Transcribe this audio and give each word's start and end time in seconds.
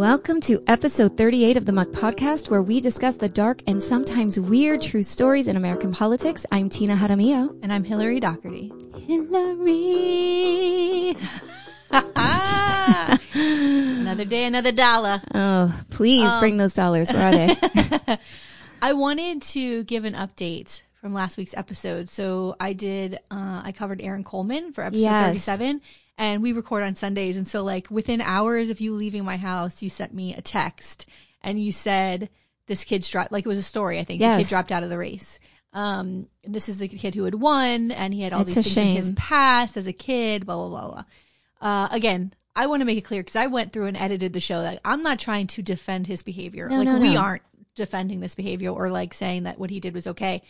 Welcome 0.00 0.40
to 0.42 0.62
episode 0.66 1.18
38 1.18 1.58
of 1.58 1.66
the 1.66 1.72
Muck 1.72 1.88
Podcast, 1.88 2.48
where 2.48 2.62
we 2.62 2.80
discuss 2.80 3.16
the 3.16 3.28
dark 3.28 3.60
and 3.66 3.82
sometimes 3.82 4.40
weird 4.40 4.80
true 4.80 5.02
stories 5.02 5.46
in 5.46 5.58
American 5.58 5.92
politics. 5.92 6.46
I'm 6.50 6.70
Tina 6.70 6.96
Jaramillo. 6.96 7.58
And 7.62 7.70
I'm 7.70 7.84
Hillary 7.84 8.18
Doherty. 8.18 8.72
Hillary. 9.06 9.58
another 13.34 14.24
day, 14.24 14.46
another 14.46 14.72
dollar. 14.72 15.20
Oh, 15.34 15.78
please 15.90 16.34
bring 16.38 16.56
those 16.56 16.72
dollars. 16.72 17.12
Where 17.12 17.28
are 17.28 17.32
they? 17.32 18.18
I 18.80 18.94
wanted 18.94 19.42
to 19.42 19.84
give 19.84 20.06
an 20.06 20.14
update 20.14 20.80
from 21.02 21.12
last 21.12 21.36
week's 21.36 21.54
episode. 21.54 22.08
So 22.08 22.56
I 22.58 22.72
did, 22.72 23.16
uh, 23.30 23.60
I 23.64 23.72
covered 23.76 24.00
Aaron 24.00 24.24
Coleman 24.24 24.72
for 24.72 24.82
episode 24.82 25.02
Yes. 25.02 25.44
37 25.44 25.82
and 26.20 26.42
we 26.42 26.52
record 26.52 26.82
on 26.82 26.94
Sundays. 26.94 27.38
And 27.38 27.48
so 27.48 27.64
like 27.64 27.90
within 27.90 28.20
hours 28.20 28.68
of 28.68 28.78
you 28.78 28.92
leaving 28.92 29.24
my 29.24 29.38
house, 29.38 29.82
you 29.82 29.88
sent 29.88 30.12
me 30.12 30.34
a 30.34 30.42
text 30.42 31.06
and 31.42 31.58
you 31.58 31.72
said 31.72 32.28
this 32.66 32.84
kid's 32.84 33.08
dropped, 33.08 33.32
like 33.32 33.46
it 33.46 33.48
was 33.48 33.58
a 33.58 33.62
story. 33.62 33.98
I 33.98 34.04
think 34.04 34.20
the 34.20 34.36
kid 34.36 34.48
dropped 34.48 34.70
out 34.70 34.82
of 34.82 34.90
the 34.90 34.98
race. 34.98 35.40
Um, 35.72 36.28
this 36.44 36.68
is 36.68 36.76
the 36.76 36.88
kid 36.88 37.14
who 37.14 37.24
had 37.24 37.36
won 37.36 37.90
and 37.90 38.12
he 38.12 38.20
had 38.20 38.34
all 38.34 38.42
It's 38.42 38.54
these 38.54 38.74
things 38.74 38.90
in 38.90 38.96
his 38.96 39.12
past 39.12 39.78
as 39.78 39.86
a 39.86 39.94
kid, 39.94 40.44
blah, 40.44 40.56
blah, 40.56 40.68
blah, 40.68 40.88
blah. 40.90 41.04
Uh, 41.62 41.88
again, 41.90 42.34
I 42.54 42.66
want 42.66 42.82
to 42.82 42.84
make 42.84 42.98
it 42.98 43.04
clear 43.04 43.22
because 43.22 43.36
I 43.36 43.46
went 43.46 43.72
through 43.72 43.86
and 43.86 43.96
edited 43.96 44.34
the 44.34 44.40
show 44.40 44.60
that 44.60 44.80
I'm 44.84 45.02
not 45.02 45.18
trying 45.18 45.46
to 45.46 45.62
defend 45.62 46.06
his 46.06 46.22
behavior. 46.22 46.68
No, 46.68 46.76
like 46.76 46.84
no, 46.84 46.98
we 46.98 47.14
no. 47.14 47.20
aren't 47.20 47.42
defending 47.80 48.20
this 48.20 48.34
behavior 48.34 48.70
or 48.70 48.90
like 48.90 49.12
saying 49.14 49.42
that 49.44 49.58
what 49.58 49.70
he 49.70 49.80
did 49.80 49.94
was 49.94 50.06
okay. 50.06 50.42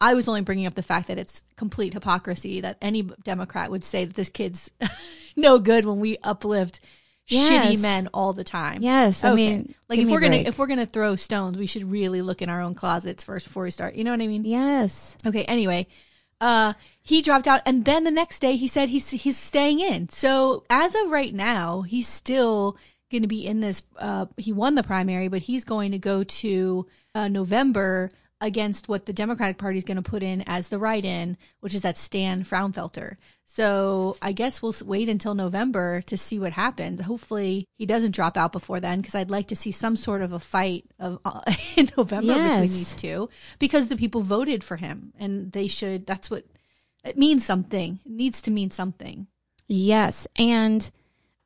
I 0.00 0.14
was 0.14 0.28
only 0.28 0.42
bringing 0.42 0.66
up 0.66 0.74
the 0.74 0.82
fact 0.82 1.08
that 1.08 1.18
it's 1.18 1.44
complete 1.56 1.92
hypocrisy 1.94 2.60
that 2.62 2.78
any 2.80 3.02
Democrat 3.02 3.70
would 3.70 3.84
say 3.84 4.04
that 4.04 4.14
this 4.14 4.28
kid's 4.30 4.70
no 5.36 5.58
good 5.58 5.84
when 5.84 6.00
we 6.00 6.16
uplift 6.22 6.80
Yes. 7.28 7.50
shitty 7.50 7.82
men 7.82 8.08
all 8.14 8.32
the 8.32 8.44
time. 8.44 8.82
Yes, 8.82 9.24
I 9.24 9.34
mean, 9.34 9.74
like 9.88 9.98
if 9.98 10.08
we're 10.08 10.20
gonna 10.20 10.36
if 10.36 10.58
we're 10.58 10.68
gonna 10.68 10.86
throw 10.86 11.16
stones, 11.16 11.58
we 11.58 11.66
should 11.66 11.90
really 11.90 12.22
look 12.22 12.40
in 12.40 12.48
our 12.48 12.60
own 12.62 12.76
closets 12.76 13.24
first 13.24 13.46
before 13.48 13.64
we 13.64 13.72
start. 13.72 13.96
You 13.96 14.04
know 14.04 14.12
what 14.12 14.20
I 14.22 14.28
mean? 14.28 14.44
yes. 14.44 15.18
Okay. 15.26 15.44
Anyway, 15.46 15.88
uh, 16.40 16.74
he 17.02 17.22
dropped 17.22 17.48
out, 17.48 17.62
and 17.66 17.84
then 17.84 18.04
the 18.04 18.12
next 18.12 18.38
day 18.38 18.54
he 18.54 18.68
said 18.68 18.90
he's 18.90 19.10
he's 19.10 19.36
staying 19.36 19.80
in. 19.80 20.08
So 20.08 20.62
as 20.70 20.94
of 20.94 21.10
right 21.10 21.34
now, 21.34 21.82
he's 21.82 22.06
still 22.06 22.76
going 23.10 23.22
to 23.22 23.28
be 23.28 23.46
in 23.46 23.60
this. 23.60 23.84
Uh, 23.96 24.26
he 24.36 24.52
won 24.52 24.74
the 24.74 24.82
primary, 24.82 25.28
but 25.28 25.42
he's 25.42 25.64
going 25.64 25.92
to 25.92 25.98
go 25.98 26.24
to 26.24 26.86
uh, 27.14 27.28
November 27.28 28.10
against 28.40 28.88
what 28.88 29.06
the 29.06 29.12
Democratic 29.12 29.56
Party 29.56 29.78
is 29.78 29.84
going 29.84 29.96
to 29.96 30.02
put 30.02 30.22
in 30.22 30.44
as 30.46 30.68
the 30.68 30.78
write-in, 30.78 31.38
which 31.60 31.74
is 31.74 31.80
that 31.80 31.96
Stan 31.96 32.44
Frownfelter. 32.44 33.16
So 33.46 34.16
I 34.20 34.32
guess 34.32 34.60
we'll 34.60 34.74
wait 34.84 35.08
until 35.08 35.34
November 35.34 36.02
to 36.02 36.18
see 36.18 36.38
what 36.38 36.52
happens. 36.52 37.00
Hopefully 37.00 37.66
he 37.78 37.86
doesn't 37.86 38.14
drop 38.14 38.36
out 38.36 38.52
before 38.52 38.78
then, 38.78 39.00
because 39.00 39.14
I'd 39.14 39.30
like 39.30 39.48
to 39.48 39.56
see 39.56 39.72
some 39.72 39.96
sort 39.96 40.20
of 40.20 40.32
a 40.32 40.40
fight 40.40 40.84
of 40.98 41.18
uh, 41.24 41.40
in 41.76 41.88
November 41.96 42.34
between 42.34 42.60
these 42.60 42.94
two, 42.94 43.30
because 43.58 43.88
the 43.88 43.96
people 43.96 44.20
voted 44.20 44.62
for 44.62 44.76
him, 44.76 45.12
and 45.18 45.52
they 45.52 45.66
should. 45.66 46.06
That's 46.06 46.30
what 46.30 46.44
it 47.04 47.16
means. 47.16 47.46
Something 47.46 48.00
it 48.04 48.12
needs 48.12 48.42
to 48.42 48.50
mean 48.50 48.70
something. 48.70 49.28
Yes. 49.68 50.26
And 50.36 50.88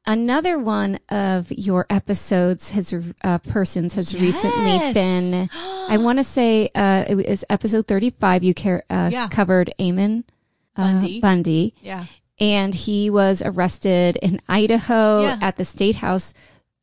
another 0.07 0.59
one 0.59 0.99
of 1.09 1.51
your 1.53 1.87
episodes 1.91 2.71
has, 2.71 2.95
uh, 3.23 3.39
persons 3.39 3.95
has 3.95 4.15
recently 4.15 4.93
been, 4.93 5.49
I 5.55 5.97
want 6.01 6.19
to 6.19 6.25
say, 6.25 6.71
uh, 6.75 7.05
it 7.09 7.15
was 7.29 7.45
episode 7.51 7.87
35. 7.87 8.43
You 8.43 8.55
care, 8.55 8.83
uh, 8.91 9.11
Yeah. 9.13 9.29
covered 9.29 9.73
Ammon 9.79 10.25
uh, 10.77 10.83
Bundy. 10.93 11.21
Bundy. 11.21 11.75
Yeah. 11.83 12.07
and 12.43 12.75
he 12.75 13.11
was 13.11 13.43
arrested 13.45 14.17
in 14.23 14.41
Idaho 14.49 15.23
Yeah. 15.25 15.39
at 15.43 15.59
the 15.59 15.65
state 15.65 15.97
house 15.97 16.33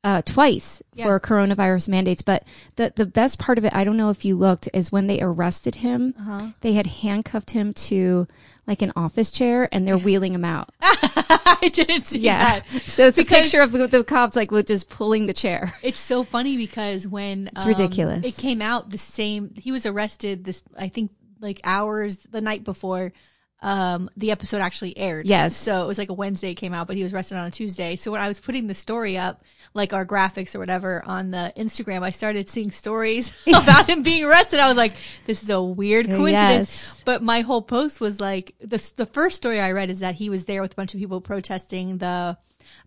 uh, 0.04 0.22
twice 0.24 0.82
Yeah. 0.94 1.06
for 1.06 1.20
coronavirus 1.20 1.90
mandates. 1.90 2.22
But 2.22 2.44
the 2.76 2.94
the 2.96 3.06
best 3.06 3.40
part 3.40 3.58
of 3.58 3.66
it, 3.66 3.74
I 3.74 3.84
don't 3.84 3.98
know 3.98 4.10
if 4.10 4.24
you 4.26 4.36
looked, 4.38 4.70
is 4.74 4.92
when 4.92 5.08
they 5.08 5.22
arrested 5.22 5.76
him, 5.76 6.14
Uh-huh. 6.20 6.48
they 6.62 6.74
had 6.74 6.88
handcuffed 6.88 7.52
him 7.52 7.74
to 7.74 8.28
like 8.68 8.82
an 8.82 8.92
office 8.98 9.32
chair 9.32 9.70
and 9.72 9.88
they're 9.88 9.98
wheeling 9.98 10.34
him 10.34 10.44
out. 10.44 10.70
I 10.82 11.70
didn't 11.74 12.04
see 12.06 12.20
Yeah. 12.20 12.60
that. 12.60 12.82
So 12.84 13.08
it's 13.08 13.18
a 13.18 13.24
picture 13.26 13.62
of 13.62 13.72
the, 13.72 13.88
the 13.88 14.04
cops 14.04 14.36
like 14.36 14.52
with 14.52 14.68
just 14.68 14.90
pulling 14.90 15.26
the 15.26 15.34
chair. 15.34 15.74
It's 15.82 16.00
so 16.02 16.24
funny 16.24 16.58
because 16.58 17.08
when 17.08 17.48
It's 17.54 17.64
um, 17.64 17.70
ridiculous. 17.70 18.26
it 18.26 18.36
came 18.38 18.62
out 18.62 18.90
the 18.90 18.98
same. 18.98 19.54
He 19.58 19.72
was 19.72 19.86
arrested 19.86 20.44
this, 20.44 20.62
I 20.78 20.90
think, 20.90 21.12
like 21.40 21.62
hours 21.64 22.18
the 22.18 22.42
night 22.42 22.64
before 22.66 23.14
um 23.62 24.10
the 24.16 24.32
episode 24.32 24.62
actually 24.62 24.98
aired. 24.98 25.26
Yes. 25.26 25.56
So 25.56 25.84
it 25.84 25.88
was 25.88 25.98
like 25.98 26.10
a 26.10 26.14
Wednesday 26.14 26.54
came 26.54 26.74
out, 26.74 26.88
but 26.88 26.96
he 26.96 27.04
was 27.04 27.14
arrested 27.14 27.38
on 27.38 27.46
a 27.46 27.52
Tuesday. 27.52 27.96
So 27.96 28.12
when 28.12 28.22
I 28.22 28.28
was 28.28 28.40
putting 28.40 28.68
the 28.68 28.74
story 28.74 29.18
up, 29.18 29.44
like 29.74 29.94
our 29.94 30.06
graphics 30.06 30.56
or 30.56 30.60
whatever 30.60 31.04
on 31.06 31.32
the 31.32 31.52
Instagram, 31.58 32.04
I 32.04 32.12
started 32.12 32.50
seeing 32.50 32.72
stories 32.72 33.32
about 33.48 33.90
him 33.90 34.04
being 34.04 34.26
arrested. 34.26 34.60
I 34.60 34.68
was 34.68 34.78
like, 34.78 34.94
this 35.26 35.42
is 35.42 35.50
a 35.50 35.62
weird 35.62 36.08
coincidence. 36.08 36.70
Yes. 36.70 37.02
But 37.04 37.24
my 37.24 37.42
whole 37.42 37.62
post 37.62 38.00
was 38.00 38.20
like 38.20 38.54
the 38.60 38.92
the 38.96 39.06
first 39.06 39.38
story 39.38 39.60
I 39.60 39.72
read 39.72 39.90
is 39.90 40.00
that 40.00 40.16
he 40.16 40.30
was 40.30 40.46
there 40.46 40.62
with 40.62 40.74
a 40.74 40.76
bunch 40.76 40.94
of 40.94 41.00
people 41.00 41.22
protesting 41.22 41.98
the 41.98 42.38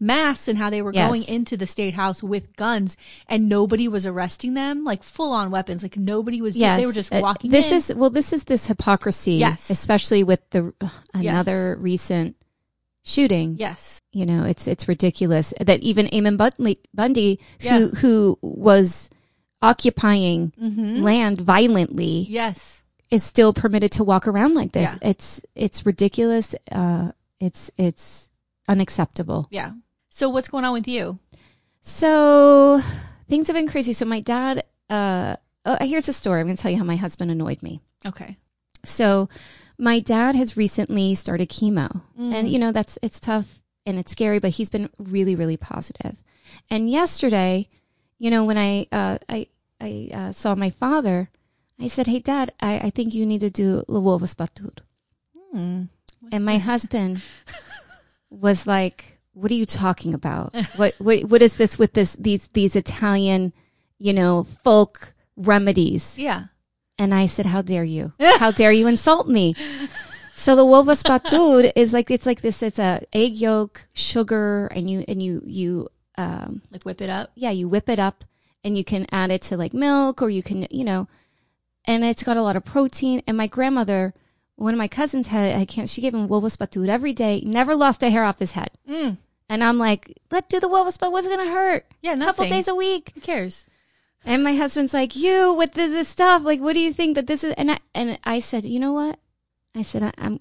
masks 0.00 0.48
and 0.48 0.56
how 0.58 0.70
they 0.70 0.80
were 0.82 0.92
Yes. 0.94 1.06
going 1.08 1.24
into 1.24 1.56
the 1.56 1.66
state 1.66 1.94
house 1.94 2.22
with 2.22 2.56
guns 2.56 2.96
and 3.28 3.48
nobody 3.48 3.86
was 3.86 4.06
arresting 4.06 4.54
them 4.54 4.82
like 4.82 5.02
full 5.02 5.32
on 5.32 5.50
weapons 5.50 5.82
like 5.82 5.96
nobody 5.98 6.40
was 6.40 6.56
Yes. 6.56 6.80
they 6.80 6.86
were 6.86 6.92
just 6.92 7.12
Uh, 7.12 7.20
walking 7.22 7.50
This 7.50 7.70
in. 7.70 7.76
is 7.76 7.94
well, 7.94 8.10
this 8.10 8.32
is 8.32 8.44
this 8.44 8.66
hypocrisy, 8.66 9.34
Yes. 9.34 9.68
especially 9.70 10.22
with 10.24 10.40
the 10.50 10.72
uh, 10.80 10.88
another 11.12 11.76
recent 11.80 12.36
shooting. 13.02 13.56
yes 13.58 13.98
you 14.12 14.26
know 14.26 14.44
it's 14.44 14.66
it's 14.68 14.88
ridiculous 14.88 15.54
that 15.60 15.80
even 15.80 16.06
Ammon 16.08 16.36
Bundy, 16.36 16.78
Bundy 16.94 17.38
who 17.60 17.66
Yeah. 17.68 17.86
who 18.00 18.38
was 18.42 19.08
occupying 19.62 20.52
Mm-hmm. 20.60 21.02
land 21.02 21.40
violently 21.40 22.26
yes 22.28 22.82
is 23.10 23.22
still 23.22 23.52
permitted 23.52 23.90
to 23.92 24.04
walk 24.04 24.28
around 24.28 24.54
like 24.54 24.72
this. 24.72 24.96
Yeah. 25.02 25.08
It's 25.10 25.40
it's 25.56 25.84
ridiculous. 25.84 26.54
Uh, 26.70 27.10
it's 27.40 27.70
it's 27.76 28.28
unacceptable. 28.68 29.48
yeah 29.50 29.72
so 30.10 30.28
what's 30.28 30.48
going 30.48 30.64
on 30.64 30.72
with 30.74 30.86
you 30.88 31.18
So 31.80 32.80
things 33.28 33.46
have 33.48 33.56
been 33.56 33.68
crazy. 33.68 33.92
So 33.92 34.04
my 34.04 34.20
dad. 34.20 34.64
Uh, 34.90 35.36
oh, 35.64 35.76
here's 35.80 36.08
a 36.08 36.12
story. 36.12 36.40
I'm 36.40 36.46
going 36.46 36.56
to 36.56 36.62
tell 36.62 36.70
you 36.70 36.78
how 36.78 36.84
my 36.84 36.96
husband 36.96 37.30
annoyed 37.30 37.62
me. 37.62 37.80
okay 38.04 38.36
So 38.84 39.28
my 39.78 40.00
dad 40.00 40.34
has 40.36 40.56
recently 40.56 41.14
started 41.14 41.48
chemo 41.48 42.02
Mm. 42.18 42.34
and 42.34 42.44
you 42.52 42.58
know 42.58 42.72
that's 42.72 42.98
it's 43.02 43.18
tough 43.20 43.62
and 43.86 43.98
it's 43.98 44.12
scary 44.12 44.38
but 44.38 44.50
he's 44.60 44.68
been 44.68 44.90
really 44.98 45.34
really 45.34 45.56
positive. 45.56 46.16
And 46.68 46.90
yesterday, 46.90 47.68
you 48.18 48.30
know 48.30 48.44
when 48.44 48.58
I 48.58 48.86
uh 48.92 49.16
I 49.28 49.46
I 49.80 49.90
uh, 50.12 50.32
saw 50.32 50.54
my 50.54 50.68
father, 50.70 51.30
I 51.80 51.88
said, 51.88 52.06
"Hey 52.12 52.20
dad, 52.20 52.52
I 52.60 52.72
I 52.86 52.90
think 52.90 53.14
you 53.14 53.24
need 53.24 53.40
to 53.40 53.48
do 53.48 53.84
Lwovas 53.88 54.34
Batur." 54.36 54.76
Hmm. 55.52 55.88
And 56.32 56.44
my 56.44 56.58
husband 56.58 57.22
was 58.30 58.66
like, 58.66 59.19
"What 59.32 59.50
are 59.50 59.54
you 59.54 59.66
talking 59.66 60.14
about? 60.14 60.54
What 60.76 60.94
what 60.98 61.24
what 61.24 61.42
is 61.42 61.56
this 61.56 61.78
with 61.78 61.92
this 61.94 62.16
these 62.16 62.48
these 62.48 62.76
Italian, 62.76 63.52
you 63.98 64.12
know, 64.12 64.46
folk 64.64 65.14
remedies?" 65.36 66.18
yeah 66.18 66.44
And 66.98 67.14
I 67.14 67.26
said, 67.26 67.46
"How 67.46 67.62
dare 67.62 67.84
you? 67.84 68.12
How 68.38 68.50
dare 68.50 68.72
you 68.72 68.86
insult 68.86 69.28
me?" 69.28 69.54
So 70.34 70.56
the 70.56 70.64
wovas 70.64 71.02
batur 71.02 71.70
is 71.76 71.92
like 71.92 72.10
it's 72.10 72.26
like 72.26 72.40
this. 72.40 72.62
It's 72.62 72.78
a 72.78 73.02
egg 73.12 73.36
yolk, 73.36 73.88
sugar, 73.92 74.66
and 74.68 74.88
you 74.90 75.04
and 75.08 75.22
you 75.22 75.42
you 75.44 75.88
um 76.16 76.62
like 76.70 76.82
whip 76.82 77.00
it 77.00 77.08
up 77.08 77.30
yeah 77.36 77.50
you 77.50 77.68
whip 77.68 77.88
it 77.88 77.98
up 77.98 78.24
and 78.64 78.76
you 78.76 78.84
can 78.84 79.06
add 79.10 79.30
it 79.30 79.42
to 79.42 79.56
like 79.56 79.72
milk 79.72 80.20
or 80.20 80.28
you 80.28 80.42
can 80.42 80.66
you 80.70 80.84
know, 80.84 81.08
and 81.84 82.04
it's 82.04 82.22
got 82.22 82.36
a 82.36 82.42
lot 82.42 82.56
of 82.56 82.64
protein. 82.64 83.22
And 83.26 83.36
my 83.36 83.46
grandmother, 83.46 84.14
one 84.60 84.74
of 84.74 84.78
my 84.78 84.88
cousins 84.88 85.28
had 85.28 85.56
I 85.56 85.64
can't 85.64 85.88
she 85.88 86.00
gave 86.00 86.14
him 86.14 86.28
wovas 86.28 86.56
batur 86.56 86.88
every 86.88 87.12
day. 87.12 87.42
Never 87.44 87.74
lost 87.74 88.02
a 88.02 88.10
hair 88.10 88.24
off 88.24 88.38
his 88.38 88.52
head. 88.52 88.70
mm. 88.88 89.16
And 89.48 89.64
I'm 89.64 89.78
like, 89.78 90.16
let's 90.30 90.46
do 90.48 90.60
the 90.60 90.68
wovas 90.68 90.96
batur. 90.98 91.10
What's 91.12 91.26
it 91.26 91.30
gonna 91.36 91.50
hurt? 91.50 91.86
yeah 92.02 92.12
A 92.12 92.16
nothing 92.16 92.34
couple 92.34 92.56
days 92.56 92.68
a 92.68 92.74
week. 92.74 93.12
who 93.14 93.20
cares 93.20 93.66
And 94.24 94.44
my 94.44 94.54
husband's 94.54 94.92
like, 94.94 95.16
"You 95.16 95.54
with 95.54 95.72
this, 95.72 95.90
this 95.92 96.08
stuff? 96.08 96.42
Like, 96.44 96.60
what 96.60 96.74
do 96.74 96.80
you 96.80 96.92
think 96.92 97.14
that 97.16 97.26
this 97.26 97.42
is?" 97.42 97.52
And 97.54 97.70
I 97.72 97.78
and 97.94 98.18
I 98.22 98.38
said, 98.40 98.64
"You 98.66 98.78
know 98.78 98.92
what?" 98.92 99.18
I 99.74 99.82
said, 99.82 100.02
I, 100.02 100.12
"I'm 100.18 100.38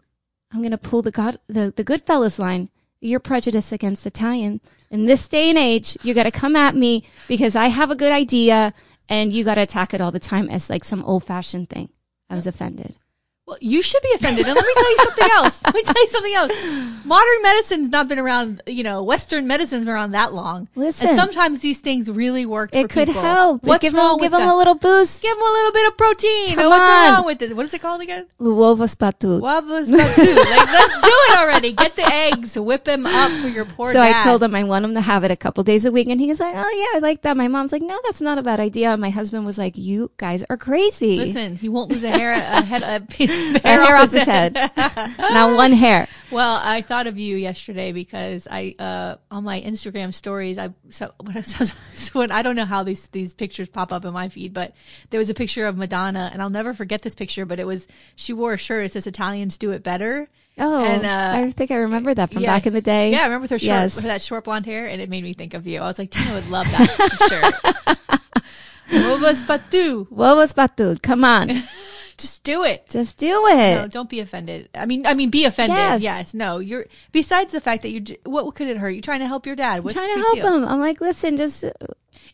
I'm 0.52 0.62
gonna 0.62 0.78
pull 0.90 1.02
the 1.02 1.12
God 1.12 1.40
the 1.48 1.74
the 1.76 1.84
Goodfellas 1.86 2.38
line. 2.40 2.70
Your 3.02 3.22
prejudice 3.22 3.72
against 3.72 4.06
Italian 4.06 4.60
in 4.92 5.06
this 5.06 5.30
day 5.30 5.50
and 5.50 5.58
age. 5.58 5.96
You 6.04 6.14
got 6.14 6.24
to 6.28 6.32
come 6.32 6.58
at 6.58 6.76
me 6.76 7.08
because 7.30 7.56
I 7.56 7.68
have 7.70 7.90
a 7.92 7.96
good 7.96 8.12
idea, 8.12 8.74
and 9.08 9.32
you 9.32 9.46
got 9.46 9.56
to 9.56 9.62
attack 9.62 9.94
it 9.94 10.02
all 10.02 10.12
the 10.12 10.20
time 10.20 10.50
as 10.50 10.70
like 10.70 10.84
some 10.84 11.04
old 11.06 11.24
fashioned 11.24 11.70
thing." 11.70 11.88
I 12.30 12.36
was 12.36 12.46
offended. 12.46 12.98
Well 13.50 13.58
you 13.60 13.82
should 13.82 14.02
be 14.04 14.12
offended. 14.16 14.46
And 14.48 14.56
let 14.56 14.66
me 14.66 14.74
tell 14.76 14.92
you 14.92 14.98
something 14.98 15.30
else. 15.32 15.60
Let 15.66 15.76
me 15.76 15.82
tell 15.84 16.02
you 16.02 16.08
something 16.10 16.34
else. 16.36 16.52
Modern 17.06 17.42
medicine's 17.42 17.90
not 17.90 18.08
been 18.08 18.20
around, 18.20 18.62
you 18.68 18.84
know, 18.84 19.04
Western 19.04 19.48
medicine's 19.48 19.84
been 19.86 19.94
around 19.94 20.12
that 20.12 20.34
long. 20.34 20.68
Listen. 20.76 21.08
And 21.10 21.18
sometimes 21.18 21.62
these 21.62 21.80
things 21.80 22.10
really 22.10 22.46
work 22.46 22.70
It 22.74 22.84
for 22.84 22.88
could 22.88 23.08
people. 23.08 23.22
help. 23.22 23.64
What's 23.64 23.82
give 23.82 23.94
wrong 23.94 24.18
them, 24.18 24.26
give 24.26 24.32
them 24.32 24.42
that? 24.48 24.54
a 24.54 24.58
little 24.58 24.76
boost. 24.76 25.22
Give 25.22 25.36
them 25.36 25.42
a 25.48 25.52
little 25.52 25.72
bit 25.72 25.88
of 25.88 25.98
protein. 25.98 26.56
Come 26.56 26.70
What's 26.70 26.82
on. 26.82 27.14
wrong 27.14 27.26
with 27.26 27.42
it? 27.42 27.56
What 27.56 27.66
is 27.66 27.74
it 27.74 27.82
called 27.82 28.02
again? 28.02 28.28
L'uovo 28.38 28.86
spatut. 28.88 29.42
Wabas 29.42 29.90
Batu. 29.92 30.30
Like, 30.50 30.72
let's 30.72 30.96
do 31.02 31.10
it 31.28 31.38
already. 31.40 31.74
Get 31.74 31.96
the 31.96 32.06
eggs, 32.06 32.58
whip 32.58 32.84
them 32.84 33.06
up 33.06 33.32
for 33.42 33.48
your 33.48 33.66
poor 33.66 33.92
So 33.92 34.02
I 34.02 34.24
told 34.24 34.44
him 34.44 34.54
I 34.56 34.64
want 34.64 34.86
him 34.86 34.94
to 34.96 35.02
have 35.02 35.24
it 35.24 35.32
a 35.32 35.36
couple 35.36 35.64
days 35.64 35.86
a 35.86 35.92
week, 35.92 36.08
and 36.08 36.20
he 36.20 36.28
was 36.28 36.40
like, 36.40 36.54
"Oh 36.56 36.72
yeah, 36.94 36.98
I 36.98 37.00
like 37.02 37.22
that." 37.24 37.36
My 37.38 37.48
mom's 37.48 37.72
like, 37.72 37.82
"No, 37.82 38.00
that's 38.06 38.22
not 38.22 38.38
a 38.38 38.44
bad 38.44 38.60
idea." 38.60 38.92
And 38.92 39.02
my 39.02 39.10
husband 39.10 39.46
was 39.46 39.58
like, 39.58 39.78
"You 39.78 40.12
guys 40.18 40.44
are 40.50 40.58
crazy." 40.58 41.18
Listen, 41.18 41.56
he 41.58 41.70
won't 41.70 41.90
lose 41.92 42.04
a 42.04 42.10
hair, 42.10 42.32
a 42.32 42.62
head, 42.62 42.84
a, 42.84 42.96
a 43.24 43.39
hair 43.64 43.96
off 43.96 44.12
his 44.12 44.24
head, 44.24 44.54
not 44.56 45.56
one 45.56 45.72
hair. 45.74 46.08
Well, 46.32 46.60
I 46.64 46.82
thought 46.82 47.08
of 47.08 47.18
you 47.18 47.36
yesterday 47.38 47.92
because 47.92 48.48
I 48.50 48.76
uh 48.80 49.16
on 49.32 49.44
my 49.44 49.62
Instagram 49.62 50.14
stories 50.14 50.58
I 50.58 50.70
so 50.90 51.12
when 51.22 51.36
I 51.36 51.40
was 51.40 51.74
so 51.94 52.20
when 52.20 52.32
I 52.32 52.42
don't 52.42 52.56
know 52.56 52.66
how 52.66 52.84
these 52.84 53.08
these 53.08 53.34
pictures 53.34 53.70
pop 53.70 53.92
up 53.92 54.06
in 54.06 54.14
my 54.14 54.30
feed, 54.30 54.54
but 54.54 54.74
there 55.10 55.18
was 55.20 55.30
a 55.30 55.34
picture 55.34 55.66
of 55.66 55.78
Madonna 55.78 56.30
and 56.32 56.42
I'll 56.42 56.50
never 56.50 56.74
forget 56.74 57.02
this 57.02 57.16
picture, 57.16 57.46
but 57.46 57.60
it 57.60 57.66
was 57.66 57.88
she 58.16 58.34
wore 58.34 58.54
a 58.54 58.58
shirt 58.58 58.86
it 58.86 58.94
says 58.94 59.08
Italians 59.08 59.58
do 59.58 59.72
it 59.72 59.84
better. 59.84 60.30
Oh, 60.62 60.84
And, 60.84 61.06
uh, 61.06 61.48
I 61.48 61.52
think 61.52 61.72
I 61.72 61.76
remember 61.76 62.14
that 62.14 62.32
from 62.34 62.42
Yeah. 62.44 62.54
back 62.54 62.68
in 62.68 62.74
the 62.74 62.82
day. 62.82 63.12
Yeah, 63.12 63.20
I 63.20 63.24
remember 63.24 63.44
with 63.44 63.52
her 63.52 63.60
short 63.60 63.68
Yes. 63.68 63.96
with 63.96 64.04
that 64.04 64.22
short 64.22 64.44
blonde 64.44 64.66
hair 64.66 64.88
and 64.88 65.00
it 65.02 65.10
made 65.10 65.24
me 65.24 65.32
think 65.34 65.54
of 65.54 65.66
you. 65.66 65.80
I 65.80 65.86
was 65.88 65.98
like, 65.98 66.12
Tina 66.12 66.34
would 66.34 66.50
love 66.50 66.68
that 66.72 66.90
shirt. 67.30 68.10
Roba 68.92 69.34
Spatu. 69.36 70.08
L'uovo 70.12 70.46
spatut. 70.48 71.02
Come 71.02 71.24
on, 71.24 71.64
Just 72.20 72.44
do 72.44 72.64
it. 72.64 72.88
just 72.90 73.18
do 73.18 73.48
it. 73.48 73.76
No, 73.76 73.88
don't 73.88 74.10
be 74.10 74.20
offended. 74.20 74.70
I 74.76 74.86
mean, 74.86 75.06
I 75.06 75.14
mean, 75.14 75.30
be 75.30 75.46
offended. 75.46 75.76
Yes. 75.78 76.02
Yes. 76.02 76.34
No, 76.34 76.60
you're. 76.60 76.86
Besides 77.12 77.52
the 77.52 77.62
fact 77.62 77.84
that 77.84 77.90
you, 77.90 78.04
what 78.26 78.54
could 78.56 78.68
it 78.68 78.78
hurt? 78.78 78.90
You're 78.90 79.02
trying 79.02 79.20
to 79.22 79.28
help 79.28 79.46
your 79.46 79.56
dad. 79.56 79.84
What's 79.84 79.96
trying 79.96 80.14
to 80.14 80.20
help 80.20 80.36
deal? 80.36 80.56
him. 80.56 80.66
I'm 80.66 80.80
like, 80.80 81.02
listen, 81.02 81.38
just 81.38 81.64
uh, 81.64 81.72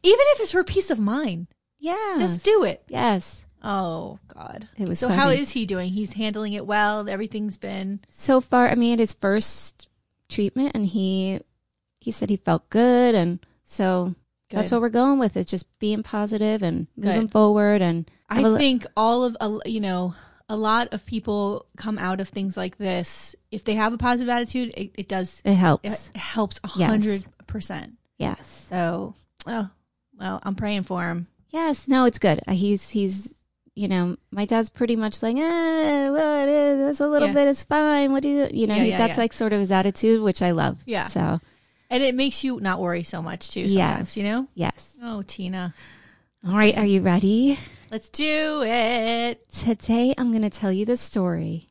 Even 0.04 0.26
if 0.34 0.40
it's 0.42 0.52
for 0.52 0.64
peace 0.64 0.90
of 0.90 1.00
mind, 1.00 1.48
yeah, 1.80 2.16
just 2.18 2.44
do 2.44 2.64
it. 2.64 2.84
Yes. 2.88 3.46
Oh 3.64 4.20
God. 4.34 4.68
It 4.78 4.88
was 4.88 5.00
so. 5.00 5.10
How 5.10 5.26
funny. 5.26 5.40
is 5.40 5.52
he 5.52 5.66
doing? 5.66 5.92
He's 5.92 6.14
handling 6.14 6.54
it 6.54 6.68
well. 6.68 7.10
Everything's 7.10 7.58
been. 7.58 8.00
So 8.10 8.40
far, 8.40 8.70
I 8.70 8.76
mean, 8.76 9.00
his 9.00 9.14
first 9.14 9.90
treatment, 10.30 10.74
and 10.76 10.86
he 10.86 11.42
he 12.00 12.12
said 12.12 12.30
he 12.30 12.38
felt 12.38 12.70
good, 12.70 13.16
and 13.16 13.40
so 13.64 14.14
that's 14.50 14.72
what 14.72 14.82
we're 14.82 14.90
going 14.90 15.20
with. 15.20 15.36
Is 15.36 15.48
just 15.48 15.68
being 15.80 16.04
positive 16.04 16.62
and 16.62 16.88
moving 16.96 17.22
Good. 17.22 17.32
forward. 17.32 17.82
And 17.82 18.10
I 18.30 18.44
think 18.58 18.86
all 18.98 19.24
of 19.24 19.38
a- 19.40 19.70
you 19.70 19.80
know 19.80 20.14
a 20.50 20.56
lot 20.58 20.94
of 20.94 21.06
people 21.06 21.66
come 21.78 21.98
out 21.98 22.22
of 22.22 22.30
things 22.30 22.56
like 22.56 22.78
this 22.78 23.36
if 23.52 23.64
they 23.64 23.76
have 23.76 23.94
a 23.94 23.98
positive 23.98 24.30
attitude. 24.30 24.74
It, 24.78 24.92
it 24.98 25.08
does. 25.08 25.42
it 25.46 25.56
helps. 25.56 26.10
It 26.14 26.18
helps 26.18 26.60
hundred 26.64 27.26
percent. 27.48 27.94
yes. 28.18 28.68
So, 28.70 29.16
oh, 29.48 29.70
well, 30.20 30.40
I'm 30.44 30.56
praying 30.56 30.84
for 30.84 31.04
him. 31.08 31.28
Yes, 31.52 31.88
no, 31.88 32.06
it's 32.06 32.20
good. 32.20 32.42
Uh, 32.48 32.54
He's 32.54 32.90
he's 32.90 33.34
you 33.78 33.88
know, 33.90 34.16
my 34.32 34.46
dad's 34.46 34.70
pretty 34.70 34.96
much 34.96 35.22
like, 35.22 35.36
eh, 35.36 36.10
what 36.10 36.48
is 36.48 36.92
it's 36.92 37.00
a 37.02 37.08
little 37.08 37.28
Yeah. 37.30 37.34
bit 37.34 37.48
is 37.50 37.64
fine. 37.66 38.12
What 38.14 38.24
do 38.24 38.30
you 38.30 38.48
you 38.52 38.68
know, 38.68 38.76
Yeah, 38.76 38.84
he, 38.84 38.90
yeah, 38.92 38.98
that's 39.00 39.18
like 39.18 39.34
sort 39.34 39.52
of 39.52 39.60
his 39.60 39.72
attitude, 39.72 40.22
which 40.22 40.42
I 40.42 40.52
love. 40.52 40.82
Yeah. 40.86 41.08
So 41.08 41.40
And 41.90 42.02
it 42.04 42.16
makes 42.16 42.44
you 42.44 42.60
not 42.62 42.80
worry 42.80 43.04
so 43.04 43.22
much 43.22 43.52
too. 43.52 43.68
Sometimes, 43.68 44.16
yes. 44.16 44.18
you 44.18 44.24
know. 44.24 44.48
Yes. 44.54 44.98
Oh, 45.04 45.24
Tina. 45.28 45.74
All 46.48 46.56
right, 46.56 46.78
are 46.78 46.86
you 46.86 47.02
ready? 47.02 47.58
Let's 47.92 48.10
do 48.10 48.64
it. 48.66 49.50
Today 49.52 50.14
I'm 50.18 50.32
gonna 50.32 50.50
tell 50.50 50.72
you 50.72 50.86
the 50.86 50.98
story 50.98 51.70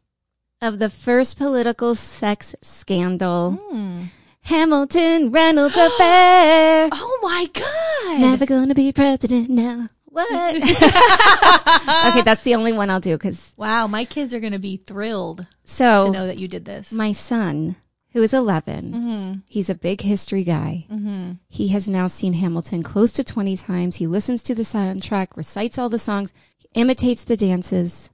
of 0.63 0.79
the 0.79 0.89
first 0.89 1.37
political 1.37 1.95
sex 1.95 2.55
scandal. 2.63 3.59
Hmm. 3.71 4.05
Hamilton 4.43 5.31
Reynolds 5.31 5.77
affair. 5.77 6.89
Oh 6.93 7.19
my 7.23 7.47
God. 7.53 8.21
Never 8.21 8.47
gonna 8.47 8.75
be 8.75 8.93
president 8.93 9.51
now. 9.51 9.89
What? 10.05 10.55
okay, 10.57 12.23
that's 12.23 12.45
the 12.45 12.55
only 12.55 12.73
one 12.73 12.89
I'll 12.89 13.01
do 13.01 13.17
because 13.17 13.53
Wow, 13.57 13.89
my 13.89 14.05
kids 14.05 14.33
are 14.33 14.39
going 14.39 14.53
to 14.53 14.61
be 14.61 14.77
thrilled 14.77 15.45
so, 15.65 16.05
to 16.07 16.11
know 16.13 16.27
that 16.29 16.39
you 16.39 16.47
did 16.47 16.65
this. 16.65 16.93
my 16.93 17.11
son, 17.11 17.75
who 18.15 18.23
is 18.23 18.33
11, 18.33 18.93
mm-hmm. 18.93 19.39
he's 19.47 19.69
a 19.69 19.75
big 19.75 20.01
history 20.01 20.45
guy. 20.45 20.87
Mm-hmm. 20.91 21.33
He 21.49 21.69
has 21.69 21.89
now 21.89 22.07
seen 22.07 22.33
Hamilton 22.35 22.83
close 22.83 23.13
to 23.13 23.25
20 23.25 23.57
times. 23.57 23.97
He 23.97 24.07
listens 24.07 24.43
to 24.45 24.55
the 24.55 24.63
soundtrack, 24.63 25.37
recites 25.37 25.79
all 25.79 25.89
the 25.89 25.99
songs, 25.99 26.33
imitates 26.75 27.25
the 27.25 27.37
dances, 27.37 28.11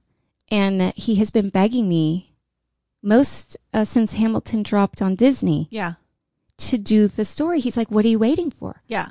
and 0.49 0.91
he 0.95 1.15
has 1.15 1.29
been 1.29 1.49
begging 1.49 1.87
me 1.87 2.33
most 3.03 3.57
uh, 3.73 3.83
since 3.85 4.15
Hamilton 4.15 4.63
dropped 4.63 5.01
on 5.01 5.15
Disney 5.15 5.67
Yeah. 5.71 5.93
to 6.57 6.77
do 6.77 7.07
the 7.07 7.25
story. 7.25 7.59
He's 7.59 7.77
like, 7.77 7.89
"What 7.91 8.05
are 8.05 8.09
you 8.09 8.19
waiting 8.19 8.51
for?" 8.51 8.81
Yeah. 8.87 9.09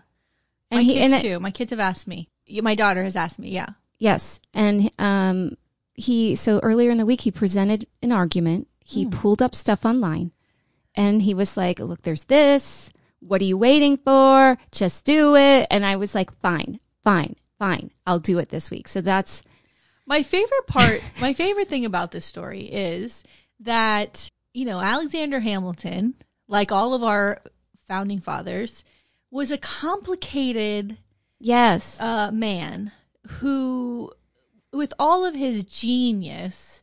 And 0.71 0.79
my 0.79 0.83
he 0.83 0.95
kids 0.95 1.13
and 1.13 1.23
it- 1.23 1.27
too. 1.27 1.41
My 1.41 1.51
kids 1.51 1.71
have 1.71 1.81
asked 1.81 2.07
me. 2.07 2.29
My 2.63 2.75
daughter 2.75 3.03
has 3.05 3.17
asked 3.17 3.39
me. 3.39 3.51
Yeah. 3.51 3.71
Yes, 3.99 4.41
and 4.55 4.91
um, 4.99 5.57
he 5.95 6.35
so 6.35 6.59
earlier 6.63 6.91
in 6.91 6.99
the 6.99 7.07
week 7.07 7.21
he 7.21 7.31
presented 7.31 7.87
an 8.03 8.13
argument. 8.13 8.67
He 8.85 9.07
pulled 9.07 9.41
up 9.41 9.55
stuff 9.55 9.85
online, 9.85 10.33
and 10.95 11.23
he 11.23 11.35
was 11.35 11.57
like, 11.57 11.79
"Look, 11.79 12.03
there's 12.03 12.25
this. 12.25 12.91
What 13.21 13.41
are 13.41 13.45
you 13.45 13.59
waiting 13.59 13.97
for? 13.99 14.59
Just 14.73 15.05
do 15.05 15.37
it." 15.37 15.67
And 15.71 15.85
I 15.85 15.97
was 15.97 16.15
like, 16.15 16.33
"Fine, 16.41 16.81
fine, 17.05 17.37
fine. 17.59 17.91
I'll 18.07 18.19
do 18.19 18.39
it 18.39 18.49
this 18.49 18.71
week." 18.71 18.89
So 18.89 19.01
that's 19.01 19.45
My 20.07 20.23
favorite 20.23 20.67
part, 20.67 21.03
my 21.21 21.33
favorite 21.33 21.69
thing 21.69 21.85
about 21.85 22.11
this 22.11 22.25
story 22.25 22.63
is 22.63 23.23
that, 23.61 24.29
you 24.55 24.65
know, 24.65 24.81
Alexander 24.81 25.41
Hamilton, 25.41 26.15
like 26.49 26.73
all 26.73 26.95
of 26.95 27.03
our 27.05 27.43
founding 27.87 28.21
fathers, 28.21 28.83
was 29.31 29.51
a 29.53 29.59
complicated 29.59 30.97
yes, 31.39 32.01
uh, 32.01 32.33
man 32.33 32.91
who, 33.39 34.11
with 34.73 34.93
all 34.99 35.25
of 35.25 35.35
his 35.35 35.65
genius, 35.65 36.83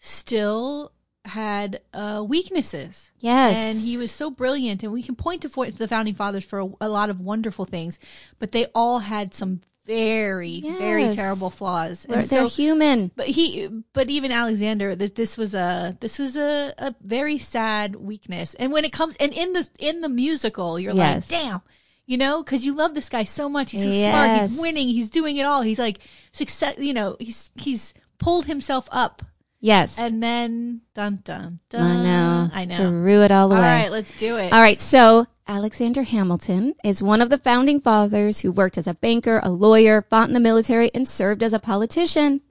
still 0.00 0.90
had 1.24 1.80
uh, 1.94 2.24
weaknesses. 2.26 3.10
yes, 3.18 3.56
And 3.56 3.78
he 3.80 3.96
was 3.96 4.12
so 4.12 4.30
brilliant, 4.30 4.82
and 4.82 4.92
we 4.92 5.02
can 5.02 5.14
point 5.16 5.42
to 5.42 5.48
fo- 5.48 5.70
the 5.70 5.88
founding 5.88 6.14
fathers 6.14 6.44
for 6.44 6.60
a, 6.60 6.68
a 6.82 6.88
lot 6.88 7.10
of 7.10 7.20
wonderful 7.20 7.64
things, 7.64 7.98
but 8.38 8.52
they 8.52 8.66
all 8.74 8.98
had 9.00 9.32
some 9.34 9.60
very, 9.86 10.60
very 10.78 11.12
terrible 11.12 11.50
flaws. 11.50 12.04
They're, 12.08 12.20
And 12.20 12.28
they're 12.28 12.48
so, 12.48 12.54
human. 12.62 13.10
but 13.14 13.26
he, 13.26 13.68
but 13.92 14.08
even 14.08 14.32
Alexander, 14.32 14.96
this, 14.96 15.10
this 15.12 15.36
was 15.36 15.54
a, 15.54 15.96
this 16.00 16.18
was 16.18 16.36
a, 16.36 16.72
a 16.78 16.94
very 17.02 17.36
sad 17.38 17.94
weakness. 17.96 18.54
And 18.54 18.72
when 18.72 18.84
it 18.86 18.92
comes, 18.92 19.14
and 19.20 19.32
in 19.32 19.52
the, 19.52 19.68
in 19.78 20.00
the 20.00 20.08
musical, 20.08 20.78
you're 20.80 20.94
Yes. 20.94 21.30
like, 21.30 21.40
damn, 21.42 21.60
you 22.06 22.16
know, 22.16 22.42
cause 22.42 22.64
you 22.64 22.74
love 22.74 22.94
this 22.94 23.08
guy 23.10 23.24
so 23.24 23.48
much. 23.48 23.72
He's 23.72 23.84
so 23.84 23.90
smart. 23.90 24.40
He's 24.48 24.58
winning. 24.58 24.88
He's 24.88 25.10
doing 25.10 25.36
it 25.36 25.44
all. 25.44 25.60
He's 25.62 25.78
like 25.78 25.98
success, 26.32 26.76
you 26.78 26.94
know, 26.94 27.16
he's, 27.20 27.50
he's 27.56 27.92
pulled 28.18 28.46
himself 28.46 28.88
up. 28.90 29.22
Yes, 29.64 29.96
And 29.98 30.22
then, 30.22 30.82
dun, 30.94 31.20
dun, 31.24 31.58
dun. 31.70 31.80
I 31.82 32.02
know. 32.02 32.50
I 32.52 32.64
know. 32.66 32.76
Threw 32.76 33.22
it 33.22 33.32
all 33.32 33.46
away. 33.50 33.56
All 33.56 33.62
right, 33.62 33.90
let's 33.90 34.14
do 34.18 34.36
it. 34.36 34.52
All 34.52 34.60
right, 34.60 34.78
so 34.78 35.24
Alexander 35.48 36.02
Hamilton 36.02 36.74
is 36.84 37.02
one 37.02 37.22
of 37.22 37.30
the 37.30 37.38
founding 37.38 37.80
fathers 37.80 38.40
who 38.40 38.52
worked 38.52 38.76
as 38.76 38.86
a 38.86 38.92
banker, 38.92 39.40
a 39.42 39.48
lawyer, 39.50 40.02
fought 40.02 40.28
in 40.28 40.34
the 40.34 40.38
military, 40.40 40.90
and 40.92 41.08
served 41.08 41.42
as 41.42 41.54
a 41.54 41.58
politician. 41.58 42.42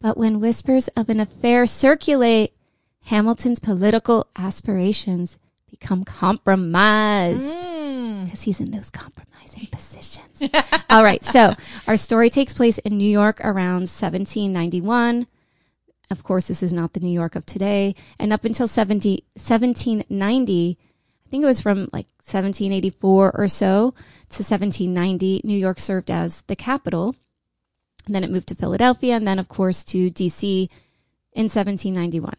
But 0.00 0.16
when 0.16 0.40
whispers 0.40 0.88
of 0.88 1.10
an 1.10 1.20
affair 1.20 1.66
circulate, 1.66 2.54
Hamilton's 3.04 3.58
political 3.60 4.26
aspirations 4.36 5.38
become 5.70 6.04
compromised 6.04 7.42
Mm. 7.44 8.24
because 8.24 8.42
he's 8.44 8.60
in 8.60 8.70
those 8.70 8.88
compromising 8.90 9.66
positions. 9.70 10.50
All 10.90 11.04
right, 11.04 11.22
so 11.22 11.54
our 11.86 11.98
story 11.98 12.30
takes 12.30 12.54
place 12.54 12.78
in 12.78 12.96
New 12.96 13.08
York 13.10 13.40
around 13.42 13.88
1791. 13.90 15.26
Of 16.10 16.22
course, 16.22 16.48
this 16.48 16.62
is 16.62 16.72
not 16.72 16.92
the 16.92 17.00
New 17.00 17.10
York 17.10 17.34
of 17.34 17.46
today. 17.46 17.94
And 18.18 18.32
up 18.32 18.44
until 18.44 18.66
70, 18.66 19.24
1790, 19.34 20.78
I 21.26 21.28
think 21.28 21.42
it 21.42 21.46
was 21.46 21.60
from 21.60 21.88
like 21.92 22.06
1784 22.22 23.32
or 23.32 23.48
so 23.48 23.90
to 24.30 24.42
1790, 24.42 25.40
New 25.44 25.58
York 25.58 25.80
served 25.80 26.10
as 26.10 26.42
the 26.42 26.56
capital. 26.56 27.16
And 28.06 28.14
then 28.14 28.22
it 28.22 28.30
moved 28.30 28.48
to 28.48 28.54
Philadelphia 28.54 29.16
and 29.16 29.26
then, 29.26 29.38
of 29.38 29.48
course, 29.48 29.84
to 29.86 30.10
DC 30.10 30.68
in 31.32 31.44
1791. 31.44 32.34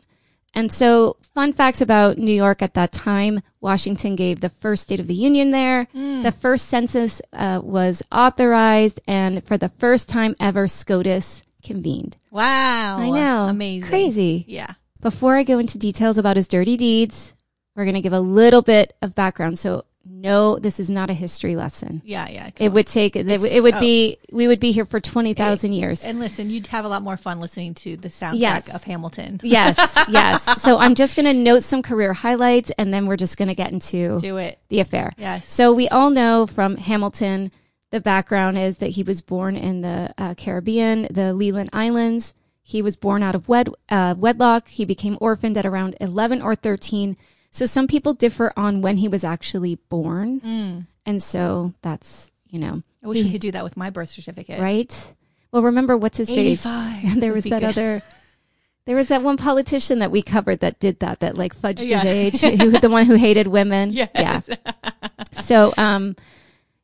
And 0.53 0.71
so, 0.71 1.17
fun 1.35 1.53
facts 1.53 1.81
about 1.81 2.17
New 2.17 2.31
York 2.31 2.61
at 2.61 2.73
that 2.73 2.91
time 2.91 3.41
Washington 3.59 4.15
gave 4.15 4.39
the 4.39 4.49
first 4.49 4.83
State 4.83 4.99
of 4.99 5.07
the 5.07 5.13
Union 5.13 5.51
there. 5.51 5.87
The 6.23 6.31
first 6.31 6.67
census 6.69 7.21
uh, 7.33 7.59
was 7.61 8.01
authorized, 8.11 9.01
and 9.07 9.43
for 9.45 9.57
the 9.57 9.69
first 9.69 10.07
time 10.09 10.35
ever, 10.39 10.67
SCOTUS 10.67 11.43
convened. 11.63 12.17
Wow. 12.31 12.97
I 12.99 13.09
know. 13.09 13.45
Amazing. 13.45 13.89
Crazy. 13.89 14.45
Yeah. 14.47 14.73
Before 15.01 15.35
I 15.35 15.43
go 15.43 15.59
into 15.59 15.77
details 15.77 16.17
about 16.17 16.35
his 16.37 16.47
dirty 16.47 16.77
deeds, 16.77 17.33
we're 17.75 17.85
going 17.85 17.95
to 17.95 18.01
give 18.01 18.13
a 18.13 18.19
little 18.19 18.61
bit 18.61 18.95
of 19.01 19.13
background. 19.15 19.59
So, 19.59 19.85
no, 20.09 20.57
this 20.57 20.79
is 20.79 20.89
not 20.89 21.09
a 21.09 21.13
history 21.13 21.55
lesson. 21.57 22.01
Yeah, 22.05 22.27
yeah. 22.29 22.49
It 22.57 22.67
on. 22.69 22.73
would 22.73 22.87
take, 22.87 23.15
it, 23.17 23.27
It's- 23.29 23.43
it 23.43 23.61
would 23.61 23.75
oh. 23.75 23.79
be, 23.79 24.17
we 24.31 24.47
would 24.47 24.59
be 24.59 24.71
here 24.71 24.85
for 24.85 24.99
20,000 24.99 25.73
years. 25.73 26.05
And 26.05 26.19
listen, 26.19 26.49
you'd 26.49 26.67
have 26.67 26.85
a 26.85 26.87
lot 26.87 27.01
more 27.03 27.17
fun 27.17 27.39
listening 27.41 27.73
to 27.75 27.97
the 27.97 28.07
soundtrack 28.07 28.39
Yes. 28.39 28.73
of 28.73 28.83
Hamilton. 28.85 29.39
yes, 29.43 29.77
yes. 30.09 30.47
So 30.61 30.77
I'm 30.79 30.95
just 30.95 31.15
going 31.17 31.25
to 31.25 31.33
note 31.33 31.61
some 31.63 31.81
career 31.83 32.13
highlights 32.13 32.71
and 32.77 32.93
then 32.93 33.05
we're 33.05 33.17
just 33.17 33.37
going 33.37 33.49
to 33.49 33.55
get 33.55 33.71
into 33.73 34.17
Do 34.19 34.37
it. 34.37 34.57
the 34.69 34.79
affair. 34.79 35.11
Yes. 35.17 35.51
So 35.51 35.73
we 35.73 35.89
all 35.89 36.09
know 36.09 36.47
from 36.47 36.77
Hamilton, 36.77 37.51
the 37.91 38.01
background 38.01 38.57
is 38.57 38.77
that 38.79 38.91
he 38.91 39.03
was 39.03 39.21
born 39.21 39.55
in 39.55 39.81
the 39.81 40.13
uh, 40.17 40.33
Caribbean, 40.35 41.07
the 41.11 41.33
Leeward 41.33 41.69
Islands. 41.73 42.33
He 42.63 42.81
was 42.81 42.97
born 42.97 43.23
out 43.23 43.33
of 43.35 43.47
wed- 43.47 43.69
uh, 43.89 44.15
wedlock. 44.17 44.67
He 44.67 44.83
became 44.85 45.17
orphaned 45.21 45.57
at 45.57 45.65
around 45.65 45.95
11 46.01 46.41
or 46.41 46.53
13. 46.53 47.15
So 47.49 47.65
some 47.65 47.87
people 47.87 48.13
differ 48.13 48.51
on 48.57 48.81
when 48.81 48.97
he 48.97 49.07
was 49.07 49.23
actually 49.23 49.75
born. 49.87 50.85
And 51.05 51.23
so 51.23 51.73
that's, 51.81 52.29
you 52.49 52.59
know, 52.59 52.83
I 53.03 53.07
wish 53.07 53.23
we 53.23 53.31
could 53.31 53.41
do 53.41 53.51
that 53.51 53.63
with 53.63 53.77
my 53.77 53.89
birth 53.89 54.09
certificate. 54.09 54.59
right? 54.59 55.13
Well, 55.53 55.61
remember 55.63 55.95
what's 55.95 56.17
his 56.17 56.29
face? 56.29 56.65
85 56.65 57.19
there 57.21 57.31
was 57.33 57.45
that 57.45 57.61
good. 57.61 57.69
other. 57.69 58.03
There 58.85 58.95
was 58.97 59.07
that 59.07 59.21
one 59.21 59.37
politician 59.37 59.99
that 59.99 60.11
we 60.11 60.21
covered 60.21 60.59
that 60.59 60.79
did 60.79 60.99
that, 60.99 61.21
that 61.21 61.37
like 61.37 61.55
fudged 61.55 61.87
Yeah. 61.89 61.99
his 61.99 62.43
age, 62.43 62.59
who, 62.61 62.71
the 62.71 62.89
one 62.89 63.05
who 63.05 63.15
hated 63.15 63.47
women. 63.47 63.91
Yes. 63.93 64.11
Yeah. 64.13 64.41
So, 65.41 65.73
um, 65.77 66.15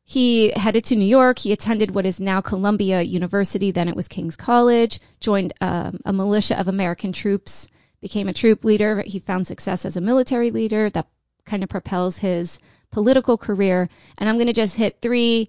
he 0.04 0.52
headed 0.54 0.84
to 0.84 0.96
New 0.96 1.06
York. 1.06 1.38
He 1.38 1.52
attended 1.52 1.94
what 1.94 2.04
is 2.04 2.20
now 2.20 2.40
Columbia 2.40 3.00
University. 3.02 3.70
Then 3.70 3.88
it 3.88 3.96
was 3.96 4.06
King's 4.06 4.36
College. 4.36 5.00
Joined 5.18 5.54
um, 5.60 5.98
a 6.04 6.12
militia 6.12 6.58
of 6.58 6.68
American 6.68 7.12
troops. 7.12 7.68
Became 8.02 8.28
a 8.28 8.34
troop 8.34 8.64
leader. 8.64 9.02
He 9.06 9.18
found 9.18 9.46
success 9.46 9.86
as 9.86 9.96
a 9.96 10.02
military 10.02 10.50
leader. 10.50 10.90
That 10.90 11.06
kind 11.46 11.62
of 11.62 11.70
propels 11.70 12.18
his 12.18 12.60
political 12.90 13.38
career. 13.38 13.88
And 14.18 14.28
I'm 14.28 14.36
going 14.36 14.46
to 14.46 14.52
just 14.52 14.76
hit 14.76 15.00
three 15.00 15.48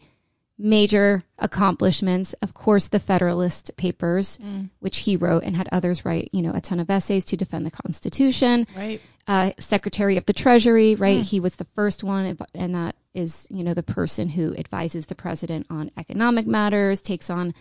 major 0.57 1.23
accomplishments. 1.37 2.33
Of 2.41 2.53
course, 2.53 2.87
the 2.87 2.99
Federalist 2.99 3.75
Papers, 3.77 4.39
which 4.79 4.99
he 4.99 5.15
wrote 5.17 5.43
and 5.43 5.55
had 5.55 5.67
others 5.71 6.05
write, 6.05 6.29
you 6.31 6.41
know, 6.41 6.53
a 6.53 6.61
ton 6.61 6.79
of 6.79 6.89
essays 6.89 7.25
to 7.25 7.37
defend 7.37 7.65
the 7.65 7.71
Constitution 7.71 8.65
Right. 8.75 9.01
uh, 9.27 9.51
Secretary 9.59 10.17
of 10.17 10.25
the 10.25 10.33
Treasury, 10.33 10.95
right? 10.95 11.21
He 11.21 11.39
was 11.39 11.57
the 11.57 11.65
first 11.75 12.03
one, 12.03 12.37
and 12.53 12.75
that 12.75 12.95
is, 13.13 13.47
you 13.49 13.63
know, 13.63 13.73
the 13.73 13.83
person 13.83 14.29
who 14.29 14.55
advises 14.55 15.07
the 15.07 15.15
president 15.15 15.67
on 15.69 15.91
economic 15.97 16.45
matters, 16.47 17.01
takes 17.01 17.29
on 17.29 17.53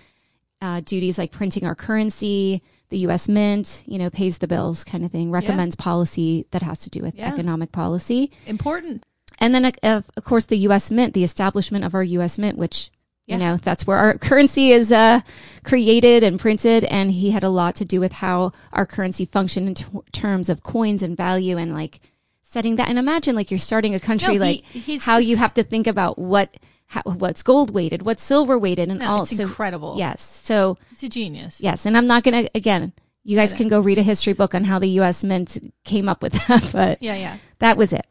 uh, 0.62 0.80
duties 0.80 1.18
like 1.18 1.30
printing 1.32 1.66
our 1.66 1.74
currency, 1.74 2.62
the 2.90 2.98
U.S. 2.98 3.28
Mint, 3.28 3.82
you 3.86 3.98
know, 3.98 4.08
pays 4.08 4.38
the 4.38 4.46
bills, 4.46 4.84
kind 4.84 5.04
of 5.04 5.10
thing. 5.10 5.30
Recommends 5.30 5.74
policy 5.74 6.46
that 6.52 6.62
has 6.62 6.78
to 6.80 6.90
do 6.90 7.02
with 7.02 7.16
Yeah. 7.16 7.32
economic 7.32 7.72
policy, 7.72 8.30
Important. 8.46 9.02
And 9.38 9.54
then, 9.54 9.64
uh, 9.66 9.70
of, 9.82 10.04
of 10.16 10.24
course, 10.24 10.46
the 10.46 10.58
U.S. 10.58 10.90
Mint, 10.90 11.14
the 11.14 11.24
establishment 11.24 11.84
of 11.84 11.94
our 11.94 12.02
U.S. 12.02 12.38
Mint, 12.38 12.56
which 12.58 12.90
Yeah. 13.26 13.36
you 13.36 13.44
know 13.44 13.56
that's 13.56 13.86
where 13.86 13.96
our 13.98 14.18
currency 14.18 14.70
is 14.70 14.92
uh, 14.92 15.20
created 15.62 16.22
and 16.22 16.38
printed, 16.38 16.84
and 16.84 17.10
he 17.10 17.30
had 17.30 17.42
a 17.44 17.48
lot 17.48 17.74
to 17.76 17.84
do 17.84 18.00
with 18.00 18.12
how 18.12 18.52
our 18.72 18.86
currency 18.86 19.24
functioned 19.24 19.68
in 19.68 19.74
t- 19.74 19.84
terms 20.12 20.48
of 20.48 20.62
coins 20.62 21.02
and 21.02 21.16
value, 21.16 21.56
and 21.56 21.72
like 21.72 22.00
setting 22.42 22.76
that. 22.76 22.88
And 22.88 22.98
imagine 22.98 23.34
like 23.34 23.50
you're 23.50 23.58
starting 23.58 23.94
a 23.94 24.00
country, 24.00 24.38
No, 24.38 24.44
he- 24.44 24.52
like 24.54 24.64
he's- 24.64 25.02
how 25.04 25.18
you 25.18 25.36
have 25.36 25.54
to 25.54 25.62
think 25.64 25.86
about 25.86 26.18
what 26.18 26.56
how, 26.86 27.00
what's 27.04 27.42
gold 27.42 27.72
weighted, 27.74 28.02
what's 28.02 28.22
silver 28.22 28.58
weighted, 28.58 28.90
and 28.90 29.00
No, 29.00 29.08
all. 29.10 29.22
it's 29.22 29.34
so 29.36 29.42
incredible. 29.42 29.94
yes, 29.96 30.20
so 30.22 30.76
He's 30.90 31.02
a 31.02 31.08
genius. 31.08 31.60
yes, 31.60 31.86
and 31.86 31.96
I'm 31.96 32.06
not 32.06 32.22
gonna 32.24 32.46
again. 32.54 32.92
You 33.26 33.38
guys 33.38 33.54
can 33.54 33.68
go 33.68 33.80
read 33.80 33.96
a 33.96 34.02
history 34.02 34.34
book 34.34 34.54
on 34.54 34.64
how 34.64 34.78
the 34.78 34.88
U.S. 35.00 35.24
Mint 35.24 35.56
came 35.84 36.10
up 36.10 36.22
with 36.22 36.34
that, 36.46 36.68
but 36.74 37.02
Yeah, 37.02 37.16
yeah. 37.16 37.36
that 37.60 37.78
was 37.78 37.94
it. 37.94 38.04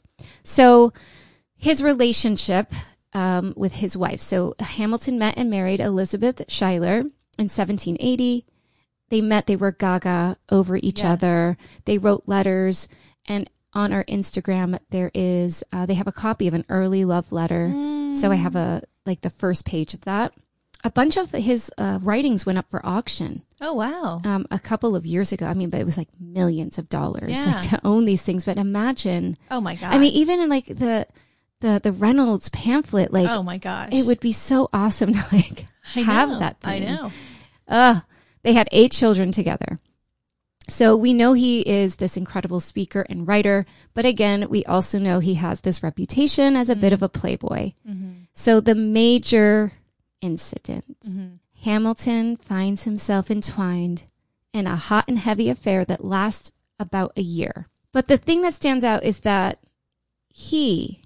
So 0.44 0.94
his 1.56 1.82
relationship 1.82 2.72
um, 3.14 3.54
with 3.56 3.76
his 3.76 3.96
wife. 3.96 4.20
So 4.20 4.56
Hamilton 4.60 5.18
met 5.18 5.38
and 5.38 5.50
married 5.50 5.80
Elizabeth 5.80 6.42
Schuyler 6.48 7.00
in 7.38 7.50
1780. 7.50 8.46
They 9.10 9.22
met, 9.22 9.46
they 9.48 9.56
were 9.56 9.72
gaga 9.72 10.38
over 10.50 10.76
each 10.78 11.00
Yes. 11.00 11.14
other. 11.14 11.58
They 11.86 11.98
wrote 11.98 12.24
letters. 12.26 12.88
And 13.28 13.50
on 13.74 13.94
our 13.94 14.04
Instagram, 14.06 14.80
there 14.90 15.12
is, 15.14 15.64
uh, 15.72 15.86
they 15.86 15.94
have 15.94 16.08
a 16.08 16.12
copy 16.12 16.48
of 16.48 16.54
an 16.54 16.66
early 16.70 17.06
love 17.06 17.32
letter. 17.32 17.72
So 18.16 18.32
I 18.32 18.36
have 18.36 18.56
a, 18.56 18.84
like 19.06 19.22
the 19.22 19.30
first 19.30 19.66
page 19.66 19.94
of 19.94 20.02
that. 20.02 20.34
A 20.86 20.92
bunch 20.92 21.16
of 21.18 21.32
his 21.32 21.72
uh, 21.78 22.00
writings 22.02 22.46
went 22.46 22.58
up 22.58 22.70
for 22.70 22.86
auction 22.86 23.44
Oh, 23.62 23.74
wow. 23.74 24.22
um, 24.26 24.46
a 24.52 24.60
couple 24.60 24.96
of 24.98 25.06
years 25.06 25.32
ago. 25.32 25.46
I 25.46 25.54
mean, 25.54 25.70
but 25.70 25.80
it 25.80 25.86
was 25.86 25.98
like 25.98 26.10
millions 26.20 26.78
of 26.78 26.90
dollars 26.90 27.32
Yeah. 27.40 27.46
like, 27.56 27.70
to 27.70 27.80
own 27.86 28.04
these 28.06 28.22
things. 28.22 28.44
But 28.44 28.58
imagine, 28.58 29.38
Oh, 29.50 29.62
my 29.62 29.76
God. 29.76 29.94
I 29.94 29.98
mean, 29.98 30.12
even 30.14 30.40
in 30.42 30.50
like 30.50 30.66
the 30.66 31.08
the 31.62 31.80
the 31.82 31.94
Reynolds 31.94 32.50
pamphlet, 32.50 33.14
like 33.14 33.30
oh, 33.30 33.42
my 33.44 33.58
gosh. 33.58 33.90
it 33.94 34.06
would 34.06 34.20
be 34.20 34.34
so 34.34 34.68
awesome 34.74 35.14
to 35.14 35.26
like 35.32 35.66
have 35.94 36.30
know. 36.30 36.40
that. 36.40 36.58
I 36.64 36.80
know. 36.80 37.12
Uh, 37.68 38.02
they 38.42 38.52
had 38.52 38.68
eight 38.74 38.92
children 38.92 39.32
together. 39.32 39.80
So 40.70 40.96
we 40.98 41.14
know 41.14 41.32
he 41.34 41.62
is 41.62 41.98
this 41.98 42.16
incredible 42.18 42.60
speaker 42.62 43.06
and 43.10 43.28
writer, 43.28 43.66
but 43.94 44.06
again, 44.06 44.48
we 44.50 44.64
also 44.66 44.98
know 45.00 45.20
he 45.20 45.34
has 45.36 45.62
this 45.62 45.84
reputation 45.84 46.56
as 46.56 46.70
a 46.70 46.76
bit 46.76 46.94
of 46.94 47.02
a 47.04 47.10
playboy. 47.10 47.74
So 48.34 48.60
the 48.62 48.76
major 48.76 49.74
incident, 50.24 50.98
mm-hmm. 51.08 51.36
Hamilton 51.64 52.38
finds 52.38 52.86
himself 52.86 53.30
entwined 53.30 54.04
in 54.54 54.66
a 54.66 54.76
hot 54.76 55.06
and 55.08 55.20
heavy 55.20 55.50
affair 55.50 55.86
that 55.86 56.04
lasts 56.06 56.52
about 56.80 57.12
a 57.16 57.22
year. 57.22 57.68
But 57.92 58.08
the 58.08 58.18
thing 58.18 58.42
that 58.42 58.54
stands 58.54 58.84
out 58.84 59.04
is 59.04 59.20
that 59.20 59.60
he, 60.30 61.04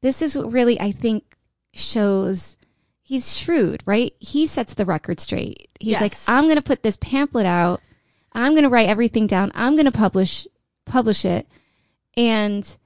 this 0.00 0.22
is 0.22 0.36
what 0.36 0.50
really, 0.52 0.80
I 0.80 0.90
think, 0.90 1.36
shows 1.72 2.56
he's 3.02 3.36
shrewd, 3.36 3.82
right? 3.86 4.12
He 4.18 4.46
sets 4.46 4.74
the 4.74 4.84
record 4.84 5.20
straight. 5.20 5.68
He's 5.80 5.92
Yes. 5.92 6.00
like, 6.00 6.14
I'm 6.26 6.44
going 6.44 6.56
to 6.56 6.62
put 6.62 6.82
this 6.82 6.96
pamphlet 7.00 7.46
out. 7.46 7.80
I'm 8.32 8.52
going 8.52 8.62
to 8.64 8.68
write 8.68 8.88
everything 8.88 9.26
down. 9.26 9.50
I'm 9.54 9.74
going 9.74 9.86
to 9.86 9.92
publish, 9.92 10.46
publish 10.86 11.24
it. 11.24 11.46
And 12.16 12.76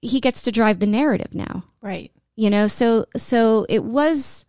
he 0.00 0.20
gets 0.20 0.42
to 0.42 0.52
drive 0.52 0.78
the 0.80 0.86
narrative 0.86 1.34
now, 1.34 1.64
Right. 1.80 2.12
you 2.36 2.50
know? 2.50 2.66
So, 2.68 3.06
so 3.16 3.66
it 3.68 3.82
was 3.84 4.44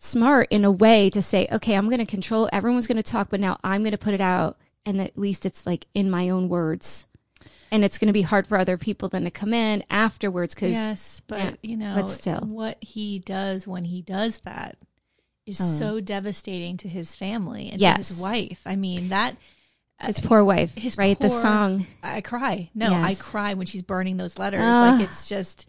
smart 0.00 0.48
in 0.50 0.64
a 0.64 0.72
way 0.72 1.10
to 1.10 1.22
say, 1.22 1.46
okay, 1.52 1.74
I'm 1.74 1.88
going 1.88 2.00
to 2.00 2.06
control, 2.06 2.48
everyone's 2.52 2.86
going 2.86 2.96
to 2.96 3.02
talk, 3.02 3.28
but 3.30 3.38
now 3.38 3.60
I'm 3.62 3.82
going 3.82 3.92
to 3.92 3.98
put 3.98 4.14
it 4.14 4.20
out. 4.20 4.56
And 4.84 5.00
at 5.00 5.16
least 5.16 5.44
it's 5.46 5.66
like 5.66 5.86
in 5.94 6.10
my 6.10 6.30
own 6.30 6.48
words. 6.48 7.06
And 7.70 7.84
it's 7.84 7.98
going 7.98 8.08
to 8.08 8.12
be 8.12 8.22
hard 8.22 8.46
for 8.46 8.58
other 8.58 8.76
people 8.76 9.08
then 9.08 9.24
to 9.24 9.30
come 9.30 9.54
in 9.54 9.84
afterwards 9.90 10.54
because 10.54 10.72
Yes, 10.72 11.22
but 11.28 11.38
yeah, 11.38 11.54
you 11.62 11.76
know, 11.76 11.94
but 11.94 12.08
still. 12.08 12.40
what 12.40 12.82
he 12.82 13.20
does 13.20 13.66
when 13.66 13.84
he 13.84 14.02
does 14.02 14.40
that 14.40 14.76
is 15.46 15.60
uh-huh. 15.60 15.70
so 15.70 16.00
devastating 16.00 16.78
to 16.78 16.88
his 16.88 17.14
family 17.14 17.70
and 17.70 17.80
Oh. 17.80 17.84
Yes. 17.84 18.08
his 18.08 18.18
wife. 18.18 18.62
I 18.66 18.76
mean, 18.76 19.10
that 19.10 19.36
uh, 20.00 20.06
his 20.06 20.20
poor 20.20 20.42
wife, 20.42 20.74
his 20.74 20.96
right? 20.98 21.18
the 21.18 21.28
song. 21.28 21.86
I 22.02 22.22
cry. 22.22 22.70
No, 22.74 22.92
I 22.92 23.14
cry 23.14 23.54
when 23.54 23.66
she's 23.66 23.82
burning 23.82 24.16
those 24.16 24.38
letters. 24.38 24.60
Like 24.60 25.02
it's 25.02 25.28
just, 25.28 25.68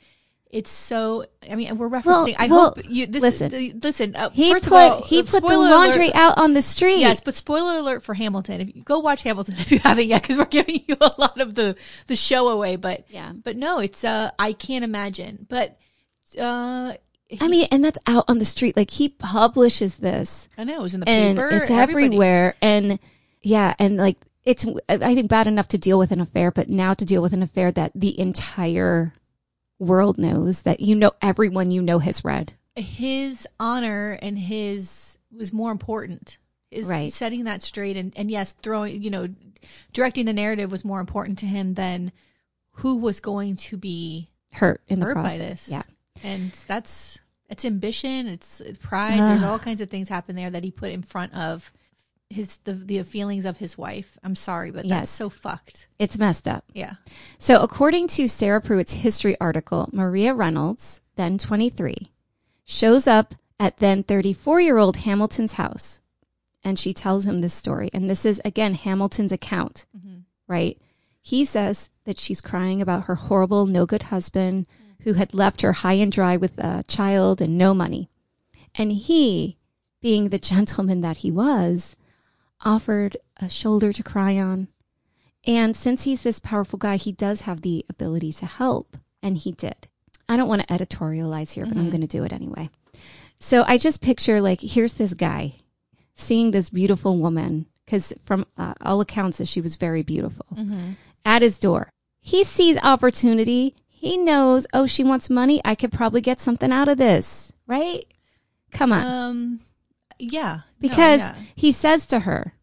it's 0.52 0.70
so. 0.70 1.26
I 1.50 1.56
mean, 1.56 1.78
we're 1.78 1.90
referencing. 1.90 2.06
Well, 2.06 2.36
I 2.38 2.48
well, 2.48 2.66
hope 2.76 2.90
you 2.90 3.08
this, 3.08 3.22
listen. 3.22 3.50
the- 3.50 3.74
listen. 3.82 4.16
Uh, 4.16 4.30
He 4.32 4.54
put 4.54 4.72
all, 4.72 5.02
he 5.04 5.20
uh, 5.20 5.24
put 5.24 5.42
the 5.44 5.58
laundry 5.58 6.06
alert- 6.10 6.16
out 6.16 6.38
on 6.38 6.54
the 6.54 6.62
street. 6.62 7.00
Yes, 7.00 7.22
but 7.22 7.36
spoiler 7.36 7.78
alert 7.80 8.04
for 8.04 8.14
Hamilton. 8.14 8.62
If 8.62 8.76
you 8.76 8.84
go 8.84 9.00
watch 9.00 9.24
Hamilton 9.24 9.56
if 9.60 9.72
you 9.72 9.80
haven't 9.80 10.08
yet, 10.08 10.22
because 10.22 10.38
we're 10.38 10.46
giving 10.46 10.82
you 10.88 10.98
a 11.02 11.12
lot 11.18 11.40
of 11.42 11.56
the 11.56 11.76
the 12.08 12.16
show 12.16 12.50
away. 12.50 12.76
But 12.76 13.06
Yeah. 13.10 13.32
but 13.34 13.56
no, 13.58 13.80
it's 13.80 14.04
uh 14.04 14.32
I 14.38 14.54
can't 14.54 14.84
imagine. 14.84 15.46
But 15.50 15.78
uh 16.40 16.94
I 17.40 17.48
mean, 17.48 17.68
and 17.72 17.84
that's 17.86 17.98
out 18.08 18.26
on 18.28 18.40
the 18.40 18.46
street. 18.46 18.76
Like 18.76 18.92
he 18.92 19.08
publishes 19.10 19.96
this, 19.98 20.50
I 20.58 20.66
know 20.66 20.80
it 20.80 20.82
was 20.82 20.94
in 20.94 21.00
the 21.00 21.08
and 21.10 21.38
paper. 21.38 21.48
it's 21.50 21.70
everybody- 21.70 22.06
everywhere. 22.08 22.56
And 22.62 23.00
yeah, 23.42 23.74
and 23.80 23.96
like 23.98 24.18
it's 24.44 24.66
I 24.90 25.16
think 25.16 25.30
bad 25.30 25.48
enough 25.48 25.70
to 25.70 25.78
deal 25.78 25.98
with 25.98 26.12
an 26.12 26.20
affair, 26.20 26.52
but 26.52 26.68
now 26.68 26.94
to 26.94 27.06
deal 27.06 27.22
with 27.22 27.32
an 27.32 27.42
affair 27.44 27.72
that 27.72 27.92
the 27.96 28.20
entire 28.20 29.14
world 29.82 30.18
knows 30.18 30.62
that 30.62 30.80
you 30.80 30.96
know 30.96 31.12
everyone 31.22 31.72
you 31.72 31.82
know 31.82 32.00
has 32.00 32.24
read. 32.24 32.54
His 32.76 33.46
honor 33.60 34.18
and 34.22 34.38
his 34.38 35.18
was 35.36 35.52
more 35.52 35.72
important. 35.72 36.38
Is 36.70 36.86
Right. 36.88 37.12
setting 37.12 37.44
that 37.44 37.62
straight 37.62 37.98
and 37.98 38.14
and 38.16 38.32
yes, 38.32 38.54
throwing 38.54 39.02
you 39.04 39.10
know, 39.10 39.28
directing 39.92 40.26
the 40.26 40.32
narrative 40.34 40.72
was 40.72 40.86
more 40.86 41.02
important 41.02 41.38
to 41.40 41.46
him 41.46 41.74
than 41.74 42.14
who 42.76 42.96
was 42.98 43.20
going 43.20 43.58
to 43.58 43.76
be 43.76 44.30
Hurt 44.54 44.80
in 44.88 45.00
the 45.02 45.08
hurt 45.08 45.14
process. 45.16 45.38
by 45.38 45.44
this. 45.46 45.68
Yeah. 45.70 45.82
and 46.24 46.52
that's 46.68 47.20
it's 47.50 47.66
ambition, 47.66 48.28
it's, 48.28 48.62
it's 48.62 48.78
pride. 48.80 49.20
There's 49.20 49.44
all 49.44 49.60
kinds 49.60 49.82
of 49.82 49.90
things 49.90 50.08
happen 50.08 50.38
there 50.38 50.50
that 50.50 50.64
he 50.64 50.72
put 50.72 50.92
in 50.92 51.02
front 51.02 51.34
of 51.34 51.74
his 52.32 52.58
the 52.60 52.74
the 52.74 53.04
feelings 53.04 53.46
of 53.46 53.58
his 53.58 53.78
wife. 53.78 54.18
I'm 54.24 54.36
sorry, 54.36 54.72
but 54.72 54.86
Yes. 54.86 54.98
that's 55.00 55.12
so 55.12 55.30
fucked. 55.30 55.88
It's 56.00 56.18
messed 56.18 56.48
up. 56.48 56.66
Yeah. 56.74 56.96
So, 57.38 57.62
according 57.62 58.08
to 58.10 58.28
Sarah 58.28 58.62
Pruitt's 58.62 58.94
history 58.94 59.36
article, 59.40 59.90
Maria 59.92 60.34
Reynolds, 60.34 61.02
then 61.16 61.38
23, 61.38 62.12
shows 62.66 63.08
up 63.08 63.36
at 63.60 63.78
then 63.78 64.04
34 64.04 64.62
year 64.62 64.78
old 64.78 64.98
Hamilton's 64.98 65.54
house 65.54 66.02
and 66.64 66.78
she 66.78 66.94
tells 66.94 67.26
him 67.26 67.40
this 67.40 67.54
story. 67.54 67.90
And 67.94 68.10
this 68.10 68.26
is, 68.26 68.42
again, 68.46 68.76
Hamilton's 68.76 69.32
account, 69.32 69.86
mm-hmm. 69.98 70.20
right? 70.48 70.80
He 71.22 71.46
says 71.46 71.90
that 72.06 72.20
she's 72.20 72.42
crying 72.42 72.82
about 72.82 73.06
her 73.06 73.16
horrible, 73.16 73.66
no 73.66 73.86
good 73.86 74.04
husband 74.04 74.68
who 75.02 75.14
had 75.14 75.34
left 75.34 75.62
her 75.62 75.74
high 75.74 75.94
and 75.94 76.12
dry 76.12 76.38
with 76.38 76.58
a 76.60 76.84
child 76.88 77.42
and 77.42 77.58
no 77.58 77.74
money. 77.74 78.10
And 78.76 78.92
he, 78.92 79.58
being 80.02 80.30
the 80.30 80.40
gentleman 80.40 81.02
that 81.02 81.18
he 81.18 81.32
was, 81.32 81.96
offered 82.64 83.18
a 83.38 83.50
shoulder 83.50 83.92
to 83.94 84.04
cry 84.04 84.38
on. 84.38 84.68
And 85.46 85.76
since 85.76 86.04
he's 86.04 86.24
this 86.24 86.40
powerful 86.40 86.78
guy, 86.78 86.98
he 86.98 87.12
does 87.12 87.42
have 87.42 87.62
the 87.62 87.86
ability 87.90 88.32
to 88.34 88.46
help. 88.46 88.98
And 89.24 89.38
he 89.38 89.52
did. 89.52 89.88
I 90.30 90.38
don't 90.38 90.48
want 90.48 90.62
to 90.62 90.74
editorialize 90.74 91.52
here, 91.52 91.66
but 91.66 91.78
I'm 91.78 91.90
going 91.90 92.02
to 92.02 92.08
do 92.08 92.24
it 92.24 92.32
anyway. 92.32 92.70
So 93.40 93.64
I 93.68 93.78
just 93.78 94.02
picture 94.02 94.40
like, 94.40 94.62
here's 94.62 94.94
this 94.94 95.14
guy 95.14 95.56
seeing 96.16 96.52
this 96.52 96.70
beautiful 96.70 97.18
woman, 97.18 97.66
because 97.86 98.14
from 98.22 98.46
uh, 98.58 98.76
all 98.82 99.02
accounts, 99.02 99.40
that 99.40 99.48
she 99.48 99.62
was 99.62 99.76
very 99.76 100.04
beautiful, 100.04 100.46
at 101.26 101.42
his 101.42 101.58
door. 101.60 101.90
He 102.20 102.44
sees 102.44 102.78
opportunity. 102.84 103.76
He 103.88 104.18
knows, 104.18 104.68
oh, 104.74 104.86
she 104.86 105.04
wants 105.04 105.30
money. 105.30 105.60
I 105.66 105.76
could 105.76 105.92
probably 105.92 106.22
get 106.22 106.40
something 106.40 106.72
out 106.72 106.88
of 106.88 106.98
this, 106.98 107.52
right? 107.68 108.06
Come 108.72 108.94
on. 108.94 109.06
Um, 109.06 109.60
yeah. 110.22 110.54
No, 110.54 110.62
because 110.80 111.22
yeah. 111.22 111.36
he 111.56 111.72
says 111.72 112.06
to 112.08 112.22
her, 112.22 112.54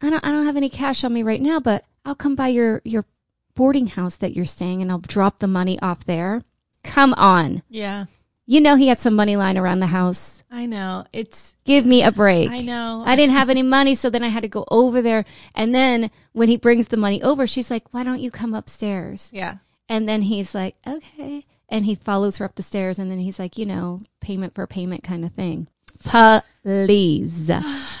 I 0.00 0.10
don't, 0.10 0.24
I 0.24 0.30
don't 0.30 0.46
have 0.46 0.56
any 0.56 0.68
cash 0.68 1.04
on 1.04 1.12
me 1.12 1.22
right 1.22 1.40
now, 1.40 1.60
but 1.60 1.84
I'll 2.04 2.14
come 2.14 2.34
by 2.34 2.48
your, 2.48 2.82
your 2.84 3.04
boarding 3.54 3.88
house 3.88 4.16
that 4.16 4.34
you're 4.34 4.44
staying 4.44 4.82
and 4.82 4.90
I'll 4.90 4.98
drop 4.98 5.38
the 5.38 5.46
money 5.46 5.80
off 5.80 6.04
there. 6.04 6.42
Come 6.82 7.14
on. 7.14 7.62
yeah, 7.70 8.06
You 8.46 8.60
know, 8.60 8.76
he 8.76 8.88
had 8.88 8.98
some 8.98 9.14
money 9.14 9.36
lying 9.36 9.56
around 9.56 9.80
the 9.80 9.86
house. 9.86 10.42
I 10.50 10.66
know. 10.66 11.04
It's, 11.12 11.56
Give 11.64 11.86
me 11.86 12.02
a 12.02 12.12
break. 12.12 12.50
I 12.50 12.60
know. 12.60 13.02
I 13.06 13.16
didn't 13.16 13.34
have 13.34 13.48
any 13.48 13.62
money, 13.62 13.94
so 13.94 14.10
then 14.10 14.22
I 14.22 14.28
had 14.28 14.42
to 14.42 14.48
go 14.48 14.66
over 14.68 15.00
there. 15.00 15.24
And 15.54 15.74
then 15.74 16.10
when 16.32 16.48
he 16.48 16.56
brings 16.58 16.88
the 16.88 16.98
money 16.98 17.22
over, 17.22 17.46
she's 17.46 17.70
like, 17.70 17.92
why 17.94 18.04
don't 18.04 18.20
you 18.20 18.30
come 18.30 18.54
upstairs? 18.54 19.30
yeah. 19.32 19.56
And 19.88 20.08
then 20.08 20.22
he's 20.22 20.54
like, 20.54 20.76
okay. 20.86 21.44
And 21.68 21.84
he 21.84 21.94
follows 21.94 22.38
her 22.38 22.44
up 22.44 22.54
the 22.54 22.62
stairs. 22.62 22.98
And 22.98 23.10
then 23.10 23.18
he's 23.18 23.38
like, 23.38 23.58
you 23.58 23.66
know, 23.66 24.00
payment 24.20 24.54
for 24.54 24.66
payment 24.66 25.04
kind 25.04 25.24
of 25.24 25.32
thing. 25.32 25.68
Please. 26.62 27.50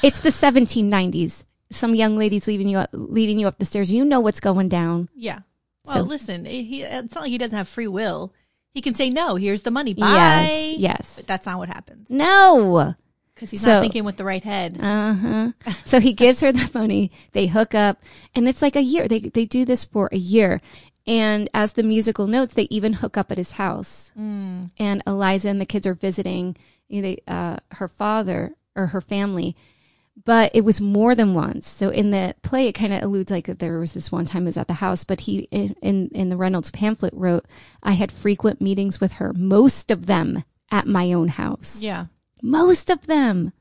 It's 0.02 0.20
the 0.20 0.30
1790s. 0.30 1.44
Some 1.70 1.94
young 1.94 2.16
lady's 2.16 2.46
leaving 2.46 2.68
you 2.68 2.78
up, 2.78 2.90
leading 2.92 3.38
you 3.38 3.48
up 3.48 3.58
the 3.58 3.64
stairs. 3.64 3.92
You 3.92 4.04
know 4.04 4.20
what's 4.20 4.40
going 4.40 4.68
down. 4.68 5.08
Yeah. 5.14 5.40
Well, 5.86 5.96
So- 5.96 6.02
listen, 6.02 6.44
he, 6.44 6.82
it's 6.82 7.14
not 7.14 7.22
like 7.22 7.30
he 7.30 7.38
doesn't 7.38 7.56
have 7.56 7.68
free 7.68 7.88
will. 7.88 8.32
He 8.72 8.80
can 8.80 8.94
say, 8.94 9.08
no, 9.10 9.36
here's 9.36 9.62
the 9.62 9.70
money. 9.70 9.94
Bye. 9.94 10.74
Yes. 10.76 10.78
Yes. 10.78 11.12
But 11.16 11.26
that's 11.26 11.46
not 11.46 11.58
what 11.58 11.68
happens 11.68 12.06
No. 12.10 12.94
because 13.34 13.50
he's 13.50 13.60
So- 13.62 13.74
not 13.74 13.80
thinking 13.82 14.04
with 14.04 14.16
the 14.16 14.24
right 14.24 14.42
head. 14.42 14.78
Uh 14.80 15.14
huh. 15.14 15.52
So 15.84 16.00
he 16.00 16.12
gives 16.12 16.40
her 16.40 16.52
the 16.52 16.70
money. 16.74 17.10
They 17.32 17.46
hook 17.46 17.74
up, 17.74 18.02
and 18.34 18.48
it's 18.48 18.62
like 18.62 18.76
a 18.76 18.82
year. 18.82 19.06
They 19.08 19.20
they 19.20 19.44
do 19.44 19.64
this 19.64 19.84
for 19.84 20.08
a 20.12 20.16
year. 20.16 20.60
And 21.06 21.50
as 21.52 21.74
the 21.74 21.82
musical 21.82 22.26
notes, 22.26 22.54
they 22.54 22.68
even 22.70 22.94
hook 22.94 23.16
up 23.16 23.30
at 23.30 23.38
his 23.38 23.52
house. 23.52 24.12
Mm. 24.18 24.70
And 24.78 25.02
Eliza 25.06 25.50
and 25.50 25.60
the 25.60 25.66
kids 25.66 25.86
are 25.86 25.94
visiting 25.94 26.56
you 26.88 27.02
know, 27.02 27.08
they, 27.08 27.22
uh, 27.26 27.56
her 27.72 27.88
father 27.88 28.54
or 28.74 28.88
her 28.88 29.00
family. 29.00 29.56
But 30.24 30.52
it 30.54 30.64
was 30.64 30.80
more 30.80 31.14
than 31.14 31.34
once. 31.34 31.68
So 31.68 31.88
in 31.88 32.10
the 32.10 32.36
play, 32.42 32.68
it 32.68 32.74
kind 32.74 32.92
of 32.92 33.02
alludes 33.02 33.32
like 33.32 33.46
that 33.46 33.58
there 33.58 33.78
was 33.80 33.94
this 33.94 34.12
one 34.12 34.26
time 34.26 34.44
was 34.44 34.56
at 34.56 34.68
the 34.68 34.74
house. 34.74 35.02
But 35.02 35.22
he 35.22 35.48
in 35.50 35.74
in, 35.82 36.08
in 36.14 36.28
the 36.28 36.36
Reynolds 36.36 36.70
pamphlet 36.70 37.12
wrote, 37.14 37.46
"I 37.82 37.92
had 37.92 38.12
frequent 38.12 38.60
meetings 38.60 39.00
with 39.00 39.14
her, 39.14 39.32
most 39.32 39.90
of 39.90 40.06
them 40.06 40.44
at 40.70 40.86
my 40.86 41.12
own 41.12 41.28
house. 41.28 41.80
Yeah. 41.80 42.06
Most 42.42 42.90
of 42.90 43.08
them." 43.08 43.52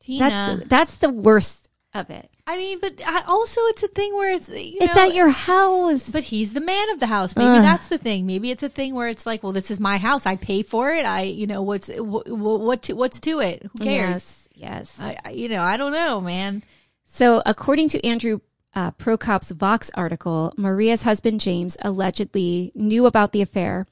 Tina. 0.00 0.28
That's 0.28 0.68
that's 0.68 0.96
the 0.98 1.10
worst 1.10 1.70
of 1.94 2.10
it. 2.10 2.30
I 2.48 2.56
mean, 2.56 2.78
but 2.80 3.00
I- 3.04 3.24
also 3.26 3.60
it's 3.66 3.82
a 3.82 3.88
thing 3.88 4.14
where 4.14 4.34
it's, 4.34 4.48
you 4.48 4.78
It's 4.80 4.94
know, 4.96 5.08
at 5.08 5.14
your 5.14 5.30
house. 5.30 6.08
But 6.08 6.22
he's 6.24 6.52
the 6.52 6.60
man 6.60 6.90
of 6.90 7.00
the 7.00 7.06
house. 7.06 7.34
Maybe 7.36 7.48
Ugh. 7.58 7.62
that's 7.62 7.88
the 7.88 7.98
thing. 7.98 8.24
Maybe 8.26 8.50
it's 8.50 8.62
a 8.62 8.68
thing 8.68 8.94
where 8.94 9.08
it's 9.08 9.26
like, 9.26 9.42
well, 9.42 9.52
this 9.52 9.70
is 9.70 9.80
my 9.80 9.98
house. 9.98 10.26
I 10.26 10.36
pay 10.36 10.62
for 10.62 10.92
it. 10.92 11.04
I, 11.04 11.22
you 11.22 11.46
know, 11.46 11.62
what's 11.62 11.88
what, 11.88 12.28
what 12.28 12.82
to, 12.82 12.92
what's 12.94 13.20
to 13.22 13.40
it? 13.40 13.62
Who 13.62 13.84
cares? 13.84 14.48
Yes. 14.54 14.96
Yes. 14.98 14.98
I, 15.00 15.18
I, 15.24 15.30
you 15.30 15.48
know, 15.48 15.62
I 15.62 15.76
don't 15.76 15.92
know, 15.92 16.20
man. 16.20 16.62
so, 17.04 17.42
according 17.44 17.88
to 17.90 18.06
Andrew 18.06 18.40
uh, 18.74 18.90
Prokop's 18.92 19.50
Vox 19.50 19.90
article, 19.94 20.52
Maria's 20.56 21.02
husband 21.02 21.40
James 21.40 21.76
allegedly 21.82 22.72
knew 22.74 23.06
about 23.06 23.32
the 23.32 23.42
affair, 23.42 23.86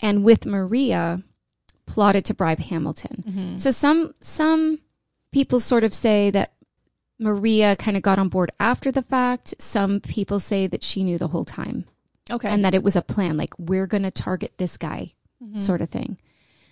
and 0.00 0.24
with 0.24 0.46
Maria, 0.46 1.22
plotted 1.86 2.24
to 2.26 2.34
bribe 2.34 2.60
Hamilton. 2.60 3.58
So 3.58 3.70
some 3.70 4.14
some 4.20 4.78
people 5.32 5.60
sort 5.60 5.84
of 5.84 5.92
say 5.94 6.30
that 6.30 6.52
Maria 7.18 7.76
kind 7.76 7.96
of 7.96 8.02
got 8.02 8.18
on 8.18 8.28
board 8.28 8.50
after 8.60 8.92
the 8.92 9.02
fact. 9.02 9.54
Some 9.58 10.00
people 10.00 10.40
say 10.40 10.66
that 10.66 10.84
she 10.84 11.04
knew 11.04 11.18
the 11.18 11.28
whole 11.28 11.44
time. 11.44 11.84
Okay. 12.30 12.48
and 12.48 12.62
that 12.62 12.74
it 12.74 12.82
was 12.82 12.94
a 12.94 13.00
plan, 13.00 13.38
like 13.38 13.58
we're 13.58 13.86
going 13.86 14.02
to 14.02 14.10
target 14.10 14.52
this 14.58 14.76
guy, 14.76 15.14
mm-hmm. 15.42 15.58
sort 15.58 15.80
of 15.80 15.88
thing. 15.88 16.18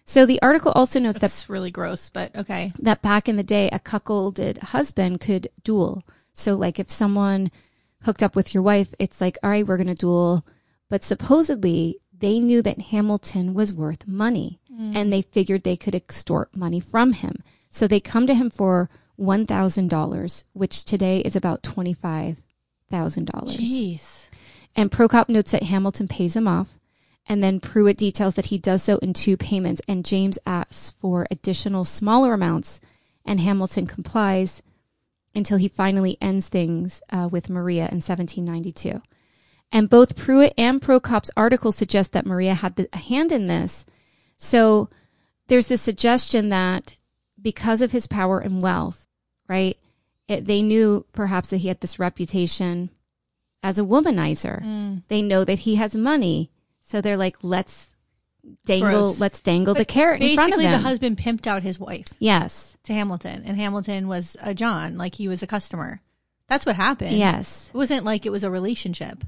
So 0.04 0.24
the 0.24 0.40
article 0.42 0.70
also 0.72 1.00
notes 1.00 1.14
that 1.14 1.22
that's 1.22 1.48
really 1.48 1.70
gross, 1.70 2.10
but 2.10 2.36
okay. 2.36 2.70
that 2.78 3.02
back 3.02 3.28
in 3.28 3.36
the 3.36 3.42
day, 3.42 3.68
a 3.72 3.80
cuckolded 3.80 4.58
husband 4.58 5.20
could 5.20 5.48
duel. 5.64 6.04
So, 6.32 6.54
like, 6.54 6.78
if 6.78 6.90
someone 6.90 7.50
hooked 8.02 8.22
up 8.22 8.36
with 8.36 8.54
your 8.54 8.62
wife, 8.62 8.94
it's 8.98 9.20
like, 9.20 9.38
all 9.42 9.50
right, 9.50 9.66
we're 9.66 9.78
going 9.78 9.88
to 9.88 9.94
duel. 9.94 10.46
But 10.88 11.02
supposedly, 11.02 11.98
they 12.16 12.38
knew 12.38 12.62
that 12.62 12.80
Hamilton 12.80 13.52
was 13.52 13.74
worth 13.74 14.06
money 14.06 14.60
mm. 14.72 14.94
and 14.94 15.12
they 15.12 15.22
figured 15.22 15.64
they 15.64 15.76
could 15.76 15.94
extort 15.94 16.54
money 16.54 16.78
from 16.78 17.12
him. 17.12 17.42
So 17.68 17.86
they 17.86 18.00
come 18.00 18.26
to 18.28 18.34
him 18.34 18.50
for 18.50 18.88
$1,000, 19.18 20.44
which 20.52 20.84
today 20.84 21.20
is 21.20 21.36
about 21.36 21.62
$25,000. 21.62 22.36
Jeez. 22.90 24.28
And 24.74 24.90
Prokop 24.90 25.28
notes 25.28 25.52
that 25.52 25.64
Hamilton 25.64 26.08
pays 26.08 26.36
him 26.36 26.46
off. 26.46 26.78
And 27.28 27.42
then 27.42 27.60
Pruitt 27.60 27.96
details 27.96 28.34
that 28.34 28.46
he 28.46 28.58
does 28.58 28.82
so 28.82 28.98
in 28.98 29.12
two 29.12 29.36
payments. 29.36 29.82
And 29.88 30.04
James 30.04 30.38
asks 30.46 30.92
for 30.92 31.26
additional 31.30 31.84
smaller 31.84 32.34
amounts. 32.34 32.80
And 33.24 33.40
Hamilton 33.40 33.86
complies 33.86 34.62
until 35.34 35.58
he 35.58 35.68
finally 35.68 36.16
ends 36.20 36.48
things 36.48 37.02
uh, 37.10 37.28
with 37.30 37.50
Maria 37.50 37.88
in 37.88 38.00
1792. 38.00 39.02
And 39.72 39.90
both 39.90 40.16
Pruitt 40.16 40.54
and 40.56 40.80
Prokop's 40.80 41.30
articles 41.36 41.76
suggest 41.76 42.12
that 42.12 42.26
Maria 42.26 42.54
had 42.54 42.76
the, 42.76 42.88
a 42.92 42.98
hand 42.98 43.32
in 43.32 43.48
this. 43.48 43.84
So 44.36 44.88
there's 45.48 45.66
this 45.66 45.82
suggestion 45.82 46.50
that 46.50 46.96
because 47.40 47.82
of 47.82 47.92
his 47.92 48.06
power 48.06 48.38
and 48.38 48.62
wealth, 48.62 49.05
right, 49.48 49.76
it, 50.28 50.46
they 50.46 50.62
knew 50.62 51.04
perhaps 51.12 51.50
that 51.50 51.58
he 51.58 51.68
had 51.68 51.80
this 51.80 51.98
reputation 51.98 52.90
as 53.62 53.78
a 53.78 53.82
womanizer. 53.82 54.62
Mm. 54.62 55.02
They 55.08 55.22
know 55.22 55.44
that 55.44 55.60
he 55.60 55.76
has 55.76 55.96
money, 55.96 56.50
so 56.80 57.00
they're 57.00 57.16
like, 57.16 57.36
let's 57.42 57.90
dangle, 58.64 58.90
gross. 58.90 59.20
let's 59.20 59.40
dangle 59.40 59.74
the 59.74 59.84
carrot 59.84 60.22
in 60.22 60.34
front 60.34 60.52
of 60.52 60.58
Basically, 60.58 60.76
the 60.76 60.82
husband 60.82 61.18
pimped 61.18 61.46
out 61.46 61.62
his 61.62 61.78
wife 61.78 62.06
yes, 62.18 62.76
to 62.84 62.92
Hamilton, 62.92 63.42
and 63.44 63.56
Hamilton 63.56 64.08
was 64.08 64.36
a 64.40 64.54
John, 64.54 64.96
like 64.96 65.14
he 65.14 65.28
was 65.28 65.42
a 65.42 65.46
customer. 65.46 66.00
That's 66.48 66.64
what 66.64 66.76
happened. 66.76 67.16
yes, 67.16 67.70
It 67.74 67.76
wasn't 67.76 68.04
like 68.04 68.24
it 68.24 68.30
was 68.30 68.44
a 68.44 68.50
relationship. 68.50 69.24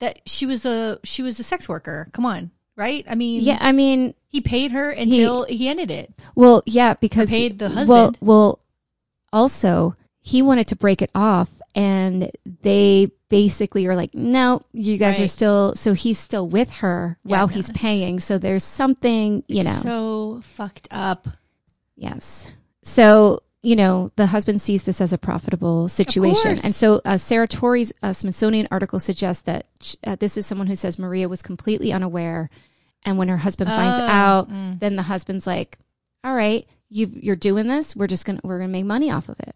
That 0.00 0.20
she 0.26 0.46
was 0.46 0.64
a 0.64 1.00
she 1.02 1.22
was 1.22 1.40
a 1.40 1.42
sex 1.42 1.68
worker. 1.68 2.08
Come 2.12 2.24
on, 2.24 2.52
right? 2.76 3.04
I 3.08 3.16
mean, 3.16 3.40
yeah. 3.42 3.58
I 3.60 3.72
mean, 3.72 4.14
he 4.28 4.40
paid 4.40 4.70
her 4.72 4.90
until 4.90 5.44
he, 5.44 5.68
ended 5.68 5.90
it. 5.90 6.12
well, 6.36 6.62
yeah, 6.66 6.94
because 6.94 7.28
paid 7.28 7.58
the 7.58 7.68
husband. 7.68 7.88
Well, 7.88 8.14
well, 8.20 8.60
also 9.32 9.96
he 10.20 10.42
wanted 10.42 10.68
to 10.68 10.76
break 10.76 11.00
it 11.02 11.10
off, 11.14 11.50
and 11.74 12.30
they 12.62 13.10
basically 13.28 13.86
are 13.86 13.94
like, 13.94 14.14
no, 14.14 14.60
you 14.72 14.96
guys 14.98 15.20
are 15.20 15.28
still. 15.28 15.74
So 15.74 15.92
he's 15.92 16.18
still 16.18 16.48
with 16.48 16.70
her 16.76 17.18
Yeah, 17.24 17.38
while 17.38 17.48
he's 17.48 17.70
paying. 17.72 18.20
So 18.20 18.38
there's 18.38 18.64
something, 18.64 19.44
you 19.48 19.62
know. 19.64 19.70
so 19.70 20.40
fucked 20.42 20.88
up. 20.90 21.28
Yes. 21.96 22.54
So, 22.82 23.42
you 23.62 23.76
know, 23.76 24.08
the 24.16 24.26
husband 24.26 24.62
sees 24.62 24.84
this 24.84 25.00
as 25.00 25.12
a 25.12 25.18
profitable 25.18 25.88
situation. 25.88 26.58
And 26.64 26.74
so 26.74 27.00
uh, 27.04 27.16
Sarah 27.16 27.48
Torrey's 27.48 27.92
uh, 28.02 28.12
Smithsonian 28.12 28.68
article 28.70 28.98
suggests 28.98 29.42
that 29.42 29.66
uh, 30.06 30.16
this 30.16 30.36
is 30.36 30.46
someone 30.46 30.68
who 30.68 30.76
says 30.76 30.98
Maria 30.98 31.28
was 31.28 31.42
completely 31.42 31.92
unaware. 31.92 32.50
And 33.04 33.18
when 33.18 33.28
her 33.28 33.36
husband 33.36 33.68
finds 33.70 33.98
Oh, 33.98 34.06
out, 34.06 34.50
mm. 34.50 34.80
then 34.80 34.96
the 34.96 35.02
husband's 35.02 35.46
like, 35.46 35.78
all 36.24 36.34
right, 36.34 36.66
you've, 36.88 37.14
you're 37.16 37.36
doing 37.36 37.66
this. 37.66 37.94
We're 37.96 38.06
just 38.06 38.24
going 38.24 38.38
to, 38.38 38.46
we're 38.46 38.60
to 38.60 38.68
make 38.68 38.84
money 38.84 39.10
off 39.10 39.28
of 39.28 39.38
it. 39.40 39.54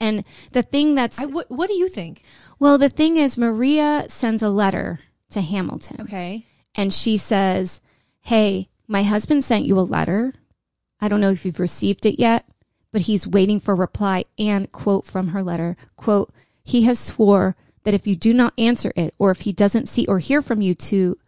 And 0.00 0.24
the 0.52 0.62
thing 0.62 0.94
that's, 0.94 1.18
I, 1.18 1.26
what, 1.26 1.50
what 1.50 1.68
do 1.68 1.74
you 1.74 1.88
think? 1.88 2.22
well, 2.58 2.78
the 2.78 2.88
thing 2.90 3.16
is 3.16 3.38
Maria 3.38 4.04
sends 4.08 4.42
a 4.42 4.50
letter 4.50 5.00
to 5.30 5.40
Hamilton 5.40 5.96
Okay. 6.00 6.46
and 6.74 6.92
she 6.92 7.16
says, 7.16 7.80
Hey, 8.20 8.68
my 8.86 9.02
husband 9.02 9.44
sent 9.44 9.66
you 9.66 9.78
a 9.78 9.82
letter. 9.82 10.32
I 11.00 11.08
don't 11.08 11.20
know 11.20 11.30
if 11.30 11.44
you've 11.44 11.60
received 11.60 12.06
it 12.06 12.18
yet, 12.18 12.46
but 12.92 13.02
he's 13.02 13.26
waiting 13.26 13.60
for 13.60 13.72
a 13.72 13.76
reply 13.76 14.24
and 14.38 14.70
quote 14.72 15.06
from 15.06 15.28
her 15.28 15.42
letter, 15.42 15.76
quote, 15.96 16.32
he 16.62 16.82
has 16.84 16.98
swore 16.98 17.56
that 17.84 17.94
if 17.94 18.06
you 18.06 18.16
do 18.16 18.32
not 18.32 18.54
answer 18.58 18.92
it 18.96 19.14
or 19.18 19.30
if 19.30 19.40
he 19.40 19.52
doesn't 19.52 19.88
see 19.88 20.06
or 20.06 20.18
hear 20.18 20.40
from 20.40 20.62
you 20.62 20.74
to 20.74 21.18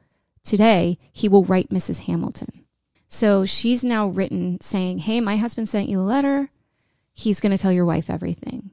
today, 0.43 0.99
he 1.13 1.29
will 1.29 1.45
write 1.45 1.71
Mrs. 1.71 2.01
Hamilton. 2.05 2.65
So 3.09 3.45
she's 3.45 3.85
now 3.85 4.07
written 4.09 4.61
saying, 4.61 4.99
Hey, 4.99 5.21
my 5.21 5.37
husband 5.37 5.69
sent 5.69 5.89
you 5.89 6.01
a 6.01 6.03
letter. 6.03 6.51
He's 7.13 7.41
going 7.41 7.53
to 7.53 7.59
tell 7.59 7.73
your 7.73 7.85
wife 7.85 8.11
everything. 8.11 8.73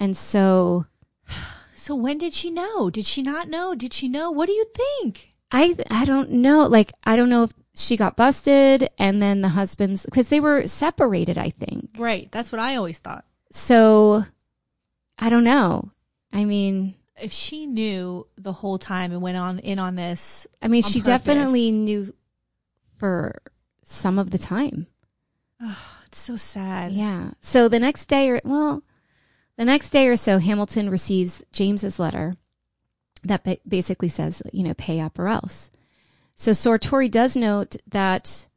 And 0.00 0.16
so 0.16 0.86
So 1.74 1.94
when 1.94 2.18
did 2.18 2.34
she 2.34 2.50
know? 2.50 2.90
Did 2.90 3.04
she 3.04 3.22
not 3.22 3.48
know? 3.48 3.74
Did 3.74 3.92
she 3.92 4.08
know? 4.08 4.30
What 4.30 4.46
do 4.46 4.52
you 4.52 4.66
think? 4.74 5.34
I 5.52 5.76
I 5.90 6.04
don't 6.04 6.30
know. 6.30 6.66
Like 6.66 6.92
I 7.04 7.16
don't 7.16 7.28
know 7.28 7.44
if 7.44 7.52
she 7.76 7.96
got 7.96 8.16
busted 8.16 8.88
and 8.98 9.20
then 9.22 9.42
the 9.42 9.50
husbands 9.50 10.04
because 10.04 10.28
they 10.30 10.40
were 10.40 10.66
separated. 10.66 11.38
I 11.38 11.50
think 11.50 11.90
Right. 11.98 12.30
That's 12.32 12.50
what 12.50 12.60
I 12.60 12.76
always 12.76 12.98
thought. 12.98 13.24
so. 13.50 14.24
I 15.18 15.30
don't 15.30 15.44
know. 15.44 15.90
I 16.30 16.44
mean, 16.44 16.94
If 17.22 17.32
she 17.32 17.64
knew 17.66 18.26
the 18.36 18.52
whole 18.52 18.78
time 18.78 19.12
and 19.12 19.22
went 19.22 19.38
on 19.38 19.60
in 19.60 19.78
on 19.78 19.94
this, 19.96 20.46
I 20.60 20.68
mean, 20.68 20.84
On 20.84 20.90
she 20.90 20.98
purpose. 21.00 21.06
definitely 21.06 21.70
knew 21.70 22.12
for 22.98 23.40
some 23.86 24.18
of 24.18 24.30
the 24.30 24.38
time. 24.38 24.88
Oh, 25.62 25.78
it's 26.06 26.18
so 26.18 26.36
sad. 26.36 26.92
Yeah. 26.92 27.30
So 27.40 27.68
the 27.68 27.78
next 27.78 28.06
day, 28.06 28.28
or 28.28 28.40
well, 28.44 28.82
the 29.56 29.64
next 29.64 29.90
day 29.90 30.08
or 30.08 30.16
so, 30.16 30.38
Hamilton 30.38 30.90
receives 30.90 31.42
James's 31.52 31.98
letter 31.98 32.34
that 33.24 33.44
ba- 33.44 33.58
basically 33.66 34.08
says, 34.08 34.42
you 34.52 34.64
know, 34.64 34.74
pay 34.74 35.00
up 35.00 35.18
or 35.18 35.28
else. 35.28 35.70
So 36.34 36.50
Sartori 36.50 37.10
does 37.10 37.36
note 37.36 37.76
that 37.88 38.48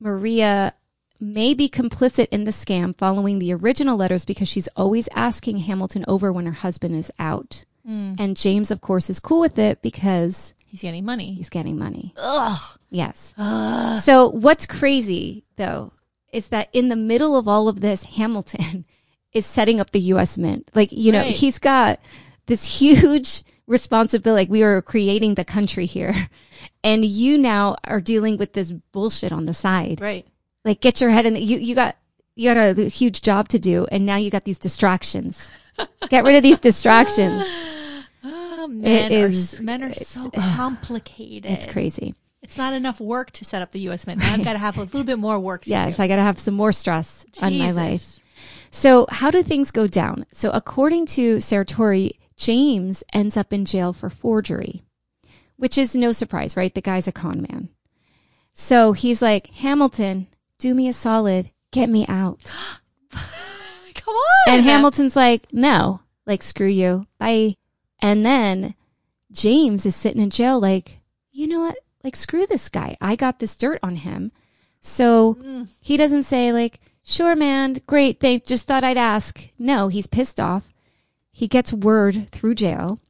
Maria 0.00 0.74
may 1.18 1.52
be 1.52 1.68
complicit 1.68 2.28
in 2.30 2.44
the 2.44 2.50
scam 2.50 2.96
following 2.96 3.38
the 3.38 3.52
original 3.52 3.96
letters 3.96 4.24
because 4.24 4.48
she's 4.48 4.68
always 4.76 5.08
asking 5.14 5.58
Hamilton 5.58 6.04
over 6.06 6.32
when 6.32 6.46
her 6.46 6.52
husband 6.52 6.94
is 6.94 7.10
out. 7.18 7.64
Hmm. 7.84 8.14
And 8.18 8.36
James, 8.36 8.70
of 8.70 8.80
course, 8.80 9.10
is 9.10 9.20
cool 9.20 9.40
with 9.40 9.58
it 9.58 9.82
because 9.82 10.54
He's 10.76 10.82
getting 10.82 11.06
money. 11.06 11.32
he's 11.32 11.48
getting 11.48 11.78
money. 11.78 12.12
Ugh. 12.18 12.60
Yes. 12.90 13.32
Ugh. 13.38 13.98
So 13.98 14.28
what's 14.28 14.66
crazy 14.66 15.44
though 15.56 15.92
is 16.34 16.48
that 16.48 16.68
in 16.74 16.88
the 16.90 16.96
middle 16.96 17.34
of 17.38 17.48
all 17.48 17.66
of 17.66 17.80
this, 17.80 18.04
Hamilton 18.04 18.84
is 19.32 19.46
setting 19.46 19.80
up 19.80 19.90
the 19.92 20.00
U.S. 20.12 20.36
Mint. 20.36 20.68
Like 20.74 20.92
you 20.92 21.12
know, 21.12 21.20
Right. 21.22 21.34
he's 21.34 21.58
got 21.58 21.98
this 22.44 22.78
huge 22.78 23.42
responsibility. 23.66 24.42
Like 24.42 24.50
we 24.50 24.62
are 24.62 24.82
creating 24.82 25.34
the 25.36 25.46
country 25.46 25.86
here, 25.86 26.28
and 26.84 27.06
you 27.06 27.38
now 27.38 27.76
are 27.84 28.02
dealing 28.02 28.36
with 28.36 28.52
this 28.52 28.70
bullshit 28.92 29.32
on 29.32 29.46
the 29.46 29.54
side. 29.54 30.02
Right. 30.02 30.26
Like 30.62 30.82
get 30.82 31.00
your 31.00 31.08
head 31.08 31.24
in. 31.24 31.32
The, 31.34 31.40
you 31.40 31.56
you 31.56 31.74
got 31.74 31.96
you 32.34 32.52
got 32.52 32.78
a 32.78 32.82
huge 32.90 33.22
job 33.22 33.48
to 33.48 33.58
do, 33.58 33.86
and 33.90 34.04
now 34.04 34.16
you 34.16 34.28
got 34.30 34.44
these 34.44 34.58
distractions. 34.58 35.50
Get 36.10 36.24
rid 36.24 36.36
of 36.36 36.42
these 36.42 36.58
distractions. 36.58 37.44
Oh, 38.66 38.68
men 38.68 39.12
is- 39.12 39.60
Are, 39.60 39.62
men 39.62 39.82
are 39.84 39.94
so 39.94 40.30
complicated. 40.30 41.50
It's 41.50 41.66
crazy. 41.66 42.14
It's 42.42 42.56
not 42.58 42.72
enough 42.74 43.00
work 43.00 43.30
to 43.32 43.44
set 43.44 43.62
up 43.62 43.70
the 43.70 43.80
U.S. 43.80 44.06
Mint. 44.06 44.20
Now 44.20 44.32
I've 44.34 44.44
got 44.44 44.52
to 44.52 44.58
have 44.58 44.76
a 44.78 44.82
little 44.82 45.04
bit 45.04 45.18
more 45.18 45.38
work. 45.38 45.62
To 45.64 45.70
Yes, 45.70 45.96
do. 45.96 46.02
I 46.02 46.08
got 46.08 46.16
to 46.16 46.22
have 46.22 46.38
some 46.38 46.54
more 46.54 46.72
stress 46.72 47.26
on 47.42 47.58
my 47.58 47.70
life. 47.72 48.20
So, 48.70 49.06
how 49.08 49.30
do 49.30 49.42
things 49.42 49.70
go 49.70 49.86
down? 49.86 50.26
So, 50.32 50.50
according 50.50 51.06
to 51.06 51.36
Sartori, 51.36 52.18
James 52.36 53.02
ends 53.12 53.36
up 53.36 53.52
in 53.52 53.64
jail 53.64 53.92
for 53.92 54.10
forgery, 54.10 54.82
which 55.56 55.78
is 55.78 55.96
no 55.96 56.12
surprise, 56.12 56.56
right? 56.56 56.74
The 56.74 56.80
guy's 56.82 57.08
a 57.08 57.12
con 57.12 57.46
man. 57.48 57.68
So, 58.52 58.92
he's 58.92 59.22
like, 59.22 59.48
Hamilton, 59.48 60.26
do 60.58 60.74
me 60.74 60.88
a 60.88 60.92
solid, 60.92 61.50
get 61.72 61.88
me 61.88 62.06
out. 62.08 62.40
Come 63.10 64.14
on. 64.14 64.54
And 64.54 64.62
Hamilton's 64.62 65.16
like, 65.16 65.52
no, 65.52 66.00
like, 66.26 66.42
screw 66.42 66.66
you, 66.68 67.06
bye. 67.18 67.56
And 68.00 68.24
then 68.24 68.74
James 69.32 69.86
is 69.86 69.96
sitting 69.96 70.22
in 70.22 70.30
jail, 70.30 70.60
like, 70.60 70.98
you 71.32 71.46
know 71.46 71.60
what? 71.60 71.76
Like, 72.04 72.16
screw 72.16 72.46
this 72.46 72.68
guy. 72.68 72.96
I 73.00 73.16
got 73.16 73.38
this 73.38 73.56
dirt 73.56 73.80
on 73.82 73.96
him. 73.96 74.32
So 74.80 75.66
he 75.80 75.96
doesn't 75.96 76.22
say, 76.24 76.52
like, 76.52 76.80
sure, 77.02 77.34
man, 77.34 77.76
great, 77.86 78.20
thank, 78.20 78.44
just 78.44 78.66
thought 78.66 78.84
I'd 78.84 78.96
ask. 78.98 79.48
No, 79.58 79.88
he's 79.88 80.06
pissed 80.06 80.38
off. 80.38 80.72
He 81.32 81.48
gets 81.48 81.72
word 81.72 82.30
through 82.30 82.54
jail 82.54 83.00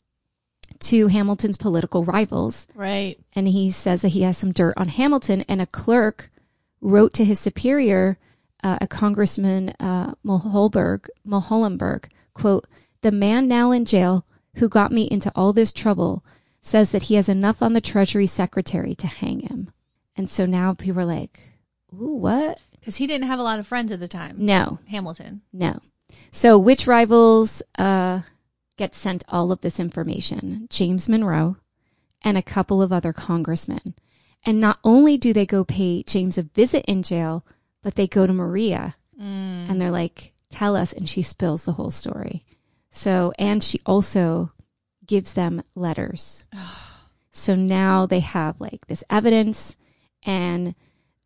to 0.78 1.06
Hamilton's 1.08 1.56
political 1.56 2.04
rivals 2.04 2.66
Right. 2.74 3.18
and 3.34 3.48
he 3.48 3.70
says 3.70 4.02
that 4.02 4.08
he 4.08 4.22
has 4.22 4.36
some 4.36 4.52
dirt 4.52 4.74
on 4.76 4.88
Hamilton, 4.88 5.42
and 5.48 5.60
a 5.60 5.66
clerk 5.66 6.30
wrote 6.80 7.12
to 7.14 7.24
his 7.24 7.40
superior, 7.40 8.18
uh, 8.62 8.78
a 8.80 8.86
congressman, 8.86 9.70
uh, 9.80 10.14
Mulholberg, 10.24 11.08
Mulhollenberg, 11.26 12.08
quote, 12.34 12.66
the 13.02 13.10
man 13.12 13.48
now 13.48 13.70
in 13.70 13.84
jail 13.84 14.24
who 14.56 14.68
got 14.68 14.92
me 14.92 15.04
into 15.10 15.32
all 15.34 15.52
this 15.52 15.72
trouble 15.72 16.24
says 16.60 16.90
that 16.90 17.04
he 17.04 17.14
has 17.14 17.28
enough 17.28 17.62
on 17.62 17.72
the 17.72 17.80
treasury 17.80 18.26
secretary 18.26 18.94
to 18.96 19.06
hang 19.06 19.40
him. 19.40 19.70
And 20.16 20.28
so 20.28 20.46
now 20.46 20.74
people 20.74 21.00
are 21.00 21.04
like, 21.04 21.40
ooh, 21.92 22.14
what? 22.16 22.60
Because 22.72 22.96
he 22.96 23.06
didn't 23.06 23.28
have 23.28 23.38
a 23.38 23.42
lot 23.42 23.58
of 23.58 23.66
friends 23.66 23.92
at 23.92 24.00
the 24.00 24.08
time. 24.08 24.36
No, 24.38 24.78
Hamilton. 24.88 25.42
no. 25.52 25.80
So 26.30 26.56
which 26.58 26.86
rivals, 26.86 27.62
uh, 27.78 28.20
get 28.76 28.94
sent 28.94 29.24
all 29.28 29.52
of 29.52 29.60
this 29.60 29.80
information? 29.80 30.66
James 30.70 31.08
Monroe 31.08 31.56
and 32.22 32.38
a 32.38 32.42
couple 32.42 32.80
of 32.80 32.92
other 32.92 33.12
congressmen. 33.12 33.94
And 34.44 34.60
not 34.60 34.78
only 34.84 35.18
do 35.18 35.32
they 35.32 35.46
go 35.46 35.64
pay 35.64 36.02
James 36.04 36.38
a 36.38 36.42
visit 36.42 36.84
in 36.86 37.02
jail, 37.02 37.44
but 37.82 37.96
they 37.96 38.06
go 38.06 38.26
to 38.26 38.32
Maria 38.32 38.96
and 39.18 39.80
they're 39.80 39.90
like, 39.90 40.32
tell 40.50 40.76
us. 40.76 40.92
And 40.92 41.08
she 41.08 41.22
spills 41.22 41.64
the 41.64 41.72
whole 41.72 41.90
story. 41.90 42.44
So, 42.96 43.32
and 43.38 43.62
she 43.62 43.80
also 43.84 44.52
gives 45.06 45.34
them 45.34 45.62
letters. 45.74 46.44
so 47.30 47.54
now 47.54 48.06
they 48.06 48.20
have 48.20 48.60
like 48.60 48.86
this 48.86 49.04
evidence 49.10 49.76
and 50.22 50.74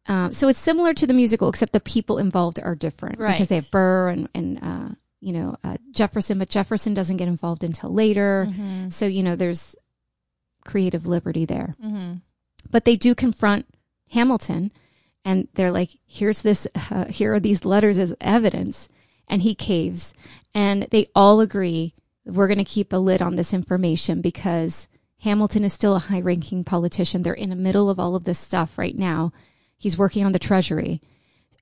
um, 0.07 0.33
so 0.33 0.49
it's 0.49 0.59
similar 0.59 0.93
to 0.95 1.07
the 1.07 1.15
musical, 1.15 1.49
except 1.49 1.73
the 1.73 1.79
people 1.81 2.19
involved 2.19 2.59
are 2.61 2.75
different 2.75 3.19
Right. 3.21 3.33
because 3.33 3.49
they 3.49 3.55
have 3.57 3.71
Burr 3.71 4.09
and, 4.09 4.29
and 4.35 4.59
uh, 4.63 4.95
you 5.21 5.33
know, 5.33 5.55
uh, 5.63 5.77
Jefferson, 5.93 6.39
but 6.39 6.49
Jefferson 6.49 6.95
doesn't 6.95 7.19
get 7.19 7.29
involved 7.29 7.63
until 7.63 7.93
later. 7.93 8.49
So, 8.89 9.07
you 9.07 9.23
know, 9.23 9.37
there's 9.37 9.77
creative 10.65 11.07
liberty 11.07 11.45
there. 11.45 11.77
Mm-hmm. 11.85 12.15
But 12.71 12.85
they 12.87 12.97
do 12.97 13.15
confront 13.15 13.67
Hamilton 14.11 14.73
and 15.25 15.49
they're 15.55 15.71
like, 15.71 15.91
here's 16.07 16.43
this, 16.43 16.67
uh, 16.91 17.05
here 17.09 17.35
are 17.35 17.41
these 17.41 17.65
letters 17.65 17.99
as 17.99 18.15
evidence. 18.21 18.89
And 19.29 19.43
he 19.43 19.55
caves. 19.55 20.13
And 20.55 20.89
they 20.91 21.09
all 21.15 21.41
agree 21.41 21.95
we're 22.25 22.49
going 22.49 22.59
to 22.59 22.65
keep 22.65 22.93
a 22.93 22.97
lid 22.97 23.23
on 23.23 23.37
this 23.37 23.55
information 23.55 24.21
because 24.21 24.89
Hamilton 25.21 25.65
is 25.65 25.73
still 25.73 25.97
a 25.97 26.01
high 26.01 26.21
ranking 26.21 26.65
politician. 26.65 27.23
They're 27.23 27.35
in 27.35 27.51
the 27.51 27.57
middle 27.57 27.91
of 27.91 27.99
all 27.99 28.15
of 28.15 28.25
this 28.25 28.39
stuff 28.39 28.79
right 28.79 28.97
now. 28.97 29.33
He's 29.77 29.99
working 29.99 30.25
on 30.25 30.33
the 30.33 30.39
treasury 30.39 31.01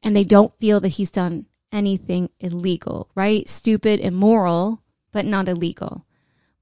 and 0.03 0.15
they 0.15 0.25
don't 0.25 0.57
feel 0.59 0.81
that 0.81 0.89
he's 0.89 1.11
done 1.11 1.47
anything 1.73 2.31
illegal, 2.41 3.09
right? 3.15 3.49
Stupid, 3.49 4.01
immoral, 4.01 4.83
but 5.13 5.25
not 5.25 5.49
illegal. 5.49 6.05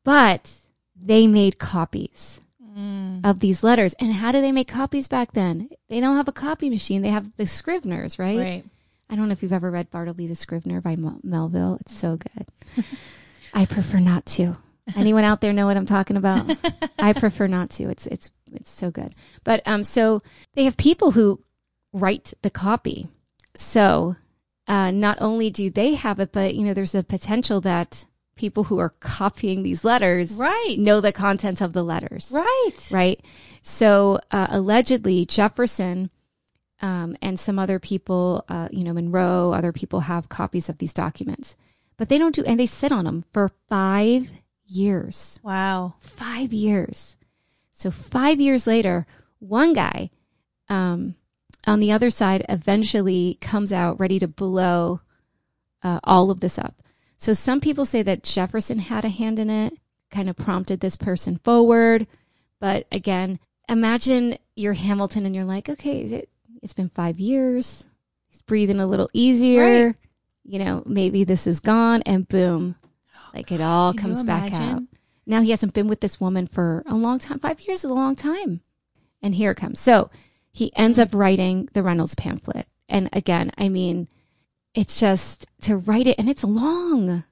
But 0.04 0.52
they 0.94 1.26
made 1.26 1.58
copies 1.58 2.40
mm. 2.76 3.24
of 3.24 3.40
these 3.40 3.62
letters. 3.62 3.94
And 3.94 4.12
how 4.14 4.32
do 4.32 4.40
they 4.40 4.52
make 4.52 4.68
copies 4.68 5.08
back 5.08 5.32
then? 5.32 5.68
They 5.88 6.00
don't 6.00 6.16
have 6.16 6.28
a 6.28 6.32
copy 6.32 6.70
machine. 6.70 7.02
They 7.02 7.08
have 7.08 7.36
the 7.36 7.44
Scriveners, 7.44 8.18
right? 8.18 8.38
Right. 8.38 8.64
I 9.08 9.16
don't 9.16 9.28
know 9.28 9.32
if 9.32 9.42
you've 9.42 9.52
ever 9.52 9.70
read 9.70 9.90
Bartleby 9.90 10.26
the 10.26 10.34
Scrivener 10.34 10.80
by 10.80 10.96
Mel- 10.96 11.20
Melville. 11.22 11.78
It's 11.80 11.96
so 11.96 12.16
good. 12.16 12.46
I 13.54 13.64
prefer 13.66 13.98
not 14.00 14.26
to. 14.26 14.56
Anyone 14.96 15.24
out 15.24 15.40
there 15.40 15.52
know 15.52 15.66
what 15.66 15.76
I'm 15.76 15.86
talking 15.86 16.16
about? 16.16 16.48
I 16.98 17.12
prefer 17.12 17.46
not 17.48 17.70
to. 17.70 17.84
It's 17.88 18.06
it's 18.06 18.30
it's 18.52 18.70
so 18.70 18.90
good. 18.90 19.14
But 19.44 19.66
um 19.66 19.82
so 19.84 20.20
they 20.54 20.64
have 20.64 20.76
people 20.76 21.12
who 21.12 21.42
write 21.92 22.34
the 22.42 22.50
copy. 22.50 23.08
So 23.54 24.16
uh 24.68 24.90
not 24.92 25.18
only 25.20 25.50
do 25.50 25.70
they 25.70 25.94
have 25.94 26.20
it, 26.20 26.30
but 26.32 26.54
you 26.54 26.62
know 26.64 26.74
there's 26.74 26.94
a 26.94 27.02
potential 27.02 27.60
that 27.62 28.06
people 28.36 28.64
who 28.64 28.78
are 28.78 28.90
copying 29.00 29.62
these 29.62 29.82
letters 29.84 30.32
Right. 30.34 30.76
know 30.78 31.00
the 31.00 31.12
content 31.12 31.60
of 31.62 31.72
the 31.72 31.82
letters 31.82 32.30
Right. 32.32 32.88
right? 32.92 33.20
So 33.62 34.20
uh, 34.30 34.46
allegedly, 34.50 35.24
Jefferson 35.26 36.10
um, 36.82 37.16
and 37.22 37.38
some 37.38 37.58
other 37.58 37.78
people, 37.78 38.44
uh, 38.48 38.68
you 38.70 38.84
know, 38.84 38.92
Monroe, 38.92 39.52
other 39.52 39.72
people 39.72 40.00
have 40.00 40.28
copies 40.28 40.68
of 40.68 40.78
these 40.78 40.92
documents, 40.92 41.56
but 41.96 42.08
they 42.08 42.18
don't 42.18 42.34
do, 42.34 42.44
and 42.44 42.60
they 42.60 42.66
sit 42.66 42.92
on 42.92 43.04
them 43.04 43.24
for 43.32 43.50
five 43.68 44.30
years. 44.66 45.40
Wow. 45.42 45.94
Five 46.00 46.52
years. 46.52 47.16
So 47.72 47.90
five 47.90 48.40
years 48.40 48.66
later, 48.66 49.06
one 49.38 49.72
guy 49.72 50.10
um, 50.68 51.14
on 51.66 51.80
the 51.80 51.92
other 51.92 52.10
side 52.10 52.44
eventually 52.48 53.38
comes 53.40 53.72
out 53.72 54.00
ready 54.00 54.18
to 54.18 54.28
blow 54.28 55.00
uh, 55.82 56.00
all 56.04 56.30
of 56.30 56.40
this 56.40 56.58
up. 56.58 56.82
So 57.18 57.32
some 57.32 57.60
people 57.60 57.84
say 57.84 58.02
that 58.02 58.22
Jefferson 58.22 58.78
had 58.78 59.04
a 59.04 59.08
hand 59.08 59.38
in 59.38 59.48
it, 59.48 59.74
kind 60.10 60.28
of 60.28 60.36
prompted 60.36 60.80
this 60.80 60.96
person 60.96 61.38
forward. 61.38 62.06
But 62.60 62.86
again, 62.92 63.38
imagine 63.68 64.38
you're 64.54 64.74
Hamilton 64.74 65.26
and 65.26 65.34
you're 65.34 65.44
like, 65.44 65.68
okay, 65.68 66.26
it's 66.62 66.72
been 66.72 66.88
five 66.90 67.18
years. 67.18 67.86
He's 68.30 68.42
breathing 68.42 68.80
a 68.80 68.86
little 68.86 69.08
easier. 69.12 69.86
Right. 69.86 69.96
You 70.44 70.58
know, 70.60 70.82
maybe 70.86 71.24
this 71.24 71.46
is 71.46 71.60
gone 71.60 72.02
and 72.06 72.26
boom, 72.28 72.76
like 73.34 73.50
it 73.50 73.60
all 73.60 73.92
comes 73.94 74.22
back 74.22 74.54
out. 74.54 74.82
Now 75.26 75.42
he 75.42 75.50
hasn't 75.50 75.74
been 75.74 75.88
with 75.88 76.00
this 76.00 76.20
woman 76.20 76.46
for 76.46 76.84
a 76.86 76.94
long 76.94 77.18
time. 77.18 77.40
Five 77.40 77.60
years 77.62 77.84
is 77.84 77.90
a 77.90 77.94
long 77.94 78.14
time. 78.14 78.60
And 79.22 79.34
here 79.34 79.50
it 79.50 79.56
comes. 79.56 79.80
So 79.80 80.10
he 80.52 80.72
ends 80.76 80.98
up 80.98 81.14
writing 81.14 81.68
the 81.72 81.82
Reynolds 81.82 82.14
pamphlet. 82.14 82.66
And 82.88 83.08
again, 83.12 83.50
I 83.58 83.68
mean, 83.68 84.06
it's 84.74 85.00
just 85.00 85.46
to 85.62 85.76
write 85.76 86.06
it, 86.06 86.16
and 86.18 86.28
it's 86.28 86.44
long. 86.44 87.24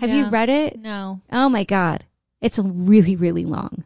Have 0.00 0.10
you 0.10 0.28
read 0.28 0.48
it? 0.48 0.78
No. 0.78 1.20
Oh 1.30 1.48
my 1.48 1.64
God. 1.64 2.06
It's 2.40 2.58
really, 2.58 3.16
really 3.16 3.44
long. 3.44 3.84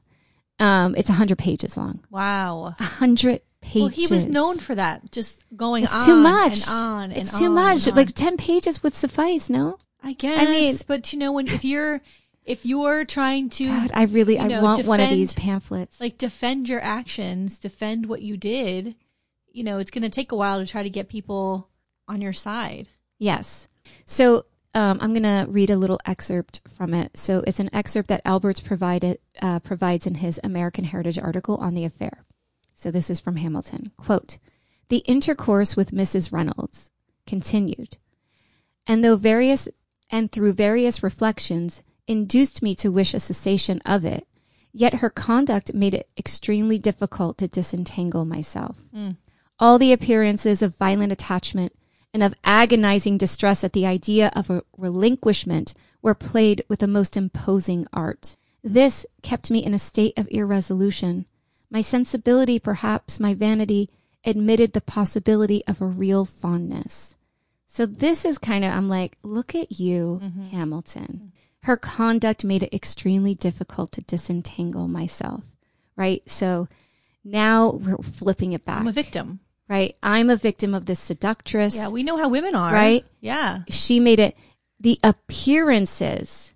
Um, 0.59 0.95
it's 0.97 1.11
a 1.11 1.15
hundred 1.15 1.39
pages 1.39 1.77
long. 1.77 2.01
Wow. 2.11 2.75
A 2.79 2.85
hundred 2.85 3.43
pages. 3.67 3.81
Well, 3.81 3.89
he 3.89 4.07
was 4.07 4.27
known 4.27 4.59
for 4.59 4.75
that, 4.75 5.11
just 5.13 5.45
going 5.57 5.85
It's 5.85 5.95
on 5.95 6.07
too 6.07 6.17
much. 6.17 6.63
and 6.63 6.71
on 6.71 7.03
and 7.13 7.21
it's 7.23 7.39
too 7.39 7.47
on 7.47 7.55
much. 7.55 7.87
and 7.87 7.93
on. 7.99 8.05
Like 8.05 8.15
ten 8.15 8.37
pages 8.37 8.83
would 8.83 8.95
suffice. 8.95 9.51
No, 9.51 9.79
I 10.03 10.13
guess. 10.13 10.41
I 10.41 10.47
mean- 10.51 10.77
but 10.87 11.13
you 11.13 11.19
know, 11.19 11.33
when 11.33 11.49
if 11.49 11.65
you're 11.65 12.01
if 12.45 12.65
you're 12.65 13.05
trying 13.05 13.51
to 13.51 13.67
God, 13.67 13.91
I 13.93 14.05
really 14.05 14.39
I 14.39 14.47
know, 14.47 14.63
want 14.63 14.87
one 14.87 15.01
of 15.01 15.11
these 15.11 15.35
pamphlets. 15.35 16.01
like 16.01 16.17
defend 16.17 16.69
your 16.69 16.81
actions, 16.81 17.59
defend 17.59 18.07
what 18.07 18.23
you 18.23 18.37
did, 18.37 18.95
you 19.53 19.65
know, 19.65 19.79
it's 19.79 19.91
going 19.91 20.03
to 20.05 20.09
take 20.11 20.31
a 20.33 20.37
while 20.37 20.59
to 20.61 20.67
try 20.67 20.83
to 20.85 20.91
get 20.91 21.09
people 21.09 21.69
on 22.07 22.21
your 22.21 22.33
side. 22.33 22.89
Yes. 23.19 23.67
So 24.05 24.45
um, 24.75 24.99
I'm 25.01 25.13
going 25.13 25.23
to 25.25 25.51
read 25.51 25.71
a 25.71 25.77
little 25.77 25.99
excerpt 26.07 26.61
from 26.69 26.95
it. 26.95 27.17
So 27.17 27.43
it's 27.47 27.59
an 27.59 27.71
excerpt 27.75 28.09
that 28.11 28.21
Alberts 28.25 28.61
provided 28.61 29.19
uh, 29.43 29.59
provides 29.61 30.07
in 30.07 30.17
his 30.17 30.39
American 30.45 30.85
Heritage 30.85 31.19
article 31.19 31.57
on 31.57 31.75
the 31.75 31.85
affair. 31.85 32.25
So 32.77 32.91
this 32.91 33.09
is 33.09 33.19
from 33.19 33.37
Hamilton. 33.37 33.91
Quote: 33.97 34.37
The 34.91 34.99
intercourse 34.99 35.77
with 35.77 35.93
Mrs. 35.93 36.31
Reynolds 36.31 36.93
continued, 37.27 37.97
and 38.87 39.03
though 39.03 39.17
various 39.17 39.67
and 40.11 40.31
through 40.31 40.53
various 40.53 41.03
reflections 41.03 41.83
induced 42.07 42.63
me 42.63 42.75
to 42.77 42.93
wish 42.93 43.15
a 43.15 43.19
cessation 43.19 43.81
of 43.87 44.05
it, 44.05 44.29
yet 44.73 44.95
her 44.95 45.09
conduct 45.09 45.73
made 45.73 45.95
it 45.95 46.11
extremely 46.19 46.79
difficult 46.79 47.39
to 47.39 47.49
disentangle 47.49 48.27
myself. 48.27 48.85
Mm. 48.95 49.17
All 49.59 49.79
the 49.79 49.93
appearances 49.93 50.61
of 50.61 50.77
violent 50.77 51.13
attachment 51.13 51.73
and 52.13 52.23
of 52.23 52.35
agonizing 52.45 53.17
distress 53.17 53.65
at 53.65 53.73
the 53.73 53.87
idea 53.87 54.31
of 54.37 54.51
a 54.51 54.63
relinquishment 54.77 55.73
were 56.03 56.15
played 56.15 56.63
with 56.69 56.81
the 56.81 56.87
most 56.87 57.17
imposing 57.17 57.87
art. 57.93 58.37
This 58.63 59.07
kept 59.23 59.51
me 59.51 59.65
in 59.65 59.73
a 59.73 59.79
state 59.79 60.13
of 60.19 60.29
irresolution. 60.29 61.25
My 61.71 61.81
sensibility, 61.81 62.59
perhaps 62.59 63.21
my 63.21 63.35
vanity, 63.35 63.91
admitted 64.25 64.73
the 64.73 64.81
possibility 64.81 65.65
of 65.67 65.81
a 65.81 65.87
real 65.87 66.25
fondness. 66.25 67.17
So 67.67 67.87
this 67.87 68.25
is 68.25 68.39
kind 68.39 68.65
of, 68.65 68.73
I'm 68.73 68.89
like, 68.89 69.19
look 69.23 69.55
at 69.55 69.79
you, 69.79 70.21
mm-hmm. 70.23 70.47
Hamilton. 70.49 71.33
Her 71.63 71.77
conduct 71.77 72.45
made 72.45 72.63
it 72.63 72.75
extremely 72.75 73.35
difficult 73.35 73.93
to 73.93 74.01
disentangle 74.01 74.89
myself, 74.89 75.45
right? 75.97 76.23
So 76.27 76.69
now 77.25 77.73
we're 77.73 77.99
flipping 77.99 78.53
it 78.53 78.65
back 78.65 78.81
I'm 78.81 78.89
a 78.89 78.93
victim. 78.93 79.41
right? 79.69 79.97
I'm 80.03 80.31
a 80.31 80.37
victim 80.37 80.75
of 80.75 80.87
this 80.87 81.01
seductress. 81.01 81.77
Yeah, 81.77 81.91
we 81.91 82.03
know 82.03 82.17
how 82.17 82.29
women 82.29 82.55
are. 82.55 82.73
Right? 82.73 83.05
Yeah. 83.21 83.65
she 83.69 84.01
made 84.01 84.21
it 84.21 84.37
the 84.79 84.99
appearances 85.03 86.55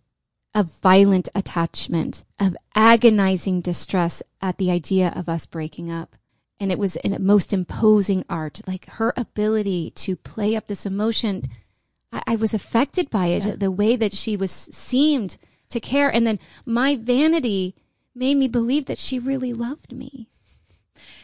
of 0.55 0.73
violent 0.83 1.29
attachment, 1.35 2.25
of 2.39 2.57
agonizing 2.75 3.61
distress 3.61 4.23
at 4.41 4.59
the 4.59 4.71
idea 4.71 5.13
of 5.15 5.29
us 5.29 5.47
breaking 5.47 5.91
up. 5.91 6.17
And 6.59 6.71
it 6.71 6.79
was 6.79 6.97
in 6.97 7.15
a 7.15 7.19
most 7.19 7.53
imposing 7.53 8.25
art, 8.29 8.61
like 8.67 8.87
her 8.87 9.15
ability 9.17 9.93
to 9.97 10.17
play 10.17 10.57
up 10.57 10.67
this 10.67 10.85
emotion. 10.85 11.49
I, 12.13 12.23
I 12.27 12.37
was 12.37 12.53
affected 12.53 13.09
by 13.11 13.29
it, 13.29 13.61
the 13.61 13.71
way 13.71 13.97
that 13.97 14.13
she 14.13 14.37
was 14.37 14.51
seemed 14.51 15.39
to 15.71 15.81
care. 15.81 16.09
And 16.09 16.27
then 16.27 16.39
my 16.67 16.97
vanity 16.97 17.75
made 18.15 18.37
me 18.37 18.49
believe 18.49 18.87
that 18.87 18.99
she 18.99 19.19
really 19.19 19.53
loved 19.53 19.93
me. 19.93 20.29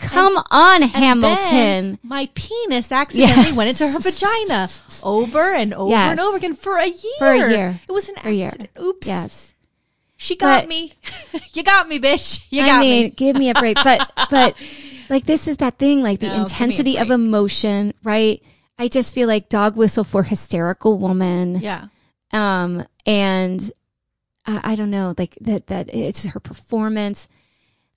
Come 0.01 0.37
on, 0.51 0.83
And 0.83 0.91
Hamilton. 0.93 1.99
my 2.03 2.29
penis 2.35 2.91
accidentally 2.93 3.47
Yes. 3.49 3.57
went 3.57 3.71
into 3.71 3.89
her 3.89 3.99
vagina 3.99 4.69
over 5.03 5.53
and 5.55 5.73
over 5.75 5.91
Yes. 5.91 6.11
and 6.13 6.21
over 6.21 6.37
again 6.37 6.55
for 6.55 6.77
a 6.77 6.87
year. 6.87 7.19
For 7.19 7.33
a 7.33 7.51
year. 7.51 7.81
It 7.89 7.93
was 7.93 8.09
an 8.09 8.17
For 8.17 8.29
a 8.29 8.33
year. 8.33 8.47
accident. 8.49 8.71
Oops. 8.81 9.07
Yes. 9.07 9.55
She 10.17 10.37
got 10.37 10.63
But- 10.63 10.69
me. 10.69 10.95
you 11.53 11.63
got 11.63 11.89
me, 11.89 11.99
bitch. 11.99 12.41
You 12.51 12.63
I 12.63 12.67
got 12.67 12.81
mean, 12.81 13.05
me. 13.05 13.11
give 13.11 13.37
me 13.37 13.51
a 13.51 13.55
break. 13.55 13.77
But 13.83 14.11
but 14.31 14.55
like 15.09 15.25
this 15.25 15.47
is 15.49 15.59
that 15.59 15.79
thing, 15.79 16.03
like 16.03 16.21
the 16.21 16.27
No, 16.29 16.33
give 16.33 16.37
me 16.39 16.41
a 16.41 16.45
intensity 16.45 16.97
of 16.99 17.11
emotion, 17.11 17.93
right? 18.03 18.43
I 18.79 18.89
just 18.89 19.15
feel 19.15 19.29
like 19.29 19.49
dog 19.49 19.77
whistle 19.77 20.05
for 20.05 20.23
hysterical 20.23 20.99
woman. 20.99 21.57
Yeah. 21.61 21.87
Um, 22.33 22.85
and 23.07 23.71
I, 24.47 24.73
I 24.73 24.75
don't 24.75 24.91
know, 24.91 25.15
like 25.17 25.37
that 25.43 25.69
that 25.69 25.95
it's 25.95 26.25
her 26.25 26.41
performance. 26.41 27.29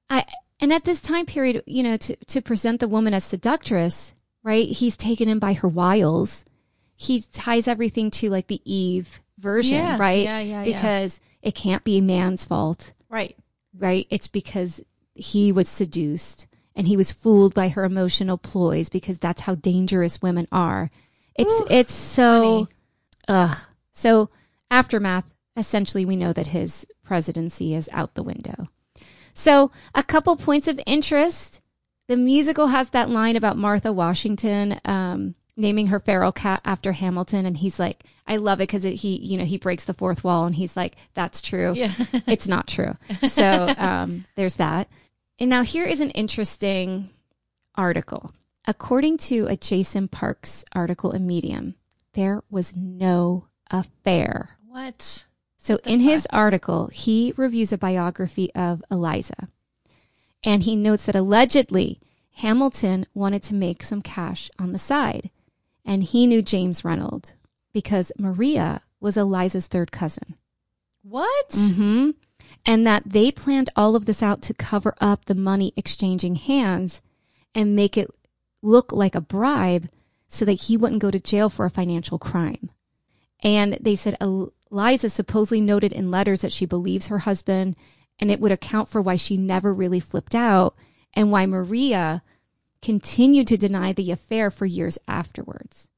I 0.10 0.26
and 0.60 0.74
at 0.74 0.84
this 0.86 1.02
time 1.02 1.26
period, 1.26 1.63
you 1.65 1.84
know, 1.84 1.98
to 1.98 2.15
to 2.28 2.41
present 2.41 2.80
the 2.80 2.88
woman 2.88 3.13
as 3.13 3.24
seductress, 3.24 4.13
right? 4.43 4.67
He's 4.67 4.98
taken 4.98 5.30
in 5.30 5.39
by 5.39 5.54
her 5.54 5.67
wiles. 5.67 6.45
He 6.95 7.22
ties 7.22 7.67
everything 7.67 8.12
to 8.12 8.30
like 8.30 8.48
the 8.48 8.62
Eve 8.65 9.22
version, 9.38 9.78
Yeah, 9.78 9.98
right? 9.98 10.24
yeah, 10.24 10.39
yeah, 10.39 10.63
yeah. 10.63 10.63
Because 10.63 11.22
it 11.41 11.56
can't 11.56 11.84
be 11.86 12.02
man's 12.02 12.43
fault 12.45 12.91
Right. 13.10 13.38
right? 13.78 14.06
It's 14.10 14.28
because 14.28 14.82
he 15.15 15.52
was 15.54 15.69
seduced 15.69 16.48
and 16.76 16.88
he 16.88 16.98
was 16.98 17.12
fooled 17.13 17.54
by 17.54 17.69
her 17.69 17.84
emotional 17.86 18.38
ploys 18.38 18.89
because 18.89 19.17
that's 19.19 19.41
how 19.41 19.56
dangerous 19.56 20.22
women 20.22 20.48
are. 20.52 20.89
It's 21.36 21.52
Ooh, 21.52 21.67
it's 21.69 21.93
so 21.93 22.41
honey. 22.41 22.67
ugh. 23.30 23.58
So 23.93 24.30
aftermath, 24.69 25.26
essentially 25.56 26.06
we 26.06 26.15
know 26.17 26.34
that 26.34 26.48
his 26.48 26.86
presidency 27.04 27.74
is 27.74 27.89
out 27.93 28.15
the 28.15 28.24
window. 28.24 28.67
So 29.39 29.71
a 29.95 30.04
couple 30.04 30.36
points 30.36 30.67
of 30.67 30.82
interest. 30.86 31.62
The 32.10 32.17
musical 32.17 32.67
has 32.67 32.89
that 32.89 33.10
line 33.10 33.38
about 33.38 33.58
Martha 33.58 33.93
Washington 33.93 34.82
um, 34.84 35.36
naming 35.56 35.88
her 35.88 35.99
feral 35.99 36.34
cat 36.34 36.60
after 36.65 36.91
Hamilton, 36.91 37.45
and 37.45 37.56
he's 37.56 37.80
like, 37.80 38.04
"I 38.28 38.36
love 38.36 38.60
it 38.60 38.67
because 38.67 38.84
he, 38.84 39.15
you 39.15 39.38
know, 39.38 39.45
he 39.45 39.58
breaks 39.58 39.86
the 39.86 39.93
fourth 39.93 40.25
wall, 40.25 40.45
and 40.45 40.54
he's 40.54 40.75
like, 40.75 40.97
that's 41.13 41.41
true." 41.41 41.71
Yeah. 41.73 41.93
it's 42.28 42.49
not 42.49 42.67
true. 42.67 42.95
So 43.30 43.73
um, 43.78 44.25
there's 44.36 44.56
that. 44.56 44.89
And 45.39 45.49
now 45.49 45.63
here 45.63 45.86
is 45.86 46.02
an 46.02 46.12
interesting 46.12 47.10
article. 47.75 48.34
According 48.65 49.19
to 49.30 49.47
a 49.47 49.56
Jason 49.56 50.10
Parks 50.10 50.65
article 50.73 51.12
in 51.12 51.25
Medium, 51.25 51.75
there 52.13 52.43
was 52.49 52.75
no 52.75 53.47
affair. 53.71 54.58
what? 54.67 55.28
So 55.62 55.78
in 55.86 56.00
his 56.00 56.26
article, 56.32 56.88
he 56.88 57.34
reviews 57.36 57.74
a 57.74 57.78
biography 57.78 58.50
of 58.56 58.82
Eliza. 58.89 59.50
And 60.41 60.63
he 60.63 60.78
notes 60.78 61.06
that 61.06 61.17
allegedly 61.17 62.00
Hamilton 62.36 63.06
wanted 63.13 63.43
to 63.43 63.54
make 63.54 63.84
some 63.84 64.02
cash 64.02 64.50
on 64.58 64.72
the 64.72 64.80
side. 64.80 65.30
And 65.86 66.02
he 66.04 66.26
knew 66.26 66.41
James 66.41 66.86
Reynolds 66.86 67.34
because 67.74 68.13
Maria 68.17 68.82
was 69.02 69.17
Eliza's 69.17 69.67
third 69.67 69.91
cousin. 69.91 70.36
What? 71.04 71.54
hmm 71.54 72.12
And 72.65 72.88
that 72.88 73.04
they 73.06 73.30
planned 73.30 73.69
all 73.76 73.98
of 73.98 74.06
this 74.06 74.24
out 74.24 74.41
to 74.43 74.54
cover 74.54 74.95
up 75.02 75.26
the 75.26 75.36
money 75.36 75.74
exchanging 75.76 76.36
hands 76.36 77.02
and 77.54 77.76
make 77.76 77.98
it 77.98 78.10
look 78.62 78.93
like 78.93 79.15
a 79.15 79.22
bribe 79.22 79.89
so 80.26 80.45
that 80.45 80.54
he 80.54 80.78
wouldn't 80.78 81.02
go 81.02 81.12
to 81.12 81.19
jail 81.19 81.50
for 81.50 81.65
a 81.65 81.69
financial 81.69 82.17
crime. 82.17 82.69
And 83.41 83.78
they 83.82 83.95
said 83.95 84.15
Eliza 84.71 85.10
supposedly 85.10 85.62
noted 85.62 85.91
in 85.91 86.12
letters 86.12 86.41
that 86.41 86.51
she 86.51 86.65
believes 86.65 87.08
her 87.08 87.19
husband 87.19 87.75
and 88.19 88.29
it 88.29 88.39
would 88.39 88.51
account 88.51 88.89
for 88.89 89.01
why 89.01 89.15
she 89.15 89.38
never 89.38 89.73
really 89.73 89.99
flipped 89.99 90.36
out 90.36 90.75
and 91.13 91.32
why 91.32 91.45
Maria 91.45 92.21
continued 92.82 93.47
to 93.47 93.58
deny 93.58 93.93
the 93.93 94.12
affair 94.12 94.49
for 94.51 94.65
years 94.65 94.97
afterwards. 95.08 95.89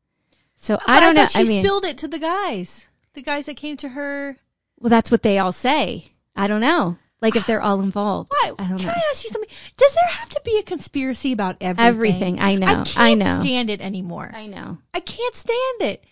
So 0.56 0.80
I 0.86 1.00
don't 1.00 1.16
know. 1.16 1.28
she 1.28 1.40
I 1.40 1.44
mean, 1.44 1.64
spilled 1.64 1.86
it 1.86 1.98
to 2.00 2.08
the 2.08 2.20
guys. 2.20 2.88
The 3.14 3.22
guys 3.22 3.48
that 3.48 3.58
came 3.58 3.78
to 3.78 3.90
her. 3.90 4.38
well, 4.80 4.90
that's 4.90 5.12
what 5.12 5.24
they 5.24 5.38
all 5.38 5.52
say. 5.52 6.14
I 6.36 6.48
don't 6.48 6.62
know. 6.62 6.98
Like 7.22 7.36
if 7.36 7.46
they're 7.46 7.62
all 7.62 7.82
involved. 7.82 8.32
Why? 8.32 8.54
I 8.58 8.68
don't 8.68 8.78
Can 8.78 8.88
know. 8.88 8.94
I 8.94 9.02
ask 9.12 9.24
you 9.24 9.30
something? 9.30 9.50
Does 9.78 9.94
there 9.94 10.10
have 10.14 10.30
to 10.30 10.42
be 10.44 10.58
a 10.58 10.64
conspiracy 10.64 11.32
about 11.32 11.58
everything? 11.62 11.88
Everything. 11.88 12.40
I 12.40 12.56
know. 12.56 12.68
I 12.68 12.74
can't 12.84 12.98
I 12.98 13.14
know. 13.14 13.40
stand 13.42 13.70
it 13.70 13.82
anymore. 13.82 14.32
I 14.34 14.48
know. 14.48 14.80
I 14.94 15.02
can't 15.02 15.36
stand 15.36 15.82
it. 15.82 16.04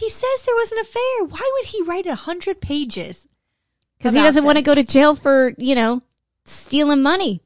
He 0.00 0.08
says 0.08 0.42
there 0.46 0.54
was 0.54 0.72
an 0.72 0.78
affair. 0.78 1.24
Why 1.28 1.50
would 1.54 1.66
he 1.66 1.82
write 1.82 2.06
a 2.06 2.14
hundred 2.14 2.60
pages? 2.60 3.28
Because 3.98 4.14
he 4.14 4.22
doesn't 4.22 4.44
want 4.44 4.56
to 4.56 4.64
go 4.64 4.74
to 4.74 4.82
jail 4.82 5.14
for, 5.14 5.52
you 5.58 5.74
know, 5.74 6.02
stealing 6.46 7.02
money. 7.02 7.42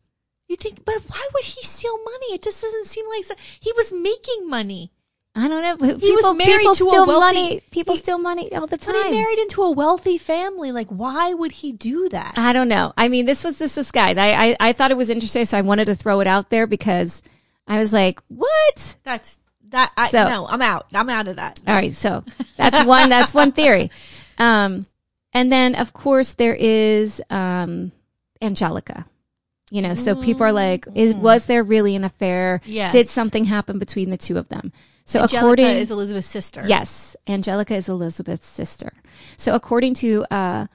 You 0.46 0.54
think, 0.56 0.84
but 0.84 1.02
why 1.08 1.26
would 1.34 1.44
he 1.44 1.62
steal 1.64 1.98
money? 2.04 2.26
It 2.34 2.42
just 2.42 2.62
doesn't 2.62 2.86
seem 2.86 3.08
like 3.08 3.24
so. 3.24 3.34
he 3.58 3.72
was 3.72 3.92
making 3.92 4.48
money. 4.48 4.92
I 5.34 5.48
don't 5.48 5.62
know. 5.62 5.84
He 5.84 5.92
was 5.94 6.00
People, 6.00 6.34
married 6.34 6.58
people 6.58 6.74
to 6.76 6.84
a 6.86 6.90
steal 6.90 7.06
wealthy- 7.06 7.20
money. 7.42 7.60
People 7.72 7.94
he- 7.94 8.00
steal 8.00 8.18
money 8.18 8.52
all 8.54 8.68
the 8.68 8.78
But 8.78 8.94
he 9.06 9.10
married 9.10 9.40
into 9.40 9.62
a 9.62 9.70
wealthy 9.72 10.16
family. 10.16 10.70
Like, 10.70 10.86
why 10.90 11.34
would 11.34 11.50
he 11.50 11.72
do 11.72 12.08
that? 12.10 12.34
I 12.36 12.52
don't 12.52 12.68
know. 12.68 12.92
I 12.96 13.08
mean, 13.08 13.26
this 13.26 13.42
was 13.42 13.58
just 13.58 13.74
this 13.74 13.90
guy. 13.90 14.10
I, 14.10 14.50
I, 14.50 14.56
I 14.68 14.72
thought 14.72 14.92
it 14.92 14.96
was 14.96 15.10
interesting, 15.10 15.44
so 15.44 15.58
I 15.58 15.62
wanted 15.62 15.86
to 15.86 15.96
throw 15.96 16.20
it 16.20 16.28
out 16.28 16.50
there 16.50 16.68
because 16.68 17.20
I 17.66 17.78
was 17.80 17.92
like, 17.92 18.22
what? 18.28 18.96
That's 19.02 19.40
that. 19.74 19.92
I 19.96 20.08
So- 20.08 20.24
no, 20.28 20.46
I'm 20.46 20.62
out. 20.62 20.86
I'm 20.94 21.10
out 21.10 21.28
of 21.28 21.36
that. 21.36 21.60
All 21.66 21.74
right, 21.74 21.92
so 21.92 22.24
that's 22.56 22.84
one. 22.84 23.08
that's 23.08 23.32
one 23.34 23.52
theory. 23.52 23.90
Um, 24.38 24.86
and 25.32 25.50
then 25.52 25.74
of 25.74 25.92
course 25.92 26.32
there 26.34 26.54
is 26.54 27.22
um, 27.30 27.92
Angelica. 28.42 29.06
You 29.70 29.82
know, 29.82 29.94
so 29.94 30.14
people 30.14 30.44
are 30.44 30.52
like, 30.52 30.86
is 30.94 31.14
was 31.14 31.46
there 31.46 31.64
really 31.64 31.96
an 31.96 32.04
affair? 32.04 32.60
Yes. 32.64 32.92
Did 32.92 33.08
something 33.08 33.44
happen 33.44 33.78
between 33.80 34.10
the 34.10 34.16
two 34.16 34.38
of 34.38 34.48
them? 34.48 34.72
So 35.04 35.20
Angelica 35.20 35.38
according, 35.38 35.66
is 35.66 35.90
Elizabeth's 35.90 36.28
sister. 36.28 36.62
yes, 36.66 37.16
Angelica 37.26 37.74
is 37.74 37.88
Elizabeth's 37.88 38.46
sister. 38.46 38.92
So 39.36 39.54
according 39.54 39.94
to 39.94 40.24
uh, 40.30 40.66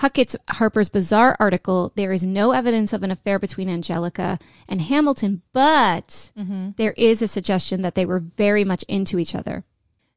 Puckett's 0.00 0.34
Harper's 0.48 0.88
Bazaar 0.88 1.36
article, 1.38 1.92
there 1.94 2.10
is 2.10 2.22
no 2.22 2.52
evidence 2.52 2.94
of 2.94 3.02
an 3.02 3.10
affair 3.10 3.38
between 3.38 3.68
Angelica 3.68 4.38
and 4.66 4.80
Hamilton, 4.80 5.42
but 5.52 6.32
mm-hmm. 6.38 6.70
there 6.78 6.94
is 6.96 7.20
a 7.20 7.28
suggestion 7.28 7.82
that 7.82 7.96
they 7.96 8.06
were 8.06 8.20
very 8.20 8.64
much 8.64 8.82
into 8.84 9.18
each 9.18 9.34
other. 9.34 9.62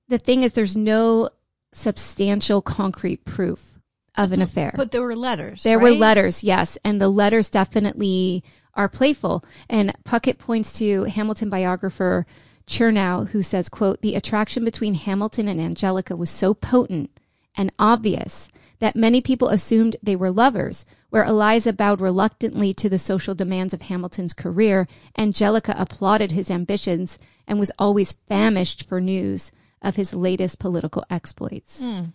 The 0.08 0.18
thing 0.18 0.44
is, 0.44 0.54
there's 0.54 0.78
no 0.78 1.32
substantial 1.74 2.62
concrete 2.62 3.26
proof 3.26 3.82
of 4.16 4.32
an 4.32 4.42
affair. 4.42 4.74
But 4.78 4.92
there 4.92 5.02
were 5.02 5.18
letters. 5.18 5.64
There 5.64 5.80
were 5.80 5.92
letters, 5.92 6.46
yes, 6.46 6.78
and 6.86 7.02
the 7.02 7.10
letters 7.10 7.50
definitely 7.50 8.42
are 8.76 8.88
playful. 8.88 9.44
And 9.70 9.94
Puckett 10.06 10.38
points 10.38 10.80
to 10.80 11.04
Hamilton 11.04 11.50
biographer 11.50 12.26
Chernow, 12.68 13.28
who 13.28 13.42
says, 13.42 13.68
"quote 13.68 14.02
The 14.02 14.16
attraction 14.16 14.64
between 14.64 14.94
Hamilton 14.94 15.50
and 15.50 15.60
Angelica 15.60 16.16
was 16.16 16.30
so 16.30 16.54
potent 16.54 17.10
and 17.58 17.70
obvious 17.78 18.50
that 18.84 18.98
many 18.98 19.22
people 19.22 19.48
assumed 19.48 19.96
they 20.04 20.16
were 20.16 20.30
lovers. 20.30 20.86
Where 21.10 21.24
Eliza 21.24 21.72
bowed 21.72 22.02
reluctantly 22.02 22.74
to 22.74 22.90
the 22.90 23.00
social 23.00 23.34
demands 23.34 23.74
of 23.74 23.84
Hamilton's 23.84 24.34
career, 24.34 24.90
Angelica 25.18 25.74
applauded 25.78 26.34
his 26.34 26.52
ambitions 26.52 27.18
and 27.48 27.58
was 27.58 27.72
always 27.80 28.18
famished 28.28 28.84
for 28.84 29.00
news 29.00 29.54
of 29.82 29.96
his 29.96 30.14
latest 30.14 30.60
political 30.60 31.06
exploits." 31.10 31.82
Hmm. 31.82 32.08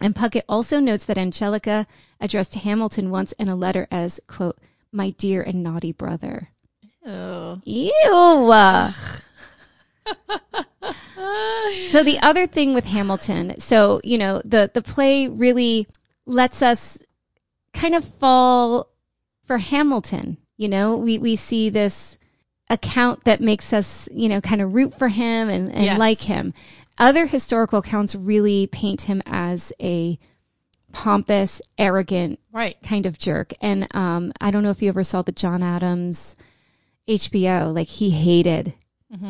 And 0.00 0.16
Puckett 0.16 0.42
also 0.48 0.80
notes 0.80 1.04
that 1.06 1.16
Angelica 1.16 1.86
addressed 2.20 2.56
Hamilton 2.56 3.10
once 3.10 3.30
in 3.32 3.48
a 3.48 3.54
letter 3.54 3.86
as, 3.92 4.20
quote, 4.26 4.58
my 4.90 5.10
dear 5.10 5.42
and 5.42 5.62
naughty 5.62 5.92
brother. 5.92 6.48
Oh. 7.06 7.60
Ew. 7.64 8.92
so 11.90 12.02
the 12.02 12.18
other 12.22 12.46
thing 12.46 12.74
with 12.74 12.84
Hamilton, 12.86 13.58
so, 13.60 14.00
you 14.04 14.18
know, 14.18 14.40
the, 14.44 14.70
the 14.72 14.82
play 14.82 15.28
really 15.28 15.86
lets 16.26 16.62
us 16.62 16.98
kind 17.72 17.94
of 17.94 18.04
fall 18.04 18.88
for 19.46 19.58
Hamilton. 19.58 20.38
You 20.56 20.68
know, 20.68 20.96
we, 20.96 21.18
we 21.18 21.36
see 21.36 21.68
this 21.70 22.18
account 22.70 23.24
that 23.24 23.40
makes 23.40 23.72
us, 23.72 24.08
you 24.12 24.28
know, 24.28 24.40
kind 24.40 24.60
of 24.62 24.72
root 24.74 24.96
for 24.98 25.08
him 25.08 25.48
and, 25.48 25.68
and 25.70 25.84
Yes. 25.84 25.98
like 25.98 26.20
him. 26.20 26.54
Other 26.98 27.26
historical 27.26 27.80
accounts 27.80 28.14
really 28.14 28.66
paint 28.68 29.02
him 29.02 29.20
as 29.26 29.72
a 29.80 30.18
pompous, 30.92 31.60
arrogant 31.76 32.38
Right. 32.52 32.76
kind 32.82 33.04
of 33.04 33.18
jerk. 33.18 33.52
And 33.60 33.88
um, 33.94 34.32
I 34.40 34.50
don't 34.52 34.62
know 34.62 34.70
if 34.70 34.80
you 34.80 34.88
ever 34.88 35.02
saw 35.04 35.22
the 35.22 35.32
John 35.32 35.62
Adams 35.62 36.36
HBO. 37.08 37.74
Like 37.74 37.88
he 37.88 38.10
hated, 38.10 38.74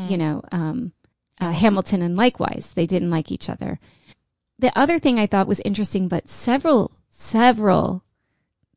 you 0.09 0.17
know, 0.17 0.43
um, 0.53 0.93
uh, 1.45 1.53
Hamilton, 1.53 2.03
and 2.03 2.17
likewise 2.17 2.73
they 2.75 2.87
didn't 2.87 3.11
like 3.11 3.31
each 3.31 3.49
other. 3.51 3.79
The 4.59 4.77
other 4.79 4.99
thing 4.99 5.19
I 5.19 5.27
thought 5.27 5.47
was 5.49 5.61
interesting, 5.61 6.09
but 6.09 6.29
several, 6.29 6.91
several 7.11 8.03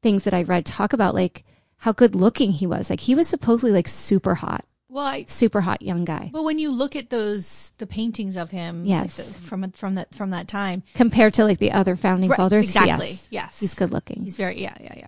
things 0.01 0.23
that 0.23 0.34
I 0.34 0.43
read 0.43 0.65
talk 0.65 0.93
about 0.93 1.15
like 1.15 1.43
how 1.77 1.91
good 1.91 2.15
looking 2.15 2.51
he 2.51 2.67
was. 2.67 2.89
Like 2.89 2.99
he 3.01 3.15
was 3.15 3.27
supposedly 3.27 3.71
like 3.71 3.88
super 3.88 4.36
hot, 4.36 4.65
Well, 4.89 5.06
I, 5.06 5.25
super 5.27 5.62
hot 5.62 5.82
young 5.82 6.06
guy 6.06 6.30
but 6.34 6.43
when 6.43 6.58
you 6.60 6.71
look 6.71 6.95
at 6.95 7.10
those 7.10 7.73
the 7.77 7.88
paintings 7.88 8.36
of 8.36 8.49
him, 8.51 8.84
Yes. 8.86 9.17
like 9.17 9.27
the, 9.27 9.34
from 9.34 9.71
from 9.71 9.95
that 9.95 10.13
from 10.15 10.32
that 10.32 10.47
time, 10.47 10.84
compared 10.95 11.34
to 11.36 11.43
like 11.45 11.60
the 11.60 11.71
other 11.71 11.95
founding 11.95 12.30
Right, 12.30 12.38
fathers. 12.38 12.65
exactly. 12.65 13.10
Yes, 13.12 13.27
Yes. 13.30 13.60
he's 13.60 13.73
good 13.75 13.91
looking. 13.91 14.23
he's 14.23 14.38
very 14.38 14.60
yeah 14.62 14.75
yeah 14.82 14.93
yeah. 14.97 15.08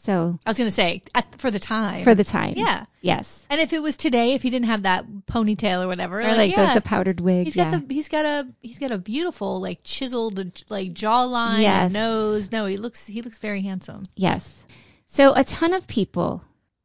So 0.00 0.38
I 0.46 0.50
was 0.50 0.56
gonna 0.58 0.70
say 0.70 1.02
at, 1.14 1.38
for 1.38 1.50
the 1.50 1.58
time 1.58 2.04
for 2.04 2.14
the 2.14 2.24
time, 2.24 2.54
yeah. 2.56 2.84
yes, 3.02 3.46
And 3.50 3.60
if 3.60 3.72
it 3.72 3.80
was 3.82 3.96
today, 3.96 4.32
if 4.32 4.42
he 4.42 4.48
didn't 4.50 4.66
have 4.66 4.82
that 4.84 5.04
ponytail 5.26 5.84
or 5.84 5.88
whatever, 5.88 6.20
or 6.20 6.34
like 6.34 6.52
yeah, 6.52 6.72
the, 6.74 6.80
the 6.80 6.86
powdered 6.88 7.20
wig. 7.20 7.44
he's 7.46 7.56
yeah. 7.56 7.70
got 7.70 7.86
the 7.88 7.94
he's 7.94 8.08
got 8.08 8.24
a 8.24 8.48
he's 8.62 8.78
got 8.78 8.92
a 8.92 8.98
beautiful 8.98 9.60
like 9.60 9.80
chiseled 9.84 10.38
like 10.70 10.94
jawline, 10.94 11.60
Yes. 11.60 11.84
and 11.84 11.92
nose. 11.92 12.50
No, 12.50 12.66
he 12.66 12.76
looks 12.78 13.06
he 13.06 13.20
looks 13.22 13.38
very 13.38 13.60
handsome. 13.62 14.04
Yes. 14.16 14.64
So 15.06 15.34
a 15.34 15.44
ton 15.44 15.74
of 15.74 15.86
people 15.86 16.44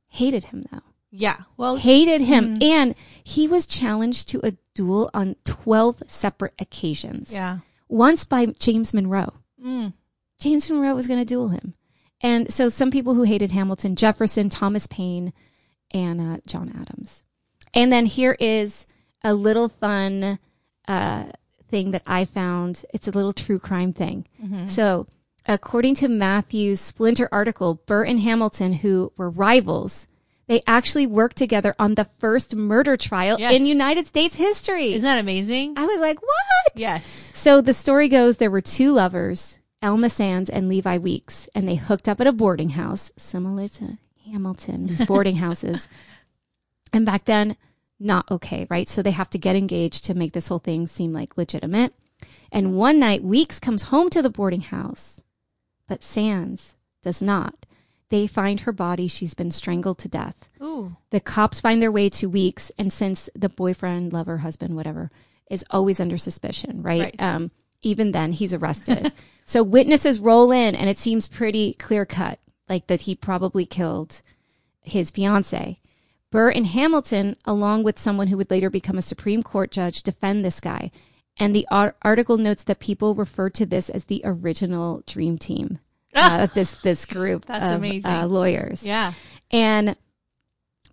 hated 0.09 0.45
him 0.45 0.65
though. 0.71 0.81
Yeah. 1.17 1.37
Well, 1.55 1.77
Hated 1.77 2.19
him. 2.21 2.59
Mm-hmm. 2.59 2.63
And 2.63 2.95
he 3.23 3.47
was 3.47 3.65
challenged 3.65 4.27
to 4.29 4.41
a 4.45 4.51
duel 4.73 5.09
on 5.13 5.37
12 5.45 6.03
separate 6.07 6.53
occasions. 6.59 7.31
yeah. 7.31 7.59
Once 7.87 8.25
by 8.25 8.47
James 8.47 8.93
Monroe. 8.93 9.31
Mm. 9.63 9.93
James 10.39 10.69
Monroe 10.69 10.93
was 10.93 11.07
going 11.07 11.19
to 11.21 11.25
duel 11.25 11.47
him. 11.49 11.73
And 12.25 12.51
so 12.51 12.69
some 12.69 12.89
people 12.89 13.13
who 13.13 13.23
hated 13.23 13.51
Hamilton, 13.51 13.95
Jefferson, 13.95 14.49
Thomas 14.49 14.87
Paine, 14.87 15.31
and 15.91 16.19
uh, 16.19 16.37
John 16.47 16.69
Adams. 16.81 17.23
And 17.73 17.91
then 17.93 18.05
here 18.07 18.35
is 18.39 18.87
a 19.23 19.33
little 19.33 19.69
fun 19.69 20.39
uh, 20.87 21.25
thing 21.69 21.91
that 21.91 22.01
I 22.07 22.25
found. 22.25 22.83
It's 22.93 23.07
a 23.07 23.11
little 23.11 23.33
true 23.33 23.59
crime 23.59 23.91
thing. 23.91 24.25
So, 24.67 25.07
according 25.45 25.95
to 25.95 26.07
Matthew's 26.07 26.79
Splinter 26.81 27.29
article, 27.31 27.81
Burr 27.85 28.03
and 28.05 28.19
Hamilton, 28.19 28.73
who 28.73 29.11
were 29.17 29.29
rivals, 29.29 30.07
they 30.47 30.61
actually 30.67 31.05
worked 31.07 31.37
together 31.37 31.75
on 31.77 31.93
the 31.95 32.07
first 32.19 32.55
murder 32.55 32.97
trial 32.97 33.37
Yes. 33.39 33.53
in 33.53 33.65
United 33.67 34.07
States 34.07 34.35
history. 34.35 34.93
Isn't 34.93 35.03
that 35.05 35.19
amazing? 35.19 35.73
I 35.77 35.85
was 35.85 35.99
like, 35.99 36.21
what? 36.21 36.71
Yes. 36.75 37.07
So 37.33 37.61
the 37.61 37.73
story 37.73 38.07
goes 38.09 38.37
there 38.37 38.51
were 38.51 38.61
two 38.61 38.91
lovers, 38.93 39.59
Elma 39.85 40.09
Sands 40.09 40.49
and 40.49 40.67
Levi 40.67 40.97
Weeks, 40.97 41.47
and 41.53 41.67
they 41.67 41.75
hooked 41.75 42.09
up 42.09 42.19
at 42.19 42.25
a 42.25 42.31
boarding 42.31 42.71
house, 42.71 43.11
similar 43.17 43.67
to 43.67 43.99
Hamilton, 44.25 44.87
these 44.87 45.05
boarding 45.07 45.35
houses. 45.35 45.87
And 46.91 47.05
back 47.05 47.25
then, 47.25 47.55
not 47.99 48.29
okay, 48.31 48.65
right? 48.67 48.89
So 48.89 49.03
they 49.03 49.11
have 49.11 49.29
to 49.29 49.37
get 49.37 49.55
engaged 49.55 50.05
to 50.05 50.15
make 50.15 50.33
this 50.33 50.47
whole 50.47 50.57
thing 50.57 50.87
seem 50.87 51.13
like 51.13 51.37
legitimate. 51.37 51.93
And 52.51 52.73
one 52.73 52.97
night, 52.99 53.23
Weeks 53.23 53.59
comes 53.59 53.83
home 53.83 54.09
to 54.09 54.23
the 54.23 54.29
boarding 54.31 54.61
house, 54.61 55.21
but 55.87 56.03
Sands 56.03 56.75
does 57.03 57.21
not. 57.21 57.67
They 58.09 58.25
find 58.25 58.61
her 58.61 58.71
body. 58.71 59.07
She's 59.07 59.35
been 59.35 59.51
strangled 59.51 59.99
to 59.99 60.07
death. 60.07 60.49
Ooh. 60.63 60.97
The 61.11 61.19
cops 61.19 61.59
find 61.59 61.79
their 61.79 61.91
way 61.91 62.09
to 62.09 62.27
Weeks, 62.27 62.71
and 62.79 62.91
since 62.91 63.29
the 63.35 63.49
boyfriend, 63.49 64.13
lover, 64.13 64.39
husband, 64.39 64.75
whatever, 64.75 65.11
is 65.47 65.63
always 65.69 65.99
under 65.99 66.17
suspicion, 66.17 66.81
right? 66.81 67.01
Right. 67.01 67.21
Um, 67.21 67.51
even 67.83 68.13
then, 68.13 68.31
he's 68.31 68.51
arrested. 68.51 69.13
so 69.45 69.63
witnesses 69.63 70.19
roll 70.19 70.51
in, 70.51 70.75
and 70.75 70.89
it 70.89 70.97
seems 70.97 71.27
pretty 71.27 71.73
clear 71.75 72.05
cut, 72.05 72.39
like 72.67 72.87
that 72.87 73.01
he 73.01 73.15
probably 73.15 73.65
killed 73.65 74.21
his 74.81 75.09
fiance. 75.11 75.79
Burr 76.31 76.49
and 76.49 76.65
Hamilton, 76.67 77.37
along 77.45 77.83
with 77.83 77.97
someone 77.99 78.27
who 78.27 78.35
would 78.37 78.51
later 78.51 78.69
become 78.69 78.97
a 78.97 79.01
Supreme 79.03 79.41
Court 79.43 79.71
judge, 79.71 80.03
defend 80.03 80.43
this 80.43 80.59
guy. 80.59 80.91
And 81.37 81.53
the 81.55 81.67
ar- 81.71 81.95
article 82.01 82.37
notes 82.37 82.63
that 82.63 82.79
people 82.79 83.13
refer 83.15 83.49
to 83.51 83.65
this 83.65 83.89
as 83.89 84.05
the 84.05 84.21
original 84.25 85.03
dream 85.07 85.37
team. 85.37 85.79
Uh, 86.17 86.45
this 86.53 86.77
this 86.77 87.05
group 87.05 87.43
That's 87.43 87.69
of 87.71 87.75
amazing. 87.75 88.09
Uh, 88.09 88.25
lawyers. 88.25 88.83
Yeah. 88.83 89.11
And 89.51 89.97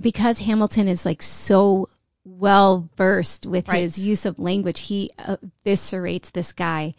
because 0.01 0.41
Hamilton 0.41 0.89
is 0.89 1.07
like 1.07 1.23
so 1.23 1.89
well 2.25 2.91
versed 2.97 3.47
with 3.47 3.69
Right. 3.69 3.83
his 3.83 4.01
use 4.05 4.27
of 4.27 4.41
language, 4.41 4.81
he 4.81 5.11
eviscerates 5.21 6.33
this 6.33 6.51
guy, 6.53 6.95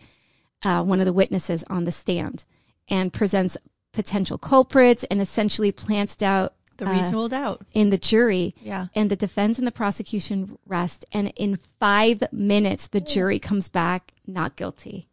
uh, 0.64 0.84
one 0.84 1.00
of 1.00 1.06
the 1.06 1.14
witnesses 1.14 1.64
on 1.70 1.84
the 1.84 1.92
stand, 1.92 2.46
and 2.90 3.12
presents 3.14 3.58
potential 3.92 4.38
culprits 4.38 5.04
and 5.06 5.22
essentially 5.22 5.72
plants 5.72 6.16
doubt 6.16 6.54
The 6.78 6.88
uh, 6.88 6.94
reasonable 6.94 7.30
doubt. 7.30 7.62
in 7.74 7.90
the 7.92 7.98
jury. 7.98 8.56
Yeah. 8.62 8.88
And 8.96 9.12
the 9.12 9.16
defense 9.16 9.58
and 9.60 9.68
the 9.68 9.72
prosecution 9.72 10.58
rest. 10.66 11.06
And 11.12 11.28
in 11.36 11.60
five 11.80 12.24
minutes, 12.32 12.88
the 12.88 13.02
jury 13.02 13.38
comes 13.40 13.70
back 13.70 14.12
not 14.26 14.56
guilty. 14.56 15.08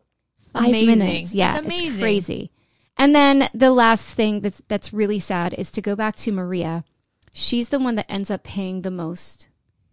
Five 0.52 0.68
Amazing. 0.68 0.98
minutes. 0.98 1.34
Yeah. 1.34 1.52
That's 1.54 1.66
amazing. 1.66 1.88
It's 1.88 1.98
crazy. 1.98 2.50
And 2.96 3.14
then 3.14 3.48
the 3.54 3.70
last 3.70 4.02
thing 4.14 4.40
that's, 4.40 4.62
that's 4.68 4.92
really 4.92 5.18
sad 5.18 5.54
is 5.54 5.70
to 5.72 5.82
go 5.82 5.94
back 5.94 6.16
to 6.16 6.32
Maria. 6.32 6.84
She's 7.32 7.68
the 7.68 7.78
one 7.78 7.94
that 7.96 8.10
ends 8.10 8.30
up 8.30 8.42
paying 8.42 8.80
the 8.82 8.90
most 8.90 9.48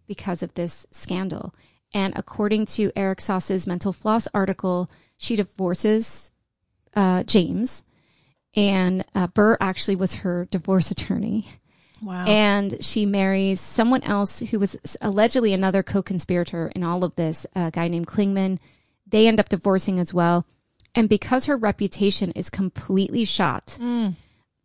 because 0.06 0.42
of 0.42 0.54
this 0.54 0.86
scandal. 0.90 1.54
And 1.94 2.12
according 2.16 2.66
to 2.66 2.92
Eric 2.96 3.20
Sauce's 3.20 3.66
Mental 3.66 3.92
Floss 3.92 4.28
article, 4.34 4.90
she 5.16 5.36
divorces 5.36 6.32
uh, 6.94 7.22
James, 7.24 7.84
and 8.56 9.04
uh, 9.14 9.26
Burr 9.28 9.56
actually 9.60 9.96
was 9.96 10.16
her 10.16 10.46
divorce 10.50 10.90
attorney 10.90 11.46
Wow. 12.00 12.24
and 12.26 12.82
she 12.84 13.06
marries 13.06 13.60
someone 13.60 14.04
else 14.04 14.38
who 14.38 14.60
was 14.60 14.76
allegedly 15.00 15.52
another 15.52 15.82
co-conspirator 15.82 16.70
in 16.76 16.84
all 16.84 17.04
of 17.04 17.16
this 17.16 17.44
a 17.56 17.72
guy 17.72 17.88
named 17.88 18.06
Clingman 18.06 18.60
they 19.04 19.26
end 19.26 19.40
up 19.40 19.48
divorcing 19.48 19.98
as 19.98 20.14
well 20.14 20.46
and 20.94 21.08
because 21.08 21.46
her 21.46 21.56
reputation 21.56 22.30
is 22.36 22.50
completely 22.50 23.24
shot 23.24 23.76
Mm. 23.80 24.14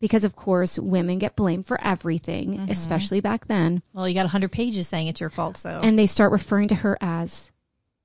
Because 0.04 0.26
of 0.26 0.36
course 0.36 0.78
women 0.78 1.18
get 1.18 1.34
blamed 1.38 1.66
for 1.66 1.80
everything 1.82 2.56
Mm-hmm. 2.56 2.70
especially 2.72 3.22
back 3.22 3.48
then 3.48 3.82
well, 3.94 4.06
you 4.06 4.14
got 4.14 4.24
100 4.26 4.52
pages 4.52 4.86
saying 4.90 5.08
it's 5.08 5.22
your 5.22 5.30
fault, 5.30 5.56
so. 5.56 5.80
and 5.82 5.98
they 5.98 6.06
start 6.08 6.34
referring 6.34 6.68
to 6.68 6.76
her 6.76 6.98
as 7.00 7.54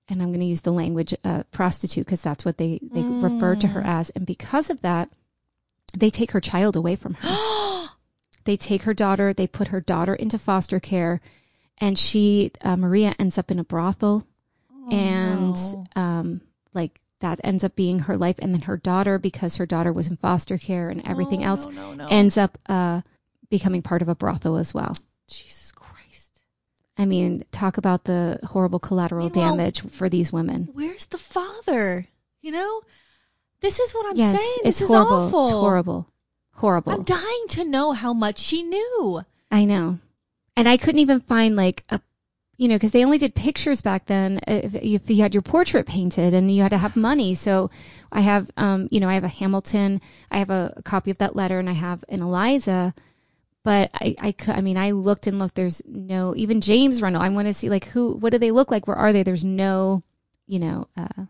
and 0.08 0.22
i'm 0.22 0.28
going 0.28 0.38
to 0.38 0.46
use 0.46 0.60
the 0.60 0.70
language 0.72 1.12
uh, 1.24 1.42
prostitute 1.50 2.06
because 2.06 2.22
that's 2.22 2.44
what 2.44 2.56
they, 2.56 2.78
they 2.92 3.02
refer 3.02 3.56
to 3.56 3.66
her 3.66 3.80
as 3.80 4.10
and 4.10 4.24
because 4.26 4.70
of 4.70 4.80
that 4.82 5.10
they 5.92 6.08
take 6.08 6.30
her 6.30 6.40
child 6.40 6.76
away 6.76 6.94
from 6.94 7.14
her 7.14 7.88
they 8.44 8.56
take 8.56 8.82
her 8.82 8.94
daughter 8.94 9.34
they 9.34 9.48
put 9.48 9.68
her 9.68 9.80
daughter 9.80 10.14
into 10.14 10.38
foster 10.38 10.78
care 10.78 11.20
and 11.78 11.98
she 11.98 12.52
uh, 12.62 12.76
maria 12.76 13.12
ends 13.18 13.38
up 13.38 13.50
in 13.50 13.58
a 13.58 13.64
brothel 13.64 14.24
and 14.92 15.56
no. 15.56 15.86
um 15.96 16.40
like 16.74 17.00
that 17.20 17.40
ends 17.42 17.64
up 17.64 17.74
being 17.76 18.00
her 18.00 18.16
life. 18.16 18.36
And 18.40 18.54
then 18.54 18.62
her 18.62 18.76
daughter, 18.76 19.18
because 19.18 19.56
her 19.56 19.66
daughter 19.66 19.92
was 19.92 20.08
in 20.08 20.16
foster 20.16 20.58
care 20.58 20.88
and 20.88 21.06
everything 21.06 21.42
Oh, 21.44 21.48
else, 21.48 21.66
no, 21.66 21.70
no, 21.70 21.94
no. 21.94 22.06
ends 22.08 22.36
up 22.36 22.58
uh, 22.68 23.00
becoming 23.50 23.82
part 23.82 24.02
of 24.02 24.08
a 24.08 24.14
brothel 24.14 24.56
as 24.56 24.72
well. 24.74 24.96
Jesus 25.28 25.72
Christ. 25.72 26.42
I 26.96 27.04
mean, 27.06 27.44
talk 27.52 27.76
about 27.78 28.04
the 28.04 28.38
horrible 28.44 28.78
collateral 28.78 29.28
damage 29.28 29.82
for 29.90 30.08
these 30.08 30.32
women. 30.32 30.68
Where's 30.72 31.06
the 31.06 31.18
father? 31.18 32.06
You 32.40 32.52
know? 32.52 32.80
This 33.60 33.80
is 33.80 33.92
what 33.92 34.06
I'm 34.08 34.16
yes, 34.16 34.38
saying. 34.38 34.56
it's 34.58 34.78
This 34.78 34.82
is 34.82 34.88
horrible. 34.88 35.12
awful. 35.16 35.44
It's 35.44 35.52
horrible. 35.52 36.08
Horrible. 36.54 36.92
I'm 36.92 37.02
dying 37.02 37.44
to 37.50 37.64
know 37.64 37.92
how 37.92 38.12
much 38.12 38.38
she 38.38 38.62
knew. 38.62 39.22
I 39.50 39.64
know. 39.64 39.98
And 40.56 40.68
I 40.68 40.76
couldn't 40.76 41.00
even 41.00 41.20
find 41.20 41.56
like 41.56 41.84
a, 41.88 42.00
you 42.58 42.66
know, 42.66 42.74
because 42.74 42.90
they 42.90 43.04
only 43.04 43.18
did 43.18 43.36
pictures 43.36 43.80
back 43.80 44.06
then. 44.06 44.40
If, 44.46 44.74
if 44.74 45.08
you 45.08 45.22
had 45.22 45.32
your 45.32 45.42
portrait 45.42 45.86
painted 45.86 46.34
and 46.34 46.50
you 46.50 46.60
had 46.62 46.70
to 46.72 46.78
have 46.78 46.96
money. 46.96 47.34
So 47.34 47.70
I 48.10 48.20
have, 48.20 48.50
um, 48.56 48.88
you 48.90 48.98
know, 48.98 49.08
I 49.08 49.14
have 49.14 49.22
a 49.24 49.28
Hamilton, 49.28 50.00
I 50.30 50.38
have 50.38 50.50
a, 50.50 50.82
copy 50.84 51.12
of 51.12 51.18
that 51.18 51.36
letter 51.36 51.60
and 51.60 51.70
I 51.70 51.74
have 51.74 52.04
an 52.08 52.20
Eliza. 52.20 52.94
But 53.62 53.90
I, 53.94 54.16
I, 54.20 54.34
I 54.48 54.60
mean, 54.60 54.76
I 54.76 54.90
looked 54.90 55.28
and 55.28 55.38
looked. 55.38 55.54
There's 55.54 55.82
no, 55.86 56.34
even 56.34 56.60
James 56.60 57.00
Reynolds. 57.00 57.24
I 57.24 57.28
want 57.28 57.46
to 57.46 57.54
see 57.54 57.70
like 57.70 57.86
who, 57.86 58.14
what 58.14 58.32
do 58.32 58.38
they 58.38 58.50
look 58.50 58.72
like? 58.72 58.88
Where 58.88 58.96
are 58.96 59.12
they? 59.12 59.22
There's 59.22 59.44
no, 59.44 60.02
you 60.46 60.58
know, 60.58 60.88
uh, 60.96 61.26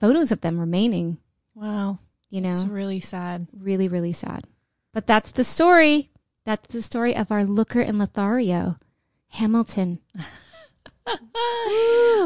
photos 0.00 0.32
of 0.32 0.40
them 0.40 0.58
remaining, 0.58 1.18
Wow. 1.54 2.00
you 2.28 2.40
know 2.40 2.50
It's 2.50 2.64
really 2.64 2.98
sad. 3.00 3.46
really, 3.56 3.86
really 3.86 4.12
sad. 4.12 4.46
But 4.92 5.06
that's 5.06 5.30
the 5.30 5.44
story. 5.44 6.10
That's 6.44 6.66
the 6.72 6.82
story 6.82 7.14
of 7.14 7.30
our 7.30 7.44
Looker 7.44 7.80
and 7.82 7.98
Lothario, 7.98 8.78
Hamilton. 9.28 10.00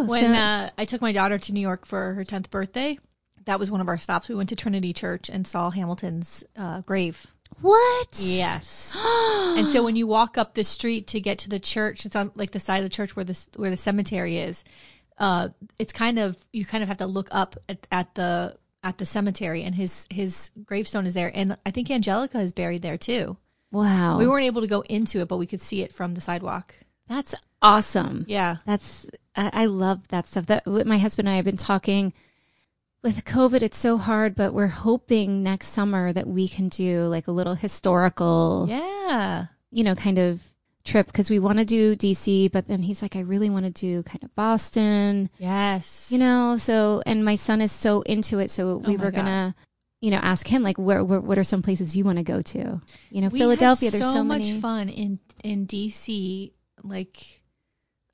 When 0.07 0.33
uh, 0.33 0.70
I 0.77 0.85
took 0.85 1.01
my 1.01 1.12
daughter 1.12 1.39
to 1.39 1.53
New 1.53 1.61
York 1.61 1.87
for 1.87 2.14
her 2.14 2.24
10th 2.24 2.51
birthday, 2.51 2.99
that 3.47 3.59
was 3.59 3.70
one 3.70 3.81
of 3.81 3.89
our 3.89 3.99
stops. 3.99 4.29
We 4.29 4.35
went 4.35 4.51
to 4.51 4.57
Trinity 4.57 4.93
Church 4.93 5.29
and 5.29 5.47
saw 5.47 5.70
Hamilton's 5.70 6.45
uh, 6.57 6.83
grave. 6.83 7.27
what? 7.61 8.09
Yes. 8.18 8.97
and 9.57 9.68
so 9.68 9.83
when 9.83 9.97
you 9.97 10.07
walk 10.07 10.37
up 10.37 10.55
the 10.55 10.64
street 10.64 11.07
to 11.09 11.20
get 11.20 11.39
to 11.41 11.49
the 11.49 11.59
church, 11.59 12.05
it's 12.05 12.16
on 12.16 12.33
like 12.35 12.51
the 12.51 12.61
side 12.61 12.79
of 12.79 12.85
the 12.85 12.95
church 12.95 13.16
where 13.16 13.24
the 13.24 13.47
where 13.57 13.70
the 13.70 13.77
cemetery 13.77 14.39
is. 14.39 14.64
Uh, 15.18 15.49
it's 15.79 15.93
kind 15.93 16.18
of 16.18 16.37
you 16.53 16.64
kind 16.66 16.83
of 16.83 16.89
have 16.89 16.99
to 16.99 17.07
look 17.07 17.29
up 17.31 17.57
at, 17.68 17.87
at 17.91 18.14
the 18.14 18.57
at 18.83 18.99
the 18.99 19.07
cemetery, 19.07 19.62
and 19.62 19.74
his 19.74 20.07
his 20.11 20.51
gravestone 20.64 21.07
is 21.07 21.14
there, 21.14 21.33
and 21.35 21.57
I 21.64 21.70
think 21.70 21.91
Angelica 21.91 22.41
is 22.41 22.53
buried 22.53 22.83
there 22.83 22.99
too. 22.99 23.37
wow, 23.72 24.18
We 24.18 24.29
weren't 24.29 24.45
able 24.45 24.61
to 24.61 24.68
go 24.68 24.83
into 24.83 25.20
it, 25.20 25.29
but 25.29 25.39
we 25.39 25.47
could 25.47 25.62
see 25.62 25.83
it 25.83 25.93
from 25.93 26.14
the 26.14 26.20
sidewalk. 26.20 26.74
That's 27.09 27.35
awesome. 27.63 28.25
Yeah, 28.29 28.57
That's 28.67 29.07
I, 29.35 29.51
I 29.53 29.65
love 29.67 30.09
that 30.09 30.27
stuff. 30.27 30.47
That 30.47 30.67
my 30.67 30.99
husband 30.99 31.29
and 31.29 31.35
I 31.35 31.37
have 31.37 31.45
been 31.45 31.57
talking. 31.57 32.13
With 33.03 33.25
COVID, 33.25 33.63
it's 33.63 33.79
so 33.79 33.99
hard, 33.99 34.35
but 34.35 34.53
we're 34.53 34.67
hoping 34.67 35.41
next 35.41 35.69
summer 35.69 36.13
that 36.13 36.27
we 36.27 36.49
can 36.49 36.69
do 36.69 37.03
like 37.03 37.29
a 37.29 37.31
little 37.31 37.55
historical, 37.55 38.67
yeah. 38.69 39.47
you 39.71 39.85
know, 39.85 39.95
kind 39.95 40.19
of 40.19 40.43
trip 40.83 41.07
because 41.07 41.31
we 41.31 41.39
want 41.39 41.59
to 41.59 41.65
do 41.65 41.95
DC, 41.95 42.51
but 42.51 42.67
then 42.67 42.83
he's 42.83 43.03
like, 43.03 43.15
I 43.15 43.21
really 43.21 43.49
want 43.49 43.65
to 43.67 43.71
do 43.71 44.03
kind 44.03 44.25
of 44.25 44.35
Boston. 44.35 45.31
Yes. 45.39 46.11
you 46.11 46.19
know 46.19 46.57
so 46.57 47.03
and 47.07 47.25
my 47.25 47.37
son 47.37 47.61
is 47.61 47.71
so 47.71 48.01
into 48.03 48.39
it 48.39 48.51
so 48.51 48.71
oh 48.71 48.77
we 48.79 48.97
Oh 48.97 49.05
were 49.05 49.11
gonna 49.11 49.55
you 50.01 50.11
know 50.11 50.19
ask 50.19 50.47
him 50.49 50.63
like 50.63 50.79
where, 50.79 51.05
where 51.05 51.21
what 51.21 51.39
are 51.39 51.45
some 51.45 51.63
places 51.63 51.97
you 51.97 52.05
want 52.05 52.19
to 52.19 52.25
go 52.25 52.43
to 52.43 52.81
you 53.11 53.21
know 53.21 53.29
We 53.29 53.39
philadelphia 53.39 53.91
had 53.91 54.01
there's 54.01 54.13
so, 54.13 54.19
so 54.19 54.25
much 54.25 54.49
many 54.49 54.61
fun 54.61 54.89
in 54.89 55.19
in 55.45 55.67
DC 55.67 56.53
like 56.89 57.43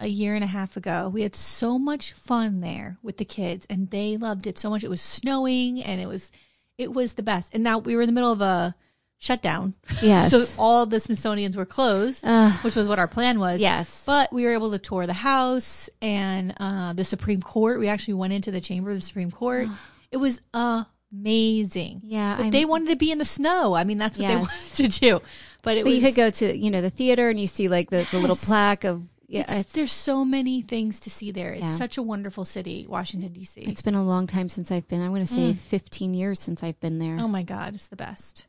a 0.00 0.06
year 0.08 0.34
and 0.34 0.42
a 0.42 0.48
half 0.48 0.76
ago. 0.76 1.08
We 1.12 1.22
had 1.22 1.36
so 1.36 1.78
much 1.78 2.12
fun 2.12 2.60
there 2.60 2.98
with 3.02 3.18
the 3.18 3.24
kids 3.24 3.66
and 3.70 3.90
they 3.90 4.16
loved 4.16 4.46
it 4.46 4.58
so 4.58 4.68
much. 4.70 4.82
It 4.84 4.90
was 4.90 5.00
snowing 5.00 5.82
and 5.82 6.00
it 6.00 6.06
was 6.06 6.32
it 6.78 6.92
was 6.92 7.12
the 7.14 7.22
best. 7.22 7.54
And 7.54 7.62
now 7.62 7.78
we 7.78 7.94
were 7.94 8.02
in 8.02 8.08
the 8.08 8.12
middle 8.12 8.32
of 8.32 8.40
a 8.40 8.74
shutdown. 9.18 9.74
yes 10.02 10.30
So 10.30 10.46
all 10.58 10.86
the 10.86 10.98
Smithsonian's 10.98 11.56
were 11.56 11.64
closed, 11.66 12.24
Ugh. 12.26 12.52
which 12.64 12.74
was 12.74 12.88
what 12.88 12.98
our 12.98 13.06
plan 13.06 13.38
was. 13.38 13.60
yes 13.60 14.02
But 14.04 14.32
we 14.32 14.44
were 14.44 14.52
able 14.52 14.72
to 14.72 14.78
tour 14.80 15.06
the 15.06 15.12
house 15.12 15.88
and 16.00 16.54
uh, 16.58 16.92
the 16.94 17.04
Supreme 17.04 17.40
Court. 17.40 17.78
We 17.78 17.86
actually 17.88 18.14
went 18.14 18.32
into 18.32 18.50
the 18.50 18.60
chamber 18.60 18.90
of 18.90 18.96
the 18.96 19.02
Supreme 19.02 19.30
Court. 19.30 19.68
It 20.10 20.18
was 20.18 20.42
amazing. 20.52 22.00
yeah 22.04 22.36
But 22.36 22.46
I'm, 22.46 22.50
they 22.50 22.64
wanted 22.64 22.88
to 22.90 22.96
be 22.96 23.10
in 23.10 23.18
the 23.18 23.24
snow. 23.24 23.74
I 23.74 23.84
mean, 23.84 23.98
that's 23.98 24.18
what 24.18 24.26
they 24.28 24.36
wanted 24.76 24.76
to 24.76 24.88
do. 24.88 25.20
But 25.62 25.76
it 25.78 25.84
but 25.84 25.90
was. 25.90 25.98
you 25.98 26.04
could 26.06 26.14
go 26.16 26.30
to 26.30 26.56
you 26.56 26.70
know 26.70 26.80
the 26.80 26.90
theater 26.90 27.28
and 27.30 27.38
you 27.38 27.46
see 27.46 27.68
like 27.68 27.90
the, 27.90 28.06
the 28.10 28.18
little 28.18 28.36
plaque 28.36 28.84
of 28.84 29.02
yeah 29.28 29.42
it's- 29.42 29.60
it's, 29.60 29.72
there's 29.72 29.92
so 29.92 30.24
many 30.24 30.60
things 30.62 31.00
to 31.00 31.10
see 31.10 31.30
there. 31.30 31.52
It's 31.52 31.62
Yeah. 31.62 31.76
such 31.76 31.96
a 31.98 32.02
wonderful 32.02 32.44
city, 32.44 32.86
Washington 32.88 33.32
D.C. 33.32 33.60
it's 33.62 33.80
been 33.82 33.94
a 33.94 34.04
long 34.04 34.26
time 34.26 34.48
since 34.48 34.70
i've 34.72 34.86
been 34.88 35.00
i'm 35.00 35.10
going 35.14 35.24
to 35.24 35.32
say 35.32 35.54
15 35.54 36.14
years 36.14 36.38
since 36.40 36.62
i've 36.62 36.78
been 36.80 36.98
there 36.98 37.16
oh 37.20 37.28
my 37.28 37.42
God, 37.42 37.74
it's 37.74 37.86
the 37.88 37.96
best. 37.96 38.46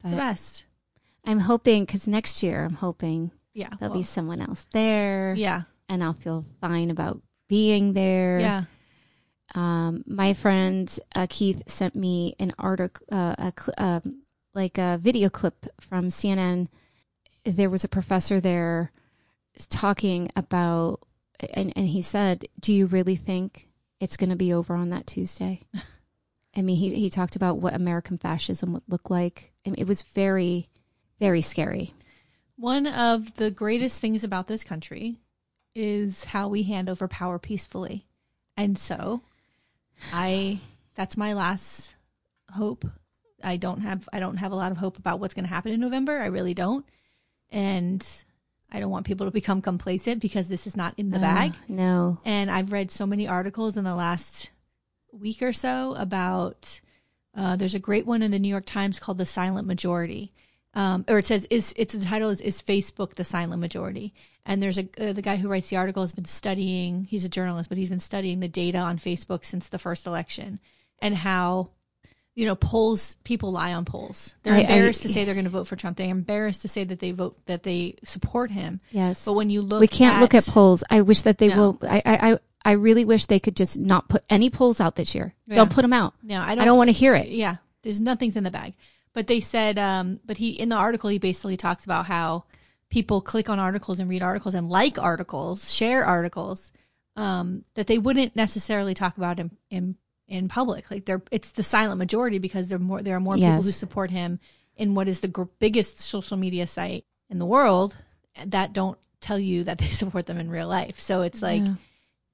It's 0.00 0.10
the 0.10 0.16
best. 0.16 0.64
i'm 1.24 1.40
hoping 1.40 1.84
because 1.84 2.08
next 2.08 2.42
year 2.42 2.64
i'm 2.64 2.74
hoping 2.74 3.30
Yeah. 3.52 3.68
there'll 3.78 3.92
well, 3.94 4.00
be 4.00 4.04
someone 4.04 4.40
else 4.40 4.66
there 4.72 5.34
yeah. 5.36 5.62
and 5.88 6.02
i'll 6.02 6.12
feel 6.14 6.44
fine 6.60 6.90
about 6.90 7.20
being 7.48 7.92
there 7.92 8.40
Yeah. 8.40 8.64
um, 9.54 10.02
my 10.06 10.32
friend 10.34 10.88
uh, 11.14 11.26
Keith 11.30 11.62
sent 11.68 11.94
me 11.94 12.34
an 12.40 12.52
article, 12.58 13.06
uh, 13.12 13.34
a 13.38 13.52
cl- 13.56 13.74
um, 13.78 14.22
like 14.54 14.78
a 14.78 14.98
video 14.98 15.28
clip 15.28 15.66
from 15.80 16.08
CNN. 16.08 16.68
There 17.44 17.70
was 17.70 17.84
a 17.84 17.88
professor 17.88 18.40
there 18.40 18.92
talking 19.68 20.30
about, 20.36 21.00
and, 21.52 21.72
and 21.76 21.88
he 21.88 22.02
said, 22.02 22.46
"Do 22.60 22.72
you 22.72 22.86
really 22.86 23.16
think 23.16 23.68
it's 24.00 24.16
going 24.16 24.30
to 24.30 24.36
be 24.36 24.52
over 24.52 24.74
on 24.74 24.90
that 24.90 25.06
Tuesday?" 25.06 25.60
I 26.56 26.62
mean, 26.62 26.76
he 26.76 26.94
he 26.94 27.10
talked 27.10 27.36
about 27.36 27.58
what 27.58 27.74
American 27.74 28.16
fascism 28.16 28.72
would 28.72 28.84
look 28.88 29.10
like. 29.10 29.52
I 29.66 29.70
mean, 29.70 29.78
it 29.78 29.88
was 29.88 30.02
very, 30.02 30.68
very 31.18 31.40
scary. 31.40 31.92
One 32.56 32.86
of 32.86 33.34
the 33.36 33.50
greatest 33.50 34.00
things 34.00 34.22
about 34.22 34.46
this 34.46 34.62
country 34.62 35.16
is 35.74 36.24
how 36.24 36.48
we 36.48 36.62
hand 36.62 36.88
over 36.88 37.08
power 37.08 37.38
peacefully. 37.38 38.06
And 38.56 38.78
so 38.78 39.22
I 40.12 40.60
that's 40.94 41.16
my 41.16 41.32
last 41.32 41.96
hope. 42.52 42.84
I 43.44 43.56
don't 43.56 43.80
have 43.80 44.08
I 44.12 44.20
don't 44.20 44.36
have 44.36 44.52
a 44.52 44.56
lot 44.56 44.72
of 44.72 44.78
hope 44.78 44.98
about 44.98 45.20
what's 45.20 45.34
going 45.34 45.44
to 45.44 45.50
happen 45.50 45.72
in 45.72 45.80
November. 45.80 46.20
I 46.20 46.26
really 46.26 46.54
don't. 46.54 46.84
And 47.50 48.06
I 48.72 48.80
don't 48.80 48.90
want 48.90 49.06
people 49.06 49.26
to 49.26 49.30
become 49.30 49.62
complacent 49.62 50.20
because 50.20 50.48
this 50.48 50.66
is 50.66 50.76
not 50.76 50.94
in 50.96 51.10
the 51.10 51.18
bag. 51.18 51.52
Uh, 51.52 51.56
no. 51.68 52.18
And 52.24 52.50
I've 52.50 52.72
read 52.72 52.90
so 52.90 53.06
many 53.06 53.28
articles 53.28 53.76
in 53.76 53.84
the 53.84 53.94
last 53.94 54.50
week 55.12 55.42
or 55.42 55.52
so 55.52 55.94
about. 55.96 56.80
Uh, 57.36 57.56
there's 57.56 57.74
a 57.74 57.80
great 57.80 58.06
one 58.06 58.22
in 58.22 58.30
the 58.30 58.38
New 58.38 58.48
York 58.48 58.66
Times 58.66 59.00
called 59.00 59.18
"The 59.18 59.26
Silent 59.26 59.66
Majority," 59.66 60.32
um, 60.74 61.04
or 61.08 61.18
it 61.18 61.26
says 61.26 61.48
is 61.50 61.74
it's 61.76 61.92
the 61.92 62.04
title 62.04 62.30
is 62.30 62.40
"Is 62.40 62.62
Facebook 62.62 63.14
the 63.14 63.24
Silent 63.24 63.60
Majority?" 63.60 64.14
And 64.46 64.62
there's 64.62 64.78
a 64.78 64.88
uh, 65.00 65.12
the 65.12 65.22
guy 65.22 65.36
who 65.36 65.48
writes 65.48 65.68
the 65.68 65.76
article 65.76 66.04
has 66.04 66.12
been 66.12 66.26
studying. 66.26 67.04
He's 67.04 67.24
a 67.24 67.28
journalist, 67.28 67.68
but 67.68 67.78
he's 67.78 67.88
been 67.90 67.98
studying 67.98 68.38
the 68.38 68.48
data 68.48 68.78
on 68.78 68.98
Facebook 68.98 69.44
since 69.44 69.68
the 69.68 69.80
first 69.80 70.06
election 70.06 70.60
and 71.00 71.16
how 71.16 71.70
you 72.34 72.46
know 72.46 72.54
polls 72.56 73.16
people 73.24 73.52
lie 73.52 73.72
on 73.72 73.84
polls. 73.84 74.34
They're 74.42 74.54
I- 74.54 74.58
I- 74.58 74.60
embarrassed 74.60 75.02
to 75.02 75.08
say 75.08 75.24
they're 75.24 75.34
going 75.34 75.44
to 75.44 75.50
vote 75.50 75.66
for 75.66 75.76
Trump. 75.76 75.96
They're 75.96 76.08
embarrassed 76.10 76.62
to 76.62 76.68
say 76.68 76.84
that 76.84 76.98
they 77.00 77.12
vote 77.12 77.38
that 77.46 77.62
they 77.62 77.96
support 78.04 78.50
him. 78.50 78.80
Yes. 78.90 79.24
But 79.24 79.34
when 79.34 79.50
you 79.50 79.62
look, 79.62 79.80
we 79.80 79.88
can't 79.88 80.20
look 80.20 80.34
at 80.34 80.44
polls. 80.46 80.82
I 80.90 81.02
wish 81.02 81.22
that 81.22 81.38
they 81.38 81.48
No. 81.48 81.56
will. 81.56 81.78
I, 81.82 82.02
I, 82.04 82.30
I, 82.32 82.38
I 82.66 82.72
really 82.72 83.04
wish 83.04 83.26
they 83.26 83.38
could 83.40 83.56
just 83.56 83.78
not 83.78 84.08
put 84.08 84.24
any 84.28 84.50
polls 84.50 84.80
out 84.80 84.96
this 84.96 85.14
year. 85.14 85.34
Yeah. 85.46 85.56
Don't 85.56 85.70
put 85.70 85.82
them 85.82 85.92
out. 85.92 86.14
No, 86.22 86.40
I 86.40 86.44
I 86.44 86.54
don't. 86.54 86.62
I 86.62 86.64
don't, 86.64 86.78
want 86.78 86.88
to 86.88 86.92
hear 86.92 87.14
it. 87.14 87.28
yeah, 87.28 87.56
there's 87.82 88.00
nothing's 88.00 88.36
in 88.36 88.44
the 88.44 88.50
bag. 88.50 88.74
But 89.12 89.26
they 89.28 89.38
said, 89.40 89.78
um, 89.78 90.18
but 90.24 90.38
he 90.38 90.50
in 90.50 90.70
the 90.70 90.76
article 90.76 91.08
he 91.10 91.18
basically 91.18 91.56
talks 91.56 91.84
about 91.84 92.06
how 92.06 92.44
people 92.90 93.20
click 93.20 93.48
on 93.48 93.58
articles 93.60 94.00
and 94.00 94.08
read 94.10 94.22
articles 94.22 94.54
and 94.54 94.68
like 94.68 94.98
articles, 94.98 95.72
share 95.72 96.04
articles 96.04 96.72
um, 97.16 97.64
that 97.74 97.86
they 97.86 97.98
wouldn't 97.98 98.34
necessarily 98.34 98.92
talk 98.94 99.16
about 99.16 99.38
in 99.38 99.50
in, 99.70 99.96
in 100.28 100.48
public. 100.48 100.90
Like 100.90 101.04
they're 101.04 101.22
it's 101.30 101.50
the 101.52 101.62
silent 101.62 101.98
majority 101.98 102.38
because 102.38 102.68
there 102.68 102.76
are 102.76 102.80
more 102.80 103.02
there 103.02 103.16
are 103.16 103.20
more 103.20 103.36
people 103.36 103.62
who 103.62 103.70
support 103.72 104.10
him 104.10 104.40
in 104.76 104.94
what 104.94 105.08
is 105.08 105.20
the 105.20 105.28
gr- 105.28 105.44
biggest 105.58 106.00
social 106.00 106.36
media 106.36 106.66
site 106.66 107.04
in 107.30 107.38
the 107.38 107.46
world 107.46 107.96
that 108.46 108.72
don't 108.72 108.98
tell 109.20 109.38
you 109.38 109.64
that 109.64 109.78
they 109.78 109.86
support 110.00 110.26
them 110.26 110.38
in 110.38 110.50
real 110.50 110.68
life. 110.68 110.98
So 110.98 111.22
it's 111.22 111.42
like 111.42 111.62
Yeah. 111.62 111.74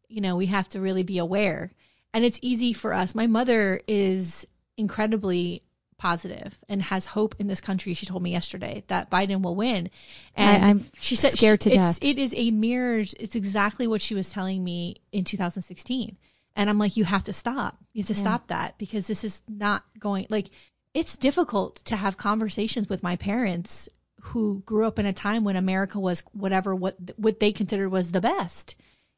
you 0.08 0.20
know, 0.20 0.36
we 0.36 0.46
have 0.46 0.68
to 0.70 0.80
really 0.80 1.02
be 1.02 1.18
aware. 1.18 1.72
And 2.14 2.24
it's 2.24 2.38
easy 2.42 2.72
for 2.72 2.92
us. 2.92 3.14
My 3.14 3.26
mother 3.28 3.80
is 3.86 4.46
incredibly 4.76 5.62
positive 5.98 6.58
and 6.68 6.80
has 6.82 7.04
hope 7.06 7.34
in 7.38 7.46
this 7.46 7.60
country. 7.60 7.92
She 7.94 8.06
told 8.06 8.22
me 8.22 8.32
yesterday 8.32 8.82
that 8.88 9.10
Biden 9.10 9.42
will 9.42 9.54
win. 9.54 9.90
And 10.34 10.64
I- 10.64 10.68
I'm 10.70 10.84
she 11.00 11.14
said 11.14 11.32
scared 11.32 11.60
to 11.62 11.70
it's- 11.70 11.98
death. 12.00 12.04
It 12.08 12.18
is 12.18 12.32
a 12.36 12.50
mirror. 12.50 12.98
It's 13.00 13.36
exactly 13.36 13.86
what 13.86 14.00
she 14.00 14.14
was 14.14 14.30
telling 14.30 14.64
me 14.64 14.96
in 15.12 15.24
2016. 15.24 16.16
And 16.56 16.68
I'm 16.68 16.78
like, 16.78 16.96
you 16.96 17.04
have 17.04 17.24
to 17.24 17.32
stop. 17.32 17.78
You 17.92 18.02
have 18.02 18.08
to 18.08 18.14
stop 18.14 18.48
that 18.48 18.76
because 18.78 19.06
this 19.06 19.24
is 19.24 19.42
not 19.48 19.84
going 19.98 20.26
like 20.30 20.50
it's 20.94 21.16
difficult 21.16 21.76
to 21.84 21.96
have 21.96 22.16
conversations 22.16 22.88
with 22.88 23.02
my 23.02 23.14
parents 23.16 23.88
who 24.22 24.62
grew 24.66 24.84
up 24.86 24.98
in 24.98 25.06
a 25.06 25.12
time 25.12 25.44
when 25.44 25.56
America 25.56 25.98
was 25.98 26.22
whatever 26.32 26.74
what 26.74 26.96
what 27.16 27.40
they 27.40 27.52
considered 27.52 27.88
was 27.90 28.10
the 28.10 28.20
best. 28.20 28.74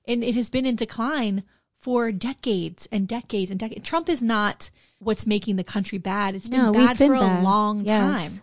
And 0.06 0.22
it 0.22 0.34
has 0.34 0.50
been 0.50 0.66
in 0.66 0.76
decline 0.76 1.42
for 1.78 2.12
decades 2.12 2.88
and 2.92 3.08
decades 3.08 3.50
and 3.50 3.58
decades. 3.58 3.88
Trump 3.88 4.08
is 4.08 4.22
not 4.22 4.70
what's 4.98 5.26
making 5.26 5.56
the 5.56 5.64
country 5.64 5.98
bad. 5.98 6.34
It's 6.34 6.48
been 6.48 6.62
No, 6.62 6.72
bad 6.72 6.98
been 6.98 7.08
for 7.08 7.14
bad. 7.18 7.40
a 7.40 7.42
long 7.42 7.84
Yes. 7.84 7.98
time. 7.98 8.42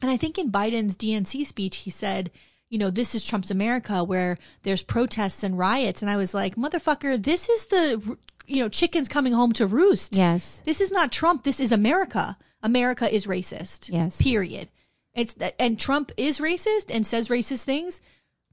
And 0.00 0.10
I 0.10 0.16
think 0.16 0.38
in 0.38 0.52
Biden's 0.52 0.96
DNC 0.96 1.44
speech, 1.44 1.78
he 1.78 1.90
said, 1.90 2.30
you 2.70 2.78
know, 2.78 2.90
this 2.90 3.14
is 3.14 3.24
Trump's 3.24 3.50
America 3.50 4.04
where 4.04 4.36
there's 4.62 4.84
protests 4.84 5.42
and 5.42 5.58
riots. 5.58 6.02
And 6.02 6.10
I 6.10 6.16
was 6.16 6.34
like, 6.34 6.56
motherfucker, 6.56 7.22
this 7.22 7.48
is 7.48 7.66
the, 7.66 8.16
you 8.46 8.62
know, 8.62 8.68
chickens 8.68 9.08
coming 9.08 9.32
home 9.32 9.52
to 9.54 9.66
roost. 9.66 10.14
Yes. 10.14 10.62
This 10.64 10.80
is 10.80 10.92
not 10.92 11.10
Trump. 11.12 11.44
This 11.44 11.60
is 11.60 11.72
America. 11.72 12.36
America 12.62 13.12
is 13.12 13.26
racist. 13.26 13.88
Yes. 13.92 14.20
Period. 14.20 14.68
It's 15.14 15.34
that, 15.34 15.54
and 15.58 15.78
Trump 15.78 16.12
is 16.16 16.38
racist 16.40 16.86
and 16.90 17.06
says 17.06 17.28
racist 17.28 17.62
things, 17.64 18.02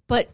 but 0.07 0.29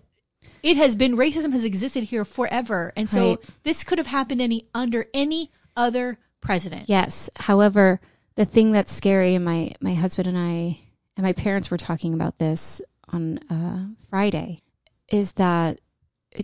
it 0.63 0.77
has 0.77 0.95
been 0.95 1.17
racism 1.17 1.51
has 1.51 1.65
existed 1.65 2.05
here 2.05 2.23
forever. 2.23 2.93
And 2.95 3.09
so 3.09 3.29
Right. 3.29 3.39
this 3.63 3.83
could 3.83 3.97
have 3.97 4.07
happened 4.07 4.41
any 4.41 4.67
under 4.73 5.07
any 5.13 5.51
other 5.75 6.19
president. 6.39 6.87
Yes. 6.87 7.29
However, 7.35 7.99
the 8.35 8.45
thing 8.45 8.71
that's 8.71 8.93
scary, 8.93 9.35
and 9.35 9.43
my 9.43 9.73
my 9.81 9.93
husband 9.93 10.27
and 10.27 10.37
I 10.37 10.79
and 11.17 11.23
my 11.25 11.33
parents 11.33 11.69
were 11.69 11.77
talking 11.77 12.13
about 12.13 12.37
this 12.37 12.81
on 13.11 13.37
uh, 13.49 13.87
Friday, 14.09 14.59
is 15.09 15.33
that 15.33 15.79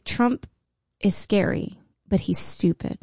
Trump 0.06 0.48
is 1.00 1.16
scary, 1.16 1.78
but 2.08 2.22
he's 2.22 2.40
stupid. 2.40 3.00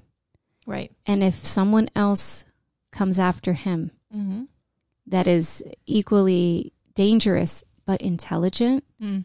Right. 0.67 0.93
And 1.07 1.23
if 1.23 1.35
someone 1.35 1.89
else 1.95 2.45
comes 2.93 3.19
after 3.19 3.53
him 3.55 3.91
Mm-hmm. 4.15 4.45
that 5.09 5.27
is 5.27 5.63
equally 5.87 6.73
dangerous 6.95 7.65
but 7.85 8.01
intelligent, 8.01 8.85
Mm. 9.03 9.25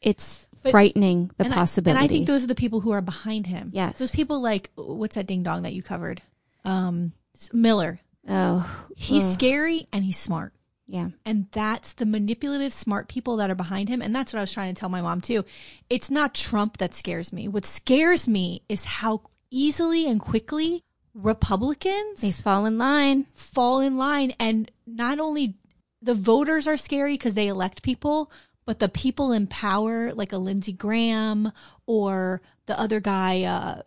it's 0.00 0.48
But- 0.62 0.70
frightening 0.70 1.30
the 1.36 1.44
and 1.44 1.52
possibility. 1.52 1.98
I, 1.98 2.02
and 2.02 2.10
I 2.10 2.14
think 2.14 2.26
those 2.26 2.42
are 2.44 2.46
the 2.48 2.54
people 2.54 2.80
who 2.80 2.92
are 2.92 3.02
behind 3.02 3.46
him. 3.46 3.70
Yes. 3.74 3.98
Those 3.98 4.10
people 4.10 4.40
like 4.40 4.70
what's 4.74 5.14
that 5.16 5.26
ding 5.26 5.42
dong 5.42 5.62
that 5.62 5.74
you 5.74 5.82
covered? 5.82 6.22
Um, 6.64 7.12
Miller. 7.52 8.00
oh, 8.28 8.86
He's 8.96 9.24
ugh, 9.24 9.32
scary 9.32 9.86
and 9.92 10.02
he's 10.04 10.18
smart. 10.18 10.52
Yeah, 10.86 11.08
And 11.24 11.46
that's 11.52 11.92
the 11.92 12.06
manipulative, 12.06 12.72
smart 12.72 13.08
people 13.08 13.36
that 13.36 13.50
are 13.50 13.54
behind 13.54 13.88
him. 13.88 14.02
And 14.02 14.14
that's 14.14 14.32
what 14.32 14.40
I 14.40 14.42
was 14.42 14.52
trying 14.52 14.74
to 14.74 14.78
tell 14.78 14.88
my 14.88 15.00
mom 15.00 15.20
too. 15.20 15.44
It's 15.88 16.10
not 16.10 16.34
Trump 16.34 16.78
that 16.78 16.94
scares 16.94 17.32
me. 17.32 17.48
What 17.48 17.64
scares 17.64 18.28
me 18.28 18.62
is 18.68 18.84
how 18.84 19.22
easily 19.50 20.06
and 20.06 20.20
quickly 20.20 20.82
Republicans 21.14 22.20
they 22.20 22.32
fall 22.32 22.66
in 22.66 22.78
line. 22.78 23.26
fall 23.34 23.80
in 23.80 23.96
line. 23.96 24.34
And 24.38 24.70
not 24.86 25.20
only 25.20 25.54
the 26.00 26.14
voters 26.14 26.66
are 26.66 26.76
scary 26.76 27.14
because 27.14 27.34
they 27.34 27.48
elect 27.48 27.82
people, 27.82 28.30
but 28.64 28.78
the 28.78 28.88
people 28.88 29.32
in 29.32 29.46
power, 29.46 30.12
like 30.12 30.32
a 30.32 30.38
Lindsey 30.38 30.72
Graham 30.72 31.52
or 31.86 32.42
the 32.66 32.78
other 32.78 33.00
guy, 33.00 33.42
uh, 33.42 33.82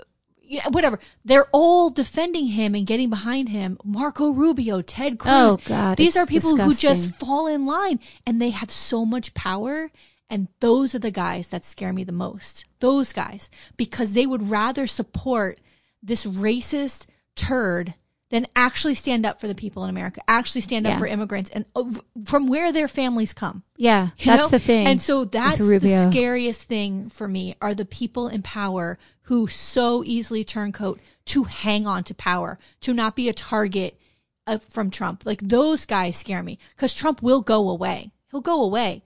yeah, 0.47 0.67
whatever, 0.69 0.99
they're 1.23 1.47
all 1.51 1.89
defending 1.89 2.47
him 2.47 2.75
and 2.75 2.87
getting 2.87 3.09
behind 3.09 3.49
him. 3.49 3.77
Marco 3.83 4.29
Rubio, 4.29 4.81
Ted 4.81 5.13
oh, 5.13 5.17
Cruz. 5.17 5.33
Oh, 5.33 5.59
God, 5.65 5.97
These 5.97 6.15
are 6.15 6.25
people 6.25 6.57
who 6.57 6.75
just 6.75 7.15
fall 7.15 7.47
in 7.47 7.65
line 7.65 7.99
and 8.25 8.41
they 8.41 8.51
have 8.51 8.71
so 8.71 9.05
much 9.05 9.33
power. 9.33 9.91
And 10.29 10.47
those 10.59 10.95
are 10.95 10.99
the 10.99 11.11
guys 11.11 11.49
that 11.49 11.63
scare 11.63 11.93
me 11.93 12.03
the 12.03 12.11
most. 12.11 12.65
Those 12.79 13.13
guys, 13.13 13.49
because 13.77 14.13
they 14.13 14.25
would 14.25 14.49
rather 14.49 14.87
support 14.87 15.59
this 16.01 16.25
racist 16.25 17.05
turd 17.35 17.93
than 18.35 18.45
actually 18.53 18.95
stand 18.95 19.25
up 19.25 19.39
for 19.39 19.47
the 19.47 19.55
people 19.55 19.85
in 19.85 19.89
America, 19.89 20.19
actually 20.27 20.59
stand 20.59 20.85
up 20.85 20.91
Yeah. 20.91 20.99
for 20.99 21.07
immigrants 21.07 21.49
and 21.51 21.63
uh, 21.73 21.85
from 22.25 22.47
where 22.47 22.73
their 22.73 22.89
families 22.89 23.33
come. 23.33 23.63
Yeah, 23.77 24.09
that's 24.25 24.43
know? 24.43 24.49
the 24.49 24.59
thing. 24.59 24.87
And 24.87 25.01
so 25.01 25.23
that's 25.23 25.57
the 25.57 26.09
scariest 26.11 26.63
thing 26.63 27.07
for 27.07 27.29
me 27.29 27.55
are 27.61 27.73
the 27.73 27.85
people 27.85 28.27
in 28.27 28.41
power 28.41 28.99
who 29.23 29.47
so 29.47 30.03
easily 30.05 30.43
turncoat 30.43 30.99
to 31.27 31.45
hang 31.45 31.87
on 31.87 32.03
to 32.03 32.13
power, 32.13 32.59
to 32.81 32.93
not 32.93 33.15
be 33.15 33.29
a 33.29 33.33
target 33.33 33.97
of, 34.45 34.65
from 34.65 34.91
Trump. 34.91 35.25
Like 35.25 35.39
those 35.39 35.85
guys 35.85 36.17
scare 36.17 36.43
me 36.43 36.59
because 36.75 36.93
Trump 36.93 37.21
will 37.21 37.39
go 37.39 37.69
away. 37.69 38.11
He'll 38.31 38.41
go 38.41 38.61
away. 38.61 39.01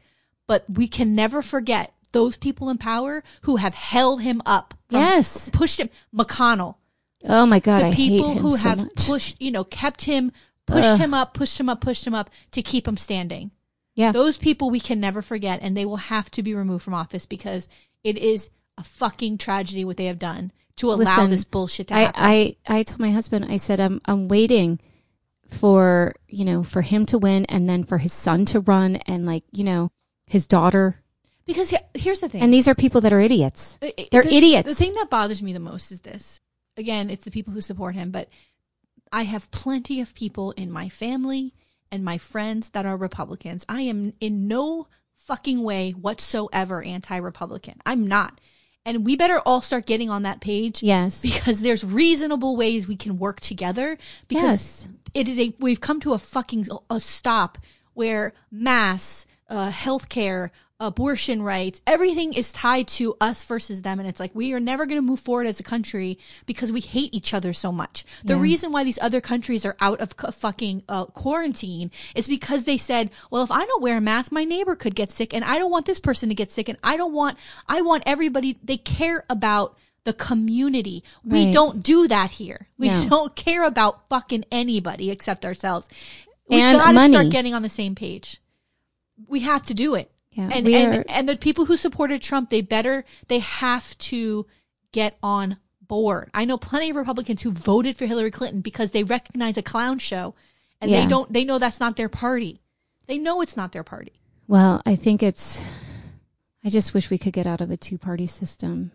But 0.48 0.66
we 0.68 0.88
can 0.88 1.14
never 1.14 1.44
forget 1.44 1.94
those 2.14 2.36
people 2.36 2.72
in 2.72 2.80
power 2.80 3.24
who 3.44 3.58
have 3.58 3.76
held 3.76 4.24
him 4.24 4.42
up. 4.44 4.74
Yes. 4.90 5.52
Pushed 5.52 5.80
him. 5.80 5.92
McConnell 6.12 6.78
oh 7.26 7.46
my 7.46 7.60
god, 7.60 7.82
the 7.82 7.88
I 7.88 7.92
hate 7.92 8.10
people 8.10 8.36
who 8.36 8.52
so 8.52 8.70
have 8.70 8.78
much. 8.80 9.08
pushed, 9.08 9.42
you 9.42 9.52
know, 9.52 9.64
kept 9.64 10.06
him, 10.06 10.32
pushed 10.66 10.98
him 10.98 11.14
up, 11.14 11.34
pushed 11.34 11.60
him 11.60 11.70
up, 11.70 11.82
pushed 11.82 12.06
him 12.06 12.14
up 12.16 12.30
to 12.52 12.62
keep 12.62 12.88
him 12.88 12.98
standing. 12.98 13.52
yeah, 13.96 14.12
Those 14.12 14.38
people 14.38 14.70
we 14.70 14.80
can 14.80 15.00
never 15.00 15.22
forget, 15.22 15.60
and 15.62 15.76
they 15.76 15.86
will 15.86 15.98
have 15.98 16.30
to 16.32 16.44
be 16.44 16.54
removed 16.56 16.84
from 16.84 16.94
office 16.94 17.26
because 17.26 17.68
it 18.04 18.18
is 18.18 18.50
a 18.78 18.84
fucking 18.84 19.38
tragedy 19.38 19.84
what 19.84 19.98
they 19.98 20.06
have 20.06 20.20
done 20.20 20.52
to 20.78 20.88
allow 20.92 21.16
Listen, 21.18 21.30
this 21.30 21.44
bullshit 21.44 21.88
to 21.90 21.96
I, 21.96 22.00
happen. 22.02 22.22
I 22.24 22.56
I 22.68 22.84
told 22.84 23.00
my 23.00 23.12
husband, 23.12 23.46
I 23.50 23.58
said, 23.58 23.80
I'm 23.82 24.00
I'm 24.06 24.28
waiting 24.30 24.80
for 25.50 26.16
you 26.28 26.46
know 26.46 26.64
for 26.64 26.82
him 26.82 27.06
to 27.08 27.18
win, 27.18 27.46
and 27.46 27.68
then 27.68 27.84
for 27.84 27.98
his 27.98 28.14
son 28.14 28.46
to 28.46 28.60
run, 28.62 28.96
and 29.08 29.26
like 29.26 29.44
you 29.52 29.64
know 29.64 29.92
his 30.28 30.48
daughter. 30.48 31.02
because 31.46 31.72
he- 31.72 31.78
here's 31.96 32.20
the 32.20 32.30
thing. 32.30 32.42
And 32.42 32.54
these 32.54 32.68
are 32.68 32.76
people 32.76 33.02
that 33.02 33.12
are 33.12 33.20
idiots. 33.20 33.78
They're 33.82 34.24
the, 34.24 34.34
idiots. 34.34 34.70
The 34.70 34.76
thing 34.76 34.94
that 34.94 35.10
bothers 35.10 35.42
me 35.42 35.52
the 35.54 35.60
most 35.60 35.92
is 35.92 36.02
this. 36.02 36.40
Again, 36.80 37.10
it's 37.10 37.26
the 37.26 37.32
people 37.32 37.54
who 37.54 37.62
support 37.62 37.94
him, 37.94 38.10
but 38.10 38.30
I 39.12 39.24
have 39.24 39.52
plenty 39.52 40.00
of 40.02 40.16
people 40.16 40.52
in 40.52 40.72
my 40.72 40.88
family 40.88 41.54
and 41.92 42.06
my 42.06 42.18
friends 42.18 42.70
that 42.70 42.86
are 42.86 42.96
Republicans. 42.96 43.66
I 43.68 43.82
am 43.82 44.14
in 44.22 44.48
no 44.48 44.88
fucking 45.18 45.62
way 45.62 45.92
whatsoever 45.92 46.82
anti-Republican. 46.82 47.82
I'm 47.86 48.08
not. 48.08 48.40
And 48.86 49.06
we 49.06 49.18
better 49.18 49.40
all 49.46 49.62
start 49.62 49.86
getting 49.86 50.10
on 50.10 50.24
that 50.24 50.40
page 50.40 50.82
Yes. 50.82 51.22
because 51.22 51.60
there's 51.62 51.84
reasonable 51.84 52.56
ways 52.56 52.88
we 52.88 52.96
can 52.96 53.20
work 53.20 53.42
together 53.42 53.98
because 54.28 54.88
Yes. 54.88 54.90
it 55.14 55.28
is 55.28 55.38
a 55.40 55.54
we've 55.60 55.82
come 55.82 56.00
to 56.00 56.14
a 56.14 56.20
fucking 56.20 56.68
a 56.90 57.00
stop 57.00 57.58
where 57.94 58.32
mass 58.50 59.28
uh, 59.50 59.70
healthcare 59.72 60.50
abortion 60.82 61.42
rights 61.42 61.82
everything 61.86 62.32
is 62.32 62.54
tied 62.54 62.88
to 62.88 63.16
us 63.20 63.44
versus 63.44 63.82
them. 63.82 64.00
And 64.00 64.08
it's 64.08 64.20
like 64.20 64.34
we 64.34 64.54
are 64.54 64.62
never 64.62 64.86
going 64.86 64.98
to 64.98 65.06
move 65.06 65.20
forward 65.20 65.46
as 65.46 65.60
a 65.60 65.64
country 65.64 66.18
because 66.46 66.72
we 66.72 66.80
hate 66.80 67.14
each 67.14 67.34
other 67.34 67.52
so 67.52 67.72
much. 67.72 68.06
The 68.24 68.36
Yeah. 68.36 68.40
reason 68.42 68.72
why 68.72 68.86
these 68.86 69.00
other 69.02 69.20
countries 69.20 69.66
are 69.66 69.76
out 69.82 70.00
of 70.00 70.14
c- 70.20 70.32
fucking 70.32 70.84
uh, 70.88 71.06
quarantine 71.08 71.92
is 72.16 72.28
because 72.30 72.64
they 72.64 72.78
said 72.78 73.10
well 73.30 73.44
if 73.44 73.52
i 73.52 73.66
don't 73.66 73.84
wear 73.84 73.98
a 73.98 74.02
mask 74.02 74.32
my 74.32 74.46
neighbor 74.46 74.76
could 74.76 74.96
get 74.96 75.12
sick 75.12 75.34
and 75.34 75.44
i 75.44 75.58
don't 75.58 75.72
want 75.72 75.86
this 75.86 76.00
person 76.00 76.30
to 76.30 76.36
get 76.36 76.50
sick 76.52 76.70
and 76.70 76.78
i 76.84 76.96
don't 76.96 77.14
want 77.14 77.38
i 77.68 77.82
want 77.82 78.04
everybody 78.06 78.58
they 78.64 78.78
care 78.78 79.26
about 79.30 79.78
the 80.06 80.14
community. 80.14 81.04
We 81.26 81.52
don't 81.52 81.84
do 81.84 82.08
that 82.08 82.32
here. 82.32 82.68
We 82.78 82.88
No. 82.88 83.06
don't 83.10 83.36
care 83.36 83.66
about 83.66 84.08
fucking 84.08 84.46
anybody 84.50 85.12
except 85.12 85.44
ourselves. 85.46 85.90
We 86.48 86.62
And 86.62 86.78
gotta 86.78 86.94
money. 86.94 87.14
start 87.14 87.30
getting 87.32 87.54
on 87.54 87.64
the 87.64 87.70
same 87.70 87.96
page. 87.96 88.42
We 89.28 89.42
have 89.42 89.64
to 89.64 89.74
do 89.74 89.96
it 89.96 90.10
Yeah, 90.32 90.50
and 90.54 90.68
and, 90.68 90.96
are- 91.00 91.06
and 91.10 91.28
the 91.28 91.36
people 91.38 91.66
who 91.66 91.76
supported 91.78 92.22
Trump, 92.22 92.50
they 92.50 92.62
better 92.62 93.04
they 93.28 93.40
have 93.40 93.98
to 93.98 94.46
get 94.92 95.18
on 95.24 95.58
board. 95.82 96.30
I 96.34 96.46
know 96.46 96.58
plenty 96.58 96.92
of 96.92 96.96
Republicans 96.96 97.42
who 97.42 97.52
voted 97.52 97.98
for 97.98 98.06
Hillary 98.06 98.30
Clinton 98.32 98.62
because 98.62 98.92
they 98.92 99.04
recognize 99.04 99.58
a 99.58 99.64
clown 99.64 99.98
show, 100.00 100.36
and 100.80 100.92
Yeah. 100.92 101.02
they 101.02 101.08
don't. 101.08 101.32
They 101.34 101.44
know 101.44 101.58
that's 101.58 101.80
not 101.80 101.96
their 101.96 102.10
party. 102.10 102.62
They 103.08 103.18
know 103.18 103.42
it's 103.42 103.58
not 103.58 103.72
their 103.72 103.84
party. 103.84 104.22
Well, 104.48 104.82
I 104.86 104.96
think 104.96 105.24
it's. 105.24 105.62
I 106.64 106.70
just 106.70 106.94
wish 106.94 107.10
we 107.10 107.18
could 107.18 107.34
get 107.34 107.48
out 107.48 107.62
of 107.62 107.72
a 107.72 107.78
two 107.78 107.98
party 107.98 108.28
system. 108.28 108.92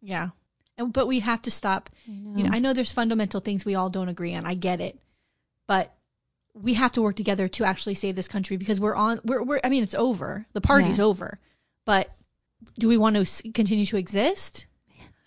Yeah, 0.00 0.30
and 0.78 0.92
but 0.92 1.06
we 1.06 1.20
have 1.20 1.42
to 1.42 1.50
stop. 1.50 1.90
You 2.06 2.44
know, 2.44 2.50
I 2.52 2.60
know 2.60 2.72
there's 2.72 2.92
fundamental 2.92 3.40
things 3.40 3.64
we 3.66 3.74
all 3.74 3.90
don't 3.90 4.08
agree 4.08 4.34
on. 4.34 4.46
I 4.46 4.54
get 4.54 4.80
it, 4.80 4.98
but 5.66 5.94
we 6.62 6.74
have 6.74 6.92
to 6.92 7.02
work 7.02 7.16
together 7.16 7.48
to 7.48 7.64
actually 7.64 7.94
save 7.94 8.16
this 8.16 8.28
country 8.28 8.56
because 8.56 8.80
we're 8.80 8.94
on. 8.96 9.20
We're. 9.24 9.42
we're 9.42 9.60
I 9.64 9.68
mean, 9.68 9.82
it's 9.82 9.94
over. 9.94 10.46
The 10.52 10.60
party's 10.60 10.98
Yeah. 10.98 11.04
over, 11.04 11.38
but 11.84 12.10
do 12.78 12.88
we 12.88 12.96
want 12.96 13.16
to 13.16 13.52
continue 13.52 13.86
to 13.86 13.96
exist? 13.96 14.66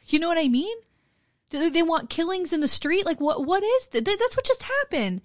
You 0.08 0.20
know 0.20 0.28
what 0.28 0.38
I 0.38 0.48
mean? 0.50 0.76
Do 1.50 1.70
they- 1.70 1.84
want 1.84 2.10
killings 2.10 2.54
in 2.54 2.60
the 2.62 2.68
street? 2.68 3.06
Like 3.06 3.20
what? 3.22 3.46
What 3.46 3.64
is 3.64 3.88
that? 3.90 4.06
That's 4.06 4.36
what 4.38 4.46
just 4.46 4.64
happened. 4.64 5.22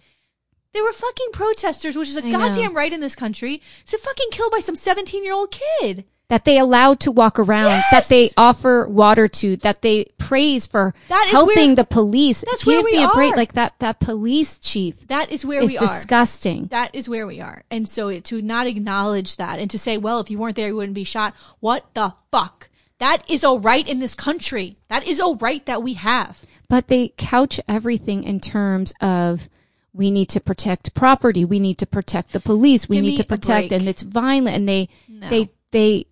They 0.73 0.81
were 0.83 0.93
fucking 0.93 1.29
protesters, 1.33 1.97
which 1.97 2.09
is 2.09 2.17
a 2.17 2.25
I 2.25 2.31
know. 2.31 2.39
goddamn 2.39 2.75
right 2.75 2.93
in 2.93 3.01
this 3.01 3.15
country. 3.17 3.63
To 3.87 3.97
fucking 3.99 4.29
killed 4.31 4.53
by 4.53 4.61
some 4.61 4.77
seventeen 4.77 5.25
year 5.25 5.35
old 5.35 5.51
kid. 5.81 6.05
That 6.29 6.45
they 6.45 6.59
allow 6.59 6.95
to 6.95 7.13
walk 7.13 7.39
around, 7.39 7.69
Yes! 7.71 7.85
that 7.93 8.09
they 8.09 8.31
offer 8.37 8.89
water 8.89 9.29
to, 9.29 9.57
that 9.59 9.83
they 9.83 10.07
praise 10.19 10.67
for 10.67 10.93
That 11.09 11.25
is 11.27 11.31
helping 11.33 11.69
where- 11.69 11.77
the 11.77 11.85
police. 11.85 12.41
That's 12.51 12.65
Give 12.65 12.83
where 12.83 12.83
we 12.85 12.97
me 12.97 13.05
a 13.05 13.09
break. 13.11 13.35
are. 13.35 13.37
Like 13.37 13.53
that, 13.53 13.75
that 13.79 14.01
police 14.01 14.59
chief 14.59 15.07
That 15.07 15.31
is 15.31 15.47
where 15.47 15.63
is 15.63 15.71
we 15.71 15.79
are. 15.79 15.85
It's 15.85 15.93
disgusting. 15.93 16.67
That 16.67 16.93
is 16.95 17.09
where 17.09 17.29
we 17.29 17.41
are. 17.41 17.63
And 17.71 17.89
so 17.89 18.09
it, 18.09 18.25
to 18.25 18.43
not 18.43 18.67
acknowledge 18.67 19.37
that 19.37 19.61
and 19.61 19.71
to 19.71 19.79
say, 19.79 19.99
well, 19.99 20.19
if 20.19 20.29
you 20.29 20.39
weren't 20.39 20.57
there, 20.57 20.67
you 20.69 20.75
wouldn't 20.77 20.95
be 20.95 21.05
shot. 21.05 21.33
What 21.61 21.87
the 21.95 22.15
fuck? 22.33 22.71
That 22.99 23.19
is 23.31 23.45
a 23.45 23.53
right 23.53 23.87
in 23.87 24.01
this 24.01 24.17
country. 24.17 24.79
That 24.89 25.07
is 25.07 25.21
a 25.21 25.29
right 25.35 25.65
that 25.67 25.83
we 25.83 25.93
have. 25.95 26.43
but 26.69 26.89
they 26.89 27.13
couch 27.17 27.61
everything 27.69 28.25
in 28.25 28.41
terms 28.41 28.93
of 29.01 29.49
we 29.93 30.11
need 30.11 30.29
to 30.31 30.41
protect 30.41 30.93
property, 30.95 31.45
we 31.45 31.61
need 31.61 31.79
to 31.79 31.87
protect 31.87 32.33
the 32.33 32.41
police, 32.41 32.89
we 32.89 32.97
Give 32.97 33.05
need 33.05 33.17
to 33.19 33.25
protect, 33.25 33.71
and 33.71 33.89
it's 33.89 34.03
violent, 34.03 34.57
and 34.57 34.69
they 34.69 34.89
No. 35.09 35.29
they 35.31 35.51
they 35.71 36.07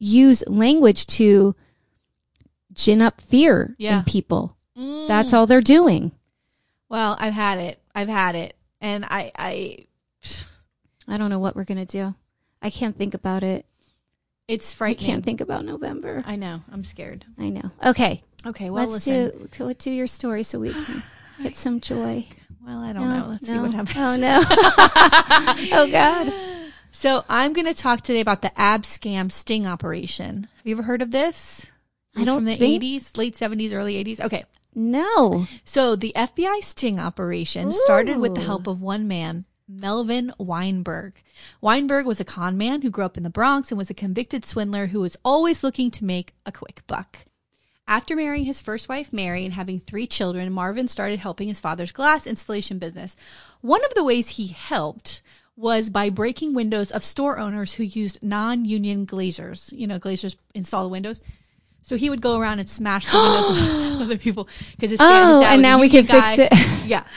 use 0.00 0.42
language 0.48 1.06
to 1.06 1.54
gin 2.72 3.00
up 3.02 3.20
fear 3.20 3.74
Yeah. 3.78 3.98
in 3.98 4.04
people. 4.04 4.56
Mm. 4.76 5.06
That's 5.06 5.32
all 5.32 5.46
they're 5.46 5.60
doing. 5.60 6.10
Well, 6.88 7.16
I've 7.20 7.34
had 7.34 7.58
it. 7.58 7.78
I've 7.94 8.08
had 8.08 8.34
it. 8.34 8.56
And 8.80 9.04
I, 9.04 9.30
I, 9.36 9.86
I 11.06 11.16
don't 11.18 11.28
know 11.30 11.38
what 11.38 11.54
we're 11.54 11.64
gonna 11.64 11.84
do. 11.86 12.14
I 12.62 12.70
can't 12.70 12.96
think 12.96 13.14
about 13.14 13.42
it. 13.42 13.66
it's 14.48 14.72
I 14.74 14.76
frightening. 14.76 15.06
can't 15.06 15.24
think 15.24 15.40
about 15.40 15.64
November. 15.64 16.22
I 16.26 16.36
know. 16.36 16.62
I'm 16.72 16.82
scared. 16.84 17.24
I 17.38 17.50
know. 17.50 17.70
Okay, 17.84 18.22
Okay. 18.46 18.70
Well, 18.70 18.86
let's 18.88 19.06
listen. 19.06 19.48
do 19.48 19.48
to, 19.52 19.74
do 19.74 19.90
your 19.90 20.06
story 20.06 20.42
so 20.42 20.58
we 20.58 20.72
can 20.84 21.02
get 21.42 21.56
some 21.56 21.80
joy. 21.80 22.26
well, 22.66 22.80
I 22.80 22.92
don't 22.94 23.08
know. 23.08 23.26
Let's 23.30 23.46
see 23.46 23.58
what 23.58 23.74
happens. 23.74 23.96
Oh 23.98 24.16
no! 24.16 24.40
oh 25.76 25.88
God! 25.90 26.32
So 26.92 27.24
I'm 27.28 27.52
going 27.52 27.66
to 27.66 27.74
talk 27.74 28.00
today 28.02 28.20
about 28.20 28.42
the 28.42 28.50
Abscam 28.50 29.30
sting 29.30 29.66
operation. 29.66 30.48
Have 30.56 30.66
you 30.66 30.74
ever 30.74 30.82
heard 30.82 31.02
of 31.02 31.10
this? 31.10 31.66
I 32.16 32.24
don't 32.24 32.38
from 32.38 32.44
the 32.46 32.56
think- 32.56 32.82
80s, 32.82 33.16
late 33.16 33.36
70s, 33.36 33.72
early 33.72 34.02
80s. 34.02 34.20
Okay. 34.20 34.44
No. 34.74 35.46
So 35.64 35.96
the 35.96 36.12
FBI 36.14 36.62
sting 36.62 36.98
operation 37.00 37.72
started 37.72 38.18
with 38.18 38.34
the 38.34 38.40
help 38.40 38.66
of 38.66 38.80
one 38.80 39.08
man, 39.08 39.44
Melvin 39.68 40.32
Weinberg. 40.38 41.14
Weinberg 41.60 42.06
was 42.06 42.20
a 42.20 42.24
con 42.24 42.56
man 42.56 42.82
who 42.82 42.90
grew 42.90 43.04
up 43.04 43.16
in 43.16 43.24
the 43.24 43.30
Bronx 43.30 43.70
and 43.70 43.78
was 43.78 43.90
a 43.90 43.94
convicted 43.94 44.44
swindler 44.44 44.88
who 44.88 45.00
was 45.00 45.16
always 45.24 45.64
looking 45.64 45.90
to 45.92 46.04
make 46.04 46.34
a 46.46 46.52
quick 46.52 46.82
buck. 46.86 47.18
After 47.88 48.14
marrying 48.14 48.44
his 48.44 48.60
first 48.60 48.88
wife, 48.88 49.12
Mary, 49.12 49.44
and 49.44 49.54
having 49.54 49.80
three 49.80 50.06
children, 50.06 50.52
Marvin 50.52 50.86
started 50.86 51.18
helping 51.18 51.48
his 51.48 51.58
father's 51.58 51.90
glass 51.90 52.24
installation 52.24 52.78
business. 52.78 53.16
One 53.62 53.84
of 53.84 53.94
the 53.94 54.04
ways 54.04 54.30
he 54.30 54.48
helped 54.48 55.22
was 55.56 55.90
by 55.90 56.10
breaking 56.10 56.54
windows 56.54 56.90
of 56.90 57.04
store 57.04 57.38
owners 57.38 57.74
who 57.74 57.82
used 57.82 58.22
non 58.22 58.64
union 58.64 59.06
glazers. 59.06 59.72
You 59.72 59.86
know, 59.86 59.98
glazers 59.98 60.36
install 60.54 60.82
the 60.84 60.88
windows. 60.88 61.20
So 61.82 61.96
he 61.96 62.10
would 62.10 62.20
go 62.20 62.38
around 62.38 62.58
and 62.60 62.68
smash 62.68 63.10
the 63.10 63.18
windows 63.18 63.50
of 63.96 64.00
other 64.02 64.18
people 64.18 64.48
because 64.72 64.90
his, 64.90 64.98
dad- 65.00 65.26
his 65.28 65.36
Oh, 65.36 65.40
dad 65.40 65.52
and 65.54 65.62
now 65.62 65.80
we 65.80 65.88
can 65.88 66.04
fix 66.04 66.38
it. 66.38 66.52
Yeah. 66.86 67.04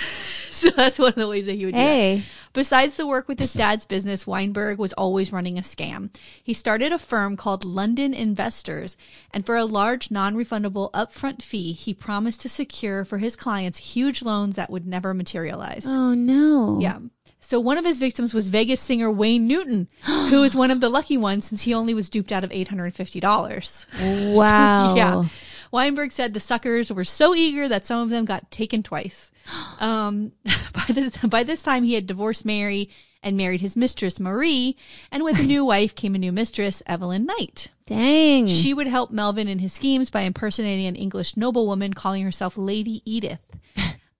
So 0.63 0.69
that's 0.69 0.97
one 0.97 1.09
of 1.09 1.15
the 1.15 1.27
ways 1.27 1.45
that 1.47 1.55
he 1.55 1.65
would 1.65 1.73
do 1.73 1.77
that. 1.77 1.85
Hey. 1.85 2.23
Besides 2.53 2.95
the 2.95 3.05
work 3.05 3.27
with 3.27 3.37
his 3.37 3.51
dad's 3.51 3.85
business, 3.85 4.25
Weinberg 4.25 4.77
was 4.77 4.93
always 4.93 5.33
running 5.33 5.57
a 5.57 5.61
scam. 5.61 6.15
He 6.41 6.53
started 6.53 6.93
a 6.93 6.97
firm 6.97 7.35
called 7.35 7.65
London 7.65 8.13
Investors, 8.13 8.95
and 9.33 9.45
for 9.45 9.57
a 9.57 9.65
large 9.65 10.09
non-refundable 10.09 10.89
upfront 10.91 11.41
fee, 11.41 11.73
he 11.73 11.93
promised 11.93 12.39
to 12.43 12.49
secure 12.49 13.03
for 13.03 13.17
his 13.17 13.35
clients 13.35 13.79
huge 13.93 14.21
loans 14.21 14.55
that 14.55 14.69
would 14.69 14.87
never 14.87 15.13
materialize. 15.13 15.83
Oh 15.85 16.13
no! 16.13 16.77
Yeah. 16.79 16.99
So 17.43 17.59
one 17.59 17.77
of 17.77 17.85
his 17.85 17.99
victims 17.99 18.33
was 18.33 18.47
Vegas 18.47 18.79
singer 18.79 19.11
Wayne 19.11 19.45
Newton, 19.47 19.89
who 20.05 20.41
was 20.41 20.55
one 20.55 20.71
of 20.71 20.79
the 20.79 20.89
lucky 20.89 21.17
ones 21.17 21.45
since 21.45 21.63
he 21.63 21.73
only 21.73 21.93
was 21.93 22.09
duped 22.09 22.31
out 22.31 22.43
of 22.43 22.49
$850. 22.51 24.33
Wow. 24.33 24.95
Yeah. 24.95 25.25
Weinberg 25.71 26.11
said 26.11 26.33
the 26.33 26.39
suckers 26.39 26.91
were 26.91 27.03
so 27.03 27.35
eager 27.35 27.67
that 27.67 27.85
some 27.85 28.01
of 28.01 28.09
them 28.09 28.25
got 28.25 28.49
taken 28.49 28.81
twice. 28.81 29.31
Um, 29.79 30.31
by, 30.73 30.85
this, 30.87 31.17
by 31.17 31.43
this 31.43 31.61
time, 31.61 31.83
he 31.83 31.95
had 31.95 32.07
divorced 32.07 32.45
Mary 32.45 32.89
and 33.21 33.35
married 33.35 33.59
his 33.59 33.75
mistress, 33.75 34.19
Marie, 34.19 34.77
and 35.11 35.23
with 35.23 35.37
a 35.39 35.43
new 35.47 35.65
wife 35.65 35.93
came 35.95 36.15
a 36.15 36.17
new 36.17 36.31
mistress, 36.31 36.81
Evelyn 36.87 37.25
Knight. 37.25 37.69
Dang. 37.85 38.47
She 38.47 38.73
would 38.73 38.87
help 38.87 39.11
Melvin 39.11 39.49
in 39.49 39.59
his 39.59 39.73
schemes 39.73 40.09
by 40.09 40.21
impersonating 40.21 40.85
an 40.85 40.95
English 40.95 41.35
noblewoman 41.35 41.93
calling 41.93 42.23
herself 42.23 42.57
Lady 42.57 43.01
Edith. 43.03 43.41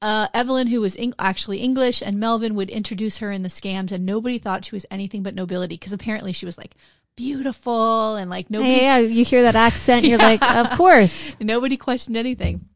Uh, 0.04 0.28
Evelyn, 0.34 0.68
who 0.68 0.82
was 0.82 0.98
Eng- 0.98 1.14
actually 1.18 1.60
English, 1.60 2.02
and 2.02 2.20
Melvin 2.20 2.56
would 2.56 2.70
introduce 2.70 3.20
her 3.20 3.32
in 3.32 3.42
the 3.42 3.48
scams, 3.48 3.94
and 3.94 4.06
nobody 4.06 4.38
thought 4.38 4.66
she 4.66 4.76
was 4.76 4.86
anything 4.92 5.24
but 5.24 5.34
nobility 5.34 5.76
because 5.76 5.94
apparently 5.94 6.34
she 6.34 6.46
was 6.46 6.58
like 6.58 6.76
beautiful 7.16 8.16
and 8.18 8.30
like 8.30 8.52
nobody 8.52 8.74
Hey, 8.74 8.82
yeah, 8.82 8.98
you 8.98 9.24
hear 9.24 9.44
that 9.44 9.56
accent, 9.56 10.04
you're 10.04 10.18
like, 10.18 10.44
of 10.44 10.72
course. 10.72 11.38
Nobody 11.40 11.78
questioned 11.78 12.18
anything. 12.18 12.68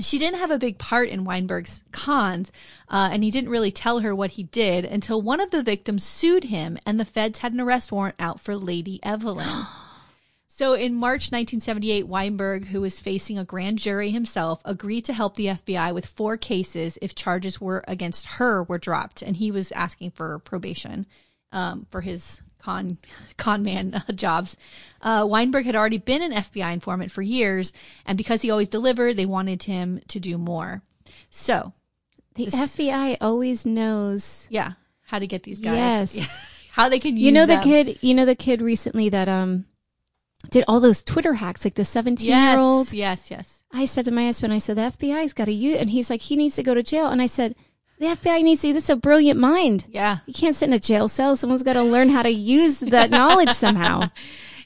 She 0.00 0.18
didn't 0.18 0.38
have 0.38 0.50
a 0.50 0.58
big 0.58 0.76
part 0.76 1.08
in 1.08 1.24
Weinberg's 1.24 1.82
cons, 1.92 2.52
uh, 2.90 3.08
and 3.10 3.24
he 3.24 3.30
didn't 3.30 3.48
really 3.48 3.70
tell 3.70 4.00
her 4.00 4.14
what 4.14 4.32
he 4.32 4.42
did 4.42 4.84
until 4.84 5.22
one 5.22 5.40
of 5.40 5.52
the 5.52 5.62
victims 5.62 6.04
sued 6.04 6.44
him, 6.44 6.76
and 6.84 7.00
the 7.00 7.06
feds 7.06 7.38
had 7.38 7.54
an 7.54 7.60
arrest 7.62 7.90
warrant 7.90 8.16
out 8.18 8.38
for 8.38 8.54
Lady 8.54 9.00
Evelyn. 9.02 9.48
so 10.60 10.74
in 10.74 10.94
March 10.94 11.32
1978, 11.32 12.06
Weinberg, 12.06 12.66
who 12.66 12.82
was 12.82 13.00
facing 13.00 13.38
a 13.38 13.44
grand 13.46 13.78
jury 13.78 14.10
himself, 14.10 14.60
agreed 14.66 15.06
to 15.06 15.14
help 15.14 15.34
the 15.36 15.46
FBI 15.46 15.94
with 15.94 16.04
four 16.04 16.36
cases 16.36 16.98
if 17.00 17.14
charges 17.14 17.60
were 17.62 17.82
against 17.88 18.26
her 18.26 18.62
were 18.64 18.76
dropped, 18.78 19.22
and 19.22 19.36
he 19.38 19.50
was 19.50 19.72
asking 19.72 20.10
for 20.10 20.38
probation 20.40 21.06
um, 21.50 21.86
for 21.90 22.02
his 22.02 22.42
con 22.58 22.98
con 23.38 23.62
man 23.62 23.94
uh, 24.06 24.12
jobs. 24.12 24.58
Uh, 25.00 25.26
Weinberg 25.26 25.64
had 25.64 25.74
already 25.76 25.96
been 25.96 26.20
an 26.20 26.32
FBI 26.32 26.74
informant 26.74 27.10
for 27.10 27.22
years, 27.22 27.72
and 28.04 28.18
because 28.18 28.42
he 28.42 28.50
always 28.50 28.68
delivered, 28.68 29.16
they 29.16 29.24
wanted 29.24 29.62
him 29.62 30.00
to 30.08 30.20
do 30.20 30.36
more. 30.36 30.82
So, 31.30 31.72
The 32.34 32.44
This- 32.44 32.54
FBI 32.54 33.16
always 33.22 33.64
knows. 33.64 34.46
yeah, 34.50 34.72
how 35.06 35.18
to 35.18 35.26
get 35.26 35.42
these 35.42 35.58
guys? 35.58 36.14
Yes. 36.14 36.14
Yeah. 36.16 36.26
how 36.72 36.88
they 36.90 36.98
can 36.98 37.16
use 37.16 37.24
You 37.24 37.32
know 37.32 37.46
the 37.46 37.54
them. 37.54 37.62
kid. 37.64 37.98
You 38.02 38.14
know 38.14 38.26
the 38.26 38.36
kid 38.36 38.60
recently 38.60 39.08
that 39.08 39.26
um 39.28 39.64
did 40.48 40.64
all 40.66 40.80
those 40.80 41.02
Twitter 41.02 41.34
hacks, 41.34 41.64
like 41.64 41.74
the 41.74 41.84
17 41.84 42.26
year 42.26 42.34
Yes, 42.36 42.58
old. 42.58 42.92
yes, 42.92 43.30
yes. 43.30 43.62
I 43.72 43.84
said 43.84 44.06
to 44.06 44.10
my 44.10 44.24
husband, 44.24 44.52
I 44.52 44.58
said 44.58 44.76
the 44.76 44.82
FBI's 44.82 45.32
got 45.32 45.44
to 45.44 45.52
use, 45.52 45.78
and 45.80 45.90
he's 45.90 46.10
like, 46.10 46.22
he 46.22 46.36
needs 46.36 46.56
to 46.56 46.62
go 46.62 46.74
to 46.74 46.82
jail, 46.82 47.08
and 47.08 47.20
I 47.22 47.26
said. 47.26 47.54
The 47.98 48.06
FBI 48.06 48.42
needs 48.42 48.62
to. 48.62 48.72
This 48.72 48.84
is 48.84 48.90
a 48.90 48.96
brilliant 48.96 49.38
mind. 49.38 49.84
Yeah, 49.90 50.20
You 50.24 50.32
can't 50.32 50.56
sit 50.56 50.68
in 50.70 50.72
a 50.72 50.78
jail 50.78 51.06
cell. 51.06 51.36
Someone's 51.36 51.62
got 51.62 51.74
to 51.74 51.82
learn 51.82 52.08
how 52.08 52.22
to 52.22 52.30
use 52.30 52.80
that 52.80 53.10
knowledge 53.18 53.50
somehow. 53.50 54.08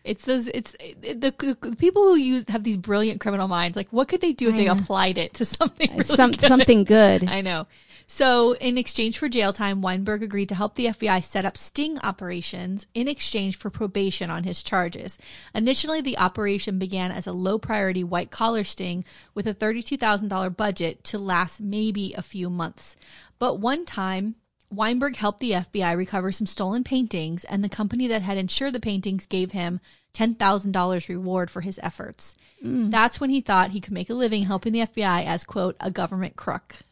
it's 0.05 0.25
those. 0.25 0.47
It's 0.47 0.71
the, 1.01 1.15
the 1.15 1.75
people 1.77 2.05
who 2.05 2.15
use 2.15 2.45
have 2.49 2.63
these 2.63 2.77
brilliant 2.77 3.21
criminal 3.21 3.49
minds. 3.49 3.77
Like, 3.77 3.89
what 3.91 4.07
could 4.07 4.21
they 4.21 4.33
do 4.33 4.51
if 4.51 4.55
I 4.55 4.59
they 4.59 4.65
know. 4.67 4.75
applied 4.75 5.19
it 5.19 5.35
to 5.35 5.45
something? 5.45 5.91
Uh, 5.91 5.95
really 5.95 6.05
Some 6.05 6.31
good? 6.31 6.47
something 6.47 6.85
good. 6.85 7.25
I 7.29 7.41
know. 7.41 7.67
So, 8.07 8.53
in 8.57 8.77
exchange 8.77 9.17
for 9.17 9.29
jail 9.29 9.53
time, 9.53 9.81
Weinberg 9.81 10.23
agreed 10.23 10.51
to 10.51 10.55
help 10.55 10.75
the 10.75 10.87
FBI 10.87 11.25
set 11.25 11.45
up 11.45 11.57
sting 11.57 11.99
operations 12.01 12.87
in 12.93 13.09
exchange 13.09 13.57
for 13.57 13.71
probation 13.71 14.29
on 14.31 14.45
his 14.45 14.63
charges. 14.63 15.19
Initially, 15.55 16.03
the 16.03 16.19
operation 16.19 16.79
began 16.79 17.11
as 17.11 17.27
a 17.27 17.33
low 17.33 17.59
priority 17.59 18.05
white 18.05 18.31
collar 18.31 18.63
sting 18.63 19.05
with 19.35 19.47
a 19.47 19.55
$32,000 19.55 20.55
budget 20.57 21.03
to 21.05 21.19
last 21.19 21.63
maybe 21.63 22.13
a 22.15 22.23
few 22.23 22.51
months. 22.51 22.97
But 23.39 23.59
one 23.59 23.87
time, 23.87 24.37
Weinberg 24.71 25.17
helped 25.17 25.41
the 25.41 25.53
FBI 25.53 25.97
recover 25.97 26.31
some 26.33 26.47
stolen 26.47 26.85
paintings, 26.85 27.45
and 27.45 27.65
the 27.65 27.69
company 27.69 28.07
that 28.09 28.23
had 28.23 28.37
insured 28.37 28.73
the 28.73 28.81
paintings 28.81 29.27
gave 29.27 29.53
him 29.53 29.81
$10,000 30.15 31.09
reward 31.09 31.51
for 31.51 31.63
his 31.63 31.81
efforts. 31.83 32.37
Mm. 32.63 32.91
That's 32.91 33.21
when 33.21 33.31
he 33.31 33.41
thought 33.41 33.71
he 33.71 33.81
could 33.81 33.93
make 33.93 34.11
a 34.11 34.15
living 34.15 34.45
helping 34.45 34.73
the 34.73 34.81
FBI 34.81 35.25
as, 35.25 35.45
quote, 35.45 35.77
a 35.81 35.91
government 35.91 36.37
crook. 36.37 36.77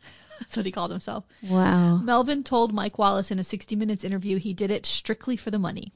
That's 0.43 0.57
what 0.57 0.67
he 0.67 0.73
called 0.73 0.91
himself. 0.91 1.25
Wow. 1.43 1.97
Melvin 1.99 2.43
told 2.45 2.73
Mike 2.73 2.99
Wallace 2.99 3.31
in 3.31 3.39
a 3.39 3.45
60 3.45 3.77
Minutes 3.77 4.05
interview 4.05 4.39
he 4.39 4.53
did 4.53 4.71
it 4.71 4.85
strictly 4.87 5.37
for 5.37 5.51
the 5.51 5.59
money. 5.59 5.93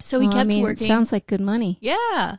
So 0.00 0.18
he 0.20 0.26
Well, 0.26 0.36
kept 0.36 0.46
I 0.46 0.48
mean, 0.48 0.62
working. 0.62 0.86
It 0.86 0.88
sounds 0.88 1.12
like 1.12 1.26
good 1.26 1.40
money. 1.40 1.78
Yeah. 1.80 2.36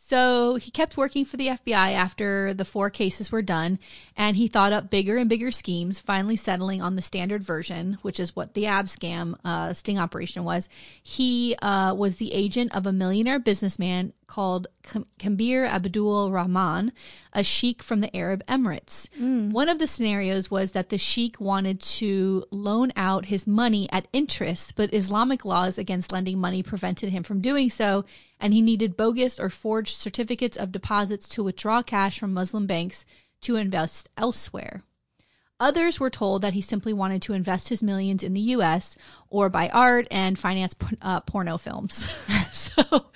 So 0.00 0.54
he 0.54 0.70
kept 0.70 0.96
working 0.96 1.24
for 1.24 1.36
the 1.36 1.48
FBI 1.48 1.92
after 1.92 2.54
the 2.54 2.64
four 2.64 2.88
cases 2.88 3.32
were 3.32 3.42
done, 3.42 3.80
and 4.16 4.36
he 4.36 4.46
thought 4.46 4.72
up 4.72 4.90
bigger 4.90 5.16
and 5.16 5.28
bigger 5.28 5.50
schemes, 5.50 6.00
finally 6.00 6.36
settling 6.36 6.80
on 6.80 6.94
the 6.94 7.02
standard 7.02 7.42
version, 7.42 7.98
which 8.02 8.20
is 8.20 8.34
what 8.34 8.54
the 8.54 8.62
Abscam 8.62 9.34
uh, 9.44 9.72
sting 9.72 9.98
operation 9.98 10.44
was. 10.44 10.68
He 11.02 11.56
uh, 11.60 11.94
was 11.94 12.16
the 12.16 12.32
agent 12.32 12.74
of 12.76 12.86
a 12.86 12.92
millionaire 12.92 13.40
businessman 13.40 14.12
called 14.28 14.68
Kam- 14.84 15.06
Kambir 15.18 15.68
Abdul 15.68 16.30
Rahman, 16.30 16.92
a 17.32 17.42
sheik 17.42 17.82
from 17.82 17.98
the 17.98 18.16
Arab 18.16 18.46
Emirates. 18.46 19.08
One 19.50 19.68
of 19.68 19.78
the 19.80 19.86
scenarios 19.88 20.48
was 20.48 20.72
that 20.72 20.90
the 20.90 20.98
sheik 20.98 21.40
wanted 21.40 21.80
to 21.80 22.44
loan 22.52 22.92
out 22.94 23.26
his 23.26 23.48
money 23.48 23.88
at 23.90 24.06
interest, 24.12 24.76
but 24.76 24.94
Islamic 24.94 25.44
laws 25.44 25.76
against 25.76 26.12
lending 26.12 26.38
money 26.38 26.62
prevented 26.62 27.08
him 27.08 27.24
from 27.24 27.40
doing 27.40 27.68
so, 27.68 28.04
and 28.40 28.52
he 28.52 28.60
needed 28.60 28.96
bogus 28.96 29.38
or 29.38 29.50
forged 29.50 29.96
certificates 29.96 30.56
of 30.56 30.72
deposits 30.72 31.28
to 31.28 31.42
withdraw 31.42 31.82
cash 31.82 32.18
from 32.18 32.34
Muslim 32.34 32.66
banks 32.66 33.04
to 33.40 33.56
invest 33.56 34.08
elsewhere. 34.16 34.82
Others 35.60 35.98
were 35.98 36.10
told 36.10 36.42
that 36.42 36.52
he 36.52 36.60
simply 36.60 36.92
wanted 36.92 37.20
to 37.22 37.32
invest 37.32 37.68
his 37.68 37.82
millions 37.82 38.22
in 38.22 38.32
the 38.32 38.40
U.S. 38.40 38.96
or 39.28 39.48
buy 39.48 39.68
art 39.70 40.06
and 40.10 40.38
finance 40.38 40.74
uh, 41.02 41.20
porno 41.22 41.58
films. 41.58 42.08
so 42.52 43.06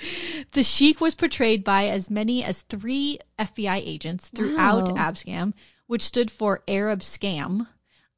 the 0.51 0.65
sheik 0.65 1.01
was 1.01 1.15
portrayed 1.15 1.63
by 1.63 1.87
as 1.87 2.11
many 2.11 2.43
as 2.43 2.63
three 2.63 3.21
FBI 3.39 3.77
agents 3.77 4.29
throughout 4.29 4.89
Wow. 4.89 4.97
Abscam, 4.97 5.53
which 5.87 6.03
stood 6.03 6.33
for 6.33 6.65
Arab 6.67 7.01
Scam, 7.01 7.69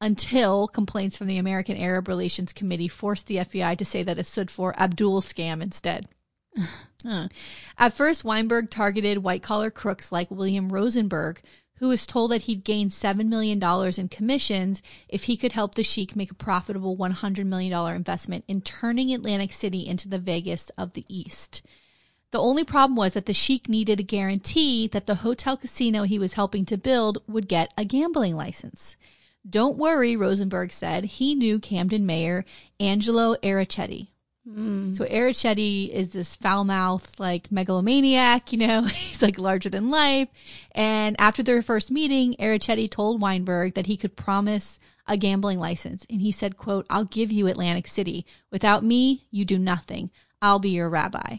until 0.01 0.67
complaints 0.67 1.15
from 1.15 1.27
the 1.27 1.37
American 1.37 1.77
Arab 1.77 2.07
Relations 2.07 2.51
Committee 2.51 2.87
forced 2.87 3.27
the 3.27 3.37
FBI 3.37 3.77
to 3.77 3.85
say 3.85 4.01
that 4.01 4.17
it 4.17 4.25
stood 4.25 4.49
for 4.49 4.77
Abdul 4.79 5.21
Scam 5.21 5.61
instead. 5.61 6.07
At 7.77 7.93
first, 7.93 8.23
Weinberg 8.23 8.69
targeted 8.69 9.19
white 9.19 9.43
collar 9.43 9.71
crooks 9.71 10.11
like 10.11 10.31
William 10.31 10.71
Rosenberg, 10.71 11.41
who 11.79 11.89
was 11.89 12.05
told 12.05 12.31
that 12.31 12.43
he'd 12.43 12.63
gain 12.63 12.89
$7 12.89 13.25
million 13.27 13.61
in 13.97 14.07
commissions 14.07 14.81
if 15.09 15.25
he 15.25 15.35
could 15.35 15.51
help 15.51 15.75
the 15.75 15.83
Sheik 15.83 16.15
make 16.15 16.31
a 16.31 16.35
profitable 16.35 16.95
$100 16.95 17.45
million 17.45 17.95
investment 17.95 18.45
in 18.47 18.61
turning 18.61 19.13
Atlantic 19.13 19.51
City 19.51 19.85
into 19.85 20.07
the 20.07 20.19
Vegas 20.19 20.69
of 20.77 20.93
the 20.93 21.05
East. 21.07 21.61
The 22.31 22.41
only 22.41 22.63
problem 22.63 22.97
was 22.97 23.13
that 23.13 23.27
the 23.27 23.33
sheik 23.33 23.69
needed 23.69 23.99
a 23.99 24.03
guarantee 24.03 24.87
that 24.87 25.05
the 25.05 25.15
hotel 25.15 25.55
casino 25.55 26.03
he 26.03 26.19
was 26.19 26.33
helping 26.33 26.65
to 26.65 26.77
build 26.77 27.19
would 27.27 27.47
get 27.47 27.73
a 27.77 27.85
gambling 27.85 28.35
license. 28.35 28.97
Don't 29.49 29.77
worry, 29.77 30.17
Rosenberg 30.17 30.73
said. 30.73 31.05
He 31.05 31.33
knew 31.33 31.59
Camden 31.59 32.05
mayor 32.05 32.43
Angelo 32.77 33.35
Errichetti. 34.47 34.95
So 34.95 35.05
Errichetti 35.05 35.89
is 35.89 36.09
this 36.09 36.35
foul-mouthed, 36.35 37.19
like 37.19 37.51
megalomaniac. 37.51 38.51
You 38.51 38.59
know, 38.59 38.83
he's 38.83 39.21
like 39.21 39.37
larger 39.37 39.69
than 39.69 39.89
life. 39.89 40.29
And 40.71 41.15
after 41.19 41.43
their 41.43 41.61
first 41.61 41.91
meeting, 41.91 42.35
Ericetti 42.39 42.89
told 42.89 43.21
Weinberg 43.21 43.73
that 43.73 43.87
he 43.87 43.97
could 43.97 44.15
promise 44.15 44.79
a 45.07 45.17
gambling 45.17 45.59
license, 45.59 46.05
and 46.09 46.21
he 46.21 46.31
said, 46.31 46.57
"quote 46.57 46.85
I'll 46.89 47.05
give 47.05 47.31
you 47.31 47.47
Atlantic 47.47 47.87
City. 47.87 48.25
Without 48.51 48.83
me, 48.83 49.27
you 49.29 49.45
do 49.45 49.59
nothing. 49.59 50.11
I'll 50.41 50.59
be 50.59 50.69
your 50.69 50.89
rabbi." 50.89 51.37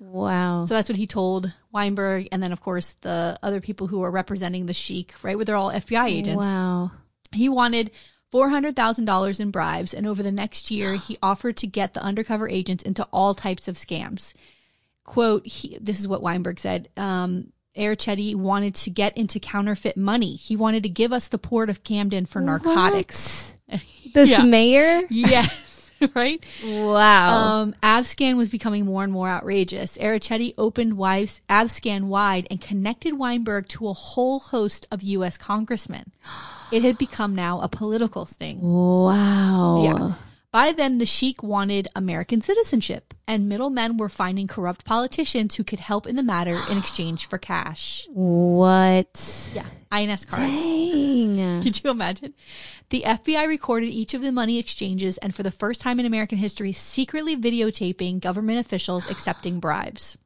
Wow. 0.00 0.64
So 0.64 0.74
that's 0.74 0.88
what 0.88 0.98
he 0.98 1.06
told 1.06 1.52
Weinberg, 1.72 2.28
and 2.32 2.42
then 2.42 2.52
of 2.52 2.60
course 2.60 2.96
the 3.00 3.38
other 3.42 3.60
people 3.60 3.86
who 3.86 4.00
were 4.00 4.10
representing 4.10 4.66
the 4.66 4.72
sheik, 4.72 5.14
right? 5.22 5.36
Where 5.36 5.44
they're 5.44 5.56
all 5.56 5.70
FBI 5.70 6.06
agents. 6.08 6.42
Wow. 6.42 6.92
He 7.32 7.48
wanted 7.48 7.90
$400,000 8.34 9.40
in 9.40 9.50
bribes, 9.50 9.94
and 9.94 10.06
over 10.06 10.22
the 10.22 10.32
next 10.32 10.70
year, 10.70 10.96
he 10.96 11.16
offered 11.22 11.56
to 11.58 11.66
get 11.68 11.94
the 11.94 12.02
undercover 12.02 12.48
agents 12.48 12.82
into 12.82 13.04
all 13.12 13.34
types 13.34 13.68
of 13.68 13.76
scams. 13.76 14.34
Quote, 15.04 15.46
he, 15.46 15.78
this 15.80 16.00
is 16.00 16.08
what 16.08 16.22
Weinberg 16.22 16.58
said. 16.58 16.88
Um, 16.96 17.52
Errichetti 17.76 18.34
wanted 18.34 18.74
to 18.76 18.90
get 18.90 19.16
into 19.16 19.38
counterfeit 19.38 19.96
money. 19.96 20.34
He 20.36 20.56
wanted 20.56 20.82
to 20.82 20.88
give 20.88 21.12
us 21.12 21.28
the 21.28 21.38
port 21.38 21.70
of 21.70 21.84
Camden 21.84 22.26
for 22.26 22.40
narcotics. 22.40 23.56
This 24.14 24.30
Yeah. 24.30 24.42
mayor? 24.44 25.02
yes, 25.10 25.73
right? 26.14 26.44
Wow. 26.64 27.62
Um, 27.62 27.74
Abscam 27.82 28.36
was 28.36 28.48
becoming 28.48 28.84
more 28.84 29.04
and 29.04 29.12
more 29.12 29.28
outrageous. 29.28 29.98
Errichetti 29.98 30.54
opened 30.58 30.96
Wives, 30.96 31.42
Abscam 31.48 32.04
wide 32.04 32.46
and 32.50 32.60
connected 32.60 33.18
Weinberg 33.18 33.68
to 33.68 33.88
a 33.88 33.92
whole 33.92 34.40
host 34.40 34.86
of 34.90 35.02
U.S. 35.02 35.38
congressmen. 35.38 36.12
It 36.70 36.82
had 36.82 36.98
become 36.98 37.34
now 37.34 37.60
a 37.60 37.68
political 37.68 38.26
sting. 38.26 38.58
wow. 38.60 39.82
Yeah. 39.84 40.14
By 40.54 40.70
then, 40.70 40.98
the 40.98 41.04
sheik 41.04 41.42
wanted 41.42 41.88
American 41.96 42.40
citizenship, 42.40 43.12
and 43.26 43.48
middlemen 43.48 43.96
were 43.96 44.08
finding 44.08 44.46
corrupt 44.46 44.84
politicians 44.84 45.56
who 45.56 45.64
could 45.64 45.80
help 45.80 46.06
in 46.06 46.14
the 46.14 46.22
matter 46.22 46.56
in 46.70 46.78
exchange 46.78 47.26
for 47.26 47.38
cash. 47.38 48.06
What? 48.12 49.50
Yeah, 49.52 49.66
INS 49.90 50.24
cards. 50.26 50.54
Dang. 50.54 51.60
Could 51.64 51.82
you 51.82 51.90
imagine? 51.90 52.34
The 52.90 53.02
FBI 53.04 53.48
recorded 53.48 53.88
each 53.88 54.14
of 54.14 54.22
the 54.22 54.30
money 54.30 54.60
exchanges 54.60 55.18
and 55.18 55.34
for 55.34 55.42
the 55.42 55.50
first 55.50 55.80
time 55.80 55.98
in 55.98 56.06
American 56.06 56.38
history, 56.38 56.70
secretly 56.70 57.36
videotaping 57.36 58.20
government 58.20 58.60
officials 58.60 59.10
accepting 59.10 59.58
bribes. 59.58 60.16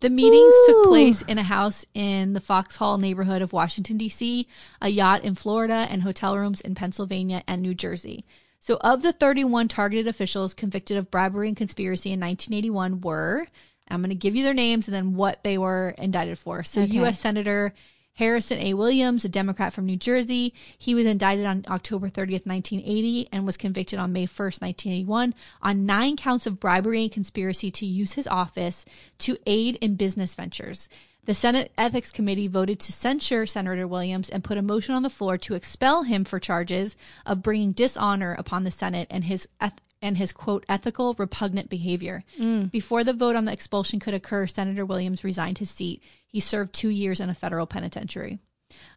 The 0.00 0.10
meetings 0.10 0.54
took 0.66 0.86
place 0.86 1.22
in 1.22 1.38
a 1.38 1.44
house 1.44 1.86
in 1.94 2.32
the 2.32 2.40
Foxhall 2.40 2.98
neighborhood 2.98 3.42
of 3.42 3.52
Washington, 3.52 3.96
D.C., 3.96 4.48
a 4.82 4.88
yacht 4.88 5.22
in 5.22 5.36
Florida, 5.36 5.86
and 5.88 6.02
hotel 6.02 6.36
rooms 6.36 6.60
in 6.60 6.74
Pennsylvania 6.74 7.44
and 7.46 7.62
New 7.62 7.76
Jersey. 7.76 8.24
So, 8.60 8.76
of 8.80 9.02
the 9.02 9.12
31 9.12 9.68
targeted 9.68 10.08
officials 10.08 10.54
convicted 10.54 10.96
of 10.96 11.10
bribery 11.10 11.48
and 11.48 11.56
conspiracy 11.56 12.10
in 12.10 12.20
1981 12.20 13.00
were, 13.00 13.46
I'm 13.88 14.00
going 14.00 14.10
to 14.10 14.14
give 14.14 14.34
you 14.36 14.44
their 14.44 14.54
names 14.54 14.88
and 14.88 14.94
then 14.94 15.14
what 15.14 15.42
they 15.44 15.58
were 15.58 15.94
indicted 15.96 16.38
for. 16.38 16.62
So, 16.64 16.82
Okay. 16.82 16.94
U.S. 16.94 17.18
Senator 17.18 17.72
Harrison 18.14 18.58
A. 18.58 18.74
Williams, 18.74 19.24
a 19.24 19.28
Democrat 19.28 19.72
from 19.72 19.86
New 19.86 19.96
Jersey, 19.96 20.52
he 20.76 20.92
was 20.92 21.06
indicted 21.06 21.46
on 21.46 21.64
October 21.68 22.08
30th, 22.08 22.46
1980, 22.46 23.28
and 23.30 23.46
was 23.46 23.56
convicted 23.56 24.00
on 24.00 24.12
May 24.12 24.26
1st, 24.26 24.60
1981, 24.60 25.34
on 25.62 25.86
nine 25.86 26.16
counts 26.16 26.44
of 26.44 26.58
bribery 26.58 27.02
and 27.02 27.12
conspiracy 27.12 27.70
to 27.70 27.86
use 27.86 28.14
his 28.14 28.26
office 28.26 28.84
to 29.18 29.38
aid 29.46 29.76
in 29.76 29.94
business 29.94 30.34
ventures. 30.34 30.88
The 31.28 31.34
Senate 31.34 31.72
Ethics 31.76 32.10
Committee 32.10 32.48
voted 32.48 32.80
to 32.80 32.90
censure 32.90 33.44
Senator 33.44 33.86
Williams 33.86 34.30
and 34.30 34.42
put 34.42 34.56
a 34.56 34.62
motion 34.62 34.94
on 34.94 35.02
the 35.02 35.10
floor 35.10 35.36
to 35.36 35.52
expel 35.52 36.04
him 36.04 36.24
for 36.24 36.40
charges 36.40 36.96
of 37.26 37.42
bringing 37.42 37.72
dishonor 37.72 38.34
upon 38.38 38.64
the 38.64 38.70
Senate 38.70 39.08
and 39.10 39.24
his 39.24 39.46
eth- 39.60 39.82
and 40.00 40.16
his 40.16 40.32
quote 40.32 40.64
ethical 40.70 41.14
repugnant 41.18 41.68
behavior. 41.68 42.24
Mm. 42.38 42.70
Before 42.70 43.04
the 43.04 43.12
vote 43.12 43.36
on 43.36 43.44
the 43.44 43.52
expulsion 43.52 44.00
could 44.00 44.14
occur, 44.14 44.46
Senator 44.46 44.86
Williams 44.86 45.22
resigned 45.22 45.58
his 45.58 45.68
seat. 45.68 46.02
He 46.26 46.40
served 46.40 46.72
two 46.72 46.88
years 46.88 47.20
in 47.20 47.28
a 47.28 47.34
federal 47.34 47.66
penitentiary. 47.66 48.38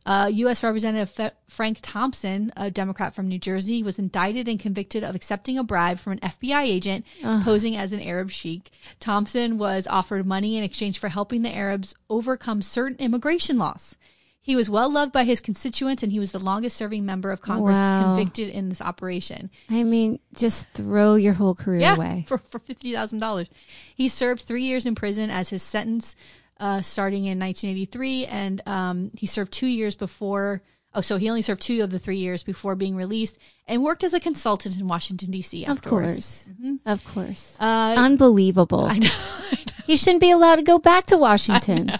Uh, 0.05 0.29
U.S. 0.33 0.63
Representative 0.63 1.09
Fe- 1.11 1.31
Frank 1.47 1.77
Thompson, 1.81 2.51
a 2.57 2.71
Democrat 2.71 3.13
from 3.13 3.27
New 3.27 3.37
Jersey, 3.37 3.83
was 3.83 3.99
indicted 3.99 4.47
and 4.47 4.59
convicted 4.59 5.03
of 5.03 5.13
accepting 5.15 5.57
a 5.57 5.63
bribe 5.63 5.99
from 5.99 6.13
an 6.13 6.19
FBI 6.19 6.63
agent 6.63 7.05
posing 7.43 7.75
as 7.75 7.93
an 7.93 7.99
Arab 8.01 8.31
sheik. 8.31 8.71
Thompson 8.99 9.57
was 9.59 9.87
offered 9.87 10.25
money 10.25 10.57
in 10.57 10.63
exchange 10.63 10.97
for 10.97 11.09
helping 11.09 11.43
the 11.43 11.55
Arabs 11.55 11.93
overcome 12.09 12.61
certain 12.61 12.97
immigration 12.97 13.57
laws. 13.57 13.95
He 14.43 14.55
was 14.55 14.71
well 14.71 14.91
loved 14.91 15.11
by 15.13 15.23
his 15.23 15.39
constituents, 15.39 16.01
and 16.01 16.11
he 16.11 16.19
was 16.19 16.31
the 16.31 16.39
longest 16.39 16.75
serving 16.75 17.05
member 17.05 17.29
of 17.29 17.41
Congress 17.41 17.77
Wow. 17.77 18.15
convicted 18.15 18.49
in 18.49 18.69
this 18.69 18.81
operation. 18.81 19.51
I 19.69 19.83
mean, 19.83 20.19
just 20.35 20.65
throw 20.73 21.13
your 21.13 21.33
whole 21.33 21.53
career 21.53 21.81
Yeah, 21.81 21.95
away. 21.95 22.25
for 22.27 22.39
for 22.39 22.57
fifty 22.57 22.91
thousand 22.91 23.19
dollars. 23.19 23.49
He 23.95 24.07
served 24.09 24.41
three 24.41 24.63
years 24.63 24.87
in 24.87 24.95
prison 24.95 25.29
as 25.29 25.49
his 25.51 25.61
sentence, 25.61 26.15
uh, 26.61 26.81
starting 26.81 27.25
in 27.25 27.39
1983, 27.39 28.27
and 28.27 28.61
um, 28.67 29.11
he 29.15 29.25
served 29.25 29.51
two 29.51 29.67
years 29.67 29.95
before. 29.95 30.61
Oh, 30.93 31.01
so 31.01 31.17
he 31.17 31.27
only 31.29 31.41
served 31.41 31.61
two 31.61 31.81
of 31.81 31.89
the 31.89 31.99
three 31.99 32.17
years 32.17 32.43
before 32.43 32.75
being 32.75 32.95
released, 32.95 33.39
and 33.67 33.83
worked 33.83 34.03
as 34.03 34.13
a 34.13 34.19
consultant 34.19 34.77
in 34.77 34.87
Washington 34.87 35.31
D.C. 35.31 35.65
Of 35.65 35.81
course. 35.81 36.49
Of 36.85 37.03
course. 37.03 37.57
Uh, 37.59 37.95
Unbelievable. 37.97 38.85
I 38.85 38.99
know. 38.99 39.09
He 39.83 39.97
shouldn't 39.97 40.21
be 40.21 40.31
allowed 40.31 40.57
to 40.57 40.61
go 40.61 40.79
back 40.79 41.07
to 41.07 41.17
Washington. 41.17 41.91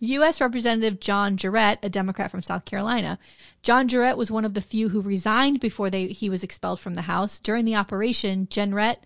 U.S. 0.00 0.40
Representative 0.40 1.00
John 1.00 1.36
Jenrette, 1.36 1.78
a 1.82 1.88
Democrat 1.88 2.30
from 2.30 2.42
South 2.42 2.66
Carolina. 2.66 3.18
John 3.62 3.88
Jenrette 3.88 4.18
was 4.18 4.30
one 4.30 4.44
of 4.44 4.52
the 4.52 4.60
few 4.60 4.90
who 4.90 5.00
resigned 5.00 5.60
before 5.60 5.88
they, 5.88 6.08
he 6.08 6.28
was 6.28 6.42
expelled 6.42 6.80
from 6.80 6.94
the 6.94 7.02
House. 7.02 7.38
During 7.38 7.64
the 7.64 7.76
operation, 7.76 8.48
Jenrette, 8.48 8.98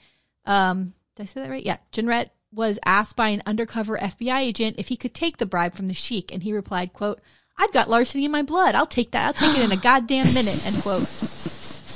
um, 0.44 0.94
did 1.14 1.22
I 1.22 1.26
say 1.26 1.42
that 1.42 1.50
right? 1.50 1.64
Yeah. 1.64 1.76
Jenrette 1.92 2.30
was 2.52 2.78
asked 2.84 3.16
by 3.16 3.28
an 3.28 3.42
undercover 3.46 3.98
FBI 3.98 4.40
agent 4.40 4.76
if 4.78 4.88
he 4.88 4.96
could 4.96 5.14
take 5.14 5.36
the 5.36 5.46
bribe 5.46 5.74
from 5.74 5.86
the 5.88 5.94
sheik, 5.94 6.32
and 6.32 6.42
he 6.42 6.52
replied, 6.52 6.92
quote, 6.92 7.20
I've 7.58 7.72
got 7.72 7.90
larceny 7.90 8.24
in 8.24 8.30
my 8.30 8.42
blood. 8.42 8.74
I'll 8.74 8.86
take 8.86 9.10
that. 9.10 9.26
I'll 9.26 9.32
take 9.34 9.56
it 9.56 9.62
in 9.62 9.72
a 9.72 9.76
goddamn 9.82 10.26
minute, 10.34 10.66
end 10.66 10.82
quote. 10.82 11.06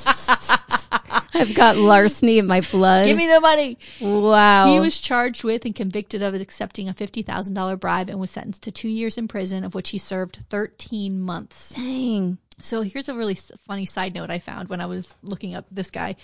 I've 1.36 1.54
got 1.54 1.76
larceny 1.76 2.38
in 2.38 2.46
my 2.46 2.60
blood. 2.60 3.06
Give 3.06 3.16
me 3.16 3.26
the 3.26 3.40
money. 3.40 3.78
wow. 4.00 4.72
He 4.72 4.78
was 4.78 5.00
charged 5.00 5.42
with 5.42 5.64
and 5.64 5.74
convicted 5.74 6.22
of 6.22 6.34
accepting 6.34 6.88
a 6.88 6.94
$50,000 6.94 7.80
bribe 7.80 8.08
and 8.08 8.20
was 8.20 8.30
sentenced 8.30 8.62
to 8.64 8.70
two 8.70 8.88
years 8.88 9.18
in 9.18 9.26
prison, 9.26 9.64
of 9.64 9.74
which 9.74 9.90
he 9.90 9.98
served 9.98 10.44
13 10.50 11.20
months. 11.20 11.70
Dang. 11.70 12.38
So 12.60 12.82
here's 12.82 13.08
a 13.08 13.14
really 13.14 13.36
funny 13.66 13.86
side 13.86 14.14
note 14.14 14.30
I 14.30 14.38
found 14.38 14.68
when 14.68 14.80
I 14.80 14.86
was 14.86 15.14
looking 15.22 15.54
up 15.54 15.66
this 15.70 15.90
guy. 15.90 16.16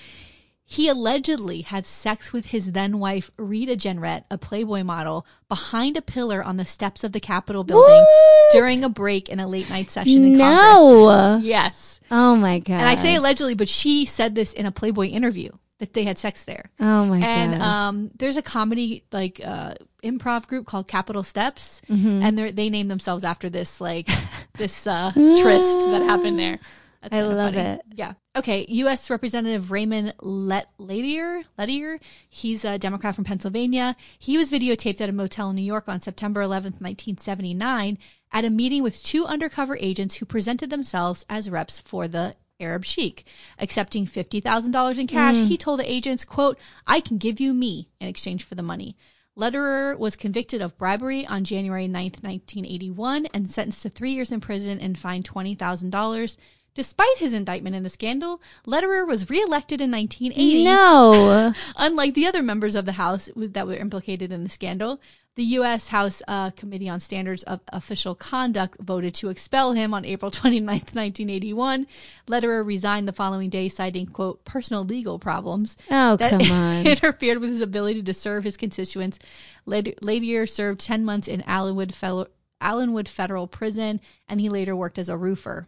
He 0.72 0.86
allegedly 0.88 1.62
had 1.62 1.84
sex 1.84 2.32
with 2.32 2.46
his 2.46 2.70
then 2.72 3.00
wife, 3.00 3.32
Rita 3.36 3.72
Jenrette, 3.74 4.22
a 4.30 4.38
Playboy 4.38 4.84
model, 4.84 5.26
behind 5.48 5.96
a 5.96 6.02
pillar 6.02 6.44
on 6.44 6.58
the 6.58 6.64
steps 6.64 7.02
of 7.02 7.10
the 7.10 7.18
Capitol 7.18 7.64
building 7.64 7.90
What? 7.92 8.52
during 8.52 8.84
a 8.84 8.88
break 8.88 9.28
in 9.28 9.40
a 9.40 9.48
late 9.48 9.68
night 9.68 9.90
session 9.90 10.22
in 10.24 10.38
Congress. 10.38 10.68
No. 10.68 11.40
Yes. 11.42 11.98
Oh 12.08 12.36
my 12.36 12.60
god. 12.60 12.74
And 12.74 12.86
I 12.88 12.94
say 12.94 13.16
allegedly, 13.16 13.54
but 13.54 13.68
she 13.68 14.04
said 14.04 14.36
this 14.36 14.52
in 14.52 14.64
a 14.64 14.70
Playboy 14.70 15.06
interview 15.08 15.50
that 15.80 15.92
they 15.92 16.04
had 16.04 16.18
sex 16.18 16.44
there. 16.44 16.70
Oh 16.78 17.04
my 17.04 17.18
And 17.18 17.58
god. 17.58 17.62
um, 17.62 18.10
there's 18.16 18.36
a 18.36 18.42
comedy 18.42 19.02
like 19.10 19.40
uh, 19.44 19.74
improv 20.04 20.46
group 20.46 20.66
called 20.66 20.86
Capitol 20.86 21.24
Steps, 21.24 21.82
Mm-hmm. 21.90 22.22
and 22.22 22.38
they 22.38 22.50
they 22.52 22.70
named 22.70 22.90
themselves 22.92 23.24
after 23.24 23.50
this 23.50 23.80
like 23.80 24.08
this 24.54 24.86
uh, 24.86 25.10
tryst 25.14 25.78
that 25.90 26.02
happened 26.04 26.38
there. 26.38 26.60
That's 27.02 27.16
I 27.16 27.22
love 27.22 27.54
funny. 27.54 27.68
it. 27.70 27.80
Yeah. 27.94 28.12
Okay. 28.36 28.64
U.S. 28.68 29.10
Representative 29.10 29.72
Raymond 29.72 30.14
Let 30.20 30.70
Letier, 30.78 31.42
Letier, 31.58 31.98
he's 32.28 32.64
a 32.64 32.78
Democrat 32.78 33.14
from 33.14 33.24
Pennsylvania. 33.24 33.96
He 34.18 34.38
was 34.38 34.52
videotaped 34.52 35.00
at 35.00 35.08
a 35.08 35.12
motel 35.12 35.50
in 35.50 35.56
New 35.56 35.62
York 35.62 35.88
on 35.88 36.00
September 36.00 36.40
11th, 36.40 36.80
1979, 36.80 37.98
at 38.32 38.44
a 38.44 38.50
meeting 38.50 38.84
with 38.84 39.02
two 39.02 39.26
undercover 39.26 39.76
agents 39.80 40.16
who 40.16 40.26
presented 40.26 40.70
themselves 40.70 41.26
as 41.28 41.50
reps 41.50 41.80
for 41.80 42.06
the 42.06 42.32
Arab 42.60 42.84
Sheik. 42.84 43.26
Accepting 43.58 44.06
$50,000 44.06 44.98
in 44.98 45.06
cash, 45.08 45.38
hmm. 45.38 45.46
he 45.46 45.56
told 45.56 45.80
the 45.80 45.90
agents, 45.90 46.24
quote, 46.24 46.58
I 46.86 47.00
can 47.00 47.18
give 47.18 47.40
you 47.40 47.52
me 47.52 47.88
in 48.00 48.06
exchange 48.06 48.44
for 48.44 48.54
the 48.54 48.62
money. 48.62 48.96
Lederer 49.36 49.96
was 49.96 50.16
convicted 50.16 50.60
of 50.60 50.76
bribery 50.76 51.26
on 51.26 51.44
January 51.44 51.86
9th, 51.86 52.22
1981, 52.22 53.26
and 53.32 53.50
sentenced 53.50 53.82
to 53.82 53.88
three 53.88 54.12
years 54.12 54.30
in 54.30 54.40
prison 54.40 54.78
and 54.78 54.98
fined 54.98 55.28
$20,000. 55.28 56.36
Despite 56.74 57.18
his 57.18 57.34
indictment 57.34 57.74
in 57.76 57.82
the 57.82 57.88
scandal, 57.88 58.40
Lederer 58.64 59.04
was 59.04 59.28
reelected 59.28 59.80
in 59.80 59.90
1980. 59.90 60.64
no. 60.64 61.52
Unlike 61.76 62.14
the 62.14 62.26
other 62.26 62.42
members 62.42 62.74
of 62.74 62.86
the 62.86 62.92
House 62.92 63.28
that 63.36 63.66
were 63.66 63.74
implicated 63.74 64.30
in 64.32 64.44
the 64.44 64.50
scandal, 64.50 65.00
The 65.36 65.42
U.S. 65.58 65.88
House 65.88 66.22
uh, 66.28 66.50
Committee 66.50 66.88
on 66.88 67.00
Standards 67.00 67.42
of 67.44 67.60
Official 67.72 68.14
Conduct 68.14 68.76
voted 68.80 69.14
to 69.14 69.30
expel 69.30 69.72
him 69.72 69.92
on 69.94 70.04
April 70.04 70.30
29, 70.40 70.66
1981. 70.66 71.86
Lederer 72.28 72.62
resigned 72.62 73.08
the 73.08 73.12
following 73.12 73.50
day, 73.50 73.68
citing, 73.68 74.06
quote, 74.06 74.44
personal 74.44 74.84
legal 74.84 75.18
problems 75.18 75.76
Oh, 75.90 76.16
that 76.16 76.30
come 76.30 76.52
on. 76.52 76.86
interfered 76.86 77.38
with 77.38 77.50
his 77.50 77.60
ability 77.60 78.02
to 78.04 78.14
serve 78.14 78.44
his 78.44 78.56
constituents. 78.56 79.18
Led- 79.66 79.94
Ladier 80.02 80.46
served 80.46 80.80
10 80.80 81.04
months 81.04 81.26
in 81.28 81.42
Allenwood, 81.42 81.92
Fel- 81.94 82.28
Allenwood 82.60 83.08
Federal 83.08 83.46
Prison, 83.46 84.00
and 84.28 84.40
he 84.40 84.48
later 84.48 84.76
worked 84.76 84.98
as 84.98 85.08
a 85.08 85.16
roofer. 85.16 85.66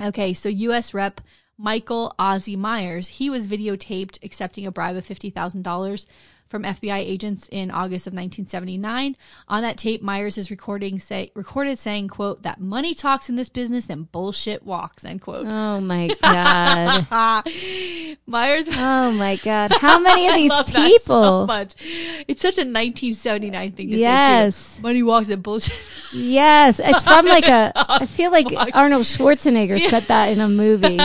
Okay, 0.00 0.34
so 0.34 0.48
U.S. 0.48 0.92
Rep. 0.94 1.20
Michael 1.58 2.14
Ozzie 2.18 2.54
Myers, 2.54 3.08
he 3.08 3.30
was 3.30 3.46
videotaped 3.46 4.22
accepting 4.22 4.66
a 4.66 4.70
bribe 4.70 4.94
of 4.94 5.06
$50,000 5.06 6.06
from 6.48 6.62
FBI 6.62 6.96
agents 6.98 7.48
in 7.50 7.70
August 7.70 8.06
of 8.06 8.12
1979. 8.12 9.16
On 9.48 9.62
that 9.62 9.76
tape, 9.76 10.00
Myers 10.02 10.38
is 10.38 10.50
recording 10.50 10.98
say, 10.98 11.30
recorded 11.34 11.78
saying, 11.78 12.08
quote, 12.08 12.42
that 12.42 12.60
money 12.60 12.94
talks 12.94 13.28
in 13.28 13.36
this 13.36 13.48
business 13.48 13.90
and 13.90 14.10
bullshit 14.12 14.62
walks, 14.64 15.04
end 15.04 15.22
quote. 15.22 15.46
Oh 15.46 15.80
my 15.80 16.08
god. 16.22 17.06
Myers 18.26 18.66
Oh 18.72 19.12
my 19.12 19.36
god. 19.36 19.72
How 19.80 19.98
many 19.98 20.28
of 20.28 20.34
these 20.36 20.52
so 20.54 20.64
people? 20.64 21.46
much. 21.46 21.74
It's 22.28 22.42
such 22.42 22.58
a 22.58 22.62
1979 22.62 23.72
thing 23.72 23.88
to 23.88 23.94
say 23.94 24.00
Yes. 24.00 24.76
too. 24.76 24.82
Money 24.82 25.02
walks 25.02 25.28
and 25.28 25.42
bullshit. 25.42 25.76
Yes, 26.12 26.80
it's 26.82 27.02
from 27.02 27.26
like 27.26 27.46
a. 27.48 27.72
I 27.74 28.06
feel 28.06 28.30
like. 28.30 28.46
Arnold 28.74 29.02
Schwarzenegger 29.04 29.78
said 29.88 30.04
that 30.04 30.26
in 30.26 30.40
a 30.40 30.48
movie. 30.48 30.98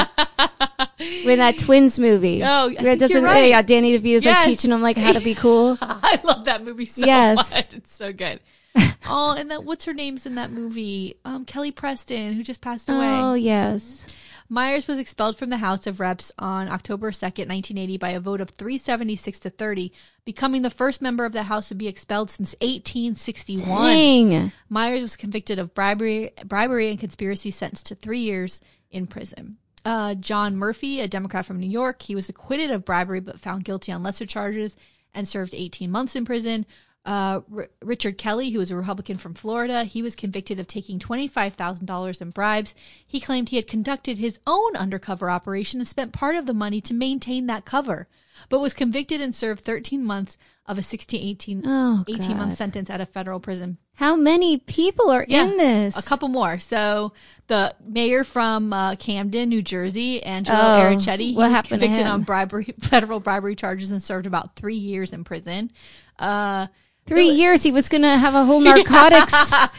In 1.01 1.39
that 1.39 1.57
twins 1.57 1.99
movie. 1.99 2.43
Oh, 2.43 2.47
I 2.47 2.67
Where 2.67 2.73
it 2.73 2.79
think 2.81 2.99
doesn't 2.99 3.11
you're 3.17 3.23
right. 3.23 3.49
yeah, 3.49 3.61
Danny 3.61 3.97
DeVito's 3.97 4.23
Yes. 4.25 4.37
like 4.37 4.45
teaching 4.45 4.71
him 4.71 4.81
like 4.81 4.97
how 4.97 5.11
to 5.13 5.19
be 5.21 5.35
cool. 5.35 5.77
I 5.81 6.19
love 6.23 6.45
that 6.45 6.63
movie 6.63 6.85
so 6.85 7.05
Yes. 7.05 7.37
much. 7.51 7.73
It's 7.73 7.93
so 7.93 8.11
good. 8.13 8.39
oh, 9.07 9.35
and 9.37 9.51
that 9.51 9.63
what's 9.63 9.85
her 9.85 9.93
name's 9.93 10.25
in 10.25 10.35
that 10.35 10.51
movie? 10.51 11.15
Um, 11.25 11.43
Kelly 11.45 11.71
Preston, 11.71 12.33
who 12.33 12.43
just 12.43 12.61
passed 12.61 12.87
away. 12.89 13.07
Oh 13.09 13.33
yes. 13.33 14.07
Myers 14.47 14.85
was 14.85 14.99
expelled 14.99 15.37
from 15.37 15.49
the 15.49 15.57
House 15.57 15.87
of 15.87 16.01
Reps 16.01 16.29
on 16.37 16.67
October 16.67 17.11
2nd, 17.11 17.47
1980 17.47 17.97
by 17.97 18.09
a 18.09 18.19
vote 18.19 18.41
of 18.41 18.49
376 18.49 19.39
to 19.39 19.49
30, 19.49 19.93
becoming 20.25 20.61
the 20.61 20.69
first 20.69 21.01
member 21.01 21.23
of 21.23 21.31
the 21.31 21.43
House 21.43 21.69
to 21.69 21.75
be 21.75 21.87
expelled 21.87 22.29
since 22.29 22.53
1861. 22.59 23.65
Dang. 23.95 24.51
Myers 24.67 25.01
was 25.01 25.15
convicted 25.15 25.57
of 25.57 25.73
bribery, 25.73 26.31
bribery 26.45 26.89
and 26.89 26.99
conspiracy, 26.99 27.49
sentenced 27.49 27.87
to 27.87 27.95
three 27.95 28.19
years 28.19 28.59
in 28.89 29.07
prison. 29.07 29.55
Uh, 29.84 30.13
John 30.15 30.55
Murphy, 30.55 30.99
a 30.99 31.07
Democrat 31.07 31.45
from 31.45 31.59
New 31.59 31.69
York, 31.69 32.03
he 32.03 32.15
was 32.15 32.29
acquitted 32.29 32.71
of 32.71 32.86
bribery 32.86 33.19
but 33.19 33.39
found 33.39 33.63
guilty 33.63 33.91
on 33.91 34.03
lesser 34.03 34.25
charges 34.25 34.75
and 35.13 35.27
served 35.27 35.53
18 35.53 35.89
months 35.91 36.15
in 36.15 36.25
prison. 36.25 36.65
Uh, 37.03 37.41
R- 37.55 37.69
Richard 37.82 38.17
Kelly, 38.19 38.51
who 38.51 38.59
was 38.59 38.69
a 38.69 38.75
Republican 38.75 39.17
from 39.17 39.34
Florida, 39.34 39.84
he 39.86 40.03
was 40.03 40.15
convicted 40.15 40.59
of 40.59 40.67
taking 40.67 40.99
$25,000 40.99 42.21
in 42.21 42.29
bribes. 42.29 42.75
He 43.05 43.19
claimed 43.19 43.49
he 43.49 43.55
had 43.55 43.67
conducted 43.67 44.19
his 44.19 44.39
own 44.45 44.75
undercover 44.75 45.29
operation 45.29 45.79
and 45.79 45.88
spent 45.88 46.13
part 46.13 46.36
of 46.36 46.45
the 46.45 46.53
money 46.53 46.79
to 46.82 46.93
maintain 46.93 47.47
that 47.47 47.65
cover, 47.65 48.07
but 48.49 48.59
was 48.59 48.75
convicted 48.75 49.19
and 49.19 49.34
served 49.34 49.63
13 49.63 50.05
months 50.05 50.38
of 50.72 50.78
a 50.78 50.82
16, 50.82 51.22
18, 51.22 51.63
Oh, 51.65 52.05
18 52.07 52.38
month 52.38 52.55
sentence 52.55 52.89
at 52.89 53.01
a 53.01 53.05
federal 53.05 53.41
prison. 53.41 53.78
How 53.95 54.15
many 54.15 54.57
people 54.57 55.09
are 55.11 55.24
in 55.24 55.57
this? 55.57 55.97
A 55.97 56.01
couple 56.01 56.30
more. 56.30 56.59
So 56.59 57.11
the 57.47 57.76
mayor 57.86 58.24
from 58.24 58.72
uh, 58.72 58.95
Camden, 58.95 59.49
New 59.49 59.61
Jersey, 59.61 60.24
Angelo 60.24 60.57
Oh, 60.57 60.89
he 61.17 61.36
was 61.36 61.67
convicted 61.67 62.07
on 62.07 62.24
bribery, 62.24 62.74
federal 62.80 63.19
bribery 63.19 63.55
charges 63.55 63.91
and 63.91 64.01
served 64.01 64.26
about 64.26 64.55
three 64.55 64.78
years 64.78 65.11
in 65.11 65.26
prison. 65.26 65.72
Uh, 66.17 66.67
Three 67.07 67.30
years 67.30 67.63
he 67.63 67.72
was 67.72 67.89
gonna 67.89 68.15
have 68.17 68.36
a 68.36 68.45
whole 68.45 68.59
narcotics. 68.72 69.34
I 69.34 69.69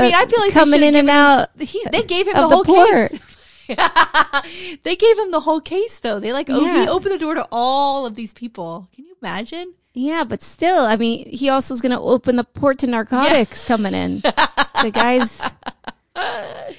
mean, 0.00 0.14
I 0.14 0.26
feel 0.26 0.40
like 0.40 0.52
coming 0.52 0.82
in 0.82 0.96
and 0.96 1.10
out. 1.10 1.50
he, 1.60 1.84
they 1.92 2.02
gave 2.02 2.26
him 2.26 2.34
the 2.34 2.40
the 2.40 2.48
whole 2.48 2.64
port. 2.64 3.10
case. 3.10 4.78
they 4.82 4.96
gave 4.96 5.18
him 5.18 5.30
the 5.30 5.40
whole 5.40 5.60
case, 5.60 6.00
though. 6.00 6.18
They 6.18 6.32
like 6.32 6.48
oh, 6.50 6.80
he 6.80 6.88
opened 6.88 7.14
the 7.14 7.18
door 7.18 7.34
to 7.34 7.46
all 7.52 8.06
of 8.06 8.14
these 8.14 8.32
people. 8.32 8.88
Can 8.94 9.04
you 9.04 9.14
imagine? 9.22 9.74
Yeah, 9.94 10.24
but 10.24 10.42
still, 10.42 10.84
I 10.84 10.96
mean, 10.96 11.28
he 11.28 11.48
also 11.48 11.72
is 11.72 11.80
going 11.80 11.92
to 11.92 12.00
open 12.00 12.34
the 12.36 12.42
port 12.44 12.78
to 12.80 12.86
narcotics 12.88 13.64
coming 13.64 13.94
in. 13.94 14.18
the 14.82 14.90
guys, 14.92 15.40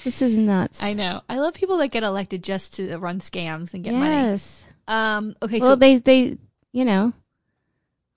this 0.03 0.21
is 0.21 0.37
nuts. 0.37 0.83
I 0.83 0.93
know. 0.93 1.21
I 1.29 1.37
love 1.37 1.53
people 1.53 1.77
that 1.77 1.89
get 1.91 2.03
elected 2.03 2.43
just 2.43 2.75
to 2.75 2.97
run 2.97 3.19
scams 3.19 3.73
and 3.73 3.83
get 3.83 3.93
money. 3.93 4.11
yes. 4.13 4.63
Um. 4.87 5.35
Okay. 5.41 5.59
Well, 5.59 5.71
so 5.71 5.75
they, 5.75 5.97
they, 5.97 6.37
you 6.73 6.85
know, 6.85 7.13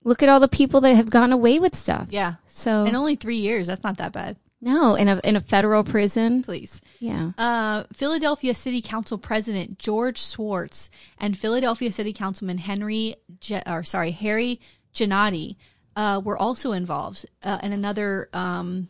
look 0.03 0.21
at 0.21 0.29
all 0.29 0.39
the 0.39 0.47
people 0.47 0.81
that 0.81 0.95
have 0.95 1.09
gone 1.09 1.31
away 1.31 1.59
with 1.59 1.75
stuff. 1.75 2.07
yeah, 2.11 2.35
So 2.45 2.83
and 2.83 2.95
only 2.95 3.15
three 3.15 3.37
years. 3.37 3.67
That's 3.67 3.83
not 3.83 3.97
that 3.97 4.11
bad. 4.11 4.35
no, 4.61 4.95
in 4.95 5.07
a 5.07 5.19
in 5.23 5.35
a 5.35 5.41
federal 5.41 5.83
prison. 5.83 6.43
Please. 6.43 6.81
Yeah. 6.99 7.31
Uh, 7.37 7.85
Philadelphia 7.93 8.53
City 8.53 8.81
Council 8.81 9.17
President 9.17 9.79
George 9.79 10.21
Schwartz 10.21 10.91
and 11.17 11.37
Philadelphia 11.37 11.91
City 11.91 12.13
Councilman 12.13 12.57
Henry, 12.59 13.15
Je- 13.39 13.63
or 13.65 13.83
sorry, 13.83 14.11
Harry 14.11 14.59
Gennady, 14.93 15.55
uh, 15.95 16.21
were 16.23 16.37
also 16.37 16.71
involved, 16.71 17.25
uh, 17.43 17.59
and 17.61 17.73
another 17.73 18.29
um, 18.33 18.89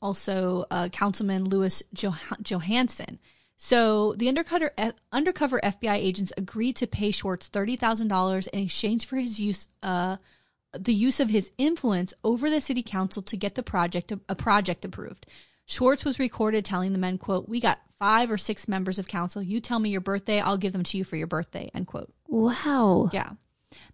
also 0.00 0.66
uh, 0.70 0.88
Councilman 0.90 1.44
Louis 1.44 1.82
jo- 1.94 2.14
Johanson. 2.42 3.18
So 3.56 4.14
the 4.16 4.28
undercover 4.28 4.72
F- 4.76 4.94
undercover 5.12 5.60
FBI 5.62 5.94
agents 5.94 6.32
agreed 6.36 6.76
to 6.76 6.86
pay 6.86 7.10
Schwartz 7.10 7.46
thirty 7.46 7.76
thousand 7.76 8.08
dollars 8.08 8.48
in 8.48 8.64
exchange 8.64 9.06
for 9.06 9.16
his 9.16 9.40
use 9.40 9.68
uh, 9.82 10.16
the 10.76 10.94
use 10.94 11.20
of 11.20 11.30
his 11.30 11.52
influence 11.58 12.12
over 12.24 12.50
the 12.50 12.60
city 12.60 12.82
council 12.82 13.22
to 13.22 13.36
get 13.36 13.54
the 13.54 13.62
project 13.62 14.12
a 14.28 14.34
project 14.34 14.84
approved. 14.84 15.26
Schwartz 15.64 16.04
was 16.04 16.18
recorded 16.18 16.64
telling 16.64 16.92
the 16.92 16.98
men, 16.98 17.18
"quote 17.18 17.48
We 17.48 17.60
got 17.60 17.78
five 17.98 18.30
or 18.30 18.38
six 18.38 18.66
members 18.66 18.98
of 18.98 19.06
council. 19.06 19.40
You 19.42 19.60
tell 19.60 19.78
me 19.78 19.90
your 19.90 20.00
birthday, 20.00 20.40
I'll 20.40 20.58
give 20.58 20.72
them 20.72 20.82
to 20.82 20.98
you 20.98 21.04
for 21.04 21.16
your 21.16 21.28
birthday." 21.28 21.70
End 21.72 21.86
quote. 21.86 22.12
Wow. 22.26 23.10
Yeah. 23.12 23.30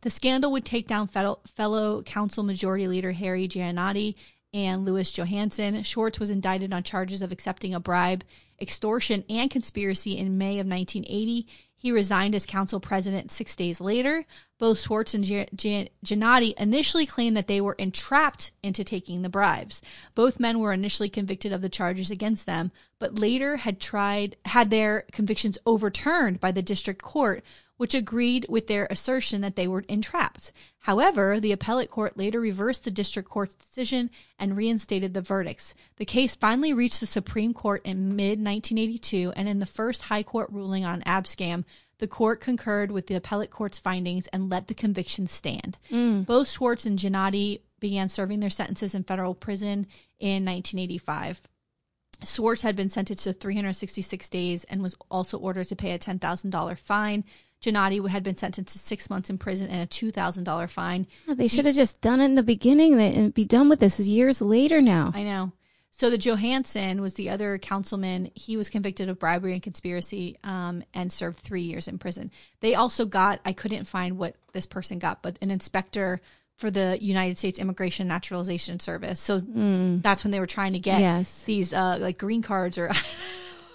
The 0.00 0.10
scandal 0.10 0.52
would 0.52 0.64
take 0.64 0.86
down 0.86 1.06
fellow, 1.08 2.02
council 2.02 2.44
majority 2.44 2.88
leader 2.88 3.12
Harry 3.12 3.48
Jannotti 3.48 4.14
and 4.54 4.84
Louis 4.84 5.10
Johanson. 5.10 5.82
Schwartz 5.82 6.18
was 6.18 6.30
indicted 6.30 6.72
on 6.72 6.82
charges 6.82 7.22
of 7.22 7.32
accepting 7.32 7.74
a 7.74 7.80
bribe, 7.80 8.24
extortion, 8.60 9.24
and 9.28 9.50
conspiracy 9.50 10.16
in 10.16 10.38
May 10.38 10.58
of 10.58 10.66
1980. 10.66 11.46
He 11.80 11.92
resigned 11.92 12.34
as 12.34 12.44
council 12.44 12.80
president 12.80 13.30
six 13.30 13.54
days 13.54 13.80
later. 13.80 14.24
Both 14.58 14.80
Schwartz 14.80 15.14
and 15.14 15.22
Gi- 15.22 15.46
Gi- 15.54 15.90
Jannotti 16.04 16.58
initially 16.58 17.06
claimed 17.06 17.36
that 17.36 17.46
they 17.46 17.60
were 17.60 17.76
entrapped 17.78 18.50
into 18.64 18.82
taking 18.82 19.22
the 19.22 19.28
bribes. 19.28 19.80
Both 20.16 20.40
men 20.40 20.58
were 20.58 20.72
initially 20.72 21.08
convicted 21.08 21.52
of 21.52 21.62
the 21.62 21.68
charges 21.68 22.10
against 22.10 22.46
them, 22.46 22.72
but 22.98 23.20
later 23.20 23.58
had 23.58 23.78
tried 23.78 24.36
had 24.46 24.70
their 24.70 25.04
convictions 25.12 25.56
overturned 25.66 26.40
by 26.40 26.50
the 26.50 26.62
district 26.62 27.02
court, 27.02 27.44
which 27.78 27.94
agreed 27.94 28.44
with 28.48 28.66
their 28.66 28.86
assertion 28.90 29.40
that 29.40 29.56
they 29.56 29.66
were 29.66 29.84
entrapped. 29.88 30.52
However, 30.80 31.40
the 31.40 31.52
appellate 31.52 31.90
court 31.90 32.18
later 32.18 32.38
reversed 32.38 32.84
the 32.84 32.90
district 32.90 33.30
court's 33.30 33.54
decision 33.54 34.10
and 34.38 34.56
reinstated 34.56 35.14
the 35.14 35.22
verdicts. 35.22 35.74
The 35.96 36.04
case 36.04 36.36
finally 36.36 36.74
reached 36.74 37.00
the 37.00 37.06
Supreme 37.06 37.54
Court 37.54 37.80
in 37.84 38.14
mid 38.14 38.38
1982, 38.38 39.32
and 39.34 39.48
in 39.48 39.58
the 39.58 39.66
first 39.66 40.02
high 40.02 40.22
court 40.22 40.50
ruling 40.50 40.84
on 40.84 41.02
Abscam, 41.02 41.64
the 41.98 42.08
court 42.08 42.40
concurred 42.40 42.90
with 42.90 43.06
the 43.06 43.14
appellate 43.14 43.50
court's 43.50 43.78
findings 43.78 44.28
and 44.28 44.50
let 44.50 44.68
the 44.68 44.74
convictions 44.74 45.32
stand. 45.32 45.78
Mm. 45.90 46.26
Both 46.26 46.48
Schwartz 46.50 46.86
and 46.86 46.98
Gennady 46.98 47.62
began 47.80 48.08
serving 48.08 48.40
their 48.40 48.50
sentences 48.50 48.94
in 48.94 49.04
federal 49.04 49.34
prison 49.34 49.86
in 50.18 50.44
1985. 50.44 51.42
Schwartz 52.24 52.62
had 52.62 52.74
been 52.74 52.90
sentenced 52.90 53.24
to 53.24 53.32
366 53.32 54.28
days 54.28 54.64
and 54.64 54.82
was 54.82 54.96
also 55.10 55.38
ordered 55.38 55.66
to 55.68 55.76
pay 55.76 55.92
a 55.92 55.98
$10,000 55.98 56.78
fine. 56.78 57.24
Gennady 57.62 58.06
had 58.09 58.22
been 58.22 58.36
sentenced 58.36 58.72
to 58.72 58.78
six 58.78 59.11
months 59.11 59.30
in 59.30 59.38
prison 59.38 59.68
and 59.68 59.82
a 59.82 59.86
$2,000 59.86 60.70
fine. 60.70 61.06
They 61.26 61.48
should 61.48 61.66
have 61.66 61.74
just 61.74 62.00
done 62.00 62.20
it 62.20 62.26
in 62.26 62.34
the 62.36 62.42
beginning 62.42 63.00
and 63.00 63.34
be 63.34 63.44
done 63.44 63.68
with 63.68 63.80
this 63.80 63.98
years 64.00 64.40
later 64.40 64.80
now. 64.80 65.11
I 65.14 65.24
know. 65.24 65.52
So 65.90 66.11
the 66.11 66.18
Johanson 66.18 67.00
was 67.00 67.14
the 67.14 67.30
other 67.30 67.59
councilman. 67.59 68.30
He 68.34 68.56
was 68.56 68.70
convicted 68.70 69.09
of 69.09 69.18
bribery 69.18 69.54
and 69.54 69.62
conspiracy 69.62 70.36
um, 70.44 70.84
and 70.94 71.12
served 71.12 71.38
three 71.40 71.62
years 71.62 71.88
in 71.88 71.98
prison. 71.98 72.30
They 72.61 72.76
also 72.76 73.04
got, 73.04 73.40
I 73.44 73.52
couldn't 73.52 73.84
find 73.86 74.16
what 74.16 74.36
this 74.52 74.66
person 74.66 75.00
got, 75.00 75.22
but 75.22 75.36
an 75.42 75.50
inspector 75.50 76.20
for 76.54 76.70
the 76.70 76.98
United 77.00 77.38
States 77.38 77.59
Immigration 77.59 78.02
and 78.04 78.09
Naturalization 78.11 78.78
Service. 78.78 79.18
So 79.18 79.40
that's 79.40 80.22
when 80.22 80.30
they 80.30 80.38
were 80.40 80.46
trying 80.46 80.74
to 80.74 80.78
get 80.78 81.00
Yes. 81.00 81.44
these 81.44 81.72
uh, 81.72 81.98
like 82.00 82.18
green 82.18 82.42
cards 82.42 82.78
or 82.78 82.90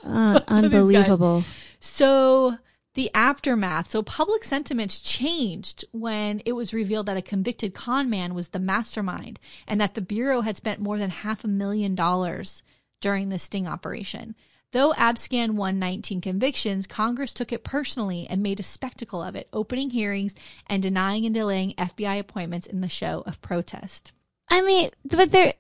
Uh, 0.06 0.40
unbelievable. 0.50 1.44
So 1.80 2.58
the 2.96 3.10
aftermath. 3.14 3.92
So 3.92 4.04
public 4.04 4.44
sentiments 4.44 5.00
changed 5.00 5.86
when 5.92 6.42
it 6.46 6.54
was 6.54 6.74
revealed 6.74 7.08
that 7.08 7.18
a 7.18 7.22
convicted 7.22 7.74
con 7.74 8.10
man 8.10 8.34
was 8.34 8.50
the 8.50 8.60
mastermind 8.60 9.40
and 9.68 9.82
that 9.82 9.96
the 9.96 10.02
Bureau 10.02 10.42
had 10.42 10.58
spent 10.58 10.80
more 10.80 10.98
than 10.98 11.10
half 11.10 11.44
a 11.44 11.48
million 11.48 11.96
dollars 11.96 12.62
during 13.02 13.30
the 13.30 13.40
sting 13.40 13.68
operation. 13.68 14.36
Though 14.72 14.94
Abscam 14.94 15.52
won 15.52 15.78
19 15.78 16.20
convictions, 16.22 16.88
Congress 16.88 17.32
took 17.32 17.52
it 17.54 17.64
personally 17.64 18.26
and 18.28 18.42
made 18.42 18.60
a 18.60 18.64
spectacle 18.64 19.22
of 19.22 19.36
it, 19.36 19.48
opening 19.54 19.92
hearings 19.92 20.34
and 20.66 20.82
denying 20.82 21.26
and 21.26 21.34
delaying 21.34 21.74
FBI 21.76 22.18
appointments 22.20 22.66
in 22.66 22.82
the 22.82 22.90
show 22.90 23.24
of 23.28 23.42
protest. 23.42 24.14
I 24.50 24.64
mean, 24.64 24.90
but 25.06 25.32
they're 25.32 25.54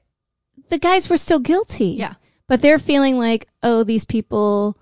the 0.69 0.79
guys 0.79 1.09
were 1.09 1.17
still 1.17 1.39
guilty. 1.39 1.87
Yeah. 1.89 2.15
but 2.47 2.61
they're 2.61 2.79
feeling 2.79 3.17
like, 3.17 3.47
oh, 3.61 3.83
these 3.83 4.05
people, 4.05 4.77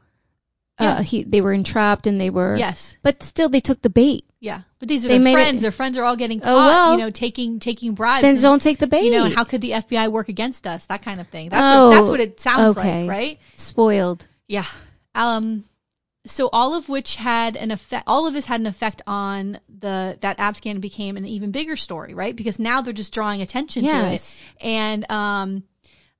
Yeah. 0.81 0.93
uh, 0.95 1.01
he 1.03 1.23
they 1.23 1.41
were 1.41 1.53
entrapped 1.53 2.07
and 2.07 2.19
they 2.19 2.29
were. 2.29 2.55
Yes. 2.57 2.97
but 3.03 3.23
still 3.23 3.49
they 3.49 3.59
took 3.61 3.81
the 3.81 3.89
bait. 3.89 4.25
Yeah. 4.39 4.61
But 4.79 4.87
these 4.89 5.05
are 5.05 5.07
They 5.07 5.15
their 5.19 5.23
made 5.23 5.31
it- 5.33 5.35
friends. 5.35 5.61
Their 5.61 5.71
friends 5.71 5.97
are 5.99 6.03
all 6.03 6.15
getting 6.15 6.39
caught, 6.39 6.49
Oh, 6.51 6.65
well. 6.65 6.91
you 6.93 6.97
know, 6.97 7.09
taking 7.11 7.59
taking 7.59 7.93
bribes. 7.93 8.23
Then 8.23 8.33
and, 8.35 8.41
don't 8.41 8.61
take 8.61 8.79
the 8.79 8.87
bait. 8.87 9.03
you 9.05 9.11
know, 9.11 9.29
how 9.29 9.43
could 9.43 9.61
the 9.61 9.71
FBI 9.71 10.07
work 10.11 10.29
against 10.29 10.65
us? 10.65 10.85
That 10.85 11.03
kind 11.03 11.19
of 11.21 11.27
thing. 11.27 11.49
That's 11.49 11.61
Oh, 11.63 11.89
what 11.89 11.95
that's 11.95 12.07
what 12.09 12.19
it 12.19 12.39
sounds 12.39 12.77
okay. 12.77 13.01
like, 13.01 13.09
right? 13.09 13.39
spoiled. 13.53 14.27
Yeah. 14.47 14.65
Um 15.15 15.65
so 16.25 16.49
all 16.53 16.75
of 16.75 16.87
which 16.87 17.15
had 17.15 17.55
an 17.55 17.71
effect 17.71 18.03
all 18.05 18.27
of 18.27 18.33
this 18.33 18.45
had 18.45 18.59
an 18.59 18.67
effect 18.67 19.01
on 19.07 19.59
the 19.69 20.17
that 20.21 20.37
Abscam 20.37 20.79
became 20.79 21.17
an 21.17 21.25
even 21.25 21.51
bigger 21.51 21.75
story, 21.75 22.13
right? 22.13 22.35
Because 22.35 22.59
now 22.59 22.81
they're 22.81 22.93
just 22.93 23.13
drawing 23.13 23.41
attention 23.41 23.83
Yes. 23.85 24.37
to 24.37 24.43
it. 24.43 24.67
And 24.67 25.11
um 25.11 25.63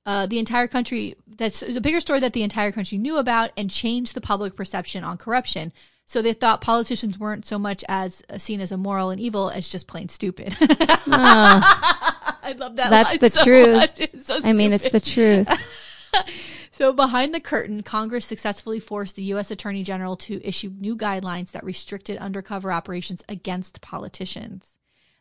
uh, 0.05 0.25
the 0.25 0.39
entire 0.39 0.67
country 0.67 1.15
that's 1.27 1.61
a 1.61 1.81
bigger 1.81 1.99
story 1.99 2.19
that 2.19 2.33
the 2.33 2.43
entire 2.43 2.71
country 2.71 2.97
knew 2.97 3.17
about 3.17 3.51
and 3.57 3.69
changed 3.69 4.13
the 4.13 4.21
public 4.21 4.55
perception 4.55 5.03
on 5.03 5.17
corruption. 5.17 5.71
So 6.05 6.21
they 6.21 6.33
thought 6.33 6.59
politicians 6.61 7.17
weren't 7.17 7.45
so 7.45 7.57
much 7.57 7.85
as 7.87 8.21
uh, 8.29 8.37
seen 8.37 8.59
as 8.59 8.71
immoral 8.71 9.11
and 9.11 9.19
evil 9.19 9.49
as 9.49 9.69
just 9.69 9.87
plain 9.87 10.09
stupid. 10.09 10.55
I 10.59 12.55
love 12.57 12.75
that. 12.75 12.89
That's 12.89 13.11
line 13.11 13.19
the 13.19 13.29
so 13.29 13.43
truth. 13.43 14.23
so 14.23 14.39
I 14.43 14.53
mean, 14.53 14.73
it's 14.73 14.89
the 14.89 14.99
truth. 14.99 15.47
So, 16.73 16.93
behind 16.93 17.31
the 17.35 17.39
curtain, 17.39 17.83
Congress 17.83 18.25
successfully 18.25 18.79
forced 18.79 19.15
the 19.15 19.23
U.S. 19.23 19.51
Attorney 19.51 19.83
General 19.83 20.15
to 20.15 20.41
issue 20.43 20.71
new 20.79 20.95
guidelines 20.95 21.51
that 21.51 21.63
restricted 21.63 22.17
undercover 22.17 22.71
operations 22.71 23.23
against 23.29 23.81
politicians. 23.81 24.77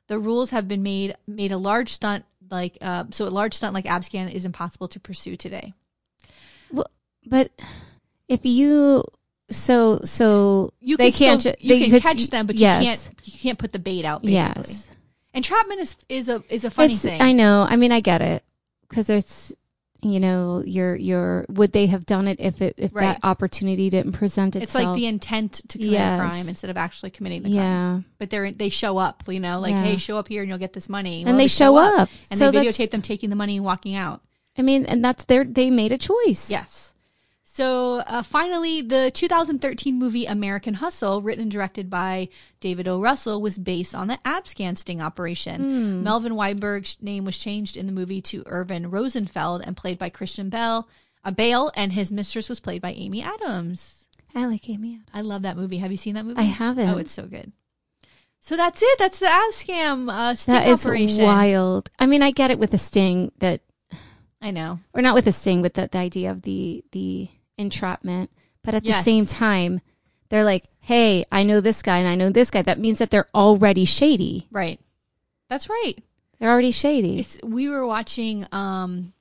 The 0.07 0.19
rules 0.19 0.51
have 0.51 0.69
been 0.69 0.83
made 0.83 1.17
made 1.27 1.53
a 1.53 1.59
large 1.59 1.91
stunt 1.93 2.25
like 2.51 2.79
uh, 2.81 3.05
so 3.11 3.27
a 3.27 3.31
large 3.31 3.55
stunt 3.55 3.75
like 3.75 3.85
Abscam 3.85 4.33
is 4.33 4.45
impossible 4.45 4.89
to 4.89 5.01
pursue 5.01 5.37
today. 5.37 5.73
Well, 6.73 6.87
But 7.27 7.51
if 8.29 8.45
you 8.45 9.05
so 9.51 10.01
so 10.05 10.73
You 10.81 10.97
they 10.97 11.11
can 11.11 11.39
ju- 11.39 11.55
you 11.59 11.69
they 11.71 11.81
can 11.83 11.91
could- 11.91 12.03
catch 12.03 12.29
them, 12.29 12.47
but 12.47 12.57
yes. 12.57 12.83
you 12.83 12.89
can't 12.89 13.27
you 13.27 13.39
can't 13.39 13.59
put 13.59 13.73
the 13.73 13.79
bait 13.79 14.05
out. 14.05 14.23
Basically, 14.23 14.35
Yes, 14.75 14.97
entrapment 15.35 15.81
is 15.81 15.97
is 16.09 16.29
a 16.29 16.43
is 16.49 16.65
a 16.65 16.71
funny 16.71 16.95
It's- 16.95 17.03
thing. 17.03 17.21
I 17.21 17.33
know. 17.33 17.67
I 17.69 17.77
mean, 17.77 17.93
I 17.93 18.01
get 18.01 18.23
it 18.23 18.45
because 18.89 19.07
there's 19.07 19.53
you 20.03 20.19
know 20.21 20.63
you're 20.65 20.97
you're 20.97 21.45
would 21.49 21.73
they 21.73 21.87
have 21.87 22.07
done 22.07 22.27
it 22.27 22.41
if 22.41 22.63
it 22.63 22.75
if 22.79 22.95
Right. 22.95 23.03
that 23.03 23.21
opportunity 23.23 23.91
didn't 23.91 24.13
present 24.13 24.57
itself? 24.57 24.63
it's 24.63 24.75
like 24.75 24.95
the 24.97 25.07
intent 25.07 25.61
to 25.69 25.79
commit 25.79 25.93
Yes. 25.93 26.19
a 26.21 26.23
crime 26.27 26.49
instead 26.49 26.71
of 26.71 26.77
actually 26.77 27.11
committing 27.11 27.43
the 27.43 27.51
crime. 27.51 27.55
yeah. 27.57 28.01
But 28.19 28.31
they're 28.31 28.51
they 28.51 28.69
show 28.71 28.99
up, 28.99 29.23
you 29.29 29.41
know, 29.41 29.61
like 29.61 29.73
Yeah. 29.73 29.85
hey, 29.85 29.97
show 29.99 30.17
up 30.19 30.29
here 30.29 30.43
and 30.43 30.49
you'll 30.49 30.59
get 30.59 30.73
this 30.73 30.89
money. 30.89 31.25
And 31.27 31.39
they 31.39 31.47
show 31.49 31.77
up. 31.77 32.09
and 32.31 32.39
So 32.39 32.51
they 32.51 32.65
videotape 32.67 32.91
them 32.91 33.03
taking 33.03 33.31
the 33.31 33.37
money 33.37 33.57
and 33.57 33.65
walking 33.65 33.95
out. 33.95 34.23
I 34.59 34.63
mean, 34.63 34.85
and 34.87 35.05
that's 35.05 35.25
their 35.25 35.45
they 35.45 35.71
made 35.71 35.93
a 35.93 35.99
choice. 35.99 36.51
Yes. 36.51 36.90
So 37.61 37.97
uh, 38.07 38.23
finally, 38.23 38.81
the 38.81 39.11
2013 39.11 39.99
movie 39.99 40.25
American 40.25 40.73
Hustle, 40.73 41.21
written 41.21 41.43
and 41.43 41.51
directed 41.51 41.91
by 41.91 42.31
David 42.59 42.89
O. 42.89 42.99
Russell, 43.03 43.43
was 43.43 43.59
based 43.59 43.95
on 43.95 44.09
the 44.09 44.19
Abscam 44.25 44.79
sting 44.79 45.03
operation. 45.03 46.03
Melvin 46.03 46.37
Weinberg's 46.37 46.97
name 47.03 47.27
was 47.27 47.37
changed 47.37 47.77
in 47.77 47.85
the 47.85 47.93
movie 47.93 48.23
to 48.23 48.43
Irvin 48.47 48.91
Rosenfeld 48.91 49.61
and 49.67 49.77
played 49.77 49.99
by 49.99 50.09
Christian 50.09 50.49
Bell, 50.49 50.89
uh, 51.23 51.33
Bale, 51.33 51.71
and 51.77 51.93
his 51.93 52.11
mistress 52.11 52.49
was 52.49 52.61
played 52.61 52.81
by 52.81 52.93
Amy 52.93 53.21
Adams. 53.21 54.07
I 54.35 54.47
like 54.47 54.67
Amy. 54.71 54.95
Adams. 54.95 55.11
I 55.13 55.21
love 55.21 55.43
that 55.43 55.59
movie. 55.59 55.77
Have 55.77 55.91
you 55.91 55.99
seen 55.99 56.15
that 56.15 56.25
movie? 56.25 56.39
I 56.39 56.45
haven't. 56.45 56.89
Oh, 56.89 56.97
it's 56.97 57.13
so 57.13 57.27
good. 57.27 57.53
So 58.41 58.57
that's 58.57 58.81
it. 58.83 58.99
That's 58.99 59.19
the 59.19 59.27
Abscam 59.27 60.11
uh, 60.11 60.35
sting 60.35 60.55
That 60.55 60.67
is 60.67 60.87
operation. 60.87 61.25
wild. 61.27 61.91
I 61.99 62.07
mean, 62.07 62.23
I 62.23 62.31
get 62.31 62.51
it 62.51 62.59
with 62.59 62.71
the 62.71 62.79
sting 62.79 63.33
that, 63.41 63.61
I 64.41 64.51
know. 64.51 64.79
or 64.95 65.03
not 65.03 65.15
with 65.15 65.27
the 65.27 65.33
sting, 65.33 65.61
but 65.61 65.75
the, 65.75 65.91
the 65.93 65.99
idea 65.99 66.31
of 66.31 66.41
the 66.41 66.83
the 66.93 67.29
entrapment. 67.61 68.31
But 68.63 68.75
at 68.75 68.85
the 68.85 68.93
same 69.03 69.27
time, 69.27 69.81
they're 70.29 70.45
like, 70.45 70.65
"Hey, 70.81 71.25
I 71.33 71.43
know 71.45 71.61
this 71.61 71.83
guy 71.83 71.99
and 71.99 72.09
I 72.09 72.15
know 72.15 72.31
this 72.31 72.51
guy." 72.51 72.63
That 72.63 72.79
means 72.79 72.99
that 72.99 73.11
they're 73.11 73.29
already 73.35 73.85
shady. 73.85 74.47
Right. 74.51 74.81
That's 75.49 75.69
right. 75.69 75.95
They're 76.39 76.51
already 76.51 76.71
shady. 76.73 77.21
It's 77.21 77.39
we 77.43 77.69
were 77.69 77.87
watching 77.87 78.47
um 78.53 79.13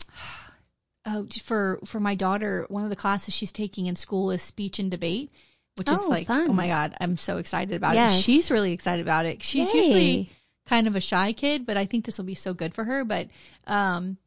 oh 1.05 1.25
for 1.43 1.79
for 1.85 1.99
my 1.99 2.15
daughter 2.15 2.65
one 2.69 2.83
of 2.83 2.89
the 2.89 2.95
classes 2.95 3.33
she's 3.33 3.51
taking 3.51 3.85
in 3.87 3.95
school 3.95 4.31
is 4.31 4.41
speech 4.41 4.79
and 4.79 4.91
debate 4.91 5.31
which 5.77 5.89
is 5.91 5.99
Oh, 6.01 6.09
like 6.09 6.27
fun. 6.27 6.49
oh 6.49 6.53
my 6.53 6.67
god 6.67 6.93
I'm 6.99 7.17
so 7.17 7.37
excited 7.37 7.75
about 7.75 7.95
Yes. 7.95 8.19
it. 8.19 8.21
She's 8.23 8.51
really 8.51 8.73
excited 8.73 9.01
about 9.01 9.25
it. 9.25 9.41
She's 9.43 9.73
Yay. 9.73 9.79
usually 9.79 10.29
kind 10.67 10.85
of 10.87 10.95
a 10.95 11.01
shy 11.01 11.31
kid, 11.33 11.65
but 11.65 11.77
I 11.77 11.85
think 11.85 12.05
this 12.05 12.17
will 12.17 12.25
be 12.25 12.35
so 12.35 12.53
good 12.53 12.73
for 12.73 12.83
her, 12.83 13.03
but 13.05 13.27
um 13.65 14.17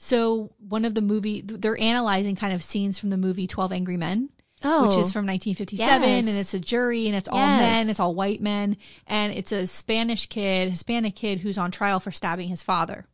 so 0.00 0.52
one 0.58 0.84
of 0.84 0.94
the 0.94 1.02
movie 1.02 1.42
they're 1.42 1.78
analyzing 1.78 2.36
kind 2.36 2.54
of 2.54 2.62
scenes 2.62 2.98
from 2.98 3.10
the 3.10 3.16
movie 3.16 3.46
12 3.46 3.72
Angry 3.72 3.96
Men 3.96 4.30
oh, 4.64 4.82
which 4.86 4.96
is 4.96 5.08
oh. 5.08 5.12
from 5.12 5.26
1957 5.26 5.78
Yes. 6.02 6.26
and 6.26 6.38
it's 6.38 6.54
a 6.54 6.60
jury 6.60 7.06
and 7.06 7.16
it's 7.16 7.28
all 7.28 7.38
Yes. 7.38 7.60
men 7.60 7.90
it's 7.90 8.00
all 8.00 8.14
white 8.14 8.40
men 8.40 8.76
and 9.06 9.32
it's 9.34 9.52
a 9.52 9.66
spanish 9.66 10.26
kid 10.26 10.70
hispanic 10.70 11.14
kid 11.16 11.40
who's 11.40 11.58
on 11.58 11.70
trial 11.70 12.00
for 12.00 12.12
stabbing 12.12 12.48
his 12.48 12.62
father. 12.62 13.04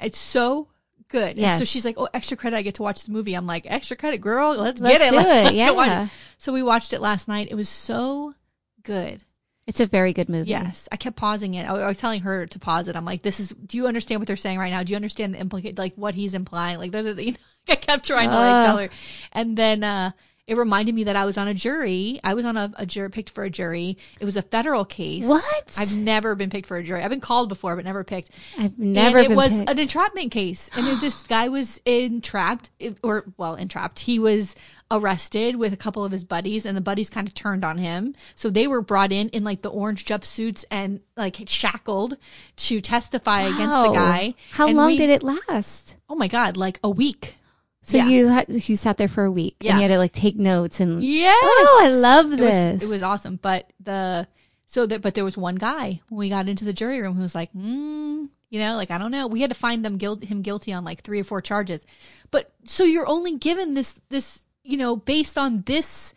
It's 0.00 0.18
so 0.18 0.68
good. 1.08 1.38
And 1.38 1.56
so 1.58 1.64
she's 1.64 1.84
like 1.84 1.94
oh 1.96 2.08
extra 2.12 2.36
credit 2.36 2.56
i 2.56 2.62
get 2.62 2.74
to 2.74 2.82
watch 2.82 3.04
the 3.04 3.12
movie. 3.12 3.34
I'm 3.34 3.46
like 3.46 3.64
extra 3.66 3.96
credit 3.96 4.18
girl 4.18 4.56
let's, 4.56 4.80
Let's 4.80 4.98
get 4.98 5.06
it 5.06 5.10
do 5.10 5.18
it, 5.20 5.24
Let's 5.24 5.56
yeah. 5.56 6.08
so 6.36 6.52
we 6.52 6.62
watched 6.62 6.92
it 6.92 7.00
last 7.00 7.28
night. 7.28 7.48
It 7.50 7.54
was 7.54 7.68
so 7.68 8.34
good 8.82 9.23
It's 9.66 9.80
a 9.80 9.86
very 9.86 10.12
good 10.12 10.28
movie. 10.28 10.50
Yes, 10.50 10.88
I 10.92 10.96
kept 10.96 11.16
pausing 11.16 11.54
it. 11.54 11.64
I 11.64 11.74
I 11.74 11.88
was 11.88 11.96
telling 11.96 12.20
her 12.20 12.46
to 12.46 12.58
pause 12.58 12.86
it. 12.88 12.96
I'm 12.96 13.04
like, 13.04 13.22
"This 13.22 13.40
is. 13.40 13.50
Do 13.50 13.78
you 13.78 13.86
understand 13.86 14.20
what 14.20 14.26
they're 14.26 14.36
saying 14.36 14.58
right 14.58 14.70
now? 14.70 14.82
Do 14.82 14.90
you 14.90 14.96
understand 14.96 15.34
the 15.34 15.38
implicate, 15.38 15.78
like 15.78 15.94
what 15.94 16.14
he's 16.14 16.34
implying? 16.34 16.78
Like, 16.78 16.92
you 16.94 17.02
know, 17.02 17.36
I 17.68 17.74
kept 17.76 18.06
trying 18.06 18.28
to 18.28 18.34
like 18.34 18.64
tell 18.64 18.76
her, 18.76 18.90
and 19.32 19.56
then 19.56 19.82
uh, 19.82 20.10
it 20.46 20.58
reminded 20.58 20.94
me 20.94 21.04
that 21.04 21.16
I 21.16 21.24
was 21.24 21.38
on 21.38 21.48
a 21.48 21.54
jury. 21.54 22.20
I 22.22 22.34
was 22.34 22.44
on 22.44 22.58
a, 22.58 22.70
a 22.76 22.84
jury, 22.84 23.08
picked 23.08 23.30
for 23.30 23.44
a 23.44 23.50
jury. 23.50 23.96
It 24.20 24.26
was 24.26 24.36
a 24.36 24.42
federal 24.42 24.84
case. 24.84 25.24
What? 25.24 25.74
I've 25.78 25.96
never 25.96 26.34
been 26.34 26.50
picked 26.50 26.66
for 26.66 26.76
a 26.76 26.82
jury. 26.82 27.02
I've 27.02 27.10
been 27.10 27.20
called 27.20 27.48
before, 27.48 27.74
but 27.74 27.86
never 27.86 28.04
picked. 28.04 28.30
I've 28.58 28.78
never 28.78 29.18
and 29.18 29.32
it 29.32 29.34
was 29.34 29.50
picked. 29.50 29.70
an 29.70 29.78
entrapment 29.78 30.30
case, 30.30 30.68
and 30.76 30.86
if 30.88 31.00
this 31.00 31.22
guy 31.22 31.48
was 31.48 31.80
entrapped, 31.86 32.70
or 33.02 33.24
well, 33.38 33.54
entrapped. 33.54 34.00
He 34.00 34.18
was 34.18 34.54
arrested 34.94 35.56
with 35.56 35.72
a 35.72 35.76
couple 35.76 36.04
of 36.04 36.12
his 36.12 36.24
buddies, 36.24 36.64
and 36.64 36.76
the 36.76 36.80
buddies 36.80 37.10
kind 37.10 37.26
of 37.26 37.34
turned 37.34 37.64
on 37.64 37.78
him. 37.78 38.14
So 38.34 38.50
they 38.50 38.66
were 38.66 38.80
brought 38.80 39.12
in 39.12 39.28
in 39.30 39.44
like 39.44 39.62
the 39.62 39.70
orange 39.70 40.04
jumpsuits 40.04 40.64
and 40.70 41.00
like 41.16 41.36
shackled 41.46 42.16
to 42.56 42.80
testify 42.80 43.42
against 43.42 43.76
the 43.76 43.92
guy. 43.92 44.34
How 44.52 44.68
And 44.68 44.76
long 44.76 44.88
we- 44.92 44.96
did 44.98 45.10
it 45.10 45.22
last? 45.22 45.96
Oh 46.08 46.14
my 46.14 46.28
god, 46.28 46.56
like 46.56 46.78
a 46.84 46.90
week. 46.90 47.36
So 47.82 47.98
Yeah. 47.98 48.08
you 48.08 48.28
had 48.28 48.46
you 48.48 48.76
sat 48.76 48.96
there 48.96 49.08
for 49.08 49.24
a 49.24 49.30
week 49.32 49.56
Yeah. 49.60 49.72
and 49.72 49.80
you 49.80 49.88
had 49.88 49.94
to 49.94 49.98
like 49.98 50.12
take 50.12 50.36
notes 50.36 50.80
and 50.80 51.04
Yes. 51.04 51.36
Oh, 51.42 51.80
I 51.84 51.90
love 51.90 52.32
It 52.32 52.40
was, 52.40 52.50
this. 52.50 52.82
it 52.82 52.88
was 52.88 53.02
awesome. 53.02 53.38
But 53.42 53.70
the 53.78 54.26
so 54.66 54.86
that 54.86 55.02
but 55.02 55.14
there 55.14 55.24
was 55.24 55.36
one 55.36 55.56
guy 55.56 56.00
when 56.08 56.18
we 56.18 56.28
got 56.30 56.48
into 56.48 56.64
the 56.64 56.72
jury 56.72 57.00
room 57.02 57.14
who 57.14 57.20
was 57.22 57.34
like, 57.34 57.52
mm, 57.52 58.28
you 58.50 58.58
know, 58.58 58.76
like 58.76 58.90
I 58.90 58.96
don't 58.96 59.10
know. 59.10 59.26
We 59.26 59.42
had 59.42 59.50
to 59.50 59.54
find 59.54 59.84
them 59.84 59.98
guilt 59.98 60.22
him 60.24 60.40
guilty 60.40 60.72
on 60.72 60.82
like 60.84 61.02
three 61.02 61.20
or 61.20 61.24
four 61.24 61.42
charges. 61.42 61.84
But 62.30 62.52
so 62.64 62.84
you're 62.84 63.06
only 63.06 63.36
given 63.36 63.74
this 63.74 64.00
this 64.08 64.44
you 64.64 64.76
know 64.76 64.96
based 64.96 65.38
on 65.38 65.62
this. 65.66 66.14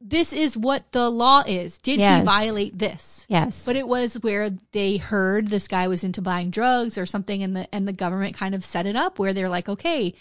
This 0.00 0.32
is 0.32 0.56
what 0.56 0.92
the 0.92 1.10
law 1.10 1.42
is. 1.44 1.76
Did 1.78 1.98
he 1.98 2.24
violate 2.24 2.78
this? 2.78 3.26
yes. 3.28 3.64
But 3.64 3.74
it 3.74 3.88
was 3.88 4.14
where 4.14 4.50
they 4.70 4.96
heard 4.98 5.48
this 5.48 5.66
guy 5.66 5.88
was 5.88 6.04
into 6.04 6.22
buying 6.22 6.50
drugs 6.50 6.96
or 6.96 7.04
something, 7.04 7.42
and 7.42 7.56
the 7.56 7.74
and 7.74 7.88
the 7.88 7.92
government 7.92 8.34
kind 8.36 8.54
of 8.54 8.64
set 8.64 8.86
it 8.86 8.94
up 8.94 9.18
where 9.18 9.32
they're 9.32 9.48
like, 9.48 9.68
okay, 9.68 10.14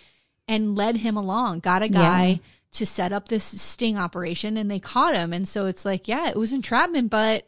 and 0.47 0.75
led 0.75 0.97
him 0.97 1.15
along, 1.15 1.59
got 1.59 1.83
a 1.83 1.89
guy 1.89 2.27
Yeah. 2.27 2.37
to 2.71 2.85
set 2.87 3.11
up 3.13 3.27
this 3.27 3.43
sting 3.43 3.99
operation, 3.99 4.57
and 4.57 4.69
they 4.71 4.79
caught 4.79 5.13
him. 5.13 5.31
And 5.31 5.47
so 5.47 5.67
it's 5.67 5.85
like, 5.85 6.07
yeah, 6.07 6.27
it 6.27 6.37
was 6.37 6.53
entrapment, 6.53 7.11
but 7.11 7.45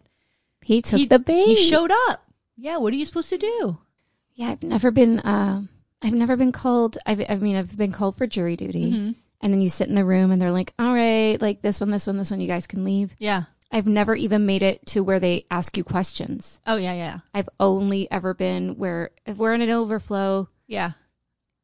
he 0.62 0.84
took 0.84 1.00
he, 1.00 1.08
the 1.08 1.18
bait. 1.18 1.46
He 1.46 1.56
showed 1.56 1.90
up. 2.10 2.24
Yeah, 2.58 2.78
what 2.78 2.94
are 2.94 2.98
you 2.98 3.08
supposed 3.08 3.30
to 3.32 3.40
do? 3.40 3.80
Yeah, 4.36 4.50
I've 4.52 4.62
never 4.62 4.92
been. 4.92 5.20
Uh, 5.22 5.64
I've 6.04 6.14
never 6.14 6.36
been 6.36 6.52
called. 6.52 7.00
I've, 7.08 7.26
I 7.28 7.36
mean, 7.38 7.56
I've 7.56 7.76
been 7.76 7.92
called 7.92 8.18
for 8.18 8.28
jury 8.28 8.56
duty, 8.56 8.92
Mm-hmm. 8.92 9.12
And 9.42 9.54
then 9.54 9.62
you 9.62 9.70
sit 9.70 9.90
in 9.90 9.96
the 9.96 10.06
room, 10.06 10.32
and 10.32 10.42
they're 10.42 10.52
like, 10.52 10.74
"All 10.80 10.94
right, 10.94 11.42
like 11.42 11.62
this 11.62 11.80
one, 11.80 11.90
this 11.90 12.08
one, 12.08 12.18
this 12.18 12.32
one. 12.32 12.42
You 12.42 12.48
guys 12.48 12.68
can 12.68 12.84
leave." 12.84 13.16
Yeah. 13.20 13.44
I've 13.72 13.88
never 13.88 14.16
even 14.16 14.46
made 14.46 14.64
it 14.64 14.86
to 14.88 15.02
where 15.02 15.20
they 15.20 15.46
ask 15.52 15.78
you 15.78 15.84
questions. 15.84 16.60
Oh 16.66 16.78
yeah, 16.78 16.94
yeah, 16.94 17.18
I've 17.34 17.50
only 17.60 18.10
ever 18.10 18.34
been 18.34 18.78
where 18.78 19.12
if 19.26 19.38
we're 19.38 19.54
in 19.54 19.62
an 19.62 19.70
overflow, 19.70 20.50
yeah. 20.66 20.94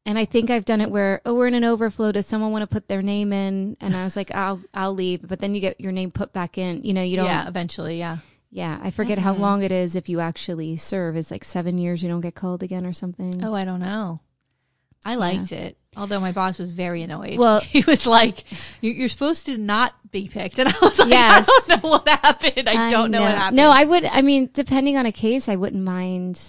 and 0.04 0.16
I 0.16 0.24
think 0.24 0.48
I've 0.48 0.64
done 0.64 0.80
it 0.80 0.90
where 0.90 1.20
oh 1.26 1.34
we're 1.34 1.48
in 1.48 1.54
an 1.54 1.64
overflow. 1.64 2.12
Does 2.12 2.26
someone 2.26 2.52
want 2.52 2.62
to 2.62 2.72
put 2.72 2.86
their 2.86 3.02
name 3.02 3.32
in? 3.32 3.76
And 3.80 3.96
I 3.96 4.04
was 4.04 4.14
like, 4.14 4.32
I'll 4.32 4.62
I'll 4.72 4.94
leave, 4.94 5.26
but 5.26 5.40
then 5.40 5.54
you 5.54 5.60
get 5.60 5.80
your 5.80 5.90
name 5.90 6.12
put 6.12 6.32
back 6.32 6.58
in. 6.58 6.84
You 6.84 6.94
know, 6.94 7.02
you 7.02 7.16
don't. 7.16 7.26
Yeah, 7.26 7.48
eventually, 7.48 7.98
yeah. 7.98 8.18
Yeah, 8.52 8.78
I 8.80 8.90
forget 8.90 9.18
how 9.18 9.32
mm-hmm. 9.32 9.42
long 9.42 9.62
it 9.64 9.72
is 9.72 9.96
if 9.96 10.08
you 10.08 10.20
actually 10.20 10.76
serve. 10.76 11.16
It's 11.16 11.32
like 11.32 11.42
seven 11.42 11.76
years. 11.76 12.04
You 12.04 12.08
don't 12.08 12.20
get 12.20 12.36
called 12.36 12.62
again 12.62 12.86
or 12.86 12.92
something. 12.92 13.44
Oh, 13.44 13.52
I 13.52 13.64
don't 13.64 13.80
know. 13.80 14.20
I 15.06 15.14
liked 15.14 15.52
it, 15.52 15.78
although 15.96 16.18
my 16.20 16.32
boss 16.32 16.58
was 16.58 16.72
very 16.72 17.02
annoyed. 17.02 17.38
Well- 17.38 17.60
he 17.74 17.82
was 17.86 18.06
like, 18.06 18.42
"You- 18.80 18.92
"You're 18.92 19.08
supposed 19.08 19.46
to 19.46 19.56
not 19.56 19.94
be 20.10 20.28
picked," 20.28 20.58
and 20.60 20.68
I 20.68 20.74
was 20.82 20.98
like, 20.98 21.08
Yes. 21.10 21.48
"I 21.48 21.60
don't 21.68 21.82
know 21.84 21.90
what 21.90 22.08
happened. 22.08 22.68
I, 22.68 22.90
don't 22.90 23.10
know. 23.12 23.22
what 23.22 23.34
happened." 23.36 23.56
No, 23.56 23.70
I 23.70 23.84
would. 23.84 24.04
I 24.04 24.22
mean, 24.22 24.50
depending 24.52 24.96
on 24.96 25.06
a 25.06 25.12
case, 25.12 25.48
I 25.48 25.56
wouldn't 25.56 25.84
mind 25.84 26.40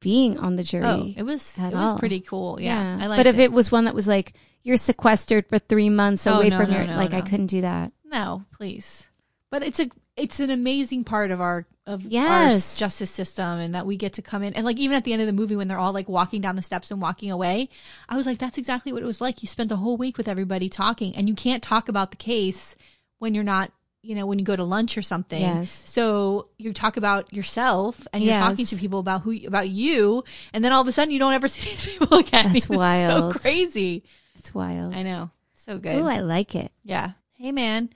being 0.00 0.38
on 0.38 0.56
the 0.56 0.62
jury. 0.62 0.84
Oh, 0.84 1.12
it 1.16 1.22
was 1.22 1.56
it 1.58 1.72
was 1.74 1.98
pretty 1.98 2.20
cool. 2.20 2.58
Yeah, 2.60 2.98
I 3.00 3.06
liked 3.06 3.20
it. 3.20 3.24
but 3.24 3.26
if 3.26 3.34
it. 3.36 3.42
it 3.42 3.52
was 3.52 3.70
one 3.70 3.84
that 3.84 3.94
was 3.94 4.08
like 4.08 4.32
you're 4.62 4.76
sequestered 4.76 5.48
for 5.48 5.58
three 5.58 5.90
months 5.90 6.26
Oh, 6.26 6.34
away 6.34 6.48
no, 6.50 6.58
from 6.58 6.70
no, 6.70 6.76
your 6.78 6.86
no, 6.86 6.96
like, 6.96 7.12
I 7.14 7.20
couldn't 7.20 7.46
do 7.48 7.60
that. 7.62 7.92
No, 8.04 8.44
please. 8.52 9.08
But 9.50 9.62
it's 9.62 9.80
a 9.80 9.90
it's 10.16 10.40
an 10.40 10.50
amazing 10.50 11.04
part 11.04 11.30
of 11.30 11.40
our 11.40 11.66
of 11.86 12.02
Yes. 12.04 12.54
our 12.54 12.78
justice 12.78 13.10
system 13.10 13.58
and 13.58 13.74
that 13.74 13.86
we 13.86 13.96
get 13.96 14.12
to 14.14 14.22
come 14.22 14.42
in 14.42 14.54
and 14.54 14.64
like 14.64 14.78
even 14.78 14.96
at 14.96 15.02
the 15.04 15.12
end 15.12 15.20
of 15.20 15.26
the 15.26 15.32
movie 15.32 15.56
when 15.56 15.66
they're 15.66 15.78
all 15.78 15.92
like 15.92 16.08
walking 16.08 16.40
down 16.40 16.54
the 16.56 16.62
steps 16.62 16.90
and 16.92 17.02
walking 17.02 17.30
away, 17.30 17.68
I 18.08 18.16
was 18.16 18.24
like 18.26 18.38
that's 18.38 18.56
exactly 18.58 18.92
what 18.92 19.02
it 19.02 19.06
was 19.06 19.20
like. 19.20 19.42
You 19.42 19.48
spent 19.48 19.68
the 19.68 19.76
whole 19.76 19.96
week 19.96 20.16
with 20.16 20.28
everybody 20.28 20.68
talking 20.68 21.16
and 21.16 21.28
you 21.28 21.34
can't 21.34 21.62
talk 21.62 21.88
about 21.88 22.10
the 22.12 22.16
case 22.16 22.76
when 23.18 23.34
you're 23.34 23.44
not 23.44 23.72
you 24.04 24.16
know, 24.16 24.26
when 24.26 24.36
you 24.40 24.44
go 24.44 24.56
to 24.56 24.64
lunch 24.64 24.98
or 24.98 25.02
something. 25.02 25.40
Yes. 25.40 25.70
So 25.86 26.48
you 26.58 26.72
talk 26.72 26.96
about 26.96 27.32
yourself 27.32 28.04
and 28.12 28.22
you're 28.24 28.32
Yes. 28.32 28.40
talking 28.42 28.66
to 28.66 28.74
people 28.76 28.98
about 28.98 29.22
who 29.22 29.46
about 29.46 29.68
you 29.68 30.24
and 30.52 30.64
then 30.64 30.72
all 30.72 30.82
of 30.82 30.88
a 30.88 30.92
sudden 30.92 31.12
you 31.12 31.20
don't 31.20 31.34
ever 31.34 31.46
see 31.54 31.70
these 31.70 31.86
people 31.86 32.18
again. 32.18 32.52
That's 32.52 32.68
wild. 32.68 33.32
So 33.32 33.38
crazy. 33.38 34.02
It's 34.38 34.52
wild. 34.54 34.92
I 34.94 35.02
know. 35.04 35.30
So 35.54 35.78
good. 35.78 36.02
Oh, 36.02 36.06
I 36.06 36.18
like 36.18 36.56
it. 36.56 36.72
Yeah. 36.84 37.12
Hey, 37.34 37.52
man. 37.52 37.90